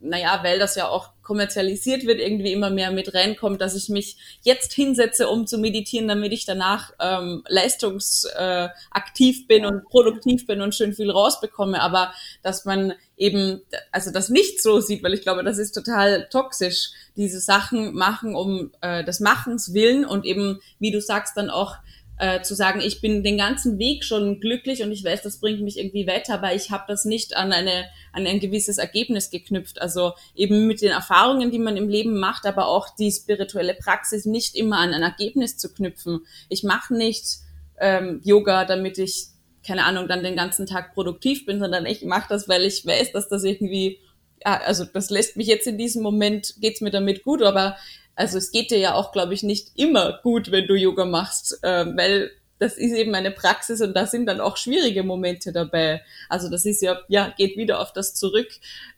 naja, 0.00 0.40
weil 0.42 0.58
das 0.58 0.74
ja 0.74 0.88
auch 0.88 1.10
kommerzialisiert 1.22 2.06
wird, 2.06 2.20
irgendwie 2.20 2.52
immer 2.52 2.70
mehr 2.70 2.90
mit 2.92 3.12
reinkommt, 3.14 3.60
dass 3.60 3.74
ich 3.74 3.88
mich 3.88 4.16
jetzt 4.42 4.72
hinsetze, 4.72 5.28
um 5.28 5.46
zu 5.46 5.58
meditieren, 5.58 6.06
damit 6.06 6.32
ich 6.32 6.44
danach 6.44 6.92
ähm, 7.00 7.42
leistungsaktiv 7.48 9.40
äh, 9.40 9.46
bin 9.48 9.62
ja. 9.62 9.68
und 9.68 9.84
produktiv 9.84 10.46
bin 10.46 10.60
und 10.60 10.74
schön 10.74 10.92
viel 10.92 11.10
rausbekomme. 11.10 11.80
Aber 11.80 12.12
dass 12.42 12.64
man 12.64 12.92
eben, 13.16 13.62
also 13.90 14.12
das 14.12 14.28
nicht 14.28 14.62
so 14.62 14.80
sieht, 14.80 15.02
weil 15.02 15.14
ich 15.14 15.22
glaube, 15.22 15.42
das 15.42 15.58
ist 15.58 15.72
total 15.72 16.28
toxisch, 16.30 16.90
diese 17.16 17.40
Sachen 17.40 17.94
machen 17.94 18.36
um 18.36 18.70
äh, 18.82 19.02
des 19.02 19.20
Machens 19.20 19.74
willen 19.74 20.04
und 20.04 20.24
eben, 20.24 20.60
wie 20.78 20.92
du 20.92 21.00
sagst, 21.00 21.36
dann 21.36 21.50
auch 21.50 21.76
äh, 22.18 22.40
zu 22.42 22.54
sagen, 22.54 22.80
ich 22.80 23.00
bin 23.00 23.22
den 23.22 23.36
ganzen 23.36 23.78
Weg 23.78 24.04
schon 24.04 24.40
glücklich 24.40 24.82
und 24.82 24.90
ich 24.90 25.04
weiß, 25.04 25.22
das 25.22 25.38
bringt 25.38 25.60
mich 25.60 25.78
irgendwie 25.78 26.06
weiter, 26.06 26.34
aber 26.34 26.54
ich 26.54 26.70
habe 26.70 26.84
das 26.88 27.04
nicht 27.04 27.36
an 27.36 27.52
eine 27.52 27.86
an 28.12 28.26
ein 28.26 28.40
gewisses 28.40 28.78
Ergebnis 28.78 29.30
geknüpft. 29.30 29.80
Also 29.80 30.12
eben 30.34 30.66
mit 30.66 30.80
den 30.80 30.92
Erfahrungen, 30.92 31.50
die 31.50 31.58
man 31.58 31.76
im 31.76 31.88
Leben 31.88 32.18
macht, 32.18 32.46
aber 32.46 32.68
auch 32.68 32.88
die 32.96 33.12
spirituelle 33.12 33.74
Praxis 33.74 34.24
nicht 34.24 34.56
immer 34.56 34.78
an 34.78 34.94
ein 34.94 35.02
Ergebnis 35.02 35.58
zu 35.58 35.72
knüpfen. 35.72 36.20
Ich 36.48 36.62
mache 36.62 36.94
nicht 36.94 37.40
ähm, 37.78 38.20
Yoga, 38.24 38.64
damit 38.64 38.96
ich 38.98 39.26
keine 39.66 39.84
Ahnung 39.84 40.08
dann 40.08 40.22
den 40.22 40.36
ganzen 40.36 40.64
Tag 40.64 40.94
produktiv 40.94 41.44
bin, 41.44 41.58
sondern 41.58 41.86
ich 41.86 42.02
mache 42.04 42.28
das, 42.28 42.48
weil 42.48 42.64
ich 42.64 42.86
weiß, 42.86 43.12
dass 43.12 43.28
das 43.28 43.44
irgendwie 43.44 43.98
ja, 44.44 44.60
also 44.60 44.84
das 44.84 45.10
lässt 45.10 45.36
mich 45.36 45.46
jetzt 45.46 45.66
in 45.66 45.78
diesem 45.78 46.02
Moment 46.02 46.54
geht's 46.60 46.80
mir 46.80 46.90
damit 46.90 47.24
gut, 47.24 47.42
aber 47.42 47.76
also 48.16 48.38
es 48.38 48.50
geht 48.50 48.70
dir 48.70 48.78
ja 48.78 48.94
auch, 48.94 49.12
glaube 49.12 49.34
ich, 49.34 49.42
nicht 49.42 49.72
immer 49.76 50.20
gut, 50.22 50.50
wenn 50.50 50.66
du 50.66 50.74
Yoga 50.74 51.04
machst, 51.04 51.62
äh, 51.62 51.86
weil 51.96 52.32
das 52.58 52.78
ist 52.78 52.94
eben 52.94 53.14
eine 53.14 53.30
Praxis 53.30 53.82
und 53.82 53.94
da 53.94 54.06
sind 54.06 54.26
dann 54.26 54.40
auch 54.40 54.56
schwierige 54.56 55.02
Momente 55.02 55.52
dabei. 55.52 56.02
Also 56.28 56.50
das 56.50 56.64
ist 56.64 56.80
ja, 56.80 56.98
ja, 57.08 57.32
geht 57.36 57.58
wieder 57.58 57.80
auf 57.80 57.92
das 57.92 58.14
zurück. 58.14 58.48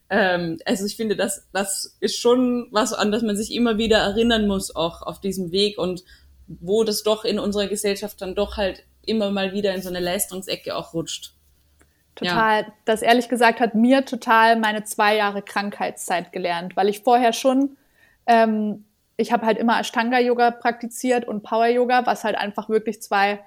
Ähm, 0.08 0.58
also 0.64 0.86
ich 0.86 0.96
finde, 0.96 1.16
das, 1.16 1.48
das 1.52 1.96
ist 2.00 2.18
schon 2.18 2.68
was, 2.70 2.92
an 2.92 3.10
das 3.10 3.22
man 3.22 3.36
sich 3.36 3.52
immer 3.52 3.76
wieder 3.76 3.98
erinnern 3.98 4.46
muss, 4.46 4.74
auch 4.74 5.02
auf 5.02 5.20
diesem 5.20 5.50
Weg 5.50 5.76
und 5.76 6.04
wo 6.46 6.84
das 6.84 7.02
doch 7.02 7.24
in 7.24 7.40
unserer 7.40 7.66
Gesellschaft 7.66 8.22
dann 8.22 8.36
doch 8.36 8.56
halt 8.56 8.84
immer 9.04 9.30
mal 9.30 9.52
wieder 9.52 9.74
in 9.74 9.82
so 9.82 9.88
eine 9.88 10.00
Leistungsecke 10.00 10.76
auch 10.76 10.94
rutscht. 10.94 11.34
Total. 12.14 12.62
Ja. 12.62 12.72
Das 12.84 13.02
ehrlich 13.02 13.28
gesagt 13.28 13.60
hat 13.60 13.74
mir 13.74 14.04
total 14.04 14.58
meine 14.58 14.84
zwei 14.84 15.16
Jahre 15.16 15.42
Krankheitszeit 15.42 16.32
gelernt, 16.32 16.76
weil 16.76 16.88
ich 16.88 17.00
vorher 17.00 17.32
schon 17.32 17.76
ähm, 18.26 18.84
ich 19.18 19.32
habe 19.32 19.44
halt 19.44 19.58
immer 19.58 19.78
Ashtanga-Yoga 19.80 20.52
praktiziert 20.52 21.26
und 21.26 21.42
Power-Yoga, 21.42 22.06
was 22.06 22.24
halt 22.24 22.38
einfach 22.38 22.68
wirklich 22.68 23.02
zwei 23.02 23.40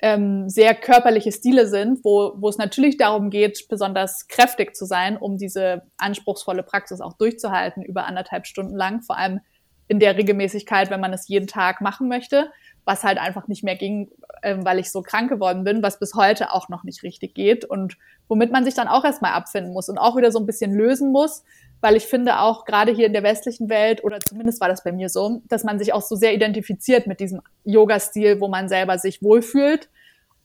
ähm, 0.00 0.48
sehr 0.48 0.74
körperliche 0.74 1.30
Stile 1.30 1.66
sind, 1.66 2.02
wo, 2.04 2.32
wo 2.36 2.48
es 2.48 2.56
natürlich 2.56 2.96
darum 2.96 3.28
geht, 3.28 3.66
besonders 3.68 4.28
kräftig 4.28 4.74
zu 4.74 4.86
sein, 4.86 5.18
um 5.18 5.36
diese 5.36 5.82
anspruchsvolle 5.98 6.62
Praxis 6.62 7.02
auch 7.02 7.12
durchzuhalten 7.12 7.82
über 7.82 8.06
anderthalb 8.06 8.46
Stunden 8.46 8.74
lang, 8.74 9.02
vor 9.02 9.18
allem 9.18 9.40
in 9.88 10.00
der 10.00 10.16
Regelmäßigkeit, 10.16 10.88
wenn 10.88 11.00
man 11.00 11.12
es 11.12 11.28
jeden 11.28 11.48
Tag 11.48 11.82
machen 11.82 12.08
möchte, 12.08 12.50
was 12.86 13.04
halt 13.04 13.18
einfach 13.18 13.46
nicht 13.46 13.62
mehr 13.62 13.76
ging, 13.76 14.10
äh, 14.40 14.56
weil 14.62 14.78
ich 14.78 14.90
so 14.90 15.02
krank 15.02 15.28
geworden 15.28 15.64
bin, 15.64 15.82
was 15.82 15.98
bis 15.98 16.14
heute 16.14 16.52
auch 16.52 16.70
noch 16.70 16.82
nicht 16.82 17.02
richtig 17.02 17.34
geht 17.34 17.66
und 17.66 17.98
womit 18.26 18.52
man 18.52 18.64
sich 18.64 18.74
dann 18.74 18.88
auch 18.88 19.04
erstmal 19.04 19.32
abfinden 19.32 19.74
muss 19.74 19.90
und 19.90 19.98
auch 19.98 20.16
wieder 20.16 20.32
so 20.32 20.38
ein 20.38 20.46
bisschen 20.46 20.72
lösen 20.72 21.12
muss, 21.12 21.44
weil 21.80 21.96
ich 21.96 22.06
finde 22.06 22.40
auch 22.40 22.64
gerade 22.64 22.92
hier 22.92 23.06
in 23.06 23.12
der 23.12 23.22
westlichen 23.22 23.68
Welt, 23.68 24.04
oder 24.04 24.20
zumindest 24.20 24.60
war 24.60 24.68
das 24.68 24.84
bei 24.84 24.92
mir 24.92 25.08
so, 25.08 25.42
dass 25.48 25.64
man 25.64 25.78
sich 25.78 25.92
auch 25.92 26.02
so 26.02 26.16
sehr 26.16 26.34
identifiziert 26.34 27.06
mit 27.06 27.20
diesem 27.20 27.40
Yoga-Stil, 27.64 28.40
wo 28.40 28.48
man 28.48 28.68
selber 28.68 28.98
sich 28.98 29.22
wohlfühlt. 29.22 29.88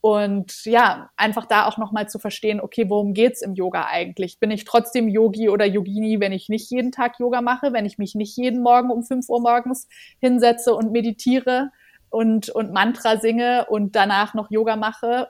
Und 0.01 0.65
ja, 0.65 1.09
einfach 1.17 1.45
da 1.45 1.65
auch 1.65 1.79
nochmal 1.79 2.07
zu 2.07 2.19
verstehen, 2.19 2.61
okay, 2.61 2.85
worum 2.89 3.15
geht's 3.15 3.41
im 3.41 3.55
Yoga 3.55 3.87
eigentlich? 3.87 4.39
Bin 4.39 4.51
ich 4.51 4.63
trotzdem 4.63 5.07
Yogi 5.07 5.49
oder 5.49 5.65
Yogini, 5.65 6.19
wenn 6.19 6.31
ich 6.31 6.47
nicht 6.47 6.69
jeden 6.69 6.91
Tag 6.91 7.19
Yoga 7.19 7.41
mache, 7.41 7.73
wenn 7.73 7.87
ich 7.87 7.97
mich 7.97 8.13
nicht 8.13 8.37
jeden 8.37 8.61
Morgen 8.61 8.91
um 8.91 9.01
5 9.01 9.27
Uhr 9.29 9.41
morgens 9.41 9.87
hinsetze 10.19 10.75
und 10.75 10.91
meditiere 10.91 11.71
und, 12.11 12.49
und 12.49 12.71
Mantra 12.71 13.17
singe 13.17 13.65
und 13.67 13.95
danach 13.95 14.35
noch 14.35 14.51
Yoga 14.51 14.75
mache, 14.75 15.29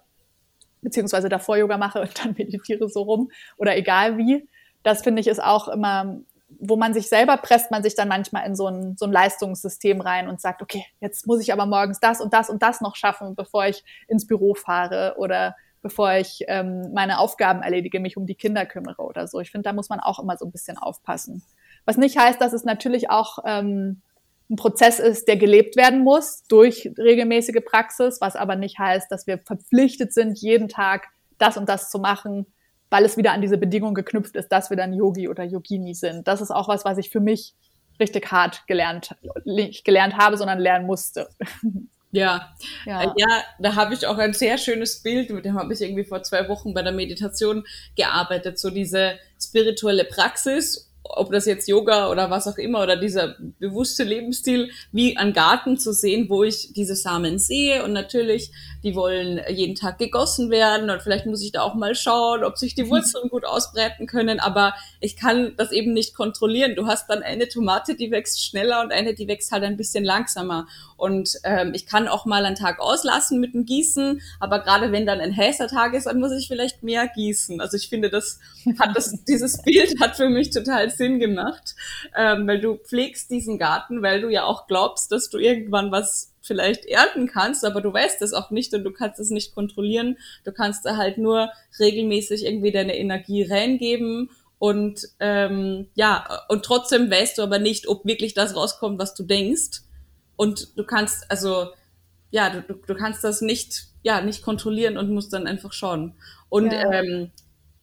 beziehungsweise 0.82 1.30
davor 1.30 1.56
Yoga 1.56 1.78
mache 1.78 2.01
und 2.01 2.20
dann 2.20 2.36
meditiere 2.38 2.89
so 2.89 3.03
rum 3.03 3.32
oder 3.58 3.78
egal 3.78 4.18
wie 4.18 4.45
das 4.86 5.01
finde 5.01 5.19
ich 5.19 5.27
ist 5.27 5.43
auch 5.43 5.67
immer, 5.67 6.19
wo 6.47 6.77
man 6.77 6.93
sich 6.93 7.09
selber 7.09 7.38
presst, 7.38 7.71
man 7.71 7.81
sich 7.81 7.95
dann 7.95 8.07
manchmal 8.07 8.45
in 8.45 8.55
so 8.55 8.67
ein, 8.67 8.95
so 8.97 9.05
ein 9.05 9.11
Leistungssystem 9.11 9.99
rein 9.99 10.29
und 10.29 10.39
sagt, 10.39 10.61
okay, 10.61 10.86
jetzt 11.01 11.25
muss 11.25 11.41
ich 11.41 11.51
aber 11.51 11.65
morgens 11.65 11.99
das 11.99 12.21
und 12.21 12.33
das 12.33 12.49
und 12.51 12.61
das 12.61 12.81
noch 12.81 12.95
schaffen, 12.95 13.36
bevor 13.36 13.65
ich 13.65 13.83
ins 14.07 14.27
Büro 14.27 14.53
fahre 14.53 15.15
oder 15.17 15.55
bevor 15.81 16.13
ich 16.13 16.43
ähm, 16.47 16.93
meine 16.93 17.17
Aufgaben 17.19 17.63
erledige, 17.63 17.99
mich 17.99 18.15
um 18.15 18.27
die 18.27 18.36
Kinder 18.36 18.65
kümmere 18.67 19.01
oder 19.01 19.27
so. 19.27 19.39
Ich 19.39 19.49
finde, 19.49 19.67
da 19.69 19.73
muss 19.73 19.89
man 19.89 19.99
auch 19.99 20.19
immer 20.19 20.38
so 20.38 20.45
ein 20.45 20.51
bisschen 20.51 20.77
aufpassen. 20.77 21.43
Was 21.86 21.97
nicht 21.97 22.17
heißt, 22.17 22.39
dass 22.39 22.53
es 22.53 22.63
natürlich 22.63 23.09
auch 23.09 23.39
ähm, 23.43 24.01
ein 24.51 24.55
Prozess 24.55 24.99
ist, 24.99 25.27
der 25.27 25.38
gelebt 25.38 25.75
werden 25.75 26.03
muss 26.03 26.43
durch 26.43 26.91
regelmäßige 26.97 27.63
Praxis, 27.65 28.21
was 28.21 28.36
aber 28.36 28.55
nicht 28.55 28.77
heißt, 28.77 29.11
dass 29.11 29.25
wir 29.25 29.39
verpflichtet 29.39 30.13
sind, 30.13 30.39
jeden 30.39 30.69
Tag 30.69 31.07
das 31.39 31.57
und 31.57 31.69
das 31.69 31.89
zu 31.89 31.97
machen, 31.97 32.45
weil 32.89 33.05
es 33.05 33.17
wieder 33.17 33.31
an 33.31 33.41
diese 33.41 33.57
Bedingung 33.57 33.93
geknüpft 33.93 34.36
ist, 34.36 34.49
dass 34.49 34.69
wir 34.69 34.77
dann 34.77 34.93
Yogi 34.93 35.27
oder 35.27 35.43
Yogini 35.43 35.93
sind. 35.93 36.27
Das 36.27 36.41
ist 36.41 36.51
auch 36.51 36.67
was, 36.67 36.86
was 36.86 36.97
ich 36.97 37.09
für 37.09 37.19
mich 37.19 37.55
richtig 37.99 38.31
hart 38.31 38.65
gelernt, 38.67 39.15
nicht 39.45 39.86
gelernt 39.86 40.17
habe, 40.17 40.38
sondern 40.38 40.59
lernen 40.59 40.86
musste. 40.86 41.29
Ja, 42.11 42.53
ja, 42.86 43.03
äh, 43.03 43.07
ja 43.17 43.43
da 43.59 43.75
habe 43.75 43.93
ich 43.93 44.07
auch 44.07 44.17
ein 44.17 44.31
sehr 44.31 44.57
schönes 44.57 45.03
Bild, 45.03 45.29
mit 45.31 45.43
dem 45.43 45.59
habe 45.59 45.73
ich 45.73 45.81
irgendwie 45.81 46.05
vor 46.05 46.23
zwei 46.23 46.47
Wochen 46.47 46.73
bei 46.73 46.81
der 46.81 46.93
Meditation 46.93 47.65
gearbeitet, 47.97 48.57
so 48.57 48.69
diese 48.69 49.19
spirituelle 49.38 50.05
Praxis 50.05 50.89
ob 51.10 51.32
das 51.32 51.45
jetzt 51.45 51.68
Yoga 51.68 52.10
oder 52.10 52.30
was 52.30 52.47
auch 52.47 52.58
immer 52.58 52.82
oder 52.82 52.97
dieser 52.97 53.36
bewusste 53.60 54.03
Lebensstil, 54.03 54.72
wie 54.91 55.18
ein 55.18 55.34
Garten 55.34 55.78
zu 55.78 55.93
sehen, 55.93 56.30
wo 56.30 56.43
ich 56.43 56.74
diese 56.74 56.95
Samen 56.95 57.38
sehe. 57.38 57.84
Und 57.84 57.93
natürlich, 57.93 58.51
die 58.84 58.95
wollen 58.95 59.39
jeden 59.49 59.76
Tag 59.76 59.97
gegossen 59.97 60.49
werden 60.49 60.89
und 60.89 61.01
vielleicht 61.01 61.26
muss 61.26 61.43
ich 61.43 61.51
da 61.51 61.62
auch 61.62 61.76
mal 61.76 61.95
schauen, 61.95 62.43
ob 62.43 62.58
sich 62.58 62.76
die 62.76 62.89
Wurzeln 62.89 63.30
gut 63.30 63.45
ausbreiten 63.45 64.08
können, 64.08 64.39
aber 64.39 64.74
ich 64.99 65.16
kann 65.16 65.53
das 65.58 65.72
eben 65.72 65.93
nicht 65.93 66.16
kontrollieren. 66.16 66.76
Du 66.76 66.88
hast 66.88 67.10
dann 67.10 67.24
eine 67.24 67.47
Tomate, 67.47 67.95
die 67.95 68.12
wächst 68.12 68.43
schneller 68.43 68.82
und 68.82 68.91
eine, 68.91 69.14
die 69.14 69.28
wächst 69.28 69.51
halt 69.51 69.64
ein 69.64 69.78
bisschen 69.78 70.03
langsamer. 70.03 70.68
Und 70.97 71.38
ähm, 71.43 71.74
ich 71.74 71.86
kann 71.86 72.08
auch 72.08 72.26
mal 72.26 72.45
einen 72.45 72.56
Tag 72.56 72.80
auslassen 72.80 73.39
mit 73.39 73.53
dem 73.53 73.66
Gießen, 73.66 74.22
aber 74.39 74.60
gerade 74.60 74.91
wenn 74.91 75.06
dann 75.06 75.20
ein 75.20 75.36
heißer 75.36 75.68
Tag 75.68 75.93
ist, 75.93 76.06
dann 76.06 76.20
muss 76.20 76.32
ich 76.32 76.47
vielleicht 76.47 76.84
mehr 76.84 77.08
gießen. 77.08 77.60
Also 77.60 77.78
ich 77.78 77.89
finde, 77.89 78.10
das 78.10 78.39
hat 78.80 78.95
das, 78.95 79.24
dieses 79.28 79.62
Bild 79.62 79.99
hat 79.99 80.16
für 80.16 80.30
mich 80.30 80.51
total 80.51 80.89
Sinn 80.97 81.19
gemacht, 81.19 81.75
ähm, 82.15 82.47
weil 82.47 82.61
du 82.61 82.75
pflegst 82.75 83.29
diesen 83.31 83.57
Garten, 83.57 84.01
weil 84.01 84.21
du 84.21 84.29
ja 84.29 84.43
auch 84.43 84.67
glaubst, 84.67 85.11
dass 85.11 85.29
du 85.29 85.37
irgendwann 85.37 85.91
was 85.91 86.33
vielleicht 86.41 86.85
ernten 86.85 87.27
kannst, 87.27 87.65
aber 87.65 87.81
du 87.81 87.91
weißt 87.91 88.21
es 88.21 88.33
auch 88.33 88.51
nicht 88.51 88.73
und 88.73 88.83
du 88.83 88.91
kannst 88.91 89.19
es 89.19 89.31
nicht 89.31 89.55
kontrollieren. 89.55 90.17
Du 90.43 90.51
kannst 90.51 90.85
da 90.85 90.97
halt 90.97 91.17
nur 91.17 91.49
regelmäßig 91.79 92.45
irgendwie 92.45 92.71
deine 92.71 92.97
Energie 92.97 93.43
reingeben 93.43 94.29
und 94.59 95.09
ähm, 95.19 95.87
ja, 95.95 96.45
und 96.49 96.63
trotzdem 96.63 97.11
weißt 97.11 97.37
du 97.37 97.43
aber 97.43 97.59
nicht, 97.59 97.87
ob 97.87 98.05
wirklich 98.05 98.33
das 98.33 98.55
rauskommt, 98.55 98.99
was 98.99 99.13
du 99.13 99.23
denkst. 99.23 99.81
Und 100.37 100.77
du 100.77 100.83
kannst, 100.85 101.29
also 101.29 101.67
ja, 102.31 102.49
du, 102.49 102.73
du 102.73 102.95
kannst 102.95 103.23
das 103.23 103.41
nicht, 103.41 103.87
ja, 104.03 104.21
nicht 104.21 104.41
kontrollieren 104.43 104.97
und 104.97 105.11
musst 105.11 105.33
dann 105.33 105.47
einfach 105.47 105.73
schauen. 105.73 106.15
Und 106.49 106.71
ja. 106.71 106.91
ähm, 106.91 107.31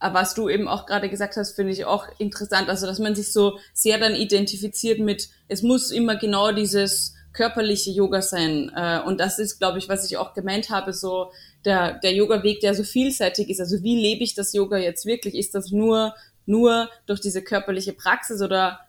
was 0.02 0.34
du 0.34 0.48
eben 0.48 0.68
auch 0.68 0.86
gerade 0.86 1.08
gesagt 1.08 1.36
hast, 1.36 1.52
finde 1.52 1.72
ich 1.72 1.84
auch 1.84 2.06
interessant. 2.18 2.68
Also, 2.68 2.86
dass 2.86 2.98
man 2.98 3.14
sich 3.14 3.32
so 3.32 3.58
sehr 3.72 3.98
dann 3.98 4.14
identifiziert 4.14 4.98
mit, 4.98 5.28
es 5.48 5.62
muss 5.62 5.90
immer 5.90 6.16
genau 6.16 6.52
dieses 6.52 7.14
körperliche 7.32 7.90
Yoga 7.90 8.20
sein. 8.20 8.70
Äh, 8.74 9.00
und 9.06 9.20
das 9.20 9.38
ist, 9.38 9.58
glaube 9.58 9.78
ich, 9.78 9.88
was 9.88 10.04
ich 10.10 10.16
auch 10.16 10.34
gemeint 10.34 10.70
habe, 10.70 10.92
so 10.92 11.32
der, 11.64 11.98
der 12.00 12.12
Yoga-Weg, 12.12 12.60
der 12.60 12.74
so 12.74 12.82
vielseitig 12.82 13.48
ist. 13.48 13.60
Also, 13.60 13.82
wie 13.82 14.00
lebe 14.00 14.24
ich 14.24 14.34
das 14.34 14.52
Yoga 14.52 14.76
jetzt 14.76 15.06
wirklich? 15.06 15.34
Ist 15.34 15.54
das 15.54 15.70
nur, 15.70 16.14
nur 16.46 16.90
durch 17.06 17.20
diese 17.20 17.42
körperliche 17.42 17.92
Praxis 17.92 18.42
oder 18.42 18.80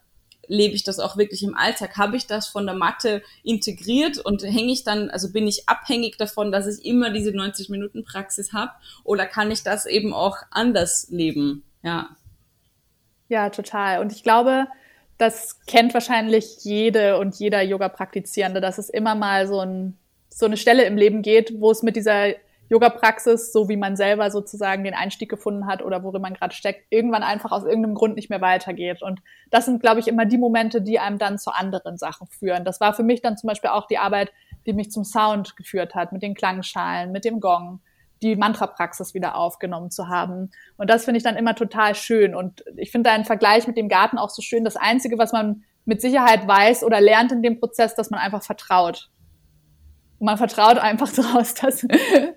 lebe 0.47 0.75
ich 0.75 0.83
das 0.83 0.99
auch 0.99 1.17
wirklich 1.17 1.43
im 1.43 1.55
Alltag? 1.55 1.97
Habe 1.97 2.17
ich 2.17 2.27
das 2.27 2.47
von 2.47 2.65
der 2.65 2.75
Matte 2.75 3.21
integriert 3.43 4.17
und 4.17 4.43
hänge 4.43 4.71
ich 4.71 4.83
dann, 4.83 5.09
also 5.09 5.31
bin 5.31 5.47
ich 5.47 5.67
abhängig 5.67 6.17
davon, 6.17 6.51
dass 6.51 6.67
ich 6.67 6.85
immer 6.85 7.11
diese 7.11 7.31
90 7.31 7.69
Minuten 7.69 8.03
Praxis 8.03 8.53
habe 8.53 8.71
oder 9.03 9.25
kann 9.25 9.51
ich 9.51 9.63
das 9.63 9.85
eben 9.85 10.13
auch 10.13 10.37
anders 10.51 11.07
leben? 11.09 11.63
Ja. 11.81 12.09
Ja, 13.29 13.49
total. 13.49 13.99
Und 13.99 14.11
ich 14.11 14.23
glaube, 14.23 14.67
das 15.17 15.59
kennt 15.65 15.93
wahrscheinlich 15.93 16.63
jede 16.63 17.17
und 17.17 17.35
jeder 17.35 17.61
Yoga-Praktizierende, 17.61 18.61
dass 18.61 18.77
es 18.77 18.89
immer 18.89 19.15
mal 19.15 19.47
so, 19.47 19.59
ein, 19.59 19.97
so 20.29 20.45
eine 20.45 20.57
Stelle 20.57 20.83
im 20.83 20.97
Leben 20.97 21.21
geht, 21.21 21.59
wo 21.59 21.71
es 21.71 21.83
mit 21.83 21.95
dieser 21.95 22.33
Yoga-Praxis, 22.73 23.53
so 23.53 23.69
wie 23.69 23.77
man 23.77 23.95
selber 23.95 24.31
sozusagen 24.31 24.83
den 24.83 24.95
Einstieg 24.95 25.29
gefunden 25.29 25.67
hat 25.67 25.83
oder 25.83 26.03
worin 26.03 26.23
man 26.23 26.33
gerade 26.33 26.55
steckt, 26.55 26.87
irgendwann 26.89 27.21
einfach 27.21 27.51
aus 27.51 27.63
irgendeinem 27.63 27.93
Grund 27.93 28.15
nicht 28.15 28.31
mehr 28.31 28.41
weitergeht. 28.41 29.03
Und 29.03 29.21
das 29.51 29.65
sind, 29.65 29.79
glaube 29.79 29.99
ich, 29.99 30.07
immer 30.07 30.25
die 30.25 30.39
Momente, 30.39 30.81
die 30.81 30.99
einem 30.99 31.19
dann 31.19 31.37
zu 31.37 31.51
anderen 31.51 31.97
Sachen 31.97 32.27
führen. 32.27 32.65
Das 32.65 32.81
war 32.81 32.93
für 32.93 33.03
mich 33.03 33.21
dann 33.21 33.37
zum 33.37 33.47
Beispiel 33.47 33.69
auch 33.69 33.85
die 33.85 33.99
Arbeit, 33.99 34.31
die 34.65 34.73
mich 34.73 34.89
zum 34.89 35.03
Sound 35.03 35.55
geführt 35.55 35.93
hat, 35.93 36.11
mit 36.11 36.23
den 36.23 36.33
Klangschalen, 36.33 37.11
mit 37.11 37.25
dem 37.25 37.39
Gong, 37.39 37.79
die 38.23 38.35
Mantra-Praxis 38.35 39.13
wieder 39.13 39.35
aufgenommen 39.35 39.91
zu 39.91 40.07
haben. 40.07 40.49
Und 40.77 40.89
das 40.89 41.05
finde 41.05 41.17
ich 41.19 41.23
dann 41.23 41.35
immer 41.35 41.53
total 41.53 41.93
schön. 41.93 42.33
Und 42.33 42.63
ich 42.77 42.91
finde 42.91 43.11
deinen 43.11 43.25
Vergleich 43.25 43.67
mit 43.67 43.77
dem 43.77 43.89
Garten 43.89 44.17
auch 44.17 44.31
so 44.31 44.41
schön. 44.41 44.63
Das 44.63 44.77
Einzige, 44.77 45.19
was 45.19 45.31
man 45.31 45.63
mit 45.85 46.01
Sicherheit 46.01 46.47
weiß 46.47 46.83
oder 46.83 47.01
lernt 47.01 47.31
in 47.31 47.43
dem 47.43 47.59
Prozess, 47.59 47.93
dass 47.93 48.09
man 48.09 48.19
einfach 48.19 48.41
vertraut 48.41 49.09
man 50.23 50.37
vertraut 50.37 50.77
einfach 50.77 51.11
daraus, 51.15 51.53
dass, 51.53 51.85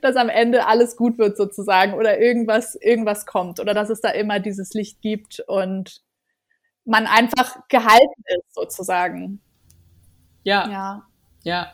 dass 0.03 0.17
am 0.17 0.29
Ende 0.29 0.67
alles 0.67 0.97
gut 0.97 1.19
wird 1.19 1.37
sozusagen 1.37 1.95
oder 1.95 2.19
irgendwas, 2.19 2.75
irgendwas 2.75 3.27
kommt 3.27 3.61
oder 3.61 3.75
dass 3.75 3.91
es 3.91 4.01
da 4.01 4.11
immer 4.11 4.41
dieses 4.41 4.75
Licht 4.75 5.01
gibt 5.01 5.41
und 5.47 6.03
man 6.85 7.07
einfach 7.07 7.69
gehalten 7.69 8.23
ist 8.27 8.55
sozusagen. 8.55 9.41
Ja. 10.43 10.69
Ja. 10.69 11.03
Ja. 11.43 11.73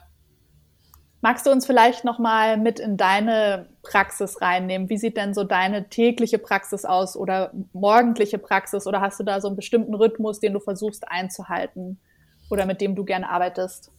Magst 1.21 1.47
du 1.47 1.51
uns 1.51 1.67
vielleicht 1.67 2.05
noch 2.05 2.19
mal 2.19 2.57
mit 2.57 2.81
in 2.81 2.97
deine 2.97 3.69
Praxis 3.83 4.41
reinnehmen? 4.41 4.89
Wie 4.89 4.99
sieht 4.99 5.17
denn 5.17 5.35
so 5.35 5.45
deine 5.45 5.89
tägliche 5.89 6.39
Praxis 6.39 6.85
aus 6.85 7.17
oder 7.17 7.53
morgendliche 7.73 8.39
Praxis 8.39 8.87
oder 8.87 9.01
hast 9.01 9.21
du 9.21 9.25
da 9.25 9.41
so 9.41 9.47
einen 9.47 9.57
bestimmten 9.57 9.95
Rhythmus, 9.95 10.41
den 10.41 10.53
du 10.53 10.61
versuchst 10.61 11.09
einzuhalten 11.09 12.01
oder 12.51 12.67
mit 12.67 12.81
dem 12.81 12.97
du 12.97 13.05
gerne 13.05 13.31
arbeitest? 13.31 13.93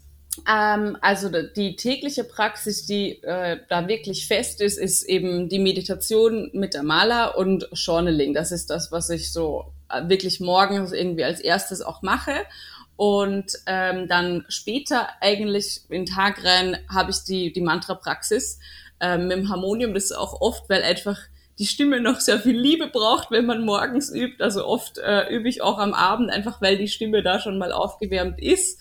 Ähm, 0.47 0.97
also 1.01 1.29
die 1.29 1.75
tägliche 1.75 2.23
Praxis, 2.23 2.85
die 2.85 3.21
äh, 3.23 3.59
da 3.69 3.87
wirklich 3.87 4.27
fest 4.27 4.61
ist, 4.61 4.77
ist 4.77 5.03
eben 5.03 5.49
die 5.49 5.59
Meditation 5.59 6.49
mit 6.53 6.73
der 6.73 6.83
Maler 6.83 7.37
und 7.37 7.67
Journaling. 7.73 8.33
Das 8.33 8.51
ist 8.51 8.69
das, 8.69 8.91
was 8.91 9.09
ich 9.09 9.31
so 9.31 9.73
äh, 9.89 10.07
wirklich 10.09 10.39
morgens 10.39 10.91
irgendwie 10.91 11.23
als 11.23 11.39
erstes 11.39 11.81
auch 11.81 12.01
mache. 12.01 12.33
Und 12.95 13.53
ähm, 13.65 14.07
dann 14.07 14.45
später 14.49 15.09
eigentlich 15.19 15.81
in 15.89 16.05
Tag 16.05 16.43
rein 16.43 16.77
habe 16.89 17.11
ich 17.11 17.23
die, 17.23 17.51
die 17.51 17.61
Mantra-Praxis 17.61 18.59
ähm, 18.99 19.27
mit 19.27 19.37
dem 19.37 19.49
Harmonium. 19.49 19.93
Das 19.93 20.05
ist 20.05 20.11
auch 20.13 20.41
oft, 20.41 20.69
weil 20.69 20.83
einfach 20.83 21.19
die 21.59 21.65
Stimme 21.67 21.99
noch 21.99 22.19
sehr 22.19 22.39
viel 22.39 22.57
Liebe 22.57 22.87
braucht, 22.87 23.29
wenn 23.29 23.45
man 23.45 23.63
morgens 23.63 24.13
übt. 24.13 24.43
Also 24.43 24.65
oft 24.65 24.97
äh, 24.97 25.27
übe 25.29 25.49
ich 25.49 25.61
auch 25.61 25.77
am 25.77 25.93
Abend, 25.93 26.31
einfach 26.31 26.61
weil 26.61 26.77
die 26.77 26.87
Stimme 26.87 27.21
da 27.21 27.39
schon 27.39 27.57
mal 27.57 27.71
aufgewärmt 27.71 28.41
ist. 28.41 28.79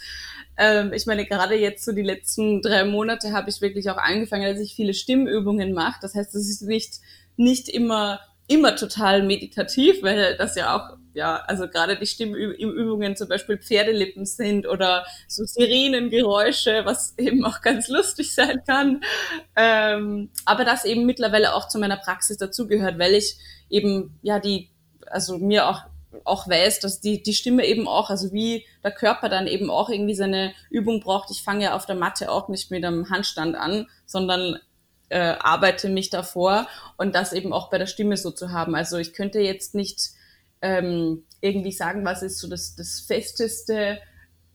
Ähm, 0.63 0.93
ich 0.93 1.07
meine, 1.07 1.27
gerade 1.27 1.57
jetzt 1.57 1.85
so 1.85 1.91
die 1.91 2.03
letzten 2.03 2.63
drei 2.63 2.85
Monate 2.85 3.33
habe 3.33 3.51
ich 3.51 3.61
wirklich 3.61 3.91
auch 3.91 3.97
angefangen, 3.97 4.45
dass 4.45 4.63
ich 4.63 4.77
viele 4.77 4.95
Stimmübungen 4.95 5.73
mache. 5.73 5.99
Das 6.01 6.15
heißt, 6.15 6.37
es 6.37 6.49
ist 6.49 6.63
nicht, 6.63 7.01
nicht 7.37 7.69
immer, 7.69 8.21
immer 8.47 8.77
total 8.77 9.25
meditativ, 9.25 10.05
weil 10.05 10.37
das 10.37 10.55
ja 10.55 10.77
auch, 10.77 10.97
ja, 11.15 11.43
also 11.49 11.67
gerade 11.67 11.99
die 11.99 12.07
Stimmübungen 12.07 13.17
zum 13.17 13.29
Beispiel 13.29 13.59
Pferdelippen 13.59 14.25
sind 14.25 14.69
oder 14.69 15.05
so 15.27 15.43
Sirenengeräusche, 15.45 16.83
was 16.85 17.19
eben 17.19 17.45
auch 17.45 17.61
ganz 17.61 17.89
lustig 17.89 18.33
sein 18.33 18.63
kann. 18.65 19.03
Ähm, 19.57 20.31
aber 20.45 20.65
das 20.65 20.85
eben 20.85 21.07
mittlerweile 21.07 21.57
auch 21.57 21.67
zu 21.67 21.81
meiner 21.81 21.97
Praxis 21.97 22.37
dazugehört, 22.37 23.01
weil 23.01 23.15
ich 23.15 23.37
eben, 23.69 24.17
ja, 24.23 24.39
die, 24.39 24.71
also 25.11 25.39
mir 25.39 25.67
auch 25.67 25.83
auch 26.25 26.49
weiß, 26.49 26.81
dass 26.81 27.01
die, 27.01 27.23
die 27.23 27.35
Stimme 27.35 27.65
eben 27.67 27.89
auch, 27.89 28.11
also 28.11 28.33
wie 28.33 28.67
der 28.85 28.93
Körper 28.93 29.29
dann 29.29 29.47
eben 29.47 29.71
auch 29.71 29.89
irgendwie 29.89 30.15
seine 30.15 30.53
Übung 30.71 31.01
braucht. 31.01 31.31
Ich 31.31 31.43
fange 31.43 31.65
ja 31.65 31.75
auf 31.75 31.87
der 31.87 31.97
Matte 31.97 32.31
auch 32.31 32.49
nicht 32.49 32.71
mit 32.71 32.85
einem 32.85 33.11
Handstand 33.11 33.57
an, 33.57 33.87
sondern 34.07 34.59
äh, 35.09 35.37
arbeite 35.39 35.89
mich 35.89 36.11
davor 36.11 36.67
und 36.97 37.15
das 37.15 37.33
eben 37.33 37.53
auch 37.53 37.71
bei 37.71 37.79
der 37.79 37.87
Stimme 37.87 38.17
so 38.17 38.31
zu 38.31 38.51
haben. 38.51 38.75
Also 38.75 38.97
ich 38.99 39.13
könnte 39.13 39.41
jetzt 39.41 39.75
nicht 39.75 40.11
ähm, 40.63 41.25
irgendwie 41.41 41.73
sagen, 41.73 42.05
was 42.05 42.23
ist 42.23 42.39
so 42.39 42.49
das, 42.49 42.77
das 42.77 43.01
festeste 43.01 43.99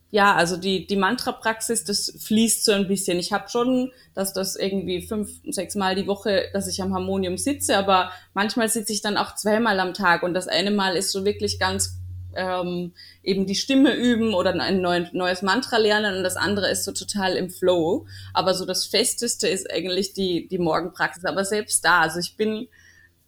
ja, 0.09 0.35
also 0.35 0.55
die, 0.55 0.87
die 0.87 0.95
Mantra-Praxis, 0.95 1.83
das 1.83 2.13
fließt 2.23 2.63
so 2.63 2.71
ein 2.71 2.87
bisschen. 2.87 3.19
Ich 3.19 3.33
habe 3.33 3.49
schon, 3.49 3.91
dass 4.13 4.31
das 4.33 4.55
irgendwie 4.55 5.01
fünf, 5.01 5.29
sechs 5.49 5.75
Mal 5.75 5.95
die 5.95 6.07
Woche, 6.07 6.45
dass 6.53 6.67
ich 6.67 6.81
am 6.81 6.93
Harmonium 6.93 7.37
sitze, 7.37 7.77
aber 7.77 8.11
manchmal 8.33 8.69
sitze 8.69 8.93
ich 8.93 9.01
dann 9.01 9.17
auch 9.17 9.35
zweimal 9.35 9.79
am 9.79 9.93
Tag 9.93 10.23
und 10.23 10.33
das 10.33 10.47
eine 10.47 10.71
Mal 10.71 10.95
ist 10.95 11.11
so 11.11 11.25
wirklich 11.25 11.59
ganz 11.59 11.97
ähm, 12.37 12.93
eben 13.23 13.45
die 13.45 13.55
Stimme 13.55 13.95
üben 13.95 14.33
oder 14.33 14.53
ein 14.53 14.79
neues, 14.79 15.11
neues 15.11 15.41
Mantra 15.41 15.77
lernen 15.77 16.17
und 16.17 16.23
das 16.23 16.37
andere 16.37 16.69
ist 16.69 16.85
so 16.85 16.93
total 16.93 17.35
im 17.35 17.49
Flow. 17.49 18.05
Aber 18.33 18.53
so 18.53 18.65
das 18.65 18.85
Festeste 18.85 19.47
ist 19.47 19.69
eigentlich 19.71 20.13
die, 20.13 20.47
die 20.47 20.59
Morgenpraxis. 20.59 21.25
Aber 21.25 21.43
selbst 21.43 21.83
da, 21.83 22.01
also 22.01 22.19
ich 22.19 22.37
bin 22.37 22.67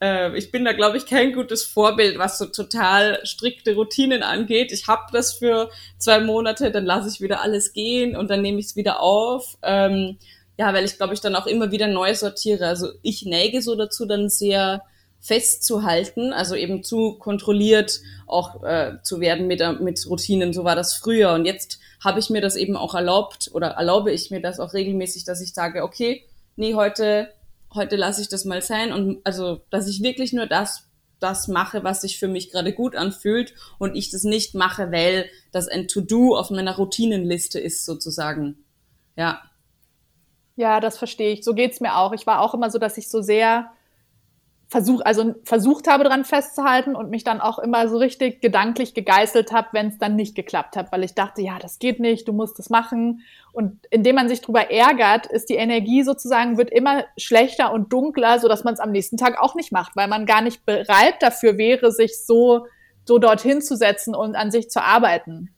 äh, 0.02 0.38
ich 0.38 0.52
bin 0.52 0.66
da, 0.66 0.74
glaube 0.74 0.98
ich, 0.98 1.06
kein 1.06 1.34
gutes 1.34 1.64
Vorbild, 1.64 2.18
was 2.18 2.38
so 2.38 2.46
total 2.46 3.20
strikte 3.26 3.76
Routinen 3.76 4.24
angeht. 4.24 4.72
Ich 4.72 4.88
habe 4.88 5.04
das 5.12 5.34
für 5.34 5.70
zwei 5.98 6.20
Monate, 6.20 6.72
dann 6.72 6.86
lasse 6.86 7.10
ich 7.10 7.22
wieder 7.22 7.42
alles 7.42 7.74
gehen 7.74 8.16
und 8.16 8.30
dann 8.30 8.42
nehme 8.42 8.60
ich 8.60 8.68
es 8.68 8.76
wieder 8.76 9.02
auf. 9.02 9.58
Ähm, 9.62 10.18
ja, 10.58 10.74
weil 10.74 10.86
ich, 10.86 10.98
glaube 10.98 11.14
ich, 11.14 11.22
dann 11.22 11.36
auch 11.36 11.48
immer 11.48 11.72
wieder 11.72 11.88
neu 11.88 12.14
sortiere. 12.14 12.68
Also 12.68 12.90
ich 13.02 13.26
neige 13.26 13.62
so 13.62 13.76
dazu, 13.76 14.06
dann 14.06 14.30
sehr 14.30 14.84
festzuhalten, 15.22 16.32
also 16.32 16.56
eben 16.56 16.82
zu 16.84 17.18
kontrolliert 17.20 18.00
auch 18.26 18.64
äh, 18.64 18.98
zu 19.04 19.20
werden 19.20 19.48
mit, 19.48 19.62
mit 19.82 20.06
Routinen. 20.10 20.54
So 20.54 20.64
war 20.64 20.76
das 20.76 20.96
früher. 20.96 21.34
Und 21.34 21.46
jetzt 21.46 21.80
habe 22.04 22.20
ich 22.20 22.30
mir 22.30 22.42
das 22.42 22.56
eben 22.56 22.78
auch 22.78 22.96
erlaubt 22.96 23.50
oder 23.54 23.70
erlaube 23.72 24.12
ich 24.12 24.32
mir 24.32 24.42
das 24.42 24.60
auch 24.60 24.74
regelmäßig, 24.74 25.26
dass 25.26 25.42
ich 25.42 25.54
sage, 25.54 25.84
okay, 25.84 26.24
nee, 26.56 26.74
heute 26.76 27.30
heute 27.74 27.96
lasse 27.96 28.22
ich 28.22 28.30
das 28.30 28.46
mal 28.46 28.62
sein 28.62 28.92
und 28.92 29.22
also, 29.24 29.62
dass 29.70 29.88
ich 29.88 30.02
wirklich 30.02 30.34
nur 30.34 30.46
das 30.46 30.90
das 31.20 31.48
mache, 31.48 31.84
was 31.84 32.02
sich 32.02 32.18
für 32.18 32.28
mich 32.28 32.52
gerade 32.52 32.74
gut 32.74 32.96
anfühlt 32.96 33.54
und 33.78 33.96
ich 33.96 34.10
das 34.10 34.24
nicht 34.24 34.56
mache, 34.56 34.92
weil 34.92 35.30
das 35.52 35.68
ein 35.68 35.88
To-Do 35.88 36.36
auf 36.38 36.50
meiner 36.50 36.76
Routinenliste 36.76 37.60
ist 37.60 37.86
sozusagen. 37.86 38.64
Ja. 39.16 39.42
Ja, 40.56 40.80
das 40.80 40.98
verstehe 40.98 41.32
ich. 41.32 41.44
So 41.44 41.54
geht's 41.54 41.80
mir 41.80 41.98
auch. 41.98 42.14
Ich 42.14 42.26
war 42.26 42.42
auch 42.42 42.54
immer 42.54 42.70
so, 42.70 42.80
dass 42.80 42.98
ich 42.98 43.10
so 43.10 43.22
sehr 43.22 43.72
versuch, 44.70 45.02
also 45.04 45.34
versucht 45.44 45.88
habe, 45.88 46.04
dran 46.04 46.24
festzuhalten 46.24 46.96
und 46.96 47.10
mich 47.10 47.24
dann 47.24 47.42
auch 47.42 47.58
immer 47.58 47.88
so 47.90 47.98
richtig 47.98 48.40
gedanklich 48.40 48.94
gegeißelt 48.94 49.52
habe, 49.52 49.70
wenn 49.72 49.88
es 49.88 49.98
dann 49.98 50.16
nicht 50.16 50.36
geklappt 50.36 50.76
hat, 50.76 50.92
weil 50.92 51.04
ich 51.04 51.16
dachte, 51.16 51.42
ja, 51.42 51.58
das 51.58 51.80
geht 51.80 52.00
nicht, 52.00 52.28
du 52.28 52.34
musst 52.34 52.60
es 52.60 52.70
machen. 52.70 53.22
Und 53.52 53.80
indem 53.90 54.16
man 54.16 54.30
sich 54.30 54.42
drüber 54.42 54.70
ärgert, 54.70 55.26
ist 55.26 55.50
die 55.50 55.56
Energie 55.56 56.04
sozusagen, 56.04 56.60
wird 56.60 56.70
immer 56.70 57.04
schlechter 57.18 57.74
und 57.74 57.92
dunkler, 57.92 58.38
so 58.38 58.48
dass 58.48 58.64
man 58.64 58.76
es 58.76 58.80
am 58.80 58.92
nächsten 58.92 59.18
Tag 59.18 59.42
auch 59.42 59.56
nicht 59.56 59.72
macht, 59.72 59.96
weil 59.96 60.08
man 60.08 60.28
gar 60.28 60.42
nicht 60.42 60.64
bereit 60.68 61.16
dafür 61.22 61.58
wäre, 61.58 61.92
sich 61.92 62.24
so, 62.24 62.68
so 63.06 63.18
dorthin 63.18 63.64
zu 63.64 63.76
setzen 63.76 64.14
und 64.14 64.36
an 64.36 64.52
sich 64.52 64.70
zu 64.70 64.84
arbeiten. 64.84 65.50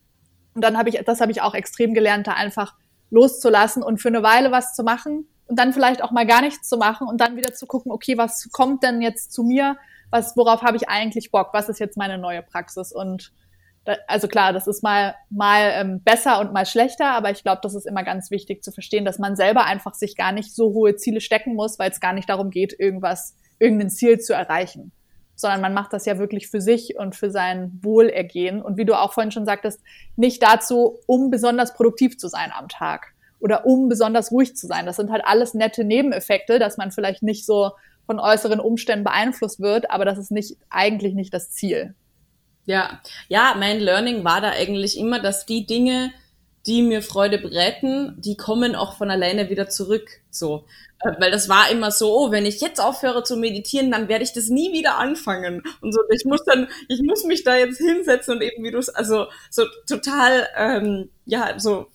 Und 0.53 0.63
dann 0.63 0.77
habe 0.77 0.88
ich, 0.88 1.01
das 1.03 1.19
habe 1.19 1.33
ich 1.33 1.41
auch 1.41 1.53
extrem 1.53 1.93
gelernt, 1.93 2.27
da 2.27 2.33
einfach 2.33 2.75
loszulassen 3.09 3.83
und 3.83 4.01
für 4.01 4.07
eine 4.07 4.23
Weile 4.23 4.51
was 4.51 4.73
zu 4.73 4.83
machen 4.83 5.27
und 5.52 5.60
dann 5.60 5.73
vielleicht 5.73 6.02
auch 6.02 6.11
mal 6.11 6.26
gar 6.26 6.41
nichts 6.41 6.69
zu 6.69 6.78
machen 6.78 7.10
und 7.10 7.19
dann 7.19 7.36
wieder 7.36 7.53
zu 7.53 7.68
gucken, 7.68 7.91
okay, 7.91 8.18
was 8.18 8.49
kommt 8.53 8.84
denn 8.84 9.02
jetzt 9.02 9.34
zu 9.34 9.44
mir? 9.44 9.76
Was, 10.10 10.38
worauf 10.38 10.61
habe 10.61 10.78
ich 10.78 10.88
eigentlich 10.88 11.30
Bock? 11.30 11.49
Was 11.52 11.68
ist 11.68 11.78
jetzt 11.78 11.98
meine 11.98 12.18
neue 12.18 12.41
Praxis? 12.41 12.94
Und 12.94 13.34
da, 13.84 13.98
also 14.07 14.30
klar, 14.30 14.53
das 14.53 14.65
ist 14.65 14.82
mal, 14.82 15.14
mal 15.30 15.72
ähm, 15.73 16.02
besser 16.02 16.40
und 16.40 16.53
mal 16.53 16.65
schlechter, 16.65 17.07
aber 17.11 17.32
ich 17.32 17.44
glaube, 17.44 17.60
das 17.64 17.76
ist 17.76 17.86
immer 17.86 18.06
ganz 18.06 18.32
wichtig 18.32 18.64
zu 18.64 18.72
verstehen, 18.72 19.03
dass 19.03 19.19
man 19.19 19.36
selber 19.36 19.65
einfach 19.65 19.94
sich 19.94 20.15
gar 20.15 20.32
nicht 20.32 20.56
so 20.56 20.72
hohe 20.72 20.95
Ziele 20.95 21.19
stecken 21.19 21.53
muss, 21.56 21.78
weil 21.80 21.91
es 21.91 21.99
gar 21.99 22.14
nicht 22.14 22.30
darum 22.30 22.49
geht, 22.49 22.73
irgendwas, 22.80 23.36
irgendein 23.60 23.90
Ziel 23.90 24.22
zu 24.22 24.34
erreichen. 24.34 24.94
Sondern 25.36 25.60
man 25.60 25.73
macht 25.73 25.91
das 25.91 26.06
ja 26.06 26.18
wirklich 26.18 26.48
für 26.48 26.61
sich 26.61 26.95
und 26.98 27.14
für 27.14 27.30
sein 27.30 27.78
Wohlergehen. 27.82 28.61
Und 28.61 28.78
wie 28.78 28.86
du 28.86 28.98
auch 28.98 29.11
vorhin 29.11 29.34
schon 29.34 29.45
sagtest, 29.45 29.82
nicht 30.15 30.41
dazu, 30.41 30.99
um 31.07 31.30
besonders 31.30 31.73
produktiv 31.73 32.18
zu 32.18 32.30
sein 32.30 32.53
am 32.57 32.69
Tag 32.69 33.14
oder 33.41 33.65
um 33.65 33.89
besonders 33.89 34.31
ruhig 34.31 34.55
zu 34.55 34.68
sein. 34.68 34.85
Das 34.85 34.95
sind 34.95 35.11
halt 35.11 35.23
alles 35.26 35.53
nette 35.53 35.84
Nebeneffekte, 35.84 36.59
dass 36.59 36.77
man 36.77 36.91
vielleicht 36.91 37.23
nicht 37.23 37.45
so 37.45 37.72
von 38.05 38.19
äußeren 38.19 38.59
Umständen 38.59 39.03
beeinflusst 39.03 39.59
wird, 39.59 39.91
aber 39.91 40.05
das 40.05 40.18
ist 40.18 40.31
nicht 40.31 40.57
eigentlich 40.69 41.13
nicht 41.13 41.34
das 41.34 41.51
Ziel. 41.51 41.95
Ja, 42.65 43.01
ja, 43.27 43.55
mein 43.57 43.80
Learning 43.80 44.23
war 44.23 44.41
da 44.41 44.51
eigentlich 44.51 44.97
immer, 44.97 45.19
dass 45.19 45.45
die 45.45 45.65
Dinge, 45.65 46.11
die 46.68 46.84
mir 46.84 47.01
Freude 47.01 47.39
bereiten, 47.39 48.15
die 48.19 48.38
kommen 48.38 48.76
auch 48.76 48.95
von 48.95 49.09
alleine 49.09 49.49
wieder 49.49 49.68
zurück. 49.68 50.07
So, 50.30 50.65
äh, 50.99 51.13
weil 51.19 51.31
das 51.31 51.49
war 51.49 51.72
immer 51.72 51.89
so, 51.89 52.15
oh, 52.15 52.31
wenn 52.31 52.45
ich 52.45 52.61
jetzt 52.61 52.80
aufhöre 52.80 53.23
zu 53.23 53.35
meditieren, 53.35 53.89
dann 53.89 54.07
werde 54.07 54.23
ich 54.23 54.34
das 54.34 54.49
nie 54.49 54.72
wieder 54.72 54.97
anfangen. 54.97 55.63
Und 55.81 55.91
so, 55.91 56.01
ich 56.11 56.23
muss 56.26 56.43
dann, 56.45 56.68
ich 56.88 57.01
muss 57.01 57.23
mich 57.23 57.43
da 57.43 57.55
jetzt 57.55 57.77
hinsetzen 57.80 58.35
und 58.35 58.43
eben 58.43 58.63
wie 58.63 58.72
du 58.72 58.77
es, 58.77 58.89
also 58.89 59.26
so 59.49 59.65
total, 59.88 60.47
ähm, 60.55 61.09
ja, 61.26 61.57
so 61.57 61.88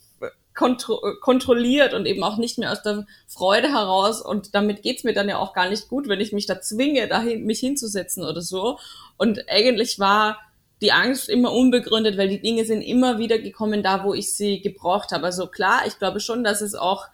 kontro 0.56 1.00
kontrolliert 1.20 1.94
und 1.94 2.06
eben 2.06 2.24
auch 2.24 2.38
nicht 2.38 2.58
mehr 2.58 2.72
aus 2.72 2.82
der 2.82 3.06
Freude 3.28 3.68
heraus. 3.68 4.20
Und 4.20 4.54
damit 4.54 4.82
geht's 4.82 5.04
mir 5.04 5.12
dann 5.12 5.28
ja 5.28 5.38
auch 5.38 5.52
gar 5.52 5.68
nicht 5.68 5.88
gut, 5.88 6.08
wenn 6.08 6.20
ich 6.20 6.32
mich 6.32 6.46
da 6.46 6.60
zwinge, 6.60 7.06
dahin, 7.06 7.44
mich 7.44 7.60
hinzusetzen 7.60 8.24
oder 8.24 8.40
so. 8.40 8.78
Und 9.16 9.48
eigentlich 9.48 10.00
war 10.00 10.38
die 10.82 10.92
Angst 10.92 11.28
immer 11.28 11.52
unbegründet, 11.52 12.18
weil 12.18 12.28
die 12.28 12.40
Dinge 12.40 12.64
sind 12.64 12.82
immer 12.82 13.18
wieder 13.18 13.38
gekommen 13.38 13.82
da, 13.82 14.04
wo 14.04 14.12
ich 14.12 14.34
sie 14.34 14.60
gebraucht 14.60 15.12
habe. 15.12 15.24
Also 15.24 15.46
klar, 15.46 15.82
ich 15.86 15.98
glaube 15.98 16.20
schon, 16.20 16.44
dass 16.44 16.60
es 16.60 16.74
auch 16.74 17.06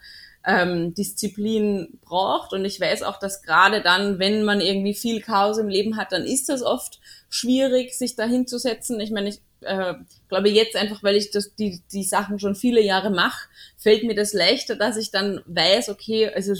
ähm, 0.45 0.93
Disziplin 0.93 1.99
braucht. 2.01 2.53
Und 2.53 2.65
ich 2.65 2.79
weiß 2.79 3.03
auch, 3.03 3.19
dass 3.19 3.41
gerade 3.43 3.81
dann, 3.81 4.19
wenn 4.19 4.43
man 4.43 4.61
irgendwie 4.61 4.93
viel 4.93 5.21
Chaos 5.21 5.57
im 5.57 5.69
Leben 5.69 5.97
hat, 5.97 6.11
dann 6.11 6.25
ist 6.25 6.49
das 6.49 6.61
oft 6.61 6.99
schwierig, 7.29 7.97
sich 7.97 8.15
da 8.15 8.25
hinzusetzen. 8.25 8.99
Ich 8.99 9.11
meine, 9.11 9.29
ich 9.29 9.39
äh, 9.65 9.95
glaube 10.29 10.49
jetzt 10.49 10.75
einfach, 10.75 11.03
weil 11.03 11.15
ich 11.15 11.31
das, 11.31 11.55
die, 11.55 11.81
die 11.91 12.03
Sachen 12.03 12.39
schon 12.39 12.55
viele 12.55 12.81
Jahre 12.81 13.09
mache, 13.09 13.47
fällt 13.77 14.03
mir 14.03 14.15
das 14.15 14.33
leichter, 14.33 14.75
dass 14.75 14.97
ich 14.97 15.11
dann 15.11 15.41
weiß, 15.45 15.89
okay, 15.89 16.31
also 16.33 16.53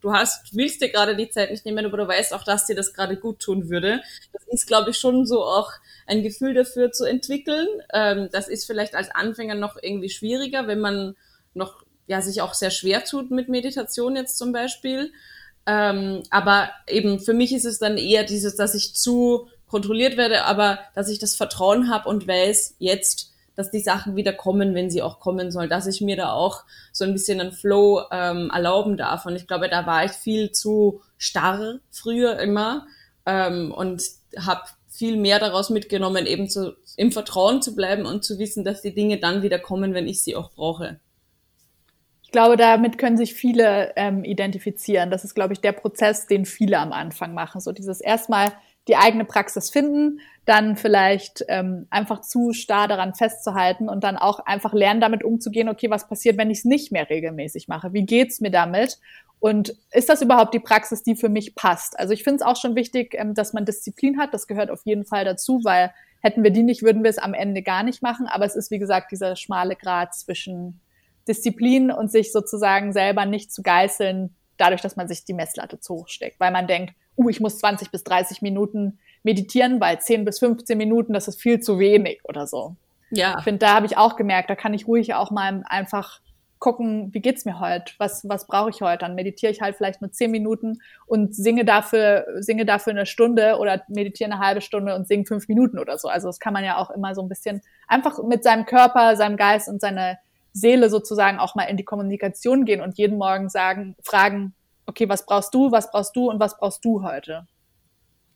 du 0.00 0.12
hast, 0.12 0.54
willst 0.54 0.80
dir 0.80 0.90
gerade 0.90 1.16
die 1.16 1.30
Zeit 1.30 1.50
nicht 1.50 1.64
nehmen, 1.64 1.84
aber 1.84 1.96
du 1.96 2.08
weißt 2.08 2.32
auch, 2.34 2.44
dass 2.44 2.66
dir 2.66 2.76
das 2.76 2.92
gerade 2.92 3.16
gut 3.16 3.40
tun 3.40 3.68
würde. 3.68 4.00
Das 4.32 4.42
ist, 4.48 4.66
glaube 4.66 4.90
ich, 4.90 4.98
schon 4.98 5.26
so 5.26 5.44
auch 5.44 5.70
ein 6.06 6.22
Gefühl 6.22 6.54
dafür 6.54 6.92
zu 6.92 7.04
entwickeln. 7.04 7.66
Ähm, 7.92 8.28
das 8.32 8.48
ist 8.48 8.66
vielleicht 8.66 8.94
als 8.94 9.10
Anfänger 9.14 9.54
noch 9.54 9.76
irgendwie 9.80 10.10
schwieriger, 10.10 10.66
wenn 10.66 10.80
man 10.80 11.16
noch 11.54 11.84
ja 12.06 12.20
sich 12.20 12.42
auch 12.42 12.54
sehr 12.54 12.70
schwer 12.70 13.04
tut 13.04 13.30
mit 13.30 13.48
Meditation 13.48 14.16
jetzt 14.16 14.36
zum 14.36 14.52
Beispiel. 14.52 15.12
Ähm, 15.66 16.22
aber 16.30 16.70
eben 16.86 17.20
für 17.20 17.32
mich 17.32 17.54
ist 17.54 17.64
es 17.64 17.78
dann 17.78 17.96
eher 17.96 18.24
dieses, 18.24 18.56
dass 18.56 18.74
ich 18.74 18.94
zu 18.94 19.48
kontrolliert 19.74 20.16
werde, 20.16 20.44
aber 20.44 20.78
dass 20.94 21.08
ich 21.08 21.18
das 21.18 21.34
Vertrauen 21.34 21.90
habe 21.90 22.08
und 22.08 22.28
weiß 22.28 22.76
jetzt, 22.78 23.32
dass 23.56 23.72
die 23.72 23.80
Sachen 23.80 24.14
wieder 24.14 24.32
kommen, 24.32 24.72
wenn 24.72 24.88
sie 24.88 25.02
auch 25.02 25.18
kommen 25.18 25.50
sollen, 25.50 25.68
dass 25.68 25.88
ich 25.88 26.00
mir 26.00 26.14
da 26.14 26.32
auch 26.32 26.62
so 26.92 27.04
ein 27.04 27.12
bisschen 27.12 27.40
einen 27.40 27.50
Flow 27.50 28.02
ähm, 28.12 28.52
erlauben 28.54 28.96
darf. 28.96 29.26
Und 29.26 29.34
ich 29.34 29.48
glaube, 29.48 29.68
da 29.68 29.84
war 29.84 30.04
ich 30.04 30.12
viel 30.12 30.52
zu 30.52 31.02
starr 31.18 31.80
früher 31.90 32.38
immer 32.38 32.86
ähm, 33.26 33.72
und 33.72 34.04
habe 34.38 34.62
viel 34.88 35.16
mehr 35.16 35.40
daraus 35.40 35.70
mitgenommen, 35.70 36.26
eben 36.26 36.48
zu, 36.48 36.76
im 36.96 37.10
Vertrauen 37.10 37.60
zu 37.60 37.74
bleiben 37.74 38.06
und 38.06 38.22
zu 38.22 38.38
wissen, 38.38 38.62
dass 38.62 38.80
die 38.80 38.94
Dinge 38.94 39.18
dann 39.18 39.42
wieder 39.42 39.58
kommen, 39.58 39.92
wenn 39.92 40.06
ich 40.06 40.22
sie 40.22 40.36
auch 40.36 40.52
brauche. 40.52 41.00
Ich 42.22 42.30
glaube, 42.30 42.56
damit 42.56 42.96
können 42.96 43.16
sich 43.16 43.34
viele 43.34 43.92
ähm, 43.96 44.22
identifizieren. 44.22 45.10
Das 45.10 45.24
ist, 45.24 45.34
glaube 45.34 45.52
ich, 45.52 45.60
der 45.60 45.72
Prozess, 45.72 46.28
den 46.28 46.44
viele 46.44 46.78
am 46.78 46.92
Anfang 46.92 47.34
machen. 47.34 47.60
So 47.60 47.72
dieses 47.72 48.00
erstmal 48.00 48.52
die 48.88 48.96
eigene 48.96 49.24
Praxis 49.24 49.70
finden, 49.70 50.20
dann 50.44 50.76
vielleicht 50.76 51.44
ähm, 51.48 51.86
einfach 51.90 52.20
zu 52.20 52.52
starr 52.52 52.86
daran 52.86 53.14
festzuhalten 53.14 53.88
und 53.88 54.04
dann 54.04 54.16
auch 54.16 54.40
einfach 54.40 54.74
lernen, 54.74 55.00
damit 55.00 55.24
umzugehen, 55.24 55.68
okay, 55.68 55.88
was 55.88 56.06
passiert, 56.06 56.36
wenn 56.36 56.50
ich 56.50 56.58
es 56.58 56.64
nicht 56.64 56.92
mehr 56.92 57.08
regelmäßig 57.08 57.66
mache? 57.68 57.92
Wie 57.92 58.04
geht's 58.04 58.40
mir 58.40 58.50
damit? 58.50 58.98
Und 59.40 59.74
ist 59.90 60.08
das 60.08 60.22
überhaupt 60.22 60.54
die 60.54 60.60
Praxis, 60.60 61.02
die 61.02 61.16
für 61.16 61.28
mich 61.28 61.54
passt? 61.54 61.98
Also 61.98 62.12
ich 62.12 62.24
finde 62.24 62.36
es 62.36 62.42
auch 62.42 62.56
schon 62.56 62.76
wichtig, 62.76 63.14
ähm, 63.14 63.34
dass 63.34 63.52
man 63.52 63.64
Disziplin 63.64 64.18
hat. 64.18 64.34
Das 64.34 64.46
gehört 64.46 64.70
auf 64.70 64.82
jeden 64.84 65.04
Fall 65.04 65.24
dazu, 65.24 65.60
weil 65.64 65.92
hätten 66.20 66.42
wir 66.42 66.50
die 66.50 66.62
nicht, 66.62 66.82
würden 66.82 67.02
wir 67.02 67.10
es 67.10 67.18
am 67.18 67.34
Ende 67.34 67.62
gar 67.62 67.82
nicht 67.82 68.02
machen. 68.02 68.26
Aber 68.26 68.44
es 68.44 68.56
ist, 68.56 68.70
wie 68.70 68.78
gesagt, 68.78 69.12
dieser 69.12 69.36
schmale 69.36 69.76
Grad 69.76 70.14
zwischen 70.14 70.80
Disziplin 71.28 71.90
und 71.90 72.10
sich 72.10 72.32
sozusagen 72.32 72.92
selber 72.92 73.26
nicht 73.26 73.52
zu 73.52 73.62
geißeln, 73.62 74.34
dadurch, 74.56 74.80
dass 74.80 74.96
man 74.96 75.08
sich 75.08 75.24
die 75.24 75.34
Messlatte 75.34 75.80
zu 75.80 75.94
hoch 75.94 76.08
steckt, 76.08 76.40
weil 76.40 76.50
man 76.50 76.66
denkt, 76.66 76.94
uh, 77.16 77.28
ich 77.28 77.40
muss 77.40 77.58
20 77.58 77.90
bis 77.90 78.04
30 78.04 78.42
Minuten 78.42 78.98
meditieren, 79.22 79.80
weil 79.80 80.00
10 80.00 80.24
bis 80.24 80.38
15 80.38 80.76
Minuten, 80.76 81.12
das 81.12 81.28
ist 81.28 81.40
viel 81.40 81.60
zu 81.60 81.78
wenig 81.78 82.20
oder 82.24 82.46
so. 82.46 82.76
Ja. 83.10 83.36
Ich 83.38 83.44
finde, 83.44 83.60
da 83.60 83.74
habe 83.74 83.86
ich 83.86 83.96
auch 83.96 84.16
gemerkt, 84.16 84.50
da 84.50 84.56
kann 84.56 84.74
ich 84.74 84.86
ruhig 84.86 85.14
auch 85.14 85.30
mal 85.30 85.62
einfach 85.66 86.20
gucken, 86.64 87.12
wie 87.12 87.20
geht's 87.20 87.44
mir 87.44 87.60
heute? 87.60 87.92
Was, 87.98 88.26
was 88.26 88.46
brauche 88.46 88.70
ich 88.70 88.80
heute? 88.80 89.00
Dann 89.00 89.14
meditiere 89.14 89.52
ich 89.52 89.60
halt 89.60 89.76
vielleicht 89.76 90.00
nur 90.00 90.10
10 90.10 90.30
Minuten 90.30 90.80
und 91.06 91.34
singe 91.34 91.66
dafür, 91.66 92.24
singe 92.38 92.64
dafür 92.64 92.92
eine 92.92 93.04
Stunde 93.04 93.58
oder 93.58 93.82
meditiere 93.88 94.32
eine 94.32 94.40
halbe 94.40 94.62
Stunde 94.62 94.94
und 94.94 95.06
singe 95.06 95.26
fünf 95.26 95.46
Minuten 95.48 95.78
oder 95.78 95.98
so. 95.98 96.08
Also 96.08 96.28
das 96.28 96.40
kann 96.40 96.54
man 96.54 96.64
ja 96.64 96.78
auch 96.78 96.90
immer 96.90 97.14
so 97.14 97.20
ein 97.20 97.28
bisschen 97.28 97.60
einfach 97.86 98.22
mit 98.22 98.44
seinem 98.44 98.64
Körper, 98.64 99.14
seinem 99.16 99.36
Geist 99.36 99.68
und 99.68 99.80
seiner 99.80 100.16
Seele 100.54 100.88
sozusagen 100.88 101.38
auch 101.38 101.54
mal 101.54 101.64
in 101.64 101.76
die 101.76 101.84
Kommunikation 101.84 102.64
gehen 102.64 102.80
und 102.80 102.96
jeden 102.96 103.18
Morgen 103.18 103.50
sagen, 103.50 103.94
fragen, 104.02 104.54
okay, 104.86 105.08
was 105.08 105.26
brauchst 105.26 105.54
du, 105.54 105.70
was 105.70 105.90
brauchst 105.90 106.14
du 106.16 106.30
und 106.30 106.40
was 106.40 106.56
brauchst 106.56 106.84
du 106.84 107.02
heute? 107.02 107.46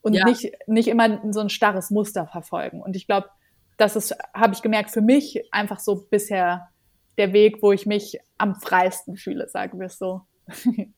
Und 0.00 0.14
ja. 0.14 0.24
nicht, 0.24 0.50
nicht 0.66 0.88
immer 0.88 1.20
so 1.32 1.40
ein 1.40 1.50
starres 1.50 1.90
Muster 1.90 2.26
verfolgen. 2.26 2.80
Und 2.80 2.96
ich 2.96 3.06
glaube, 3.06 3.28
das 3.76 3.96
ist, 3.96 4.14
habe 4.34 4.54
ich 4.54 4.62
gemerkt, 4.62 4.90
für 4.90 5.00
mich 5.00 5.42
einfach 5.52 5.80
so 5.80 6.06
bisher 6.10 6.68
der 7.16 7.32
Weg, 7.32 7.62
wo 7.62 7.72
ich 7.72 7.86
mich 7.86 8.18
am 8.38 8.54
freisten 8.54 9.16
fühle, 9.16 9.48
sagen 9.48 9.78
wir 9.78 9.86
es 9.86 9.98
so. 9.98 10.22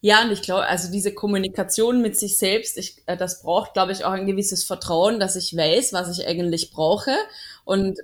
Ja, 0.00 0.22
und 0.22 0.30
ich 0.30 0.42
glaube, 0.42 0.66
also 0.66 0.92
diese 0.92 1.14
Kommunikation 1.14 2.02
mit 2.02 2.18
sich 2.18 2.38
selbst, 2.38 2.76
ich, 2.78 3.02
äh, 3.06 3.16
das 3.16 3.42
braucht, 3.42 3.72
glaube 3.72 3.92
ich, 3.92 4.04
auch 4.04 4.12
ein 4.12 4.26
gewisses 4.26 4.64
Vertrauen, 4.64 5.18
dass 5.18 5.36
ich 5.36 5.56
weiß, 5.56 5.92
was 5.92 6.16
ich 6.16 6.26
eigentlich 6.26 6.70
brauche. 6.70 7.14
Und 7.64 7.98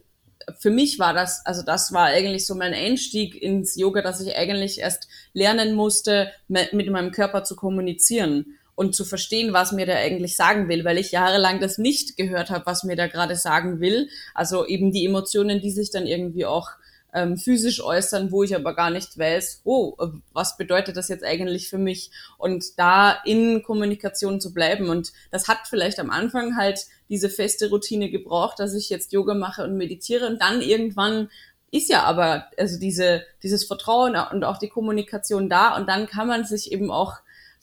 für 0.58 0.70
mich 0.70 0.98
war 0.98 1.12
das, 1.14 1.44
also 1.44 1.62
das 1.62 1.92
war 1.92 2.06
eigentlich 2.06 2.46
so 2.46 2.54
mein 2.54 2.74
Einstieg 2.74 3.40
ins 3.40 3.76
Yoga, 3.76 4.02
dass 4.02 4.20
ich 4.20 4.36
eigentlich 4.36 4.80
erst 4.80 5.08
lernen 5.32 5.74
musste, 5.74 6.30
mit 6.48 6.72
meinem 6.72 7.10
Körper 7.10 7.44
zu 7.44 7.56
kommunizieren 7.56 8.58
und 8.74 8.94
zu 8.94 9.04
verstehen, 9.04 9.52
was 9.52 9.72
mir 9.72 9.84
der 9.84 9.98
eigentlich 9.98 10.36
sagen 10.36 10.68
will, 10.68 10.84
weil 10.84 10.96
ich 10.96 11.12
jahrelang 11.12 11.60
das 11.60 11.76
nicht 11.76 12.16
gehört 12.16 12.48
habe, 12.48 12.64
was 12.64 12.82
mir 12.82 12.96
der 12.96 13.08
gerade 13.08 13.36
sagen 13.36 13.80
will. 13.80 14.08
Also 14.34 14.66
eben 14.66 14.90
die 14.90 15.04
Emotionen, 15.04 15.60
die 15.60 15.70
sich 15.70 15.90
dann 15.90 16.06
irgendwie 16.06 16.46
auch 16.46 16.70
ähm, 17.12 17.36
physisch 17.36 17.82
äußern, 17.82 18.30
wo 18.30 18.42
ich 18.42 18.54
aber 18.54 18.74
gar 18.74 18.90
nicht 18.90 19.18
weiß, 19.18 19.62
oh, 19.64 19.96
was 20.32 20.56
bedeutet 20.56 20.96
das 20.96 21.08
jetzt 21.08 21.24
eigentlich 21.24 21.68
für 21.68 21.78
mich? 21.78 22.10
Und 22.38 22.78
da 22.78 23.18
in 23.24 23.62
Kommunikation 23.62 24.40
zu 24.40 24.52
bleiben. 24.52 24.88
Und 24.88 25.12
das 25.30 25.48
hat 25.48 25.60
vielleicht 25.68 25.98
am 25.98 26.10
Anfang 26.10 26.56
halt 26.56 26.86
diese 27.08 27.28
feste 27.28 27.70
Routine 27.70 28.10
gebraucht, 28.10 28.58
dass 28.58 28.74
ich 28.74 28.90
jetzt 28.90 29.12
Yoga 29.12 29.34
mache 29.34 29.64
und 29.64 29.76
meditiere. 29.76 30.26
Und 30.26 30.40
dann 30.40 30.60
irgendwann 30.60 31.30
ist 31.70 31.88
ja 31.88 32.02
aber 32.04 32.46
also 32.56 32.78
diese, 32.78 33.22
dieses 33.42 33.64
Vertrauen 33.64 34.16
und 34.32 34.44
auch 34.44 34.58
die 34.58 34.68
Kommunikation 34.68 35.48
da. 35.48 35.76
Und 35.76 35.88
dann 35.88 36.06
kann 36.06 36.28
man 36.28 36.44
sich 36.44 36.72
eben 36.72 36.90
auch 36.90 37.16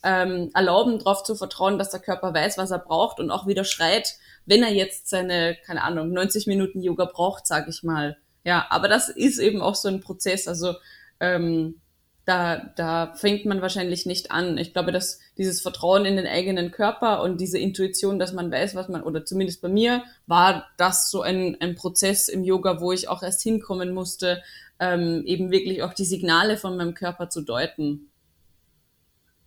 ähm, 0.03 0.51
erlauben, 0.53 0.99
darauf 0.99 1.23
zu 1.23 1.35
vertrauen, 1.35 1.77
dass 1.77 1.89
der 1.89 1.99
Körper 1.99 2.33
weiß, 2.33 2.57
was 2.57 2.71
er 2.71 2.79
braucht 2.79 3.19
und 3.19 3.31
auch 3.31 3.47
wieder 3.47 3.63
schreit, 3.63 4.15
wenn 4.45 4.63
er 4.63 4.71
jetzt 4.71 5.09
seine, 5.09 5.57
keine 5.65 5.83
Ahnung, 5.83 6.13
90 6.13 6.47
Minuten 6.47 6.81
Yoga 6.81 7.05
braucht, 7.05 7.47
sage 7.47 7.69
ich 7.69 7.83
mal 7.83 8.17
ja, 8.47 8.65
aber 8.69 8.87
das 8.87 9.09
ist 9.09 9.39
eben 9.39 9.61
auch 9.61 9.75
so 9.75 9.89
ein 9.89 9.99
Prozess. 9.99 10.47
Also 10.47 10.75
ähm, 11.19 11.81
da, 12.23 12.71
da 12.77 13.13
fängt 13.13 13.45
man 13.45 13.61
wahrscheinlich 13.61 14.05
nicht 14.05 14.31
an. 14.31 14.57
Ich 14.57 14.71
glaube, 14.71 14.93
dass 14.93 15.19
dieses 15.37 15.59
Vertrauen 15.59 16.05
in 16.05 16.15
den 16.15 16.25
eigenen 16.25 16.71
Körper 16.71 17.23
und 17.23 17.41
diese 17.41 17.59
Intuition, 17.59 18.19
dass 18.19 18.31
man 18.31 18.49
weiß, 18.49 18.73
was 18.73 18.87
man, 18.87 19.03
oder 19.03 19.25
zumindest 19.25 19.61
bei 19.61 19.67
mir, 19.67 20.01
war 20.27 20.65
das 20.77 21.11
so 21.11 21.23
ein, 21.23 21.57
ein 21.59 21.75
Prozess 21.75 22.29
im 22.29 22.45
Yoga, 22.45 22.79
wo 22.79 22.93
ich 22.93 23.09
auch 23.09 23.21
erst 23.21 23.43
hinkommen 23.43 23.93
musste, 23.93 24.41
ähm, 24.79 25.23
eben 25.25 25.51
wirklich 25.51 25.83
auch 25.83 25.93
die 25.93 26.05
Signale 26.05 26.55
von 26.55 26.77
meinem 26.77 26.93
Körper 26.93 27.29
zu 27.29 27.41
deuten. 27.41 28.09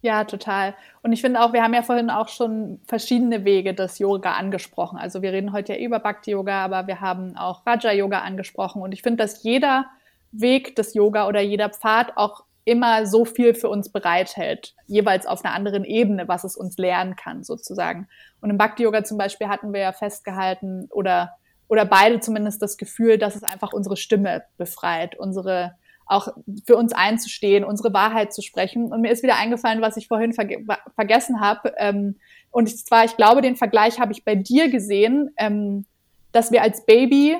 Ja, 0.03 0.25
total. 0.25 0.75
Und 1.03 1.13
ich 1.13 1.21
finde 1.21 1.43
auch, 1.43 1.53
wir 1.53 1.63
haben 1.63 1.75
ja 1.75 1.83
vorhin 1.83 2.09
auch 2.09 2.29
schon 2.29 2.81
verschiedene 2.87 3.45
Wege 3.45 3.75
des 3.75 3.99
Yoga 3.99 4.33
angesprochen. 4.33 4.99
Also 4.99 5.21
wir 5.21 5.33
reden 5.33 5.53
heute 5.53 5.75
ja 5.75 5.79
über 5.79 5.99
Bhakti-Yoga, 5.99 6.65
aber 6.65 6.87
wir 6.87 7.01
haben 7.01 7.37
auch 7.37 7.67
Raja-Yoga 7.67 8.21
angesprochen. 8.21 8.81
Und 8.81 8.93
ich 8.93 9.03
finde, 9.03 9.23
dass 9.23 9.43
jeder 9.43 9.87
Weg 10.33 10.75
des 10.77 10.95
Yoga 10.95 11.29
oder 11.29 11.41
jeder 11.41 11.69
Pfad 11.69 12.17
auch 12.17 12.45
immer 12.65 13.07
so 13.07 13.25
viel 13.25 13.55
für 13.55 13.69
uns 13.69 13.91
bereithält, 13.91 14.75
jeweils 14.87 15.27
auf 15.27 15.45
einer 15.45 15.55
anderen 15.55 15.85
Ebene, 15.85 16.29
was 16.29 16.45
es 16.45 16.57
uns 16.57 16.79
lernen 16.79 17.17
kann, 17.17 17.43
sozusagen. 17.43 18.09
Und 18.41 18.51
im 18.51 18.59
Bhakti-Yoga 18.59 19.05
zum 19.05 19.19
Beispiel 19.19 19.49
hatten 19.49 19.73
wir 19.73 19.81
ja 19.81 19.93
festgehalten 19.93 20.87
oder, 20.91 21.33
oder 21.69 21.85
beide 21.85 22.21
zumindest 22.21 22.63
das 22.63 22.77
Gefühl, 22.77 23.19
dass 23.19 23.35
es 23.37 23.43
einfach 23.43 23.73
unsere 23.73 23.97
Stimme 23.97 24.45
befreit, 24.57 25.19
unsere, 25.19 25.75
auch 26.11 26.29
für 26.67 26.77
uns 26.77 26.93
einzustehen, 26.93 27.65
unsere 27.65 27.93
Wahrheit 27.93 28.33
zu 28.33 28.43
sprechen. 28.43 28.93
Und 28.93 29.01
mir 29.01 29.13
ist 29.13 29.23
wieder 29.23 29.37
eingefallen, 29.37 29.81
was 29.81 29.97
ich 29.97 30.09
vorhin 30.09 30.33
verge 30.33 30.65
vergessen 30.95 31.41
habe. 31.41 31.73
Ähm, 31.79 32.17
und 32.51 32.69
zwar, 32.69 33.05
ich 33.05 33.17
glaube, 33.17 33.43
den 33.43 33.57
Vergleich 33.57 34.01
habe 34.01 34.13
ich 34.13 34.25
bei 34.25 34.35
dir 34.35 34.71
gesehen, 34.71 35.31
ähm, 35.37 35.87
dass 36.33 36.51
wir 36.51 36.63
als 36.63 36.85
Baby 36.85 37.37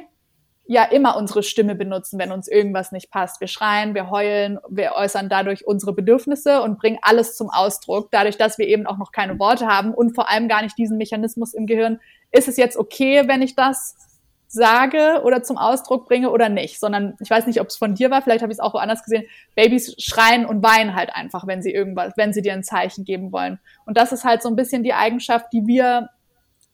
ja 0.67 0.85
immer 0.85 1.17
unsere 1.17 1.43
Stimme 1.43 1.75
benutzen, 1.75 2.17
wenn 2.21 2.31
uns 2.31 2.47
irgendwas 2.47 2.93
nicht 2.93 3.11
passt. 3.11 3.41
Wir 3.41 3.49
schreien, 3.49 3.95
wir 3.95 4.09
heulen, 4.09 4.61
wir 4.69 4.93
äußern 4.95 5.29
dadurch 5.29 5.67
unsere 5.67 5.93
Bedürfnisse 5.93 6.63
und 6.63 6.79
bringen 6.79 6.99
alles 7.03 7.35
zum 7.35 7.51
Ausdruck. 7.51 8.13
Dadurch, 8.13 8.39
dass 8.39 8.57
wir 8.57 8.69
eben 8.69 8.87
auch 8.87 8.99
noch 8.99 9.11
keine 9.11 9.41
Worte 9.41 9.67
haben 9.67 9.93
und 9.93 10.15
vor 10.15 10.31
allem 10.31 10.47
gar 10.47 10.63
nicht 10.63 10.79
diesen 10.79 10.97
Mechanismus 10.97 11.55
im 11.55 11.67
Gehirn, 11.67 11.99
ist 12.31 12.47
es 12.47 12.57
jetzt 12.57 12.77
okay, 12.77 13.27
wenn 13.27 13.43
ich 13.43 13.57
das 13.57 13.97
sage 14.53 15.23
oder 15.23 15.45
zum 15.45 15.59
Ausdruck 15.59 16.09
bringe 16.09 16.31
oder 16.31 16.49
nicht, 16.49 16.81
sondern 16.81 17.17
ich 17.21 17.31
weiß 17.31 17.47
nicht, 17.47 17.61
ob 17.61 17.69
es 17.69 17.77
von 17.77 17.95
dir 17.95 18.11
war, 18.11 18.21
vielleicht 18.21 18.43
habe 18.43 18.53
ich 18.53 18.57
es 18.57 18.61
auch 18.61 18.75
woanders 18.75 19.05
gesehen. 19.05 19.25
Babys 19.55 19.95
schreien 19.99 20.45
und 20.45 20.61
weinen 20.63 20.97
halt 20.97 21.15
einfach, 21.15 21.47
wenn 21.47 21.63
sie 21.63 21.71
irgendwas, 21.73 22.15
wenn 22.17 22.33
sie 22.33 22.43
dir 22.43 22.53
ein 22.53 22.65
Zeichen 22.65 23.05
geben 23.05 23.31
wollen. 23.31 23.61
Und 23.87 23.97
das 23.97 24.11
ist 24.11 24.25
halt 24.25 24.43
so 24.43 24.49
ein 24.49 24.57
bisschen 24.57 24.83
die 24.83 24.93
Eigenschaft, 24.93 25.47
die 25.53 25.67
wir 25.67 26.09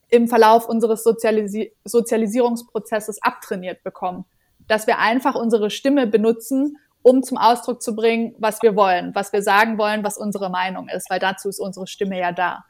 im 0.09 0.27
Verlauf 0.27 0.69
unseres 0.69 1.05
Sozialisi 1.05 1.73
Sozialisierungsprozesses 1.85 3.23
abtrainiert 3.23 3.83
bekommen. 3.83 4.25
Dass 4.69 4.87
wir 4.87 4.99
einfach 4.99 5.35
unsere 5.35 5.69
Stimme 5.69 6.07
benutzen, 6.07 6.79
um 7.03 7.23
zum 7.23 7.37
Ausdruck 7.37 7.83
zu 7.83 7.95
bringen, 7.95 8.35
was 8.39 8.63
wir 8.63 8.75
wollen, 8.75 9.15
was 9.15 9.35
wir 9.35 9.43
sagen 9.43 9.77
wollen, 9.77 10.03
was 10.03 10.17
unsere 10.17 10.49
Meinung 10.49 10.89
ist, 10.89 11.11
weil 11.11 11.19
dazu 11.19 11.51
ist 11.51 11.61
unsere 11.61 11.87
Stimme 11.87 12.19
ja 12.19 12.33
da, 12.33 12.65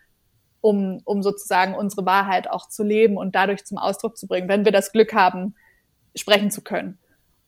um, 0.66 1.00
um 1.04 1.22
sozusagen 1.22 1.74
unsere 1.74 2.06
Wahrheit 2.06 2.50
auch 2.50 2.68
zu 2.68 2.82
leben 2.82 3.16
und 3.16 3.34
dadurch 3.34 3.64
zum 3.64 3.78
Ausdruck 3.78 4.16
zu 4.16 4.26
bringen, 4.26 4.48
wenn 4.48 4.64
wir 4.64 4.72
das 4.72 4.92
Glück 4.92 5.14
haben, 5.14 5.54
sprechen 6.14 6.50
zu 6.50 6.62
können. 6.62 6.98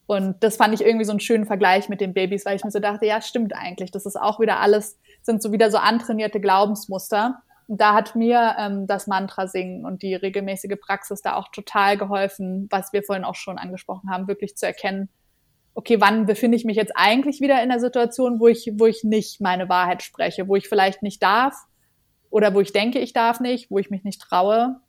Und 0.06 0.42
das 0.42 0.56
fand 0.56 0.72
ich 0.74 0.80
irgendwie 0.80 1.04
so 1.04 1.12
einen 1.12 1.20
schönen 1.20 1.44
Vergleich 1.44 1.88
mit 1.88 2.00
den 2.00 2.14
Babys, 2.14 2.46
weil 2.46 2.56
ich 2.56 2.64
mir 2.64 2.70
so 2.70 2.78
dachte, 2.78 3.06
ja, 3.06 3.20
stimmt 3.20 3.54
eigentlich. 3.54 3.90
Das 3.90 4.06
ist 4.06 4.16
auch 4.16 4.40
wieder 4.40 4.60
alles, 4.60 4.98
sind 5.22 5.42
so 5.42 5.52
wieder 5.52 5.70
so 5.70 5.78
antrainierte 5.78 6.40
Glaubensmuster 6.40 7.42
da 7.68 7.92
hat 7.92 8.16
mir 8.16 8.56
ähm, 8.58 8.86
das 8.86 9.06
Mantra 9.06 9.46
singen 9.46 9.84
und 9.84 10.02
die 10.02 10.14
regelmäßige 10.14 10.80
Praxis 10.80 11.20
da 11.20 11.36
auch 11.36 11.48
total 11.48 11.98
geholfen, 11.98 12.66
was 12.70 12.94
wir 12.94 13.02
vorhin 13.02 13.24
auch 13.24 13.34
schon 13.34 13.58
angesprochen 13.58 14.10
haben, 14.10 14.26
wirklich 14.26 14.56
zu 14.56 14.66
erkennen, 14.66 15.10
okay, 15.74 16.00
wann 16.00 16.24
befinde 16.24 16.56
ich 16.56 16.64
mich 16.64 16.76
jetzt 16.76 16.92
eigentlich 16.96 17.40
wieder 17.40 17.62
in 17.62 17.68
der 17.68 17.78
Situation, 17.78 18.40
wo 18.40 18.48
ich, 18.48 18.72
wo 18.78 18.86
ich 18.86 19.04
nicht 19.04 19.42
meine 19.42 19.68
Wahrheit 19.68 20.02
spreche, 20.02 20.48
wo 20.48 20.56
ich 20.56 20.66
vielleicht 20.66 21.02
nicht 21.02 21.22
darf 21.22 21.54
oder 22.30 22.54
wo 22.54 22.60
ich 22.60 22.72
denke, 22.72 22.98
ich 22.98 23.12
darf 23.12 23.40
nicht, 23.40 23.70
wo 23.70 23.78
ich 23.78 23.90
mich 23.90 24.04
nicht 24.04 24.20
traue, 24.20 24.80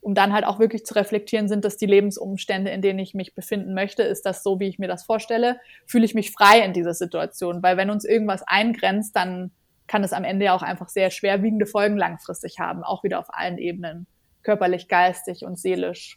um 0.00 0.14
dann 0.14 0.32
halt 0.32 0.44
auch 0.44 0.58
wirklich 0.58 0.86
zu 0.86 0.94
reflektieren, 0.94 1.48
sind 1.48 1.64
das 1.64 1.76
die 1.76 1.86
Lebensumstände, 1.86 2.70
in 2.70 2.82
denen 2.82 2.98
ich 2.98 3.14
mich 3.14 3.34
befinden 3.34 3.74
möchte? 3.74 4.02
Ist 4.02 4.24
das 4.24 4.42
so, 4.42 4.60
wie 4.60 4.68
ich 4.68 4.78
mir 4.78 4.88
das 4.88 5.04
vorstelle? 5.04 5.60
Fühle 5.86 6.04
ich 6.04 6.14
mich 6.14 6.30
frei 6.30 6.60
in 6.60 6.72
dieser 6.72 6.94
Situation? 6.94 7.62
Weil 7.62 7.76
wenn 7.76 7.90
uns 7.90 8.04
irgendwas 8.04 8.42
eingrenzt, 8.46 9.16
dann 9.16 9.50
kann 9.86 10.04
es 10.04 10.12
am 10.12 10.24
Ende 10.24 10.46
ja 10.46 10.54
auch 10.54 10.62
einfach 10.62 10.88
sehr 10.88 11.10
schwerwiegende 11.10 11.66
Folgen 11.66 11.96
langfristig 11.96 12.58
haben, 12.58 12.84
auch 12.84 13.02
wieder 13.02 13.18
auf 13.18 13.26
allen 13.30 13.58
Ebenen, 13.58 14.06
körperlich, 14.42 14.86
geistig 14.86 15.44
und 15.44 15.58
seelisch. 15.58 16.16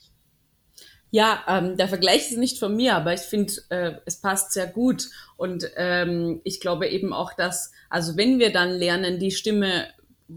Ja, 1.09 1.43
ähm, 1.47 1.75
der 1.75 1.89
Vergleich 1.89 2.31
ist 2.31 2.37
nicht 2.37 2.57
von 2.57 2.75
mir, 2.75 2.95
aber 2.95 3.13
ich 3.13 3.21
finde, 3.21 3.53
äh, 3.69 3.93
es 4.05 4.21
passt 4.21 4.53
sehr 4.53 4.67
gut. 4.67 5.09
Und 5.35 5.69
ähm, 5.75 6.39
ich 6.45 6.61
glaube 6.61 6.87
eben 6.87 7.11
auch, 7.11 7.33
dass, 7.33 7.73
also 7.89 8.15
wenn 8.15 8.39
wir 8.39 8.53
dann 8.53 8.69
lernen, 8.69 9.19
die 9.19 9.31
Stimme 9.31 9.87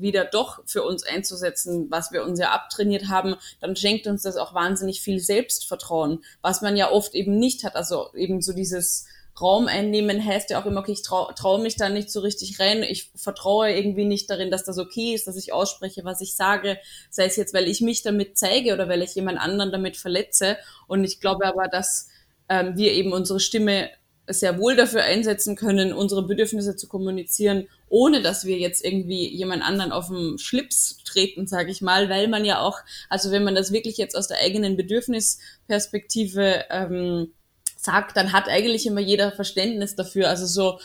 wieder 0.00 0.24
doch 0.24 0.60
für 0.66 0.82
uns 0.82 1.04
einzusetzen, 1.04 1.86
was 1.90 2.12
wir 2.12 2.24
uns 2.24 2.38
ja 2.38 2.50
abtrainiert 2.52 3.08
haben, 3.08 3.36
dann 3.60 3.76
schenkt 3.76 4.06
uns 4.06 4.22
das 4.22 4.36
auch 4.36 4.54
wahnsinnig 4.54 5.00
viel 5.00 5.20
Selbstvertrauen, 5.20 6.24
was 6.42 6.62
man 6.62 6.76
ja 6.76 6.90
oft 6.90 7.14
eben 7.14 7.38
nicht 7.38 7.64
hat. 7.64 7.76
Also 7.76 8.12
eben 8.14 8.42
so 8.42 8.52
dieses 8.52 9.06
Raum 9.40 9.66
einnehmen 9.66 10.24
heißt 10.24 10.50
ja 10.50 10.60
auch 10.60 10.66
immer, 10.66 10.80
okay, 10.80 10.92
ich 10.92 11.02
traue 11.02 11.34
trau 11.34 11.58
mich 11.58 11.76
da 11.76 11.88
nicht 11.88 12.10
so 12.10 12.20
richtig 12.20 12.60
rein. 12.60 12.84
Ich 12.84 13.10
vertraue 13.16 13.72
irgendwie 13.72 14.04
nicht 14.04 14.30
darin, 14.30 14.50
dass 14.50 14.64
das 14.64 14.78
okay 14.78 15.14
ist, 15.14 15.26
dass 15.26 15.36
ich 15.36 15.52
ausspreche, 15.52 16.04
was 16.04 16.20
ich 16.20 16.36
sage. 16.36 16.78
Sei 17.10 17.24
es 17.24 17.36
jetzt, 17.36 17.52
weil 17.52 17.66
ich 17.66 17.80
mich 17.80 18.02
damit 18.02 18.38
zeige 18.38 18.72
oder 18.72 18.88
weil 18.88 19.02
ich 19.02 19.14
jemand 19.14 19.40
anderen 19.40 19.72
damit 19.72 19.96
verletze. 19.96 20.56
Und 20.86 21.02
ich 21.02 21.20
glaube 21.20 21.46
aber, 21.46 21.66
dass 21.66 22.08
ähm, 22.48 22.76
wir 22.76 22.92
eben 22.92 23.12
unsere 23.12 23.40
Stimme 23.40 23.90
sehr 24.28 24.58
wohl 24.58 24.76
dafür 24.76 25.02
einsetzen 25.02 25.56
können, 25.56 25.92
unsere 25.92 26.22
Bedürfnisse 26.22 26.76
zu 26.76 26.88
kommunizieren, 26.88 27.66
ohne 27.94 28.22
dass 28.22 28.44
wir 28.44 28.58
jetzt 28.58 28.84
irgendwie 28.84 29.28
jemand 29.28 29.62
anderen 29.62 29.92
auf 29.92 30.08
den 30.08 30.36
Schlips 30.38 30.98
treten, 31.04 31.46
sage 31.46 31.70
ich 31.70 31.80
mal, 31.80 32.08
weil 32.08 32.26
man 32.26 32.44
ja 32.44 32.58
auch, 32.58 32.80
also 33.08 33.30
wenn 33.30 33.44
man 33.44 33.54
das 33.54 33.70
wirklich 33.70 33.98
jetzt 33.98 34.16
aus 34.16 34.26
der 34.26 34.38
eigenen 34.40 34.76
Bedürfnisperspektive 34.76 36.64
ähm, 36.70 37.32
sagt, 37.76 38.16
dann 38.16 38.32
hat 38.32 38.48
eigentlich 38.48 38.84
immer 38.86 39.00
jeder 39.00 39.30
Verständnis 39.30 39.94
dafür. 39.94 40.28
Also 40.28 40.44
so 40.44 40.80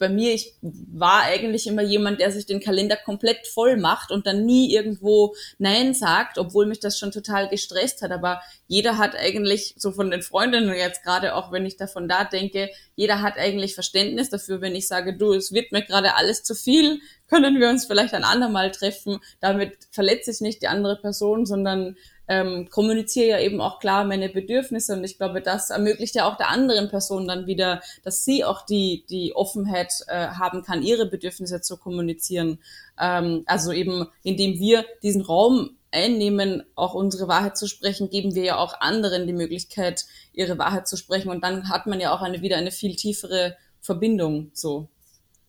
bei 0.00 0.08
mir, 0.08 0.32
ich 0.32 0.54
war 0.62 1.24
eigentlich 1.24 1.66
immer 1.66 1.82
jemand, 1.82 2.20
der 2.20 2.32
sich 2.32 2.46
den 2.46 2.58
Kalender 2.58 2.96
komplett 2.96 3.46
voll 3.46 3.76
macht 3.76 4.10
und 4.10 4.26
dann 4.26 4.46
nie 4.46 4.74
irgendwo 4.74 5.34
Nein 5.58 5.92
sagt, 5.92 6.38
obwohl 6.38 6.64
mich 6.64 6.80
das 6.80 6.98
schon 6.98 7.12
total 7.12 7.50
gestresst 7.50 8.00
hat. 8.00 8.10
Aber 8.10 8.40
jeder 8.66 8.96
hat 8.96 9.14
eigentlich, 9.14 9.74
so 9.76 9.92
von 9.92 10.10
den 10.10 10.22
Freundinnen 10.22 10.74
jetzt 10.74 11.04
gerade 11.04 11.34
auch, 11.34 11.52
wenn 11.52 11.66
ich 11.66 11.76
davon 11.76 12.08
da 12.08 12.24
denke, 12.24 12.70
jeder 12.96 13.20
hat 13.20 13.36
eigentlich 13.36 13.74
Verständnis 13.74 14.30
dafür, 14.30 14.62
wenn 14.62 14.74
ich 14.74 14.88
sage, 14.88 15.16
du, 15.16 15.34
es 15.34 15.52
wird 15.52 15.70
mir 15.70 15.84
gerade 15.84 16.16
alles 16.16 16.42
zu 16.44 16.54
viel, 16.54 17.00
können 17.28 17.60
wir 17.60 17.68
uns 17.68 17.84
vielleicht 17.84 18.14
ein 18.14 18.24
andermal 18.24 18.70
treffen. 18.70 19.20
Damit 19.38 19.74
verletze 19.90 20.30
ich 20.30 20.40
nicht 20.40 20.62
die 20.62 20.68
andere 20.68 20.96
Person, 20.96 21.44
sondern 21.44 21.96
ähm, 22.30 22.70
kommuniziere 22.70 23.28
ja 23.28 23.40
eben 23.40 23.60
auch 23.60 23.80
klar 23.80 24.04
meine 24.04 24.28
Bedürfnisse 24.28 24.92
und 24.92 25.02
ich 25.02 25.18
glaube, 25.18 25.42
das 25.42 25.70
ermöglicht 25.70 26.14
ja 26.14 26.30
auch 26.30 26.36
der 26.36 26.48
anderen 26.48 26.88
Person 26.88 27.26
dann 27.26 27.48
wieder, 27.48 27.82
dass 28.04 28.24
sie 28.24 28.44
auch 28.44 28.64
die, 28.64 29.04
die 29.10 29.34
Offenheit 29.34 29.92
äh, 30.06 30.28
haben 30.28 30.62
kann, 30.62 30.84
ihre 30.84 31.06
Bedürfnisse 31.06 31.60
zu 31.60 31.76
kommunizieren. 31.76 32.60
Ähm, 33.00 33.42
also 33.46 33.72
eben, 33.72 34.06
indem 34.22 34.60
wir 34.60 34.84
diesen 35.02 35.22
Raum 35.22 35.70
einnehmen, 35.90 36.62
auch 36.76 36.94
unsere 36.94 37.26
Wahrheit 37.26 37.58
zu 37.58 37.66
sprechen, 37.66 38.10
geben 38.10 38.36
wir 38.36 38.44
ja 38.44 38.58
auch 38.58 38.80
anderen 38.80 39.26
die 39.26 39.32
Möglichkeit, 39.32 40.04
ihre 40.32 40.56
Wahrheit 40.56 40.86
zu 40.86 40.96
sprechen 40.96 41.30
und 41.30 41.42
dann 41.42 41.68
hat 41.68 41.88
man 41.88 41.98
ja 41.98 42.14
auch 42.14 42.22
eine, 42.22 42.42
wieder 42.42 42.58
eine 42.58 42.70
viel 42.70 42.94
tiefere 42.94 43.56
Verbindung, 43.80 44.52
so. 44.54 44.86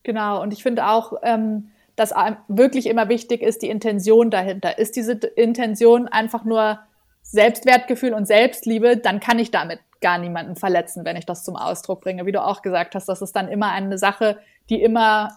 Genau, 0.02 0.42
und 0.42 0.52
ich 0.52 0.64
finde 0.64 0.88
auch, 0.88 1.14
ähm, 1.22 1.70
dass 1.96 2.14
wirklich 2.48 2.88
immer 2.88 3.10
wichtig 3.10 3.42
ist, 3.42 3.62
die 3.62 3.70
Intention 3.70 4.30
dahinter. 4.32 4.78
Ist 4.78 4.96
diese 4.96 5.14
Intention 5.14 6.08
einfach 6.08 6.44
nur 6.44 6.80
Selbstwertgefühl 7.22 8.14
und 8.14 8.26
Selbstliebe, 8.26 8.98
dann 8.98 9.20
kann 9.20 9.40
ich 9.40 9.52
damit 9.52 9.80
gar 10.02 10.18
niemanden 10.18 10.56
verletzen, 10.56 11.06
wenn 11.06 11.16
ich 11.16 11.26
das 11.26 11.44
zum 11.44 11.56
Ausdruck 11.56 12.02
bringe. 12.02 12.26
Wie 12.26 12.32
du 12.32 12.44
auch 12.44 12.62
gesagt 12.62 12.96
hast, 12.96 13.08
das 13.08 13.22
ist 13.22 13.36
dann 13.36 13.48
immer 13.48 13.72
eine 13.72 13.98
Sache, 13.98 14.40
die 14.70 14.82
immer 14.82 15.30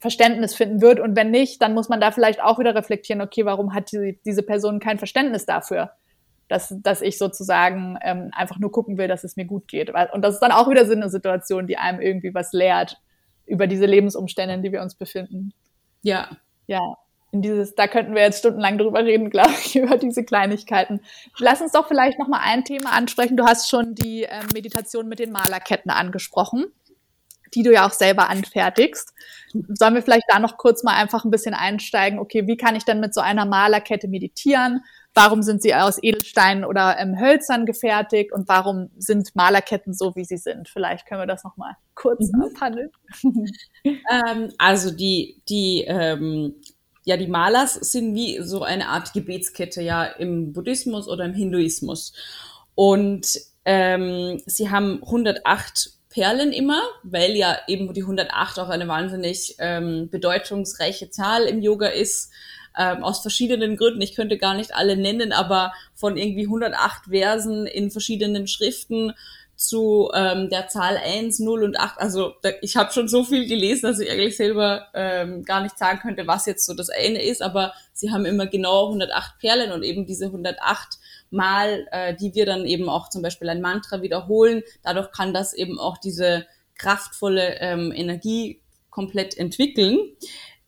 Verständnis 0.00 0.54
finden 0.54 0.80
wird. 0.80 1.00
Und 1.00 1.16
wenn 1.16 1.30
nicht, 1.30 1.62
dann 1.62 1.74
muss 1.74 1.88
man 1.88 2.00
da 2.00 2.10
vielleicht 2.10 2.42
auch 2.42 2.58
wieder 2.58 2.74
reflektieren, 2.74 3.20
okay, 3.22 3.44
warum 3.44 3.74
hat 3.74 3.92
die, 3.92 4.18
diese 4.24 4.42
Person 4.42 4.80
kein 4.80 4.98
Verständnis 4.98 5.46
dafür, 5.46 5.92
dass, 6.48 6.74
dass 6.82 7.02
ich 7.02 7.18
sozusagen 7.18 7.98
ähm, 8.02 8.30
einfach 8.32 8.58
nur 8.58 8.72
gucken 8.72 8.98
will, 8.98 9.08
dass 9.08 9.24
es 9.24 9.36
mir 9.36 9.44
gut 9.44 9.68
geht. 9.68 9.90
Und 10.12 10.22
das 10.22 10.34
ist 10.34 10.40
dann 10.40 10.52
auch 10.52 10.68
wieder 10.68 10.86
so 10.86 10.92
eine 10.92 11.10
Situation, 11.10 11.66
die 11.66 11.78
einem 11.78 12.00
irgendwie 12.00 12.34
was 12.34 12.52
lehrt 12.52 13.00
über 13.46 13.66
diese 13.66 13.86
Lebensumstände, 13.86 14.54
in 14.54 14.62
die 14.62 14.72
wir 14.72 14.82
uns 14.82 14.94
befinden. 14.94 15.52
Ja. 16.02 16.28
Ja. 16.66 16.96
In 17.30 17.42
dieses, 17.42 17.74
da 17.74 17.86
könnten 17.88 18.14
wir 18.14 18.22
jetzt 18.22 18.38
stundenlang 18.38 18.78
drüber 18.78 19.04
reden, 19.04 19.30
glaube 19.30 19.52
ich, 19.64 19.76
über 19.76 19.98
diese 19.98 20.24
Kleinigkeiten. 20.24 21.00
Lass 21.38 21.60
uns 21.60 21.72
doch 21.72 21.86
vielleicht 21.86 22.18
noch 22.18 22.28
mal 22.28 22.40
ein 22.42 22.64
Thema 22.64 22.92
ansprechen. 22.92 23.36
Du 23.36 23.44
hast 23.44 23.68
schon 23.68 23.94
die 23.94 24.24
äh, 24.24 24.42
Meditation 24.54 25.08
mit 25.08 25.18
den 25.18 25.32
Malerketten 25.32 25.90
angesprochen, 25.90 26.66
die 27.54 27.62
du 27.62 27.72
ja 27.72 27.86
auch 27.86 27.92
selber 27.92 28.30
anfertigst. 28.30 29.12
Sollen 29.52 29.94
wir 29.94 30.02
vielleicht 30.02 30.26
da 30.28 30.38
noch 30.38 30.56
kurz 30.56 30.82
mal 30.82 30.94
einfach 30.94 31.24
ein 31.24 31.30
bisschen 31.30 31.54
einsteigen? 31.54 32.18
Okay, 32.18 32.46
wie 32.46 32.56
kann 32.56 32.76
ich 32.76 32.84
denn 32.84 33.00
mit 33.00 33.14
so 33.14 33.20
einer 33.20 33.44
Malerkette 33.44 34.08
meditieren? 34.08 34.82
Warum 35.18 35.42
sind 35.42 35.62
sie 35.62 35.74
aus 35.74 35.98
Edelsteinen 36.00 36.64
oder 36.64 36.96
ähm, 36.98 37.18
Hölzern 37.18 37.66
gefertigt 37.66 38.32
und 38.32 38.48
warum 38.48 38.90
sind 38.98 39.34
Malerketten 39.34 39.92
so, 39.92 40.14
wie 40.14 40.24
sie 40.24 40.36
sind. 40.36 40.68
Vielleicht 40.68 41.06
können 41.06 41.22
wir 41.22 41.26
das 41.26 41.42
nochmal 41.42 41.72
kurz 41.96 42.30
mhm. 42.32 42.42
abhandeln. 42.42 42.90
ähm, 43.84 44.52
also 44.58 44.92
die, 44.92 45.42
die, 45.48 45.84
ähm, 45.88 46.54
ja, 47.04 47.16
die 47.16 47.26
Malers 47.26 47.74
sind 47.74 48.14
wie 48.14 48.40
so 48.42 48.62
eine 48.62 48.88
Art 48.88 49.12
Gebetskette 49.12 49.82
ja 49.82 50.04
im 50.04 50.52
Buddhismus 50.52 51.08
oder 51.08 51.24
im 51.24 51.34
Hinduismus. 51.34 52.12
Und 52.76 53.40
ähm, 53.64 54.40
sie 54.46 54.70
haben 54.70 55.02
108 55.02 55.94
Perlen 56.10 56.52
immer, 56.52 56.80
weil 57.02 57.32
ja 57.32 57.58
eben 57.66 57.92
die 57.92 58.02
108 58.02 58.60
auch 58.60 58.68
eine 58.68 58.86
wahnsinnig 58.86 59.56
ähm, 59.58 60.08
bedeutungsreiche 60.10 61.10
Zahl 61.10 61.42
im 61.42 61.60
Yoga 61.60 61.88
ist, 61.88 62.30
ähm, 62.78 63.04
aus 63.04 63.20
verschiedenen 63.20 63.76
Gründen. 63.76 64.00
Ich 64.00 64.14
könnte 64.14 64.38
gar 64.38 64.54
nicht 64.54 64.74
alle 64.74 64.96
nennen, 64.96 65.32
aber 65.32 65.72
von 65.94 66.16
irgendwie 66.16 66.44
108 66.44 67.06
Versen 67.10 67.66
in 67.66 67.90
verschiedenen 67.90 68.46
Schriften 68.46 69.12
zu 69.58 70.08
ähm, 70.14 70.48
der 70.50 70.68
Zahl 70.68 70.96
1, 70.96 71.40
0 71.40 71.64
und 71.64 71.80
8. 71.80 71.98
Also 71.98 72.34
da, 72.42 72.50
ich 72.62 72.76
habe 72.76 72.92
schon 72.92 73.08
so 73.08 73.24
viel 73.24 73.48
gelesen, 73.48 73.86
dass 73.86 73.98
ich 73.98 74.08
eigentlich 74.08 74.36
selber 74.36 74.86
ähm, 74.94 75.44
gar 75.44 75.60
nicht 75.62 75.76
sagen 75.76 75.98
könnte, 75.98 76.28
was 76.28 76.46
jetzt 76.46 76.64
so 76.64 76.74
das 76.74 76.90
eine 76.90 77.20
ist, 77.20 77.42
aber 77.42 77.74
sie 77.92 78.12
haben 78.12 78.24
immer 78.24 78.46
genau 78.46 78.86
108 78.86 79.40
Perlen 79.40 79.72
und 79.72 79.82
eben 79.82 80.06
diese 80.06 80.26
108 80.26 80.98
Mal, 81.30 81.88
äh, 81.90 82.14
die 82.14 82.34
wir 82.34 82.46
dann 82.46 82.64
eben 82.66 82.88
auch 82.88 83.10
zum 83.10 83.20
Beispiel 83.20 83.48
ein 83.48 83.60
Mantra 83.60 84.00
wiederholen. 84.00 84.62
Dadurch 84.84 85.10
kann 85.10 85.34
das 85.34 85.52
eben 85.52 85.80
auch 85.80 85.98
diese 85.98 86.46
kraftvolle 86.78 87.58
ähm, 87.58 87.92
Energie 87.92 88.62
komplett 88.90 89.36
entwickeln. 89.36 89.98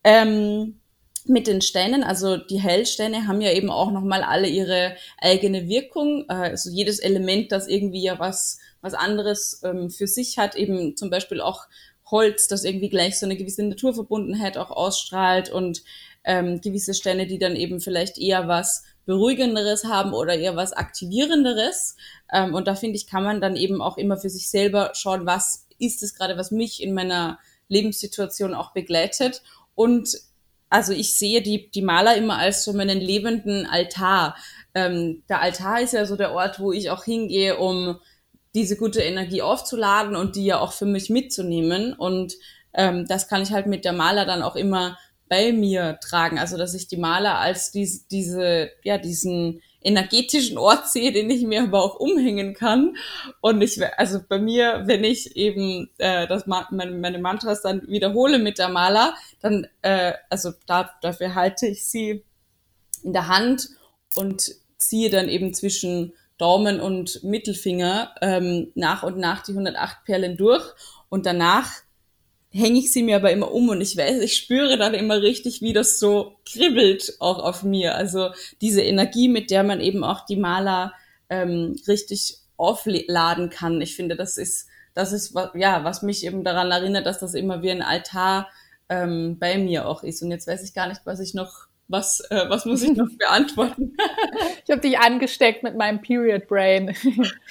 Ähm, 0.03 0.81
mit 1.27 1.47
den 1.47 1.61
Steinen, 1.61 2.03
also 2.03 2.37
die 2.37 2.61
Hellsteine 2.61 3.27
haben 3.27 3.41
ja 3.41 3.53
eben 3.53 3.71
auch 3.71 3.91
nochmal 3.91 4.23
alle 4.23 4.49
ihre 4.49 4.97
eigene 5.19 5.69
Wirkung. 5.69 6.25
Äh, 6.29 6.35
also 6.35 6.71
jedes 6.71 6.99
Element, 6.99 7.53
das 7.53 7.69
irgendwie 7.69 8.03
ja 8.03 8.19
was, 8.19 8.59
was 8.81 8.95
anderes 8.95 9.61
ähm, 9.65 9.91
für 9.91 10.07
sich 10.07 10.39
hat, 10.39 10.57
eben 10.57 10.97
zum 10.97 11.11
Beispiel 11.11 11.41
auch 11.41 11.67
Holz, 12.11 12.49
das 12.49 12.65
irgendwie 12.65 12.89
gleich 12.89 13.19
so 13.19 13.27
eine 13.27 13.37
gewisse 13.37 13.63
Naturverbundenheit 13.63 14.59
auch 14.59 14.71
ausstrahlt 14.71 15.51
und 15.51 15.83
ähm, 16.25 16.61
gewisse 16.61 16.95
Steine, 16.95 17.27
die 17.27 17.39
dann 17.39 17.57
eben 17.57 17.81
vielleicht 17.81 18.19
eher 18.19 18.49
was 18.49 18.85
Beruhigenderes 19.07 19.85
haben 19.85 20.13
oder 20.13 20.35
eher 20.35 20.57
was 20.57 20.73
Aktivierenderes. 20.73 21.97
Ähm, 22.33 22.55
und 22.55 22.69
da 22.69 22.75
finde 22.75 22.97
ich, 22.97 23.07
kann 23.07 23.25
man 23.25 23.41
dann 23.41 23.57
eben 23.57 23.81
auch 23.81 23.97
immer 23.97 24.17
für 24.17 24.31
sich 24.31 24.51
selber 24.51 24.93
schauen, 24.95 25.27
was 25.27 25.67
ist 25.79 26.03
es 26.03 26.15
gerade, 26.15 26.37
was 26.37 26.51
mich 26.51 26.83
in 26.83 26.95
meiner 26.95 27.39
Lebenssituation 27.69 28.55
auch 28.55 28.73
begleitet. 28.73 29.43
Und 29.75 30.19
also 30.71 30.93
ich 30.93 31.19
sehe 31.19 31.43
die, 31.43 31.71
die 31.71 31.83
Maler 31.83 32.17
immer 32.17 32.39
als 32.39 32.65
so 32.65 32.73
meinen 32.73 33.01
lebenden 33.01 33.67
Altar. 33.67 34.37
Ähm, 34.75 35.25
der 35.29 35.43
Altar 35.43 35.81
ist 35.81 35.93
ja 35.93 36.07
so 36.07 36.17
der 36.17 36.33
Ort, 36.33 36.61
wo 36.61 36.73
ich 36.73 36.91
auch 36.91 37.05
hingehe, 37.05 37.59
um 37.59 37.99
diese 38.55 38.77
gute 38.77 39.03
Energie 39.03 39.43
aufzuladen 39.43 40.17
und 40.17 40.37
die 40.37 40.45
ja 40.45 40.61
auch 40.61 40.73
für 40.73 40.87
mich 40.87 41.11
mitzunehmen. 41.11 41.93
Und 41.93 42.35
ähm, 42.73 43.05
das 43.07 43.29
kann 43.29 43.43
ich 43.43 43.53
halt 43.53 43.67
mit 43.67 43.85
der 43.85 43.93
Maler 43.93 44.25
dann 44.25 44.43
auch 44.43 44.57
immer 44.57 44.97
bei 45.29 45.53
mir 45.53 45.99
tragen. 46.01 46.39
Also 46.39 46.57
dass 46.57 46.75
ich 46.75 46.87
die 46.87 46.97
Maler 46.97 47.39
als 47.39 47.73
dies, 47.73 48.07
diese, 48.07 48.71
ja, 48.85 48.99
diesen 48.99 49.63
energetischen 49.83 50.59
Ort 50.59 50.89
sehe, 50.89 51.13
den 51.13 51.31
ich 51.31 51.43
mir 51.43 51.63
aber 51.63 51.83
auch 51.83 51.97
umhängen 51.97 52.55
kann. 52.55 52.97
Und 53.41 53.63
ich, 53.63 53.81
also 53.99 54.21
bei 54.29 54.39
mir, 54.39 54.83
wenn 54.87 55.05
ich 55.05 55.37
eben 55.37 55.91
äh, 55.99 56.27
das 56.27 56.47
meine, 56.47 56.93
meine 56.93 57.19
Mantras 57.19 57.63
dann 57.63 57.87
wiederhole 57.89 58.39
mit 58.39 58.59
der 58.59 58.69
Maler, 58.69 59.15
dann, 59.41 59.67
äh, 59.83 60.13
also 60.29 60.53
da, 60.67 60.91
dafür 61.03 61.35
halte 61.35 61.67
ich 61.67 61.85
sie 61.85 62.25
in 63.03 63.13
der 63.13 63.29
Hand 63.29 63.71
und 64.15 64.55
ziehe 64.77 65.11
dann 65.11 65.29
eben 65.29 65.55
zwischen 65.55 66.13
Daumen 66.39 66.81
und 66.81 67.23
Mittelfinger 67.23 68.15
ähm, 68.23 68.73
nach 68.75 69.03
und 69.03 69.19
nach 69.19 69.43
die 69.43 69.53
108 69.53 70.05
Perlen 70.05 70.37
durch 70.37 70.65
und 71.11 71.27
danach 71.27 71.71
hänge 72.53 72.79
ich 72.79 72.93
sie 72.93 73.03
mir 73.03 73.17
aber 73.17 73.31
immer 73.31 73.53
um 73.53 73.69
und 73.69 73.81
ich 73.81 73.97
weiß, 73.97 74.21
ich 74.23 74.37
spüre 74.37 74.77
dann 74.77 74.95
immer 74.95 75.23
richtig, 75.23 75.63
wie 75.63 75.73
das 75.73 75.99
so 75.99 76.37
kribbelt 76.45 77.15
auch 77.21 77.39
auf 77.39 77.63
mir. 77.63 77.95
Also 77.95 78.31
diese 78.61 78.83
Energie, 78.83 79.29
mit 79.29 79.51
der 79.51 79.63
man 79.63 79.81
eben 79.81 80.03
auch 80.03 80.27
die 80.27 80.37
Maler 80.37 80.93
ähm, 81.29 81.77
richtig 81.87 82.39
aufladen 82.57 83.51
kann. 83.51 83.81
Ich 83.81 83.95
finde, 83.95 84.17
das 84.17 84.37
ist, 84.37 84.69
das 84.95 85.13
ist, 85.13 85.35
ja, 85.55 85.85
was 85.85 86.03
mich 86.03 86.27
eben 86.27 86.45
daran 86.45 86.71
erinnert, 86.71 87.07
dass 87.07 87.21
das 87.21 87.35
immer 87.35 87.63
wie 87.63 87.71
ein 87.71 87.83
Altar 87.83 88.49
ähm, 88.89 89.39
bei 89.39 89.57
mir 89.57 89.87
auch 89.87 90.03
ist. 90.03 90.23
Und 90.23 90.31
jetzt 90.33 90.49
weiß 90.49 90.63
ich 90.65 90.75
gar 90.75 90.89
nicht, 90.89 91.03
was 91.05 91.21
ich 91.21 91.35
noch, 91.35 91.69
was, 91.87 92.21
äh, 92.31 92.49
was 92.49 92.67
muss 92.67 92.83
ich 92.83 92.97
noch 92.97 93.09
beantworten? 93.19 93.97
ich 94.65 94.71
habe 94.71 94.81
dich 94.81 94.99
angesteckt 94.99 95.63
mit 95.63 95.77
meinem 95.77 96.03
Period 96.03 96.49
Brain. 96.49 96.95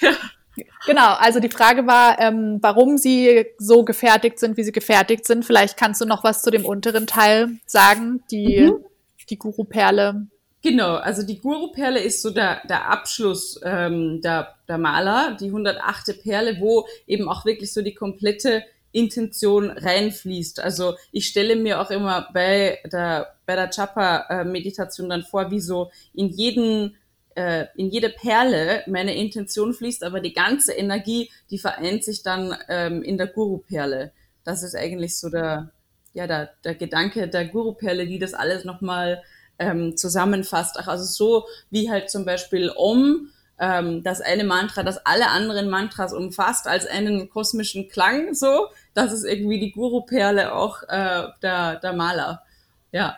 ja. 0.01 0.11
Genau, 0.85 1.13
also 1.13 1.39
die 1.39 1.49
Frage 1.49 1.87
war, 1.87 2.19
ähm, 2.19 2.59
warum 2.61 2.97
sie 2.97 3.45
so 3.57 3.83
gefertigt 3.83 4.39
sind, 4.39 4.57
wie 4.57 4.63
sie 4.63 4.71
gefertigt 4.71 5.25
sind. 5.25 5.45
Vielleicht 5.45 5.77
kannst 5.77 6.01
du 6.01 6.05
noch 6.05 6.23
was 6.23 6.41
zu 6.41 6.51
dem 6.51 6.65
unteren 6.65 7.07
Teil 7.07 7.57
sagen, 7.65 8.23
die, 8.31 8.61
mhm. 8.61 8.85
die 9.29 9.37
Guru-Perle. 9.37 10.27
Genau, 10.61 10.95
also 10.95 11.23
die 11.23 11.39
Guru-Perle 11.39 11.99
ist 11.99 12.21
so 12.21 12.31
der, 12.31 12.61
der 12.67 12.89
Abschluss 12.89 13.59
ähm, 13.63 14.19
der, 14.21 14.55
der 14.67 14.77
Maler, 14.77 15.37
die 15.39 15.47
108. 15.47 16.21
Perle, 16.21 16.57
wo 16.59 16.85
eben 17.07 17.29
auch 17.29 17.45
wirklich 17.45 17.73
so 17.73 17.81
die 17.81 17.93
komplette 17.93 18.63
Intention 18.91 19.69
reinfließt. 19.69 20.59
Also 20.59 20.95
ich 21.11 21.27
stelle 21.27 21.55
mir 21.55 21.79
auch 21.79 21.91
immer 21.91 22.27
bei 22.33 22.79
der, 22.91 23.35
bei 23.45 23.55
der 23.55 23.69
Chapa-Meditation 23.69 25.09
dann 25.09 25.23
vor, 25.23 25.51
wie 25.51 25.59
so 25.59 25.91
in 26.13 26.27
jeden 26.27 26.95
äh, 27.39 27.67
in 27.77 27.89
jede 27.89 28.09
Perle 28.09 28.83
meine 28.85 29.15
Intention 29.15 29.73
fließt, 29.73 30.03
aber 30.03 30.19
die 30.19 30.33
ganze 30.33 30.73
Energie, 30.73 31.31
die 31.49 31.57
vereint 31.57 32.03
sich 32.03 32.21
dann 32.21 32.53
ähm, 32.67 33.01
in 33.01 33.17
der 33.17 33.27
Guru-Perle. 33.27 34.11
Das 34.43 34.61
ist 34.61 34.75
eigentlich 34.75 35.17
so 35.17 35.29
der, 35.29 35.71
ja, 36.13 36.27
der, 36.27 36.49
der 36.65 36.75
Gedanke 36.75 37.29
der 37.29 37.45
Guru-Perle, 37.45 38.07
die 38.07 38.19
das 38.19 38.33
alles 38.33 38.65
nochmal 38.65 39.23
ähm, 39.57 39.95
zusammenfasst. 39.95 40.75
Ach, 40.79 40.89
also 40.89 41.05
so 41.05 41.45
wie 41.69 41.89
halt 41.89 42.09
zum 42.09 42.25
Beispiel 42.25 42.73
Om, 42.75 43.29
ähm, 43.57 44.03
das 44.03 44.19
eine 44.19 44.43
Mantra, 44.43 44.83
das 44.83 45.05
alle 45.05 45.29
anderen 45.29 45.69
Mantras 45.69 46.11
umfasst, 46.11 46.67
als 46.67 46.87
einen 46.87 47.29
kosmischen 47.29 47.87
Klang, 47.87 48.33
so, 48.33 48.67
das 48.93 49.13
ist 49.13 49.23
irgendwie 49.23 49.61
die 49.61 49.71
Guru-Perle 49.71 50.53
auch 50.53 50.83
äh, 50.83 51.27
der, 51.41 51.77
der 51.77 51.93
Maler. 51.93 52.43
Ja 52.91 53.17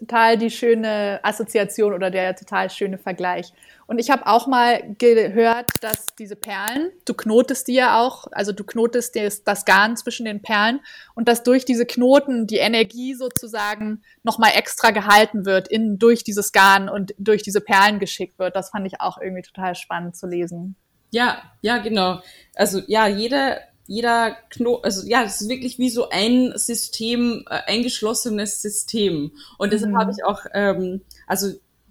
total 0.00 0.36
die 0.36 0.50
schöne 0.50 1.20
Assoziation 1.22 1.92
oder 1.92 2.10
der 2.10 2.34
total 2.34 2.70
schöne 2.70 2.98
Vergleich. 2.98 3.52
Und 3.86 3.98
ich 3.98 4.10
habe 4.10 4.26
auch 4.26 4.46
mal 4.46 4.94
gehört, 4.98 5.70
dass 5.80 6.06
diese 6.18 6.36
Perlen, 6.36 6.90
du 7.04 7.14
knotest 7.14 7.68
die 7.68 7.74
ja 7.74 8.00
auch, 8.00 8.26
also 8.32 8.52
du 8.52 8.64
knotest 8.64 9.16
das, 9.16 9.44
das 9.44 9.64
Garn 9.64 9.96
zwischen 9.96 10.24
den 10.24 10.42
Perlen 10.42 10.80
und 11.14 11.28
dass 11.28 11.42
durch 11.42 11.64
diese 11.64 11.86
Knoten 11.86 12.46
die 12.46 12.58
Energie 12.58 13.14
sozusagen 13.14 14.02
nochmal 14.22 14.52
extra 14.56 14.90
gehalten 14.90 15.44
wird, 15.44 15.68
in, 15.68 15.98
durch 15.98 16.24
dieses 16.24 16.52
Garn 16.52 16.88
und 16.88 17.14
durch 17.18 17.42
diese 17.42 17.60
Perlen 17.60 17.98
geschickt 17.98 18.38
wird. 18.38 18.56
Das 18.56 18.70
fand 18.70 18.86
ich 18.86 19.00
auch 19.00 19.18
irgendwie 19.20 19.42
total 19.42 19.74
spannend 19.74 20.16
zu 20.16 20.26
lesen. 20.26 20.76
Ja, 21.10 21.42
ja, 21.60 21.78
genau. 21.78 22.20
Also 22.54 22.80
ja, 22.86 23.06
jede 23.06 23.58
jeder 23.90 24.36
Knoten, 24.50 24.84
also 24.84 25.04
ja, 25.04 25.24
das 25.24 25.40
ist 25.40 25.48
wirklich 25.48 25.80
wie 25.80 25.90
so 25.90 26.10
ein 26.10 26.52
System, 26.54 27.44
äh, 27.50 27.58
eingeschlossenes 27.66 28.62
System. 28.62 29.32
Und 29.58 29.72
deshalb 29.72 29.90
mhm. 29.90 29.98
habe 29.98 30.12
ich 30.12 30.24
auch, 30.24 30.46
ähm, 30.54 31.00
also 31.26 31.48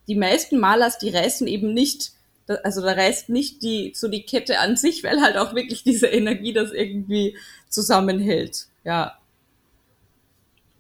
die 0.08 0.16
meisten 0.16 0.60
Malers, 0.60 0.98
die 0.98 1.10
reißen 1.10 1.46
eben 1.46 1.74
nicht, 1.74 2.14
also 2.64 2.82
da 2.82 2.94
reißt 2.94 3.28
nicht 3.28 3.64
die, 3.64 3.92
so 3.94 4.08
die 4.08 4.24
Kette 4.24 4.60
an 4.60 4.78
sich, 4.78 5.04
weil 5.04 5.20
halt 5.20 5.36
auch 5.36 5.54
wirklich 5.56 5.84
diese 5.84 6.08
Energie 6.08 6.54
das 6.54 6.72
irgendwie 6.72 7.38
zusammenhält. 7.68 8.68
Ja. 8.86 9.18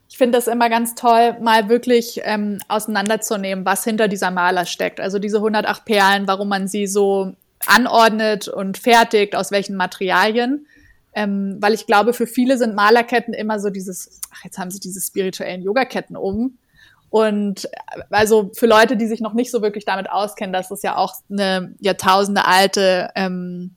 Ich 0.07 0.17
finde 0.17 0.37
das 0.37 0.47
immer 0.47 0.69
ganz 0.69 0.95
toll, 0.95 1.35
mal 1.41 1.67
wirklich 1.67 2.21
ähm, 2.23 2.59
auseinanderzunehmen, 2.69 3.65
was 3.65 3.83
hinter 3.83 4.07
dieser 4.07 4.31
Maler 4.31 4.65
steckt. 4.65 5.01
Also 5.01 5.19
diese 5.19 5.37
108 5.39 5.83
Perlen, 5.83 6.27
warum 6.29 6.47
man 6.47 6.69
sie 6.69 6.87
so 6.87 7.33
anordnet 7.65 8.47
und 8.47 8.77
fertigt, 8.77 9.35
aus 9.35 9.51
welchen 9.51 9.75
Materialien. 9.75 10.65
Ähm, 11.13 11.57
weil 11.59 11.73
ich 11.73 11.87
glaube, 11.87 12.13
für 12.13 12.27
viele 12.27 12.57
sind 12.57 12.75
Malerketten 12.75 13.33
immer 13.33 13.59
so 13.59 13.69
dieses, 13.69 14.19
ach, 14.33 14.43
jetzt 14.43 14.57
haben 14.57 14.71
sie 14.71 14.79
diese 14.79 15.01
spirituellen 15.01 15.61
Yogaketten 15.61 16.15
um. 16.15 16.57
Und 17.09 17.65
äh, 17.65 18.01
also 18.11 18.51
für 18.53 18.67
Leute, 18.67 18.95
die 18.95 19.07
sich 19.07 19.21
noch 19.21 19.33
nicht 19.33 19.51
so 19.51 19.61
wirklich 19.61 19.85
damit 19.85 20.09
auskennen, 20.09 20.53
das 20.53 20.71
ist 20.71 20.83
ja 20.83 20.97
auch 20.97 21.13
eine 21.29 21.75
Jahrtausende 21.79 22.45
alte 22.45 23.09
ähm, 23.15 23.75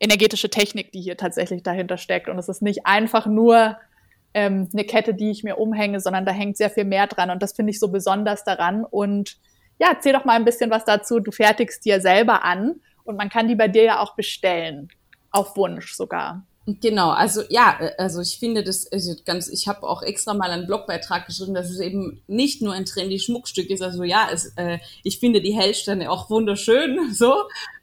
energetische 0.00 0.50
Technik, 0.50 0.92
die 0.92 1.00
hier 1.00 1.16
tatsächlich 1.16 1.62
dahinter 1.62 1.96
steckt. 1.96 2.28
Und 2.28 2.38
es 2.38 2.48
ist 2.48 2.62
nicht 2.62 2.86
einfach 2.86 3.26
nur 3.26 3.76
ähm, 4.34 4.68
eine 4.72 4.84
Kette, 4.84 5.14
die 5.14 5.30
ich 5.30 5.44
mir 5.44 5.56
umhänge, 5.58 6.00
sondern 6.00 6.26
da 6.26 6.32
hängt 6.32 6.56
sehr 6.56 6.70
viel 6.70 6.84
mehr 6.84 7.06
dran. 7.06 7.30
Und 7.30 7.42
das 7.42 7.52
finde 7.52 7.70
ich 7.70 7.78
so 7.78 7.88
besonders 7.88 8.44
daran. 8.44 8.84
Und 8.84 9.38
ja, 9.78 9.88
erzähl 9.90 10.12
doch 10.12 10.24
mal 10.24 10.36
ein 10.36 10.44
bisschen 10.44 10.70
was 10.70 10.84
dazu. 10.84 11.20
Du 11.20 11.30
fertigst 11.30 11.84
dir 11.84 12.00
selber 12.00 12.44
an 12.44 12.80
und 13.04 13.16
man 13.16 13.28
kann 13.28 13.48
die 13.48 13.54
bei 13.54 13.68
dir 13.68 13.84
ja 13.84 14.00
auch 14.00 14.16
bestellen. 14.16 14.88
Auf 15.30 15.56
Wunsch 15.56 15.94
sogar. 15.94 16.44
Genau, 16.66 17.10
also 17.10 17.42
ja, 17.50 17.76
äh, 17.78 17.92
also 17.98 18.22
ich 18.22 18.38
finde 18.38 18.64
das 18.64 18.90
also 18.90 19.14
ganz, 19.26 19.48
ich 19.48 19.68
habe 19.68 19.86
auch 19.86 20.02
extra 20.02 20.32
mal 20.32 20.50
einen 20.50 20.66
Blogbeitrag 20.66 21.26
geschrieben, 21.26 21.52
dass 21.52 21.68
es 21.68 21.78
eben 21.78 22.22
nicht 22.26 22.62
nur 22.62 22.72
ein 22.72 22.86
trendy 22.86 23.18
Schmuckstück 23.18 23.68
ist. 23.68 23.82
Also 23.82 24.02
ja, 24.02 24.28
es, 24.32 24.52
äh, 24.56 24.78
ich 25.02 25.18
finde 25.20 25.42
die 25.42 25.52
Hellsterne 25.52 26.10
auch 26.10 26.30
wunderschön, 26.30 26.98
so. 27.12 27.34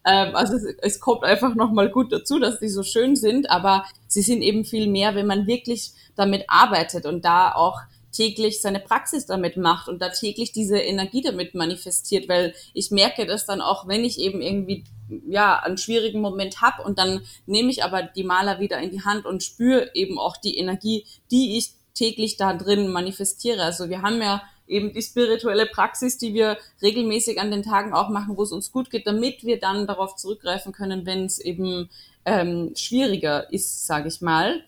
Ähm, 0.03 0.36
also 0.36 0.56
es, 0.56 0.64
es 0.82 0.99
kommt 0.99 1.24
einfach 1.24 1.53
nochmal 1.53 1.90
gut 1.90 2.12
dazu, 2.12 2.40
dass 2.40 2.60
die 2.60 2.70
so 2.70 2.82
schön 2.82 3.16
sind, 3.16 3.52
aber 3.52 3.86
sie 4.08 4.24
sind 4.24 4.41
eben 4.41 4.66
viel 4.66 4.88
mehr, 4.88 5.14
wenn 5.14 5.28
man 5.28 5.45
wirklich 5.45 5.91
damit 6.16 6.45
arbeitet 6.48 7.06
und 7.06 7.24
da 7.24 7.52
auch 7.52 7.82
täglich 8.12 8.62
seine 8.62 8.80
Praxis 8.80 9.26
damit 9.26 9.58
macht 9.58 9.88
und 9.88 10.02
da 10.02 10.10
täglich 10.10 10.52
diese 10.52 10.78
Energie 10.78 11.22
damit 11.22 11.56
manifestiert, 11.56 12.28
weil 12.30 12.54
ich 12.74 12.92
merke 12.92 13.26
das 13.26 13.46
dann 13.46 13.62
auch, 13.62 13.88
wenn 13.88 14.04
ich 14.04 14.20
eben 14.20 14.42
irgendwie 14.42 14.84
ja 15.28 15.60
einen 15.60 15.78
schwierigen 15.78 16.22
Moment 16.22 16.62
habe 16.62 16.84
und 16.84 16.98
dann 16.98 17.22
nehme 17.46 17.70
ich 17.70 17.84
aber 17.84 18.04
die 18.04 18.24
Maler 18.24 18.60
wieder 18.60 18.80
in 18.80 18.92
die 18.92 19.04
Hand 19.04 19.26
und 19.26 19.44
spüre 19.44 19.92
eben 19.94 20.18
auch 20.20 20.38
die 20.38 20.58
Energie, 20.58 21.06
die 21.32 21.58
ich 21.58 21.72
täglich 21.94 22.38
da 22.38 22.54
drin 22.54 22.88
manifestiere. 22.88 23.64
Also 23.64 23.90
wir 23.90 24.02
haben 24.02 24.22
ja 24.22 24.42
eben 24.68 24.94
die 24.94 25.02
spirituelle 25.02 25.66
Praxis, 25.66 26.18
die 26.18 26.34
wir 26.34 26.58
regelmäßig 26.82 27.40
an 27.40 27.52
den 27.52 27.64
Tagen 27.64 27.94
auch 27.94 28.10
machen, 28.10 28.38
wo 28.38 28.44
es 28.44 28.52
uns 28.52 28.72
gut 28.72 28.90
geht, 28.90 29.06
damit 29.06 29.44
wir 29.44 29.60
dann 29.60 29.86
darauf 29.86 30.16
zurückgreifen 30.16 30.72
können, 30.72 31.06
wenn 31.06 31.26
es 31.26 31.40
eben 31.40 31.90
ähm, 32.26 32.72
schwieriger 32.76 33.52
ist, 33.52 33.86
sage 33.86 34.08
ich 34.08 34.22
mal. 34.22 34.64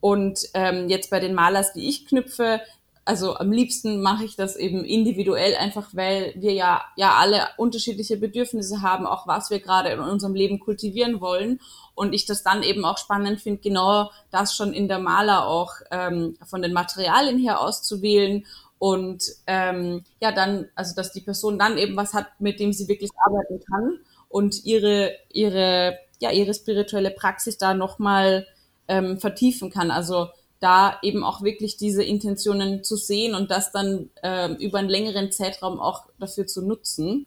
Und 0.00 0.48
ähm, 0.54 0.88
jetzt 0.88 1.10
bei 1.10 1.18
den 1.18 1.34
Malers, 1.34 1.72
die 1.72 1.88
ich 1.88 2.06
knüpfe, 2.06 2.60
also 3.08 3.36
am 3.36 3.50
liebsten 3.50 4.02
mache 4.02 4.26
ich 4.26 4.36
das 4.36 4.54
eben 4.54 4.84
individuell, 4.84 5.54
einfach 5.54 5.88
weil 5.94 6.34
wir 6.36 6.52
ja, 6.52 6.84
ja 6.94 7.14
alle 7.14 7.48
unterschiedliche 7.56 8.18
Bedürfnisse 8.18 8.82
haben, 8.82 9.06
auch 9.06 9.26
was 9.26 9.48
wir 9.48 9.60
gerade 9.60 9.88
in 9.88 10.00
unserem 10.00 10.34
Leben 10.34 10.60
kultivieren 10.60 11.22
wollen. 11.22 11.58
Und 11.94 12.12
ich 12.12 12.26
das 12.26 12.42
dann 12.42 12.62
eben 12.62 12.84
auch 12.84 12.98
spannend 12.98 13.40
finde, 13.40 13.62
genau 13.62 14.10
das 14.30 14.54
schon 14.54 14.74
in 14.74 14.88
der 14.88 14.98
Maler 14.98 15.46
auch 15.46 15.72
ähm, 15.90 16.36
von 16.44 16.60
den 16.60 16.74
Materialien 16.74 17.38
her 17.38 17.62
auszuwählen 17.62 18.44
und 18.78 19.24
ähm, 19.46 20.04
ja 20.20 20.30
dann, 20.30 20.66
also 20.74 20.94
dass 20.94 21.10
die 21.10 21.22
Person 21.22 21.58
dann 21.58 21.78
eben 21.78 21.96
was 21.96 22.12
hat, 22.12 22.26
mit 22.38 22.60
dem 22.60 22.74
sie 22.74 22.88
wirklich 22.88 23.10
arbeiten 23.24 23.58
kann 23.72 24.00
und 24.28 24.66
ihre 24.66 25.12
ihre 25.32 25.96
ja 26.20 26.30
ihre 26.30 26.52
spirituelle 26.52 27.10
Praxis 27.10 27.56
da 27.56 27.72
nochmal 27.72 28.46
ähm, 28.86 29.18
vertiefen 29.18 29.70
kann. 29.70 29.90
Also 29.90 30.28
da 30.60 30.98
eben 31.02 31.22
auch 31.22 31.42
wirklich 31.42 31.76
diese 31.76 32.02
Intentionen 32.02 32.82
zu 32.82 32.96
sehen 32.96 33.34
und 33.34 33.50
das 33.50 33.72
dann 33.72 34.10
äh, 34.22 34.52
über 34.54 34.78
einen 34.78 34.88
längeren 34.88 35.30
Zeitraum 35.30 35.78
auch 35.80 36.06
dafür 36.18 36.46
zu 36.46 36.66
nutzen. 36.66 37.26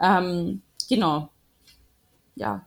Ähm, 0.00 0.62
genau. 0.88 1.28
Ja. 2.34 2.66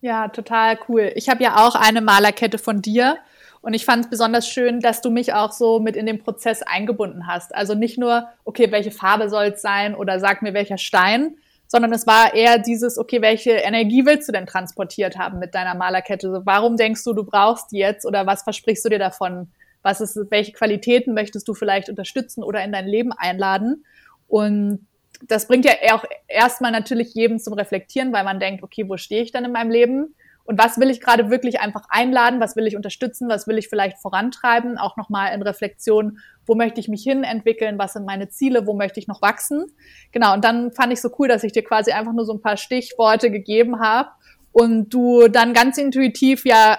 Ja, 0.00 0.28
total 0.28 0.78
cool. 0.88 1.12
Ich 1.14 1.28
habe 1.28 1.42
ja 1.44 1.64
auch 1.64 1.76
eine 1.76 2.00
Malerkette 2.00 2.58
von 2.58 2.82
dir 2.82 3.18
und 3.60 3.74
ich 3.74 3.84
fand 3.84 4.04
es 4.04 4.10
besonders 4.10 4.48
schön, 4.48 4.80
dass 4.80 5.00
du 5.00 5.10
mich 5.10 5.32
auch 5.32 5.52
so 5.52 5.78
mit 5.78 5.94
in 5.94 6.06
den 6.06 6.18
Prozess 6.18 6.62
eingebunden 6.62 7.28
hast. 7.28 7.54
Also 7.54 7.74
nicht 7.74 7.96
nur, 7.96 8.26
okay, 8.44 8.72
welche 8.72 8.90
Farbe 8.90 9.30
soll 9.30 9.52
es 9.54 9.62
sein 9.62 9.94
oder 9.94 10.18
sag 10.18 10.42
mir 10.42 10.52
welcher 10.52 10.78
Stein, 10.78 11.36
sondern 11.72 11.94
es 11.94 12.06
war 12.06 12.34
eher 12.34 12.58
dieses, 12.58 12.98
okay, 12.98 13.22
welche 13.22 13.52
Energie 13.52 14.04
willst 14.04 14.28
du 14.28 14.32
denn 14.32 14.44
transportiert 14.44 15.16
haben 15.16 15.38
mit 15.38 15.54
deiner 15.54 15.74
Malerkette? 15.74 16.30
So, 16.30 16.44
warum 16.44 16.76
denkst 16.76 17.02
du, 17.02 17.14
du 17.14 17.24
brauchst 17.24 17.72
die 17.72 17.78
jetzt 17.78 18.04
oder 18.04 18.26
was 18.26 18.42
versprichst 18.42 18.84
du 18.84 18.90
dir 18.90 18.98
davon? 18.98 19.50
Was 19.80 20.02
ist, 20.02 20.18
welche 20.28 20.52
Qualitäten 20.52 21.14
möchtest 21.14 21.48
du 21.48 21.54
vielleicht 21.54 21.88
unterstützen 21.88 22.44
oder 22.44 22.62
in 22.62 22.72
dein 22.72 22.86
Leben 22.86 23.10
einladen? 23.12 23.86
Und 24.28 24.86
das 25.26 25.48
bringt 25.48 25.64
ja 25.64 25.72
auch 25.94 26.04
erstmal 26.28 26.72
natürlich 26.72 27.14
jedem 27.14 27.38
zum 27.38 27.54
Reflektieren, 27.54 28.12
weil 28.12 28.24
man 28.24 28.38
denkt, 28.38 28.62
okay, 28.62 28.86
wo 28.86 28.98
stehe 28.98 29.22
ich 29.22 29.32
denn 29.32 29.46
in 29.46 29.52
meinem 29.52 29.70
Leben? 29.70 30.14
Und 30.44 30.58
was 30.58 30.78
will 30.78 30.90
ich 30.90 31.00
gerade 31.00 31.30
wirklich 31.30 31.60
einfach 31.60 31.84
einladen? 31.88 32.40
Was 32.40 32.56
will 32.56 32.66
ich 32.66 32.76
unterstützen? 32.76 33.28
Was 33.28 33.46
will 33.46 33.58
ich 33.58 33.68
vielleicht 33.68 33.98
vorantreiben? 33.98 34.76
Auch 34.76 34.96
nochmal 34.96 35.34
in 35.34 35.42
Reflexion, 35.42 36.18
wo 36.46 36.54
möchte 36.54 36.80
ich 36.80 36.88
mich 36.88 37.02
hin 37.02 37.24
entwickeln? 37.24 37.78
Was 37.78 37.92
sind 37.92 38.04
meine 38.04 38.28
Ziele? 38.28 38.66
Wo 38.66 38.74
möchte 38.74 38.98
ich 38.98 39.06
noch 39.06 39.22
wachsen? 39.22 39.66
Genau. 40.10 40.34
Und 40.34 40.44
dann 40.44 40.72
fand 40.72 40.92
ich 40.92 41.00
so 41.00 41.10
cool, 41.18 41.28
dass 41.28 41.44
ich 41.44 41.52
dir 41.52 41.62
quasi 41.62 41.92
einfach 41.92 42.12
nur 42.12 42.24
so 42.24 42.32
ein 42.32 42.40
paar 42.40 42.56
Stichworte 42.56 43.30
gegeben 43.30 43.80
habe 43.80 44.10
und 44.52 44.90
du 44.90 45.28
dann 45.28 45.54
ganz 45.54 45.78
intuitiv 45.78 46.44
ja 46.44 46.78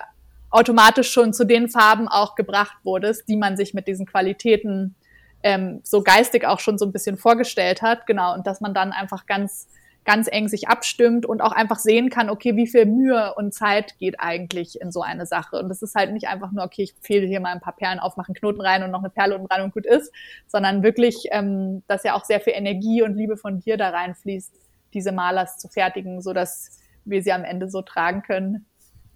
automatisch 0.50 1.12
schon 1.12 1.34
zu 1.34 1.46
den 1.46 1.70
Farben 1.70 2.08
auch 2.08 2.36
gebracht 2.36 2.78
wurdest, 2.84 3.28
die 3.28 3.38
man 3.38 3.58
sich 3.58 3.74
mit 3.74 3.88
diesen 3.88 4.06
Qualitäten 4.06 4.96
ähm, 5.42 5.82
so 5.84 6.04
geistig 6.04 6.46
auch 6.46 6.60
schon 6.60 6.78
so 6.78 6.86
ein 6.86 6.92
bisschen 6.92 7.18
vorgestellt 7.18 7.82
hat. 7.82 8.06
Genau. 8.08 8.34
Und 8.36 8.46
dass 8.46 8.62
man 8.62 8.74
dann 8.74 8.92
einfach 8.92 9.26
ganz 9.26 9.68
ganz 10.06 10.28
eng 10.32 10.48
sich 10.48 10.68
abstimmt 10.68 11.26
und 11.26 11.42
auch 11.42 11.52
einfach 11.52 11.80
sehen 11.80 12.10
kann, 12.10 12.30
okay, 12.30 12.56
wie 12.56 12.68
viel 12.68 12.86
Mühe 12.86 13.34
und 13.36 13.54
Zeit 13.54 13.98
geht 14.00 14.20
eigentlich 14.20 14.82
in 14.82 14.92
so 14.92 15.02
eine 15.02 15.26
Sache. 15.26 15.58
Und 15.58 15.70
das 15.70 15.82
ist 15.82 15.96
halt 15.96 16.12
nicht 16.12 16.28
einfach 16.28 16.52
nur, 16.52 16.64
okay, 16.64 16.84
ich 16.84 16.96
fehle 17.02 17.26
hier 17.26 17.40
mal 17.40 17.54
ein 17.54 17.62
paar 17.62 17.76
Perlen 17.76 18.00
auf, 18.00 18.18
mache 18.18 18.30
einen 18.30 18.36
Knoten 18.36 18.62
rein 18.62 18.84
und 18.84 18.92
noch 18.92 19.00
eine 19.00 19.10
Perle 19.10 19.36
unten 19.36 19.48
rein 19.48 19.62
und 19.64 19.74
gut 19.74 19.86
ist, 19.86 20.12
sondern 20.48 20.84
wirklich, 20.84 21.28
ähm, 21.32 21.84
dass 21.88 22.04
ja 22.04 22.16
auch 22.16 22.26
sehr 22.26 22.42
viel 22.42 22.54
Energie 22.54 23.02
und 23.02 23.16
Liebe 23.16 23.38
von 23.38 23.60
dir 23.60 23.78
da 23.78 23.90
reinfließt, 23.90 24.54
diese 24.94 25.12
Malers 25.12 25.58
zu 25.58 25.70
fertigen, 25.70 26.22
so 26.22 26.34
dass 26.34 26.80
wir 27.06 27.24
sie 27.24 27.32
am 27.32 27.44
Ende 27.44 27.70
so 27.70 27.82
tragen 27.82 28.24
können, 28.24 28.66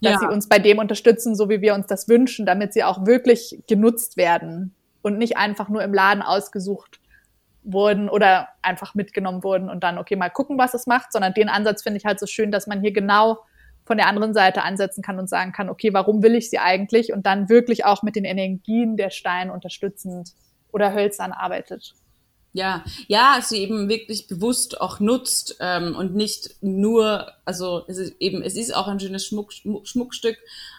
dass 0.01 0.13
ja. 0.13 0.19
sie 0.19 0.27
uns 0.27 0.47
bei 0.47 0.59
dem 0.59 0.79
unterstützen, 0.79 1.35
so 1.35 1.49
wie 1.49 1.61
wir 1.61 1.73
uns 1.73 1.87
das 1.87 2.07
wünschen, 2.07 2.45
damit 2.45 2.73
sie 2.73 2.83
auch 2.83 3.05
wirklich 3.05 3.63
genutzt 3.67 4.17
werden 4.17 4.75
und 5.01 5.17
nicht 5.17 5.37
einfach 5.37 5.69
nur 5.69 5.83
im 5.83 5.93
Laden 5.93 6.21
ausgesucht 6.21 6.99
wurden 7.67 8.09
oder 8.09 8.47
einfach 8.61 8.95
mitgenommen 8.95 9.43
wurden 9.43 9.69
und 9.69 9.83
dann, 9.83 9.97
okay, 9.97 10.15
mal 10.15 10.29
gucken, 10.29 10.57
was 10.57 10.73
es 10.73 10.87
macht, 10.87 11.11
sondern 11.11 11.33
den 11.33 11.49
Ansatz 11.49 11.83
finde 11.83 11.97
ich 11.97 12.05
halt 12.05 12.19
so 12.19 12.25
schön, 12.25 12.51
dass 12.51 12.65
man 12.65 12.81
hier 12.81 12.93
genau 12.93 13.39
von 13.85 13.97
der 13.97 14.07
anderen 14.07 14.33
Seite 14.33 14.63
ansetzen 14.63 15.01
kann 15.01 15.19
und 15.19 15.29
sagen 15.29 15.51
kann, 15.51 15.69
okay, 15.69 15.93
warum 15.93 16.23
will 16.23 16.35
ich 16.35 16.49
sie 16.49 16.59
eigentlich? 16.59 17.13
Und 17.13 17.25
dann 17.25 17.49
wirklich 17.49 17.85
auch 17.85 18.03
mit 18.03 18.15
den 18.15 18.25
Energien 18.25 18.97
der 18.97 19.09
Steine 19.09 19.53
unterstützend 19.53 20.33
oder 20.71 20.93
hölzern 20.93 21.31
arbeitet. 21.31 21.93
Ja, 22.53 22.83
ja, 23.07 23.39
sie 23.41 23.59
eben 23.59 23.87
wirklich 23.87 24.27
bewusst 24.27 24.81
auch 24.81 24.99
nutzt 24.99 25.57
ähm, 25.59 25.95
und 25.95 26.15
nicht 26.15 26.55
nur, 26.61 27.31
also 27.45 27.83
es 27.87 27.97
ist 27.97 28.15
eben, 28.19 28.41
es 28.41 28.55
ist 28.55 28.75
auch 28.75 28.87
ein 28.87 28.99
schönes 28.99 29.27
Schmuck, 29.27 29.53
Schmuckstück, 29.83 30.37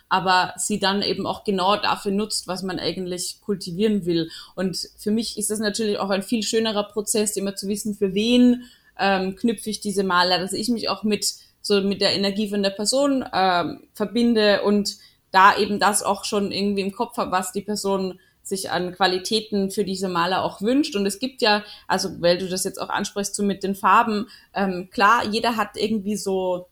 aber 0.09 0.55
sie 0.57 0.79
dann 0.79 1.03
eben 1.03 1.27
auch 1.27 1.45
genau 1.45 1.77
dafür 1.77 2.13
nutzt, 2.13 2.49
was 2.49 2.63
man 2.63 2.79
eigentlich 2.79 3.41
kultivieren 3.43 4.07
will. 4.07 4.31
Und 4.55 4.89
für 4.97 5.11
mich 5.11 5.39
ist 5.39 5.51
das 5.51 5.59
natürlich 5.59 5.99
auch 5.99 6.11
ein 6.11 6.23
viel 6.23 6.43
schönerer 6.43 6.85
Prozess, 6.85 7.37
immer 7.37 7.57
zu 7.57 7.69
wissen, 7.69 7.95
für 7.95 8.15
wen 8.15 8.65
ähm, 8.99 9.37
knüpfe 9.37 9.71
ich 9.71 9.81
diese 9.81 10.05
Maler, 10.05 10.39
dass 10.39 10.53
ich 10.53 10.69
mich 10.69 10.89
auch 10.89 11.03
mit 11.03 11.35
so 11.61 11.81
mit 11.83 12.01
der 12.01 12.15
Energie 12.15 12.49
von 12.49 12.63
der 12.63 12.71
Person 12.71 13.25
ähm, 13.33 13.83
verbinde 13.93 14.63
und 14.63 14.97
da 15.31 15.57
eben 15.59 15.79
das 15.79 16.03
auch 16.03 16.25
schon 16.25 16.51
irgendwie 16.51 16.81
im 16.81 16.93
Kopf 16.93 17.17
habe, 17.19 17.31
was 17.31 17.53
die 17.53 17.61
Person 17.61 18.19
sich 18.43 18.71
an 18.71 18.95
Qualitäten 18.95 19.71
für 19.71 19.85
diese 19.85 20.09
Maler 20.09 20.43
auch 20.43 20.63
wünscht. 20.63 20.97
Und 20.97 21.05
es 21.05 21.19
gibt 21.19 21.43
ja, 21.43 21.63
also 21.87 22.21
weil 22.21 22.39
du 22.39 22.49
das 22.49 22.65
jetzt 22.65 22.81
auch 22.81 22.89
ansprichst, 22.89 23.35
so 23.35 23.43
mit 23.43 23.63
den 23.63 23.75
Farben, 23.75 24.29
ähm, 24.55 24.89
klar, 24.91 25.27
jeder 25.27 25.57
hat 25.57 25.77
irgendwie 25.77 26.17
so 26.17 26.67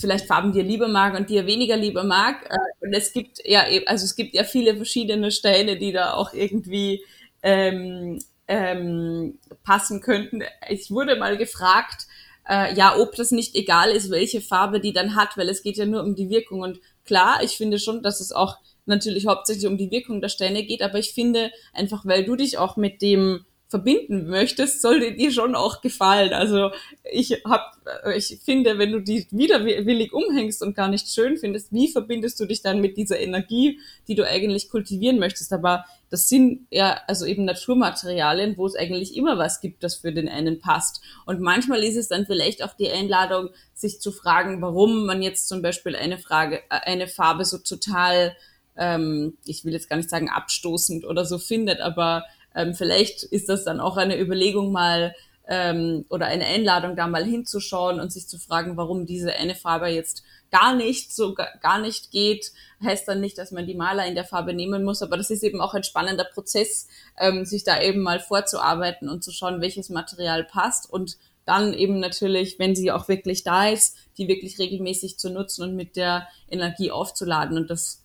vielleicht 0.00 0.26
Farben, 0.26 0.52
die 0.52 0.60
er 0.60 0.64
lieber 0.64 0.88
mag 0.88 1.14
und 1.14 1.30
die 1.30 1.36
er 1.36 1.46
weniger 1.46 1.76
lieber 1.76 2.04
mag. 2.04 2.48
Äh, 2.48 2.86
und 2.86 2.92
es 2.92 3.12
gibt 3.12 3.38
ja, 3.44 3.64
also 3.86 4.04
es 4.04 4.16
gibt 4.16 4.34
ja 4.34 4.44
viele 4.44 4.76
verschiedene 4.76 5.30
Steine, 5.30 5.76
die 5.76 5.92
da 5.92 6.14
auch 6.14 6.32
irgendwie 6.32 7.04
ähm, 7.42 8.18
ähm, 8.48 9.38
passen 9.62 10.00
könnten. 10.00 10.42
Ich 10.68 10.90
wurde 10.90 11.16
mal 11.16 11.36
gefragt, 11.36 12.06
äh, 12.48 12.74
ja, 12.74 12.96
ob 12.98 13.14
das 13.14 13.30
nicht 13.30 13.54
egal 13.54 13.90
ist, 13.90 14.10
welche 14.10 14.40
Farbe 14.40 14.80
die 14.80 14.92
dann 14.92 15.14
hat, 15.14 15.36
weil 15.36 15.48
es 15.48 15.62
geht 15.62 15.76
ja 15.76 15.86
nur 15.86 16.02
um 16.02 16.16
die 16.16 16.30
Wirkung. 16.30 16.60
Und 16.60 16.80
klar, 17.04 17.42
ich 17.42 17.52
finde 17.52 17.78
schon, 17.78 18.02
dass 18.02 18.20
es 18.20 18.32
auch 18.32 18.56
natürlich 18.86 19.26
hauptsächlich 19.26 19.66
um 19.66 19.78
die 19.78 19.90
Wirkung 19.90 20.20
der 20.20 20.28
Steine 20.28 20.64
geht, 20.64 20.82
aber 20.82 20.98
ich 20.98 21.12
finde 21.12 21.52
einfach, 21.72 22.04
weil 22.04 22.24
du 22.24 22.34
dich 22.34 22.58
auch 22.58 22.76
mit 22.76 23.02
dem 23.02 23.44
verbinden 23.70 24.28
möchtest, 24.28 24.82
sollte 24.82 25.12
dir 25.12 25.30
schon 25.30 25.54
auch 25.54 25.80
gefallen. 25.80 26.32
Also 26.32 26.72
ich 27.04 27.44
hab, 27.44 27.76
ich 28.16 28.40
finde, 28.44 28.78
wenn 28.78 28.90
du 28.90 29.00
die 29.00 29.28
widerwillig 29.30 30.12
umhängst 30.12 30.60
und 30.62 30.74
gar 30.74 30.88
nicht 30.88 31.08
schön 31.08 31.36
findest, 31.36 31.72
wie 31.72 31.86
verbindest 31.86 32.40
du 32.40 32.46
dich 32.46 32.62
dann 32.62 32.80
mit 32.80 32.96
dieser 32.96 33.20
Energie, 33.20 33.78
die 34.08 34.16
du 34.16 34.26
eigentlich 34.26 34.70
kultivieren 34.70 35.20
möchtest? 35.20 35.52
Aber 35.52 35.84
das 36.10 36.28
sind 36.28 36.66
ja 36.70 37.00
also 37.06 37.24
eben 37.26 37.44
Naturmaterialien, 37.44 38.56
wo 38.56 38.66
es 38.66 38.74
eigentlich 38.74 39.16
immer 39.16 39.38
was 39.38 39.60
gibt, 39.60 39.84
das 39.84 39.94
für 39.94 40.12
den 40.12 40.28
einen 40.28 40.58
passt. 40.58 41.00
Und 41.24 41.40
manchmal 41.40 41.84
ist 41.84 41.96
es 41.96 42.08
dann 42.08 42.26
vielleicht 42.26 42.64
auch 42.64 42.74
die 42.74 42.90
Einladung, 42.90 43.50
sich 43.72 44.00
zu 44.00 44.10
fragen, 44.10 44.60
warum 44.60 45.06
man 45.06 45.22
jetzt 45.22 45.46
zum 45.48 45.62
Beispiel 45.62 45.94
eine 45.94 46.18
Frage, 46.18 46.60
eine 46.68 47.06
Farbe 47.06 47.44
so 47.44 47.58
total, 47.58 48.36
ähm, 48.76 49.38
ich 49.44 49.64
will 49.64 49.72
jetzt 49.72 49.88
gar 49.88 49.96
nicht 49.96 50.10
sagen 50.10 50.28
abstoßend 50.28 51.04
oder 51.04 51.24
so 51.24 51.38
findet, 51.38 51.80
aber 51.80 52.24
ähm, 52.54 52.74
vielleicht 52.74 53.22
ist 53.22 53.48
das 53.48 53.64
dann 53.64 53.80
auch 53.80 53.96
eine 53.96 54.20
Überlegung 54.20 54.72
mal 54.72 55.14
ähm, 55.48 56.04
oder 56.08 56.26
eine 56.26 56.46
Einladung, 56.46 56.96
da 56.96 57.06
mal 57.06 57.24
hinzuschauen 57.24 58.00
und 58.00 58.12
sich 58.12 58.28
zu 58.28 58.38
fragen, 58.38 58.76
warum 58.76 59.06
diese 59.06 59.34
eine 59.34 59.54
Farbe 59.54 59.88
jetzt 59.88 60.22
gar 60.50 60.74
nicht 60.74 61.14
so 61.14 61.34
gar 61.34 61.80
nicht 61.80 62.10
geht, 62.10 62.52
heißt 62.82 63.06
dann 63.06 63.20
nicht, 63.20 63.38
dass 63.38 63.50
man 63.50 63.66
die 63.66 63.74
Maler 63.74 64.06
in 64.06 64.14
der 64.14 64.24
Farbe 64.24 64.52
nehmen 64.52 64.84
muss, 64.84 65.02
aber 65.02 65.16
das 65.16 65.30
ist 65.30 65.42
eben 65.42 65.60
auch 65.60 65.74
ein 65.74 65.84
spannender 65.84 66.24
Prozess, 66.24 66.88
ähm, 67.18 67.44
sich 67.44 67.64
da 67.64 67.80
eben 67.80 68.00
mal 68.00 68.20
vorzuarbeiten 68.20 69.08
und 69.08 69.22
zu 69.22 69.32
schauen, 69.32 69.60
welches 69.60 69.90
Material 69.90 70.44
passt 70.44 70.90
und 70.90 71.18
dann 71.46 71.74
eben 71.74 71.98
natürlich, 71.98 72.58
wenn 72.58 72.76
sie 72.76 72.92
auch 72.92 73.08
wirklich 73.08 73.42
da 73.42 73.68
ist, 73.68 73.96
die 74.18 74.28
wirklich 74.28 74.58
regelmäßig 74.58 75.18
zu 75.18 75.30
nutzen 75.30 75.64
und 75.64 75.74
mit 75.74 75.96
der 75.96 76.28
Energie 76.48 76.92
aufzuladen. 76.92 77.56
Und 77.56 77.70
das 77.70 78.04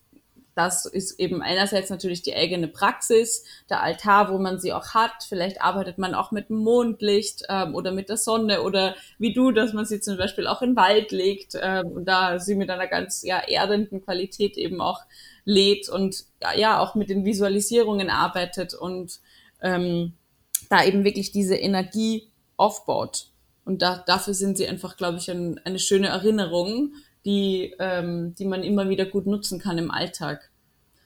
das 0.56 0.86
ist 0.86 1.20
eben 1.20 1.42
einerseits 1.42 1.90
natürlich 1.90 2.22
die 2.22 2.34
eigene 2.34 2.70
Praxis, 2.70 3.44
der 3.70 3.84
Altar, 3.84 4.32
wo 4.32 4.40
man 4.40 4.58
sie 4.58 4.72
auch 4.72 4.94
hat. 4.94 5.26
Vielleicht 5.28 5.62
arbeitet 5.62 5.98
man 5.98 6.16
auch 6.16 6.32
mit 6.32 6.50
Mondlicht 6.50 7.44
ähm, 7.50 7.76
oder 7.76 7.92
mit 7.92 8.08
der 8.08 8.16
Sonne 8.16 8.62
oder 8.62 8.96
wie 9.20 9.34
du, 9.34 9.52
dass 9.52 9.74
man 9.74 9.86
sie 9.86 10.00
zum 10.00 10.18
Beispiel 10.18 10.48
auch 10.48 10.62
in 10.62 10.78
Wald 10.78 11.12
legt 11.12 11.58
ähm, 11.62 11.88
und 11.88 12.06
da 12.06 12.40
sie 12.40 12.56
mit 12.56 12.70
einer 12.70 12.88
ganz 12.88 13.22
ja, 13.24 13.40
erdenden 13.40 14.02
Qualität 14.02 14.56
eben 14.56 14.80
auch 14.80 15.02
lädt 15.44 15.90
und 15.90 16.24
ja, 16.42 16.58
ja 16.58 16.80
auch 16.80 16.96
mit 16.96 17.10
den 17.10 17.26
Visualisierungen 17.26 18.10
arbeitet 18.10 18.74
und 18.74 19.20
ähm, 19.62 20.14
da 20.70 20.86
eben 20.86 21.04
wirklich 21.04 21.34
diese 21.34 21.56
Energie 21.56 22.30
aufbaut. 22.56 23.28
Und 23.66 23.82
da, 23.82 24.04
dafür 24.06 24.34
sind 24.34 24.58
sie 24.58 24.68
einfach, 24.68 24.96
glaube 24.96 25.18
ich, 25.18 25.30
ein, 25.30 25.60
eine 25.66 25.80
schöne 25.80 26.08
Erinnerung, 26.08 26.94
die, 27.26 27.74
ähm, 27.80 28.36
die 28.36 28.46
man 28.46 28.64
immer 28.64 28.88
wieder 28.90 29.06
gut 29.06 29.26
nutzen 29.26 29.60
kann 29.60 29.78
im 29.78 29.92
Alltag. 29.92 30.52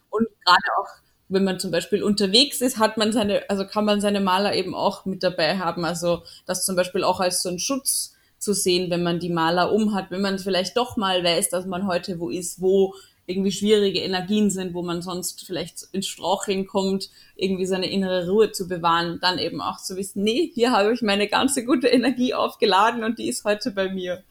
Und 0.10 0.28
gerade 0.46 0.64
auch, 0.78 0.88
wenn 1.30 1.44
man 1.44 1.60
zum 1.60 1.72
Beispiel 1.72 2.04
unterwegs 2.04 2.62
ist, 2.62 2.78
hat 2.78 2.98
man 2.98 3.12
seine, 3.12 3.50
also 3.50 3.66
kann 3.66 3.86
man 3.86 4.02
seine 4.02 4.20
Maler 4.20 4.56
eben 4.56 4.76
auch 4.76 5.06
mit 5.06 5.24
dabei 5.24 5.58
haben. 5.58 5.86
Also 5.86 6.24
das 6.46 6.66
zum 6.66 6.76
Beispiel 6.76 7.04
auch 7.04 7.20
als 7.20 7.41
so 7.41 7.50
ein 7.50 7.60
Schutz 7.60 8.16
zu 8.38 8.54
sehen, 8.54 8.90
wenn 8.90 9.04
man 9.04 9.20
die 9.20 9.30
Maler 9.30 9.72
um 9.72 9.94
hat, 9.94 10.12
wenn 10.12 10.22
man 10.22 10.40
vielleicht 10.40 10.76
doch 10.78 10.98
mal 10.98 11.24
weiß, 11.24 11.50
dass 11.50 11.66
man 11.66 11.88
heute 11.88 12.20
wo 12.20 12.30
ist, 12.30 12.62
wo 12.62 12.96
irgendwie 13.30 13.52
schwierige 13.52 14.00
Energien 14.00 14.50
sind, 14.50 14.74
wo 14.74 14.82
man 14.82 15.04
sonst 15.04 15.46
vielleicht 15.46 15.84
ins 15.91 16.08
Straucheln 16.08 16.66
kommt, 16.66 17.12
irgendwie 17.36 17.68
seine 17.68 17.90
innere 17.91 18.28
Ruhe 18.28 18.52
zu 18.52 18.68
bewahren, 18.68 19.20
dann 19.22 19.38
eben 19.38 19.62
auch 19.62 19.78
zu 19.78 19.96
wissen, 19.98 20.24
nee, 20.24 20.50
hier 20.54 20.72
habe 20.72 20.91
ich 20.94 21.04
meine 21.04 21.28
ganze 21.28 21.64
gute 21.64 21.88
Energie 21.88 22.34
aufgeladen 22.34 23.04
und 23.04 23.20
die 23.20 23.30
ist 23.30 23.46
heute 23.46 23.70
bei 23.70 23.90
mir. 23.90 24.24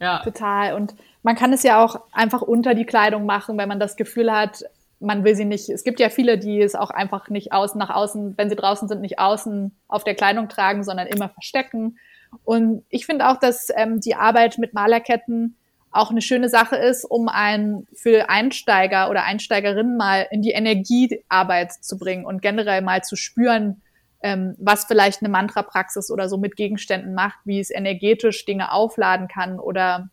Ja. 0.00 0.22
Total. 0.22 0.74
Und 0.74 0.94
man 1.26 1.34
kann 1.34 1.52
es 1.52 1.64
ja 1.64 1.84
auch 1.84 2.02
einfach 2.12 2.40
unter 2.40 2.74
die 2.74 2.84
Kleidung 2.84 3.26
machen, 3.26 3.58
wenn 3.58 3.68
man 3.68 3.80
das 3.80 3.96
Gefühl 3.96 4.32
hat, 4.32 4.62
man 5.00 5.24
will 5.24 5.34
sie 5.34 5.44
nicht. 5.44 5.68
Es 5.68 5.82
gibt 5.82 5.98
ja 5.98 6.08
viele, 6.08 6.38
die 6.38 6.62
es 6.62 6.76
auch 6.76 6.90
einfach 6.90 7.30
nicht 7.30 7.52
außen 7.52 7.76
nach 7.76 7.90
außen, 7.90 8.38
wenn 8.38 8.48
sie 8.48 8.54
draußen 8.54 8.86
sind, 8.86 9.00
nicht 9.00 9.18
außen 9.18 9.76
auf 9.88 10.04
der 10.04 10.14
Kleidung 10.14 10.48
tragen, 10.48 10.84
sondern 10.84 11.08
immer 11.08 11.28
verstecken. 11.28 11.98
Und 12.44 12.84
ich 12.90 13.06
finde 13.06 13.28
auch, 13.28 13.38
dass 13.40 13.70
ähm, 13.74 13.98
die 13.98 14.14
Arbeit 14.14 14.58
mit 14.58 14.72
Malerketten 14.72 15.56
auch 15.90 16.12
eine 16.12 16.22
schöne 16.22 16.48
Sache 16.48 16.76
ist, 16.76 17.04
um 17.04 17.26
einen 17.26 17.88
für 17.92 18.30
Einsteiger 18.30 19.10
oder 19.10 19.24
Einsteigerinnen 19.24 19.96
mal 19.96 20.28
in 20.30 20.42
die 20.42 20.52
Energiearbeit 20.52 21.72
zu 21.72 21.98
bringen 21.98 22.24
und 22.24 22.40
generell 22.40 22.82
mal 22.82 23.02
zu 23.02 23.16
spüren, 23.16 23.82
ähm, 24.22 24.54
was 24.58 24.84
vielleicht 24.84 25.22
eine 25.22 25.28
Mantra-Praxis 25.30 26.08
oder 26.12 26.28
so 26.28 26.36
mit 26.36 26.54
Gegenständen 26.54 27.14
macht, 27.14 27.40
wie 27.44 27.58
es 27.58 27.72
energetisch 27.72 28.44
Dinge 28.44 28.70
aufladen 28.70 29.26
kann 29.26 29.58
oder 29.58 30.08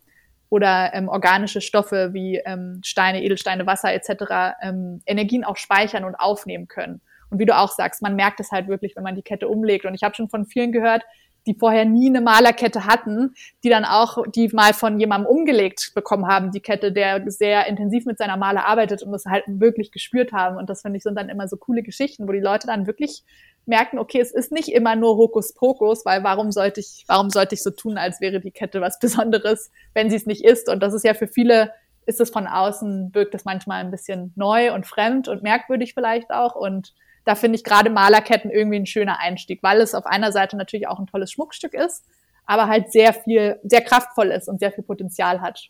oder 0.48 0.92
ähm, 0.94 1.08
organische 1.08 1.60
Stoffe 1.60 2.10
wie 2.12 2.36
ähm, 2.44 2.80
Steine, 2.84 3.22
Edelsteine, 3.22 3.66
Wasser 3.66 3.92
etc. 3.92 4.56
Ähm, 4.62 5.02
Energien 5.06 5.44
auch 5.44 5.56
speichern 5.56 6.04
und 6.04 6.14
aufnehmen 6.14 6.68
können. 6.68 7.00
Und 7.30 7.38
wie 7.38 7.46
du 7.46 7.56
auch 7.56 7.72
sagst, 7.72 8.02
man 8.02 8.14
merkt 8.14 8.40
es 8.40 8.52
halt 8.52 8.68
wirklich, 8.68 8.94
wenn 8.96 9.02
man 9.02 9.16
die 9.16 9.22
Kette 9.22 9.48
umlegt. 9.48 9.86
Und 9.86 9.94
ich 9.94 10.02
habe 10.02 10.14
schon 10.14 10.28
von 10.28 10.46
vielen 10.46 10.70
gehört, 10.70 11.02
die 11.46 11.54
vorher 11.54 11.84
nie 11.84 12.08
eine 12.08 12.20
Malerkette 12.20 12.86
hatten, 12.86 13.34
die 13.62 13.68
dann 13.68 13.84
auch 13.84 14.18
die 14.34 14.48
mal 14.48 14.72
von 14.72 14.98
jemandem 14.98 15.28
umgelegt 15.28 15.92
bekommen 15.94 16.26
haben, 16.26 16.50
die 16.50 16.60
Kette, 16.60 16.92
der 16.92 17.30
sehr 17.30 17.66
intensiv 17.66 18.06
mit 18.06 18.18
seiner 18.18 18.36
Maler 18.36 18.66
arbeitet 18.66 19.02
und 19.02 19.12
das 19.12 19.26
halt 19.26 19.44
wirklich 19.46 19.92
gespürt 19.92 20.32
haben. 20.32 20.56
Und 20.56 20.70
das 20.70 20.82
finde 20.82 20.96
ich 20.96 21.02
sind 21.02 21.16
dann 21.16 21.28
immer 21.28 21.48
so 21.48 21.56
coole 21.56 21.82
Geschichten, 21.82 22.26
wo 22.26 22.32
die 22.32 22.40
Leute 22.40 22.66
dann 22.66 22.86
wirklich 22.86 23.24
merken, 23.66 23.98
okay, 23.98 24.20
es 24.20 24.32
ist 24.32 24.52
nicht 24.52 24.68
immer 24.68 24.96
nur 24.96 25.16
Hokuspokus, 25.16 26.04
weil 26.04 26.22
warum 26.22 26.52
sollte 26.52 26.80
ich, 26.80 27.04
warum 27.06 27.30
sollte 27.30 27.54
ich 27.54 27.62
so 27.62 27.70
tun, 27.70 27.96
als 27.98 28.20
wäre 28.20 28.40
die 28.40 28.50
Kette 28.50 28.80
was 28.80 28.98
Besonderes, 28.98 29.70
wenn 29.94 30.10
sie 30.10 30.16
es 30.16 30.26
nicht 30.26 30.44
ist? 30.44 30.68
Und 30.68 30.82
das 30.82 30.94
ist 30.94 31.04
ja 31.04 31.14
für 31.14 31.28
viele, 31.28 31.72
ist 32.06 32.20
es 32.20 32.30
von 32.30 32.46
außen, 32.46 33.14
wirkt 33.14 33.34
es 33.34 33.44
manchmal 33.44 33.80
ein 33.80 33.90
bisschen 33.90 34.32
neu 34.36 34.74
und 34.74 34.86
fremd 34.86 35.28
und 35.28 35.42
merkwürdig 35.42 35.94
vielleicht 35.94 36.30
auch. 36.30 36.54
Und 36.54 36.94
da 37.24 37.34
finde 37.34 37.56
ich 37.56 37.64
gerade 37.64 37.90
Malerketten 37.90 38.50
irgendwie 38.50 38.78
ein 38.78 38.86
schöner 38.86 39.18
Einstieg, 39.18 39.62
weil 39.62 39.80
es 39.80 39.94
auf 39.94 40.06
einer 40.06 40.32
Seite 40.32 40.56
natürlich 40.56 40.88
auch 40.88 40.98
ein 40.98 41.06
tolles 41.06 41.32
Schmuckstück 41.32 41.74
ist, 41.74 42.04
aber 42.46 42.68
halt 42.68 42.92
sehr 42.92 43.14
viel, 43.14 43.58
sehr 43.62 43.80
kraftvoll 43.80 44.30
ist 44.30 44.48
und 44.48 44.60
sehr 44.60 44.72
viel 44.72 44.84
Potenzial 44.84 45.40
hat. 45.40 45.68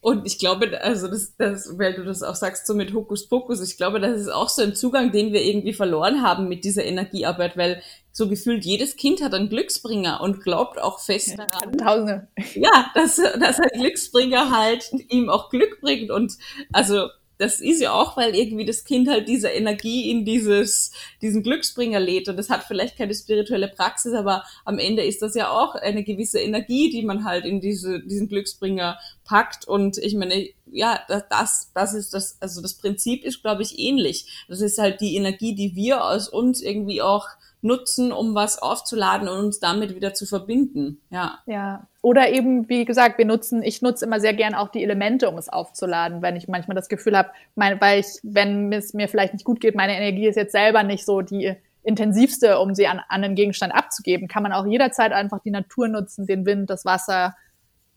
Und 0.00 0.26
ich 0.26 0.38
glaube, 0.38 0.80
also 0.80 1.08
das, 1.08 1.36
das, 1.36 1.76
weil 1.76 1.94
du 1.94 2.04
das 2.04 2.22
auch 2.22 2.36
sagst, 2.36 2.66
so 2.66 2.74
mit 2.74 2.94
Hokuspokus, 2.94 3.60
ich 3.60 3.76
glaube, 3.76 3.98
das 3.98 4.20
ist 4.20 4.28
auch 4.28 4.48
so 4.48 4.62
ein 4.62 4.76
Zugang, 4.76 5.10
den 5.10 5.32
wir 5.32 5.42
irgendwie 5.42 5.72
verloren 5.72 6.22
haben 6.22 6.48
mit 6.48 6.64
dieser 6.64 6.84
Energiearbeit, 6.84 7.56
weil 7.56 7.82
so 8.12 8.28
gefühlt 8.28 8.64
jedes 8.64 8.96
Kind 8.96 9.22
hat 9.22 9.34
einen 9.34 9.48
Glücksbringer 9.48 10.20
und 10.20 10.42
glaubt 10.42 10.80
auch 10.80 11.00
fest 11.00 11.36
daran. 11.36 11.76
Tausende. 11.76 12.28
Ja, 12.54 12.90
dass, 12.94 13.16
dass 13.16 13.58
ein 13.58 13.80
Glücksbringer 13.80 14.56
halt 14.56 14.88
ihm 15.08 15.28
auch 15.28 15.50
Glück 15.50 15.80
bringt 15.80 16.10
und 16.10 16.32
also 16.72 17.08
das 17.38 17.60
ist 17.60 17.80
ja 17.80 17.92
auch, 17.92 18.16
weil 18.16 18.34
irgendwie 18.34 18.64
das 18.64 18.84
Kind 18.84 19.08
halt 19.08 19.28
diese 19.28 19.48
Energie 19.48 20.10
in 20.10 20.24
dieses, 20.24 20.92
diesen 21.22 21.42
Glücksbringer 21.42 22.00
lädt 22.00 22.28
und 22.28 22.36
das 22.36 22.50
hat 22.50 22.64
vielleicht 22.64 22.98
keine 22.98 23.14
spirituelle 23.14 23.68
Praxis, 23.68 24.12
aber 24.12 24.44
am 24.64 24.78
Ende 24.78 25.04
ist 25.04 25.22
das 25.22 25.34
ja 25.34 25.50
auch 25.50 25.74
eine 25.76 26.02
gewisse 26.02 26.40
Energie, 26.40 26.90
die 26.90 27.02
man 27.02 27.24
halt 27.24 27.44
in 27.44 27.60
diese, 27.60 28.00
diesen 28.00 28.28
Glücksbringer 28.28 28.98
packt 29.24 29.66
und 29.66 29.98
ich 29.98 30.14
meine, 30.14 30.48
ja, 30.70 31.00
das, 31.08 31.70
das 31.74 31.94
ist 31.94 32.12
das, 32.12 32.36
also 32.40 32.60
das 32.60 32.74
Prinzip 32.74 33.24
ist, 33.24 33.42
glaube 33.42 33.62
ich, 33.62 33.78
ähnlich. 33.78 34.44
Das 34.48 34.60
ist 34.60 34.78
halt 34.78 35.00
die 35.00 35.16
Energie, 35.16 35.54
die 35.54 35.74
wir 35.74 36.04
aus 36.04 36.28
uns 36.28 36.60
irgendwie 36.60 37.00
auch 37.00 37.26
nutzen, 37.60 38.12
um 38.12 38.34
was 38.34 38.60
aufzuladen 38.60 39.28
und 39.28 39.46
uns 39.46 39.58
damit 39.58 39.94
wieder 39.94 40.14
zu 40.14 40.26
verbinden. 40.26 41.00
Ja. 41.10 41.40
Ja. 41.46 41.86
Oder 42.02 42.30
eben, 42.30 42.68
wie 42.68 42.84
gesagt, 42.84 43.18
wir 43.18 43.24
nutzen, 43.24 43.62
ich 43.62 43.82
nutze 43.82 44.04
immer 44.04 44.20
sehr 44.20 44.34
gern 44.34 44.54
auch 44.54 44.68
die 44.68 44.82
Elemente, 44.82 45.28
um 45.28 45.36
es 45.36 45.48
aufzuladen, 45.48 46.22
wenn 46.22 46.36
ich 46.36 46.48
manchmal 46.48 46.76
das 46.76 46.88
Gefühl 46.88 47.16
habe, 47.16 47.30
weil 47.56 48.00
ich, 48.00 48.06
wenn 48.22 48.72
es 48.72 48.94
mir 48.94 49.08
vielleicht 49.08 49.32
nicht 49.32 49.44
gut 49.44 49.60
geht, 49.60 49.74
meine 49.74 49.96
Energie 49.96 50.28
ist 50.28 50.36
jetzt 50.36 50.52
selber 50.52 50.84
nicht 50.84 51.04
so 51.04 51.20
die 51.20 51.56
intensivste, 51.82 52.60
um 52.60 52.74
sie 52.74 52.86
an, 52.86 53.00
an 53.08 53.24
einen 53.24 53.34
Gegenstand 53.34 53.74
abzugeben, 53.74 54.28
kann 54.28 54.42
man 54.42 54.52
auch 54.52 54.66
jederzeit 54.66 55.12
einfach 55.12 55.40
die 55.40 55.50
Natur 55.50 55.88
nutzen, 55.88 56.26
den 56.26 56.46
Wind, 56.46 56.70
das 56.70 56.84
Wasser, 56.84 57.34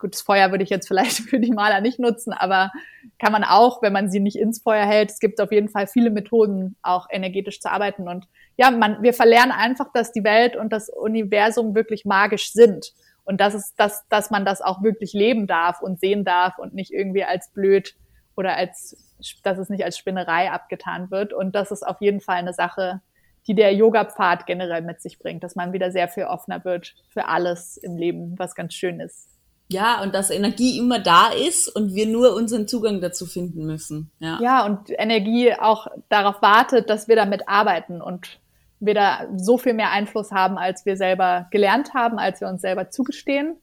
Gut, 0.01 0.15
das 0.15 0.23
Feuer 0.23 0.49
würde 0.49 0.63
ich 0.63 0.71
jetzt 0.71 0.87
vielleicht 0.87 1.17
für 1.29 1.39
die 1.39 1.51
Maler 1.51 1.79
nicht 1.79 1.99
nutzen, 1.99 2.33
aber 2.33 2.71
kann 3.19 3.31
man 3.31 3.43
auch, 3.43 3.83
wenn 3.83 3.93
man 3.93 4.09
sie 4.09 4.19
nicht 4.19 4.35
ins 4.35 4.59
Feuer 4.63 4.83
hält. 4.83 5.11
Es 5.11 5.19
gibt 5.19 5.39
auf 5.39 5.51
jeden 5.51 5.69
Fall 5.69 5.85
viele 5.85 6.09
Methoden, 6.09 6.75
auch 6.81 7.05
energetisch 7.11 7.61
zu 7.61 7.71
arbeiten. 7.71 8.07
Und 8.07 8.27
ja, 8.57 8.71
man, 8.71 9.03
wir 9.03 9.13
verlernen 9.13 9.51
einfach, 9.51 9.91
dass 9.93 10.11
die 10.11 10.23
Welt 10.23 10.55
und 10.55 10.73
das 10.73 10.89
Universum 10.89 11.75
wirklich 11.75 12.03
magisch 12.03 12.51
sind. 12.51 12.93
Und 13.25 13.39
das 13.39 13.53
ist, 13.53 13.75
dass, 13.79 14.07
dass 14.09 14.31
man 14.31 14.43
das 14.43 14.61
auch 14.61 14.81
wirklich 14.81 15.13
leben 15.13 15.45
darf 15.45 15.81
und 15.81 15.99
sehen 15.99 16.25
darf 16.25 16.57
und 16.57 16.73
nicht 16.73 16.91
irgendwie 16.91 17.23
als 17.23 17.51
blöd 17.51 17.95
oder 18.35 18.55
als, 18.55 18.97
dass 19.43 19.59
es 19.59 19.69
nicht 19.69 19.85
als 19.85 19.99
Spinnerei 19.99 20.49
abgetan 20.49 21.11
wird. 21.11 21.31
Und 21.31 21.53
das 21.53 21.69
ist 21.69 21.85
auf 21.85 22.01
jeden 22.01 22.21
Fall 22.21 22.37
eine 22.37 22.53
Sache, 22.53 23.01
die 23.45 23.53
der 23.53 23.75
Yoga-Pfad 23.75 24.47
generell 24.47 24.81
mit 24.81 24.99
sich 24.99 25.19
bringt, 25.19 25.43
dass 25.43 25.55
man 25.55 25.73
wieder 25.73 25.91
sehr 25.91 26.07
viel 26.07 26.23
offener 26.23 26.65
wird 26.65 26.95
für 27.09 27.27
alles 27.27 27.77
im 27.77 27.97
Leben, 27.97 28.33
was 28.39 28.55
ganz 28.55 28.73
schön 28.73 28.99
ist. 28.99 29.30
Ja, 29.71 30.01
und 30.01 30.13
dass 30.13 30.29
Energie 30.31 30.77
immer 30.77 30.99
da 30.99 31.29
ist 31.29 31.69
und 31.69 31.95
wir 31.95 32.05
nur 32.05 32.35
unseren 32.35 32.67
Zugang 32.67 32.99
dazu 32.99 33.25
finden 33.25 33.65
müssen. 33.65 34.11
Ja, 34.19 34.37
ja 34.41 34.65
und 34.65 34.89
Energie 34.89 35.53
auch 35.53 35.87
darauf 36.09 36.41
wartet, 36.41 36.89
dass 36.89 37.07
wir 37.07 37.15
damit 37.15 37.47
arbeiten 37.47 38.01
und 38.01 38.39
wir 38.81 38.93
da 38.93 39.27
so 39.37 39.57
viel 39.57 39.73
mehr 39.73 39.91
Einfluss 39.91 40.31
haben, 40.31 40.57
als 40.57 40.85
wir 40.85 40.97
selber 40.97 41.47
gelernt 41.51 41.93
haben, 41.93 42.19
als 42.19 42.41
wir 42.41 42.49
uns 42.49 42.61
selber 42.61 42.89
zugestehen 42.89 43.55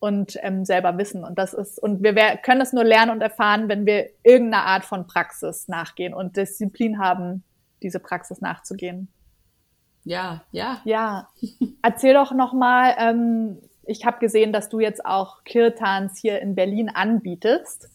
und 0.00 0.36
ähm, 0.42 0.64
selber 0.64 0.98
wissen. 0.98 1.22
Und 1.22 1.38
das 1.38 1.54
ist, 1.54 1.80
und 1.80 2.02
wir 2.02 2.14
können 2.38 2.60
es 2.60 2.72
nur 2.72 2.82
lernen 2.82 3.12
und 3.12 3.20
erfahren, 3.20 3.68
wenn 3.68 3.86
wir 3.86 4.10
irgendeiner 4.24 4.64
Art 4.64 4.84
von 4.84 5.06
Praxis 5.06 5.68
nachgehen 5.68 6.14
und 6.14 6.36
Disziplin 6.36 6.98
haben, 6.98 7.44
diese 7.80 8.00
Praxis 8.00 8.40
nachzugehen. 8.40 9.08
Ja, 10.02 10.42
ja. 10.50 10.80
Ja. 10.84 11.28
Erzähl 11.82 12.14
doch 12.14 12.32
nochmal, 12.32 12.94
ähm, 12.98 13.58
ich 13.86 14.04
habe 14.04 14.18
gesehen, 14.18 14.52
dass 14.52 14.68
du 14.68 14.80
jetzt 14.80 15.04
auch 15.04 15.44
Kirtans 15.44 16.18
hier 16.20 16.40
in 16.40 16.54
Berlin 16.54 16.88
anbietest. 16.88 17.88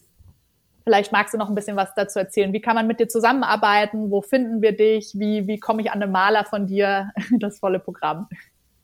Vielleicht 0.84 1.12
magst 1.12 1.34
du 1.34 1.38
noch 1.38 1.48
ein 1.48 1.54
bisschen 1.54 1.76
was 1.76 1.94
dazu 1.94 2.18
erzählen. 2.18 2.52
Wie 2.52 2.60
kann 2.60 2.74
man 2.74 2.86
mit 2.86 3.00
dir 3.00 3.08
zusammenarbeiten? 3.08 4.10
Wo 4.10 4.22
finden 4.22 4.62
wir 4.62 4.76
dich? 4.76 5.12
Wie, 5.14 5.46
wie 5.46 5.60
komme 5.60 5.82
ich 5.82 5.90
an 5.90 6.00
den 6.00 6.10
Maler 6.10 6.44
von 6.44 6.66
dir? 6.66 7.10
Das 7.38 7.58
volle 7.58 7.78
Programm. 7.78 8.28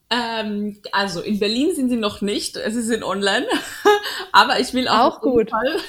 Ähm, 0.08 0.78
also 0.92 1.20
in 1.20 1.40
Berlin 1.40 1.74
sind 1.74 1.88
sie 1.88 1.96
noch 1.96 2.20
nicht, 2.20 2.56
es 2.56 2.76
ist 2.76 2.90
in 2.90 3.02
online, 3.02 3.44
aber 4.32 4.60
ich 4.60 4.72
will 4.72 4.86
auch, 4.86 5.16
auch 5.16 5.20
gut. 5.20 5.50
Fall, 5.50 5.80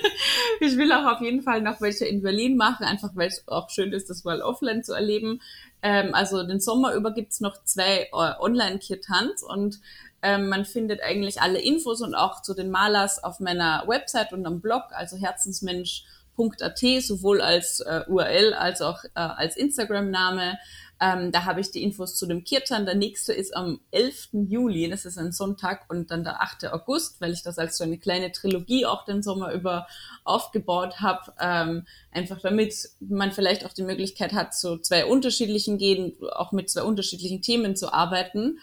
ich 0.60 0.78
will 0.78 0.90
auch 0.92 1.04
auf 1.04 1.20
jeden 1.20 1.42
Fall 1.42 1.60
noch 1.60 1.82
welche 1.82 2.06
in 2.06 2.22
Berlin 2.22 2.56
machen, 2.56 2.86
einfach 2.86 3.10
weil 3.14 3.28
es 3.28 3.46
auch 3.46 3.68
schön 3.68 3.92
ist, 3.92 4.08
das 4.08 4.24
mal 4.24 4.40
offline 4.40 4.82
zu 4.82 4.94
erleben. 4.94 5.42
Ähm, 5.82 6.14
also 6.14 6.42
den 6.42 6.58
Sommer 6.58 6.94
über 6.94 7.12
gibt's 7.12 7.40
noch 7.40 7.62
zwei 7.64 8.08
äh, 8.12 8.40
Online-Kirtans 8.40 9.42
und 9.42 9.78
ähm, 10.26 10.48
man 10.48 10.64
findet 10.64 11.00
eigentlich 11.02 11.40
alle 11.40 11.60
Infos 11.60 12.00
und 12.00 12.16
auch 12.16 12.42
zu 12.42 12.52
den 12.52 12.68
Malers 12.68 13.22
auf 13.22 13.38
meiner 13.38 13.84
Website 13.86 14.32
und 14.32 14.44
am 14.44 14.60
Blog, 14.60 14.82
also 14.90 15.16
herzensmensch.at, 15.16 16.84
sowohl 17.00 17.40
als 17.40 17.78
äh, 17.78 18.00
URL 18.08 18.52
als 18.52 18.82
auch 18.82 19.04
äh, 19.04 19.10
als 19.14 19.56
Instagram-Name. 19.56 20.58
Ähm, 20.98 21.30
da 21.30 21.44
habe 21.44 21.60
ich 21.60 21.70
die 21.70 21.84
Infos 21.84 22.16
zu 22.16 22.26
dem 22.26 22.42
Kirtan. 22.42 22.86
Der 22.86 22.96
nächste 22.96 23.32
ist 23.34 23.54
am 23.54 23.78
11. 23.92 24.30
Juli, 24.48 24.88
das 24.90 25.04
ist 25.04 25.16
ein 25.16 25.30
Sonntag, 25.30 25.84
und 25.90 26.10
dann 26.10 26.24
der 26.24 26.42
8. 26.42 26.72
August, 26.72 27.20
weil 27.20 27.32
ich 27.32 27.44
das 27.44 27.58
als 27.58 27.76
so 27.76 27.84
eine 27.84 27.98
kleine 27.98 28.32
Trilogie 28.32 28.84
auch 28.84 29.04
den 29.04 29.22
Sommer 29.22 29.52
über 29.52 29.86
aufgebaut 30.24 31.00
habe. 31.00 31.32
Ähm, 31.38 31.86
einfach 32.10 32.40
damit 32.40 32.74
man 32.98 33.30
vielleicht 33.30 33.64
auch 33.64 33.74
die 33.74 33.84
Möglichkeit 33.84 34.32
hat, 34.32 34.54
zu 34.54 34.78
zwei 34.78 35.06
unterschiedlichen 35.06 35.78
Gehen, 35.78 36.16
auch 36.32 36.50
mit 36.50 36.68
zwei 36.68 36.82
unterschiedlichen 36.82 37.42
Themen 37.42 37.76
zu 37.76 37.92
arbeiten. 37.92 38.58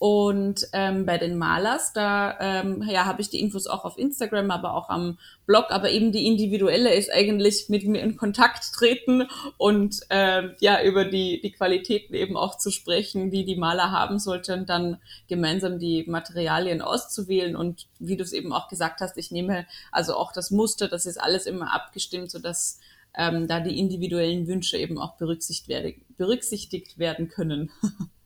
Und 0.00 0.66
ähm, 0.72 1.04
bei 1.04 1.18
den 1.18 1.36
Malers, 1.36 1.92
da 1.92 2.38
ähm, 2.40 2.82
ja, 2.88 3.04
habe 3.04 3.20
ich 3.20 3.28
die 3.28 3.38
Infos 3.38 3.66
auch 3.66 3.84
auf 3.84 3.98
Instagram, 3.98 4.50
aber 4.50 4.72
auch 4.72 4.88
am 4.88 5.18
Blog. 5.44 5.66
Aber 5.68 5.90
eben 5.90 6.10
die 6.10 6.26
individuelle 6.26 6.94
ist 6.94 7.12
eigentlich 7.12 7.68
mit 7.68 7.84
mir 7.84 8.00
in 8.00 8.16
Kontakt 8.16 8.72
treten 8.72 9.28
und 9.58 10.00
ähm, 10.08 10.54
ja 10.58 10.82
über 10.82 11.04
die, 11.04 11.42
die 11.42 11.52
Qualitäten 11.52 12.14
eben 12.14 12.38
auch 12.38 12.56
zu 12.56 12.70
sprechen, 12.70 13.30
die 13.30 13.44
die 13.44 13.56
Maler 13.56 13.90
haben 13.90 14.18
sollten, 14.18 14.64
dann 14.64 14.96
gemeinsam 15.28 15.78
die 15.78 16.06
Materialien 16.08 16.80
auszuwählen. 16.80 17.54
Und 17.54 17.86
wie 17.98 18.16
du 18.16 18.22
es 18.22 18.32
eben 18.32 18.54
auch 18.54 18.68
gesagt 18.68 19.02
hast, 19.02 19.18
ich 19.18 19.30
nehme 19.30 19.66
also 19.92 20.14
auch 20.16 20.32
das 20.32 20.50
Muster, 20.50 20.88
das 20.88 21.04
ist 21.04 21.20
alles 21.20 21.44
immer 21.44 21.74
abgestimmt, 21.74 22.30
sodass 22.30 22.80
ähm, 23.14 23.46
da 23.48 23.60
die 23.60 23.78
individuellen 23.78 24.46
Wünsche 24.46 24.78
eben 24.78 24.96
auch 24.96 25.18
berücksichtigt, 25.18 25.68
werde, 25.68 25.94
berücksichtigt 26.16 26.98
werden 26.98 27.28
können. 27.28 27.70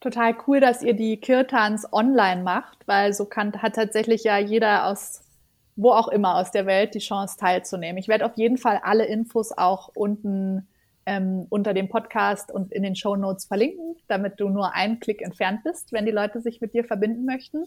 total 0.00 0.36
cool, 0.46 0.60
dass 0.60 0.82
ihr 0.82 0.94
die 0.94 1.18
Kirtans 1.20 1.92
online 1.92 2.42
macht, 2.42 2.86
weil 2.86 3.12
so 3.12 3.24
kann, 3.24 3.52
hat 3.62 3.74
tatsächlich 3.74 4.24
ja 4.24 4.38
jeder 4.38 4.86
aus 4.86 5.22
wo 5.80 5.92
auch 5.92 6.08
immer 6.08 6.34
aus 6.34 6.50
der 6.50 6.66
Welt 6.66 6.94
die 6.94 6.98
Chance 6.98 7.36
teilzunehmen. 7.38 7.98
Ich 7.98 8.08
werde 8.08 8.26
auf 8.26 8.36
jeden 8.36 8.58
Fall 8.58 8.80
alle 8.82 9.06
Infos 9.06 9.52
auch 9.56 9.90
unten 9.94 10.66
ähm, 11.06 11.46
unter 11.50 11.72
dem 11.72 11.88
Podcast 11.88 12.50
und 12.50 12.72
in 12.72 12.82
den 12.82 12.96
Show 12.96 13.14
Notes 13.14 13.46
verlinken, 13.46 13.94
damit 14.08 14.40
du 14.40 14.48
nur 14.48 14.74
einen 14.74 14.98
Klick 14.98 15.22
entfernt 15.22 15.62
bist, 15.62 15.92
wenn 15.92 16.04
die 16.04 16.10
Leute 16.10 16.40
sich 16.40 16.60
mit 16.60 16.74
dir 16.74 16.82
verbinden 16.84 17.24
möchten. 17.24 17.64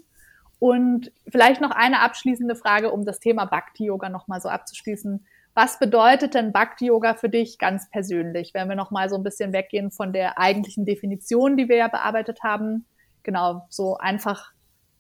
Und 0.60 1.12
vielleicht 1.28 1.62
noch 1.62 1.72
eine 1.72 2.02
abschließende 2.02 2.56
Frage, 2.56 2.92
um 2.92 3.06
das 3.06 3.22
Thema 3.22 3.46
Bhakti 3.46 3.86
Yoga 3.86 4.10
nochmal 4.10 4.42
so 4.42 4.50
abzuschließen. 4.50 5.26
Was 5.54 5.80
bedeutet 5.80 6.34
denn 6.34 6.54
Bhakti 6.54 6.86
Yoga 6.86 7.14
für 7.14 7.30
dich 7.30 7.58
ganz 7.58 7.90
persönlich, 7.90 8.54
wenn 8.54 8.70
wir 8.70 8.76
noch 8.76 8.92
mal 8.92 9.10
so 9.10 9.16
ein 9.16 9.24
bisschen 9.24 9.52
weggehen 9.52 9.92
von 9.92 10.14
der 10.14 10.40
eigentlichen 10.40 10.86
Definition, 10.86 11.58
die 11.58 11.68
wir 11.68 11.76
ja 11.76 11.88
bearbeitet 11.90 12.40
haben? 12.44 12.86
Genau, 13.24 13.66
so 13.70 13.98
einfach 13.98 14.52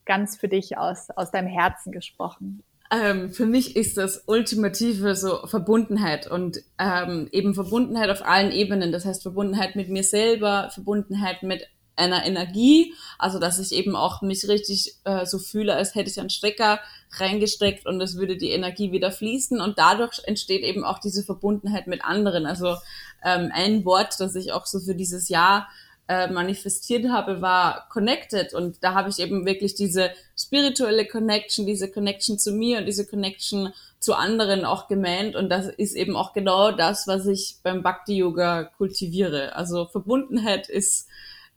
ganz 0.05 0.37
für 0.37 0.49
dich 0.49 0.77
aus, 0.77 1.09
aus 1.11 1.31
deinem 1.31 1.47
Herzen 1.47 1.91
gesprochen. 1.91 2.63
Ähm, 2.91 3.31
für 3.31 3.45
mich 3.45 3.77
ist 3.77 3.97
das 3.97 4.23
ultimative 4.27 5.15
so 5.15 5.47
Verbundenheit 5.47 6.29
und 6.29 6.59
ähm, 6.77 7.29
eben 7.31 7.53
Verbundenheit 7.53 8.09
auf 8.09 8.25
allen 8.25 8.51
Ebenen. 8.51 8.91
Das 8.91 9.05
heißt 9.05 9.21
Verbundenheit 9.21 9.77
mit 9.77 9.87
mir 9.87 10.03
selber, 10.03 10.69
Verbundenheit 10.73 11.43
mit 11.43 11.67
einer 11.95 12.25
Energie, 12.25 12.93
also 13.17 13.39
dass 13.39 13.59
ich 13.59 13.71
eben 13.73 13.95
auch 13.95 14.21
mich 14.21 14.47
richtig 14.47 14.95
äh, 15.03 15.25
so 15.25 15.39
fühle, 15.39 15.75
als 15.75 15.95
hätte 15.95 16.09
ich 16.09 16.19
einen 16.19 16.29
Stecker 16.29 16.79
reingesteckt 17.13 17.85
und 17.85 17.99
es 18.01 18.17
würde 18.17 18.37
die 18.37 18.51
Energie 18.51 18.91
wieder 18.91 19.11
fließen 19.11 19.59
und 19.59 19.77
dadurch 19.77 20.21
entsteht 20.25 20.63
eben 20.63 20.83
auch 20.83 20.99
diese 20.99 21.23
Verbundenheit 21.23 21.87
mit 21.87 22.03
anderen. 22.03 22.45
Also 22.45 22.75
ähm, 23.23 23.51
ein 23.53 23.85
Wort, 23.85 24.19
das 24.19 24.35
ich 24.35 24.53
auch 24.53 24.65
so 24.65 24.79
für 24.79 24.95
dieses 24.95 25.29
Jahr 25.29 25.67
äh, 26.07 26.27
manifestiert 26.31 27.09
habe, 27.09 27.41
war 27.41 27.87
connected 27.89 28.53
und 28.53 28.77
da 28.81 28.93
habe 28.93 29.09
ich 29.09 29.19
eben 29.19 29.45
wirklich 29.45 29.75
diese 29.75 30.11
spirituelle 30.37 31.05
Connection, 31.05 31.65
diese 31.65 31.91
Connection 31.91 32.39
zu 32.39 32.51
mir 32.51 32.79
und 32.79 32.85
diese 32.85 33.05
Connection 33.05 33.73
zu 33.99 34.15
anderen 34.15 34.65
auch 34.65 34.87
gemeint 34.87 35.35
und 35.35 35.49
das 35.49 35.67
ist 35.67 35.95
eben 35.95 36.15
auch 36.15 36.33
genau 36.33 36.71
das, 36.71 37.07
was 37.07 37.27
ich 37.27 37.57
beim 37.61 37.83
Bhakti 37.83 38.17
Yoga 38.17 38.63
kultiviere. 38.63 39.55
Also 39.55 39.85
Verbundenheit 39.85 40.69
ist 40.69 41.07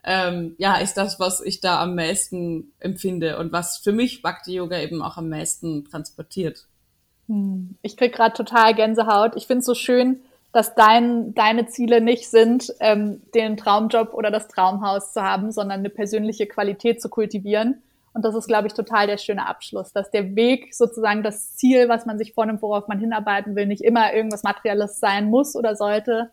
ähm, 0.04 0.54
ja, 0.58 0.76
ist 0.76 0.94
das, 0.94 1.18
was 1.18 1.40
ich 1.40 1.60
da 1.60 1.80
am 1.82 1.94
meisten 1.94 2.72
empfinde 2.78 3.38
und 3.38 3.52
was 3.52 3.78
für 3.78 3.92
mich 3.92 4.22
Bhakti 4.22 4.54
Yoga 4.54 4.78
eben 4.78 5.02
auch 5.02 5.16
am 5.16 5.28
meisten 5.28 5.84
transportiert. 5.84 6.66
Hm. 7.28 7.76
Ich 7.82 7.96
krieg 7.96 8.14
gerade 8.14 8.36
total 8.36 8.74
Gänsehaut. 8.74 9.32
Ich 9.36 9.46
finde 9.46 9.60
es 9.60 9.66
so 9.66 9.74
schön, 9.74 10.20
dass 10.52 10.74
dein, 10.74 11.34
deine 11.34 11.66
Ziele 11.66 12.00
nicht 12.00 12.28
sind, 12.28 12.72
ähm, 12.80 13.22
den 13.34 13.56
Traumjob 13.56 14.14
oder 14.14 14.30
das 14.30 14.46
Traumhaus 14.48 15.12
zu 15.12 15.22
haben, 15.22 15.50
sondern 15.50 15.80
eine 15.80 15.90
persönliche 15.90 16.46
Qualität 16.46 17.02
zu 17.02 17.08
kultivieren. 17.08 17.82
Und 18.12 18.24
das 18.24 18.36
ist, 18.36 18.46
glaube 18.46 18.68
ich, 18.68 18.74
total 18.74 19.08
der 19.08 19.18
schöne 19.18 19.48
Abschluss, 19.48 19.92
dass 19.92 20.10
der 20.12 20.36
Weg 20.36 20.72
sozusagen 20.72 21.24
das 21.24 21.56
Ziel, 21.56 21.88
was 21.88 22.06
man 22.06 22.18
sich 22.18 22.34
vornimmt, 22.34 22.62
worauf 22.62 22.86
man 22.86 23.00
hinarbeiten 23.00 23.56
will, 23.56 23.66
nicht 23.66 23.82
immer 23.82 24.14
irgendwas 24.14 24.44
Materielles 24.44 25.00
sein 25.00 25.28
muss 25.28 25.56
oder 25.56 25.74
sollte, 25.74 26.30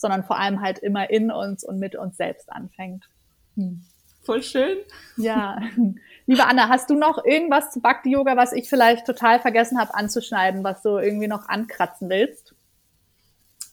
sondern 0.00 0.24
vor 0.24 0.38
allem 0.38 0.60
halt 0.60 0.78
immer 0.78 1.10
in 1.10 1.30
uns 1.30 1.62
und 1.64 1.78
mit 1.78 1.94
uns 1.94 2.16
selbst 2.16 2.50
anfängt. 2.50 3.08
Hm. 3.56 3.82
Voll 4.22 4.42
schön. 4.42 4.78
Ja. 5.16 5.60
Liebe 6.26 6.46
Anna, 6.46 6.68
hast 6.68 6.90
du 6.90 6.94
noch 6.94 7.24
irgendwas 7.24 7.70
zu 7.70 7.80
Bhakti 7.80 8.10
Yoga, 8.10 8.36
was 8.36 8.52
ich 8.52 8.68
vielleicht 8.68 9.06
total 9.06 9.40
vergessen 9.40 9.78
habe 9.78 9.94
anzuschneiden, 9.94 10.62
was 10.62 10.82
du 10.82 10.98
irgendwie 10.98 11.28
noch 11.28 11.48
ankratzen 11.48 12.08
willst? 12.08 12.54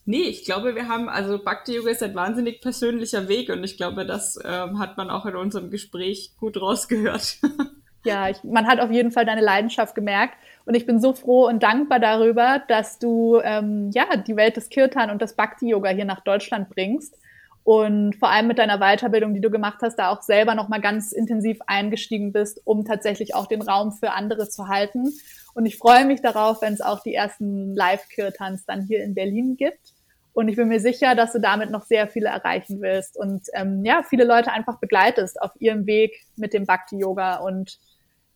Nee, 0.06 0.24
ich 0.24 0.46
glaube, 0.46 0.74
wir 0.74 0.88
haben, 0.88 1.10
also 1.10 1.44
Bhakti 1.44 1.76
Yoga 1.76 1.92
ist 1.92 2.02
ein 2.02 2.16
wahnsinnig 2.16 2.62
persönlicher 2.62 3.28
Weg 3.28 3.50
und 3.50 3.64
ich 3.64 3.76
glaube, 3.76 4.06
das 4.06 4.40
ähm, 4.44 4.80
hat 4.80 4.96
man 4.96 5.10
auch 5.10 5.26
in 5.26 5.36
unserem 5.36 5.70
Gespräch 5.70 6.32
gut 6.40 6.60
rausgehört. 6.60 7.40
ja, 8.06 8.30
ich, 8.30 8.42
man 8.44 8.68
hat 8.68 8.80
auf 8.80 8.90
jeden 8.90 9.12
Fall 9.12 9.26
deine 9.26 9.42
Leidenschaft 9.42 9.96
gemerkt 9.96 10.36
und 10.68 10.76
ich 10.76 10.86
bin 10.86 11.00
so 11.00 11.14
froh 11.14 11.48
und 11.48 11.64
dankbar 11.64 12.00
darüber, 12.00 12.62
dass 12.68 13.00
du 13.00 13.40
ähm, 13.42 13.90
ja 13.94 14.18
die 14.18 14.36
Welt 14.36 14.58
des 14.58 14.68
Kirtan 14.68 15.10
und 15.10 15.22
des 15.22 15.34
Bhakti 15.34 15.70
Yoga 15.70 15.92
hier 15.92 16.04
nach 16.04 16.20
Deutschland 16.20 16.70
bringst 16.70 17.18
und 17.64 18.18
vor 18.18 18.30
allem 18.30 18.48
mit 18.48 18.60
deiner 18.60 18.78
Weiterbildung, 18.80 19.34
die 19.34 19.40
du 19.40 19.50
gemacht 19.50 19.80
hast, 19.82 19.96
da 19.96 20.10
auch 20.10 20.22
selber 20.22 20.56
nochmal 20.56 20.82
ganz 20.82 21.14
intensiv 21.14 21.60
eingestiegen 21.68 22.34
bist, 22.34 22.62
um 22.66 22.84
tatsächlich 22.84 23.34
auch 23.34 23.48
den 23.48 23.62
Raum 23.62 23.94
für 23.94 24.12
andere 24.12 24.50
zu 24.50 24.68
halten. 24.68 25.14
Und 25.54 25.66
ich 25.66 25.78
freue 25.78 26.06
mich 26.06 26.22
darauf, 26.22 26.62
wenn 26.62 26.74
es 26.74 26.82
auch 26.82 27.02
die 27.02 27.14
ersten 27.14 27.74
Live-Kirtans 27.74 28.66
dann 28.66 28.82
hier 28.82 29.04
in 29.06 29.16
Berlin 29.16 29.56
gibt. 29.56 29.94
Und 30.34 30.50
ich 30.50 30.58
bin 30.58 30.68
mir 30.68 30.82
sicher, 30.82 31.16
dass 31.16 31.32
du 31.32 31.40
damit 31.40 31.72
noch 31.72 31.84
sehr 31.84 32.10
viele 32.10 32.28
erreichen 32.28 32.82
willst 32.82 33.18
und 33.18 33.48
ähm, 33.54 33.84
ja, 33.86 34.04
viele 34.04 34.26
Leute 34.26 34.52
einfach 34.52 34.80
begleitest 34.80 35.42
auf 35.42 35.52
ihrem 35.60 35.86
Weg 35.86 36.26
mit 36.36 36.54
dem 36.54 36.66
Bhakti-Yoga 36.66 37.38
und 37.38 37.80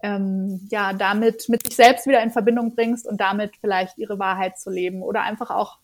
ähm, 0.03 0.67
ja, 0.69 0.93
damit 0.93 1.47
mit 1.49 1.63
sich 1.65 1.75
selbst 1.75 2.07
wieder 2.07 2.21
in 2.21 2.31
Verbindung 2.31 2.75
bringst 2.75 3.07
und 3.07 3.21
damit 3.21 3.55
vielleicht 3.57 3.97
ihre 3.97 4.19
Wahrheit 4.19 4.59
zu 4.59 4.69
leben 4.69 5.03
oder 5.03 5.21
einfach 5.23 5.49
auch 5.49 5.77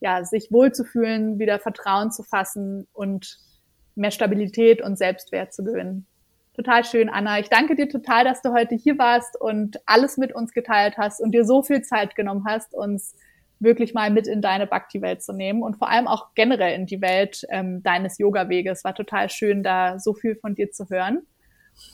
ja, 0.00 0.24
sich 0.24 0.50
wohlzufühlen, 0.50 1.38
wieder 1.38 1.58
Vertrauen 1.58 2.10
zu 2.10 2.22
fassen 2.22 2.86
und 2.92 3.38
mehr 3.94 4.10
Stabilität 4.10 4.82
und 4.82 4.96
Selbstwert 4.96 5.52
zu 5.52 5.62
gewinnen. 5.62 6.06
Total 6.54 6.84
schön, 6.84 7.08
Anna. 7.08 7.38
Ich 7.38 7.48
danke 7.48 7.76
dir 7.76 7.88
total, 7.88 8.24
dass 8.24 8.42
du 8.42 8.52
heute 8.52 8.74
hier 8.74 8.98
warst 8.98 9.40
und 9.40 9.78
alles 9.86 10.16
mit 10.16 10.34
uns 10.34 10.52
geteilt 10.52 10.96
hast 10.96 11.20
und 11.20 11.32
dir 11.32 11.44
so 11.44 11.62
viel 11.62 11.82
Zeit 11.82 12.16
genommen 12.16 12.44
hast, 12.46 12.74
uns 12.74 13.14
wirklich 13.60 13.94
mal 13.94 14.10
mit 14.10 14.26
in 14.26 14.42
deine 14.42 14.66
Bhakti-Welt 14.66 15.22
zu 15.22 15.32
nehmen 15.32 15.62
und 15.62 15.76
vor 15.76 15.88
allem 15.88 16.08
auch 16.08 16.34
generell 16.34 16.74
in 16.74 16.86
die 16.86 17.00
Welt 17.02 17.46
ähm, 17.50 17.82
deines 17.82 18.18
Yoga-Weges. 18.18 18.84
War 18.84 18.94
total 18.94 19.28
schön, 19.30 19.62
da 19.62 19.98
so 19.98 20.14
viel 20.14 20.34
von 20.34 20.54
dir 20.54 20.72
zu 20.72 20.88
hören. 20.88 21.26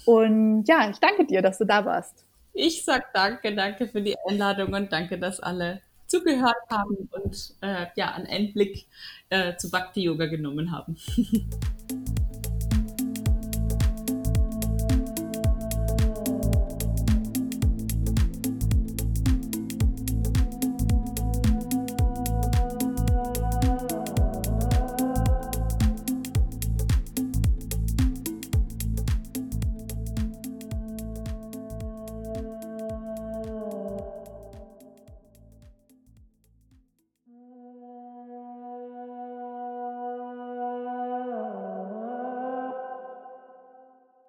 Und 0.04 0.64
ja, 0.66 0.88
ich 0.90 0.98
danke 0.98 1.26
dir, 1.26 1.42
dass 1.42 1.58
du 1.58 1.64
da 1.64 1.84
warst. 1.84 2.24
Ich 2.52 2.84
sag 2.84 3.12
danke, 3.12 3.54
danke 3.54 3.86
für 3.86 4.00
die 4.00 4.16
Einladung 4.28 4.72
und 4.72 4.90
danke, 4.90 5.18
dass 5.18 5.40
alle 5.40 5.82
zugehört 6.06 6.56
haben 6.70 7.08
und 7.10 7.54
äh, 7.60 7.86
ja, 7.96 8.14
einen 8.14 8.26
Einblick 8.26 8.86
äh, 9.28 9.56
zu 9.56 9.70
Bhakti-Yoga 9.70 10.26
genommen 10.26 10.72
haben. 10.72 10.96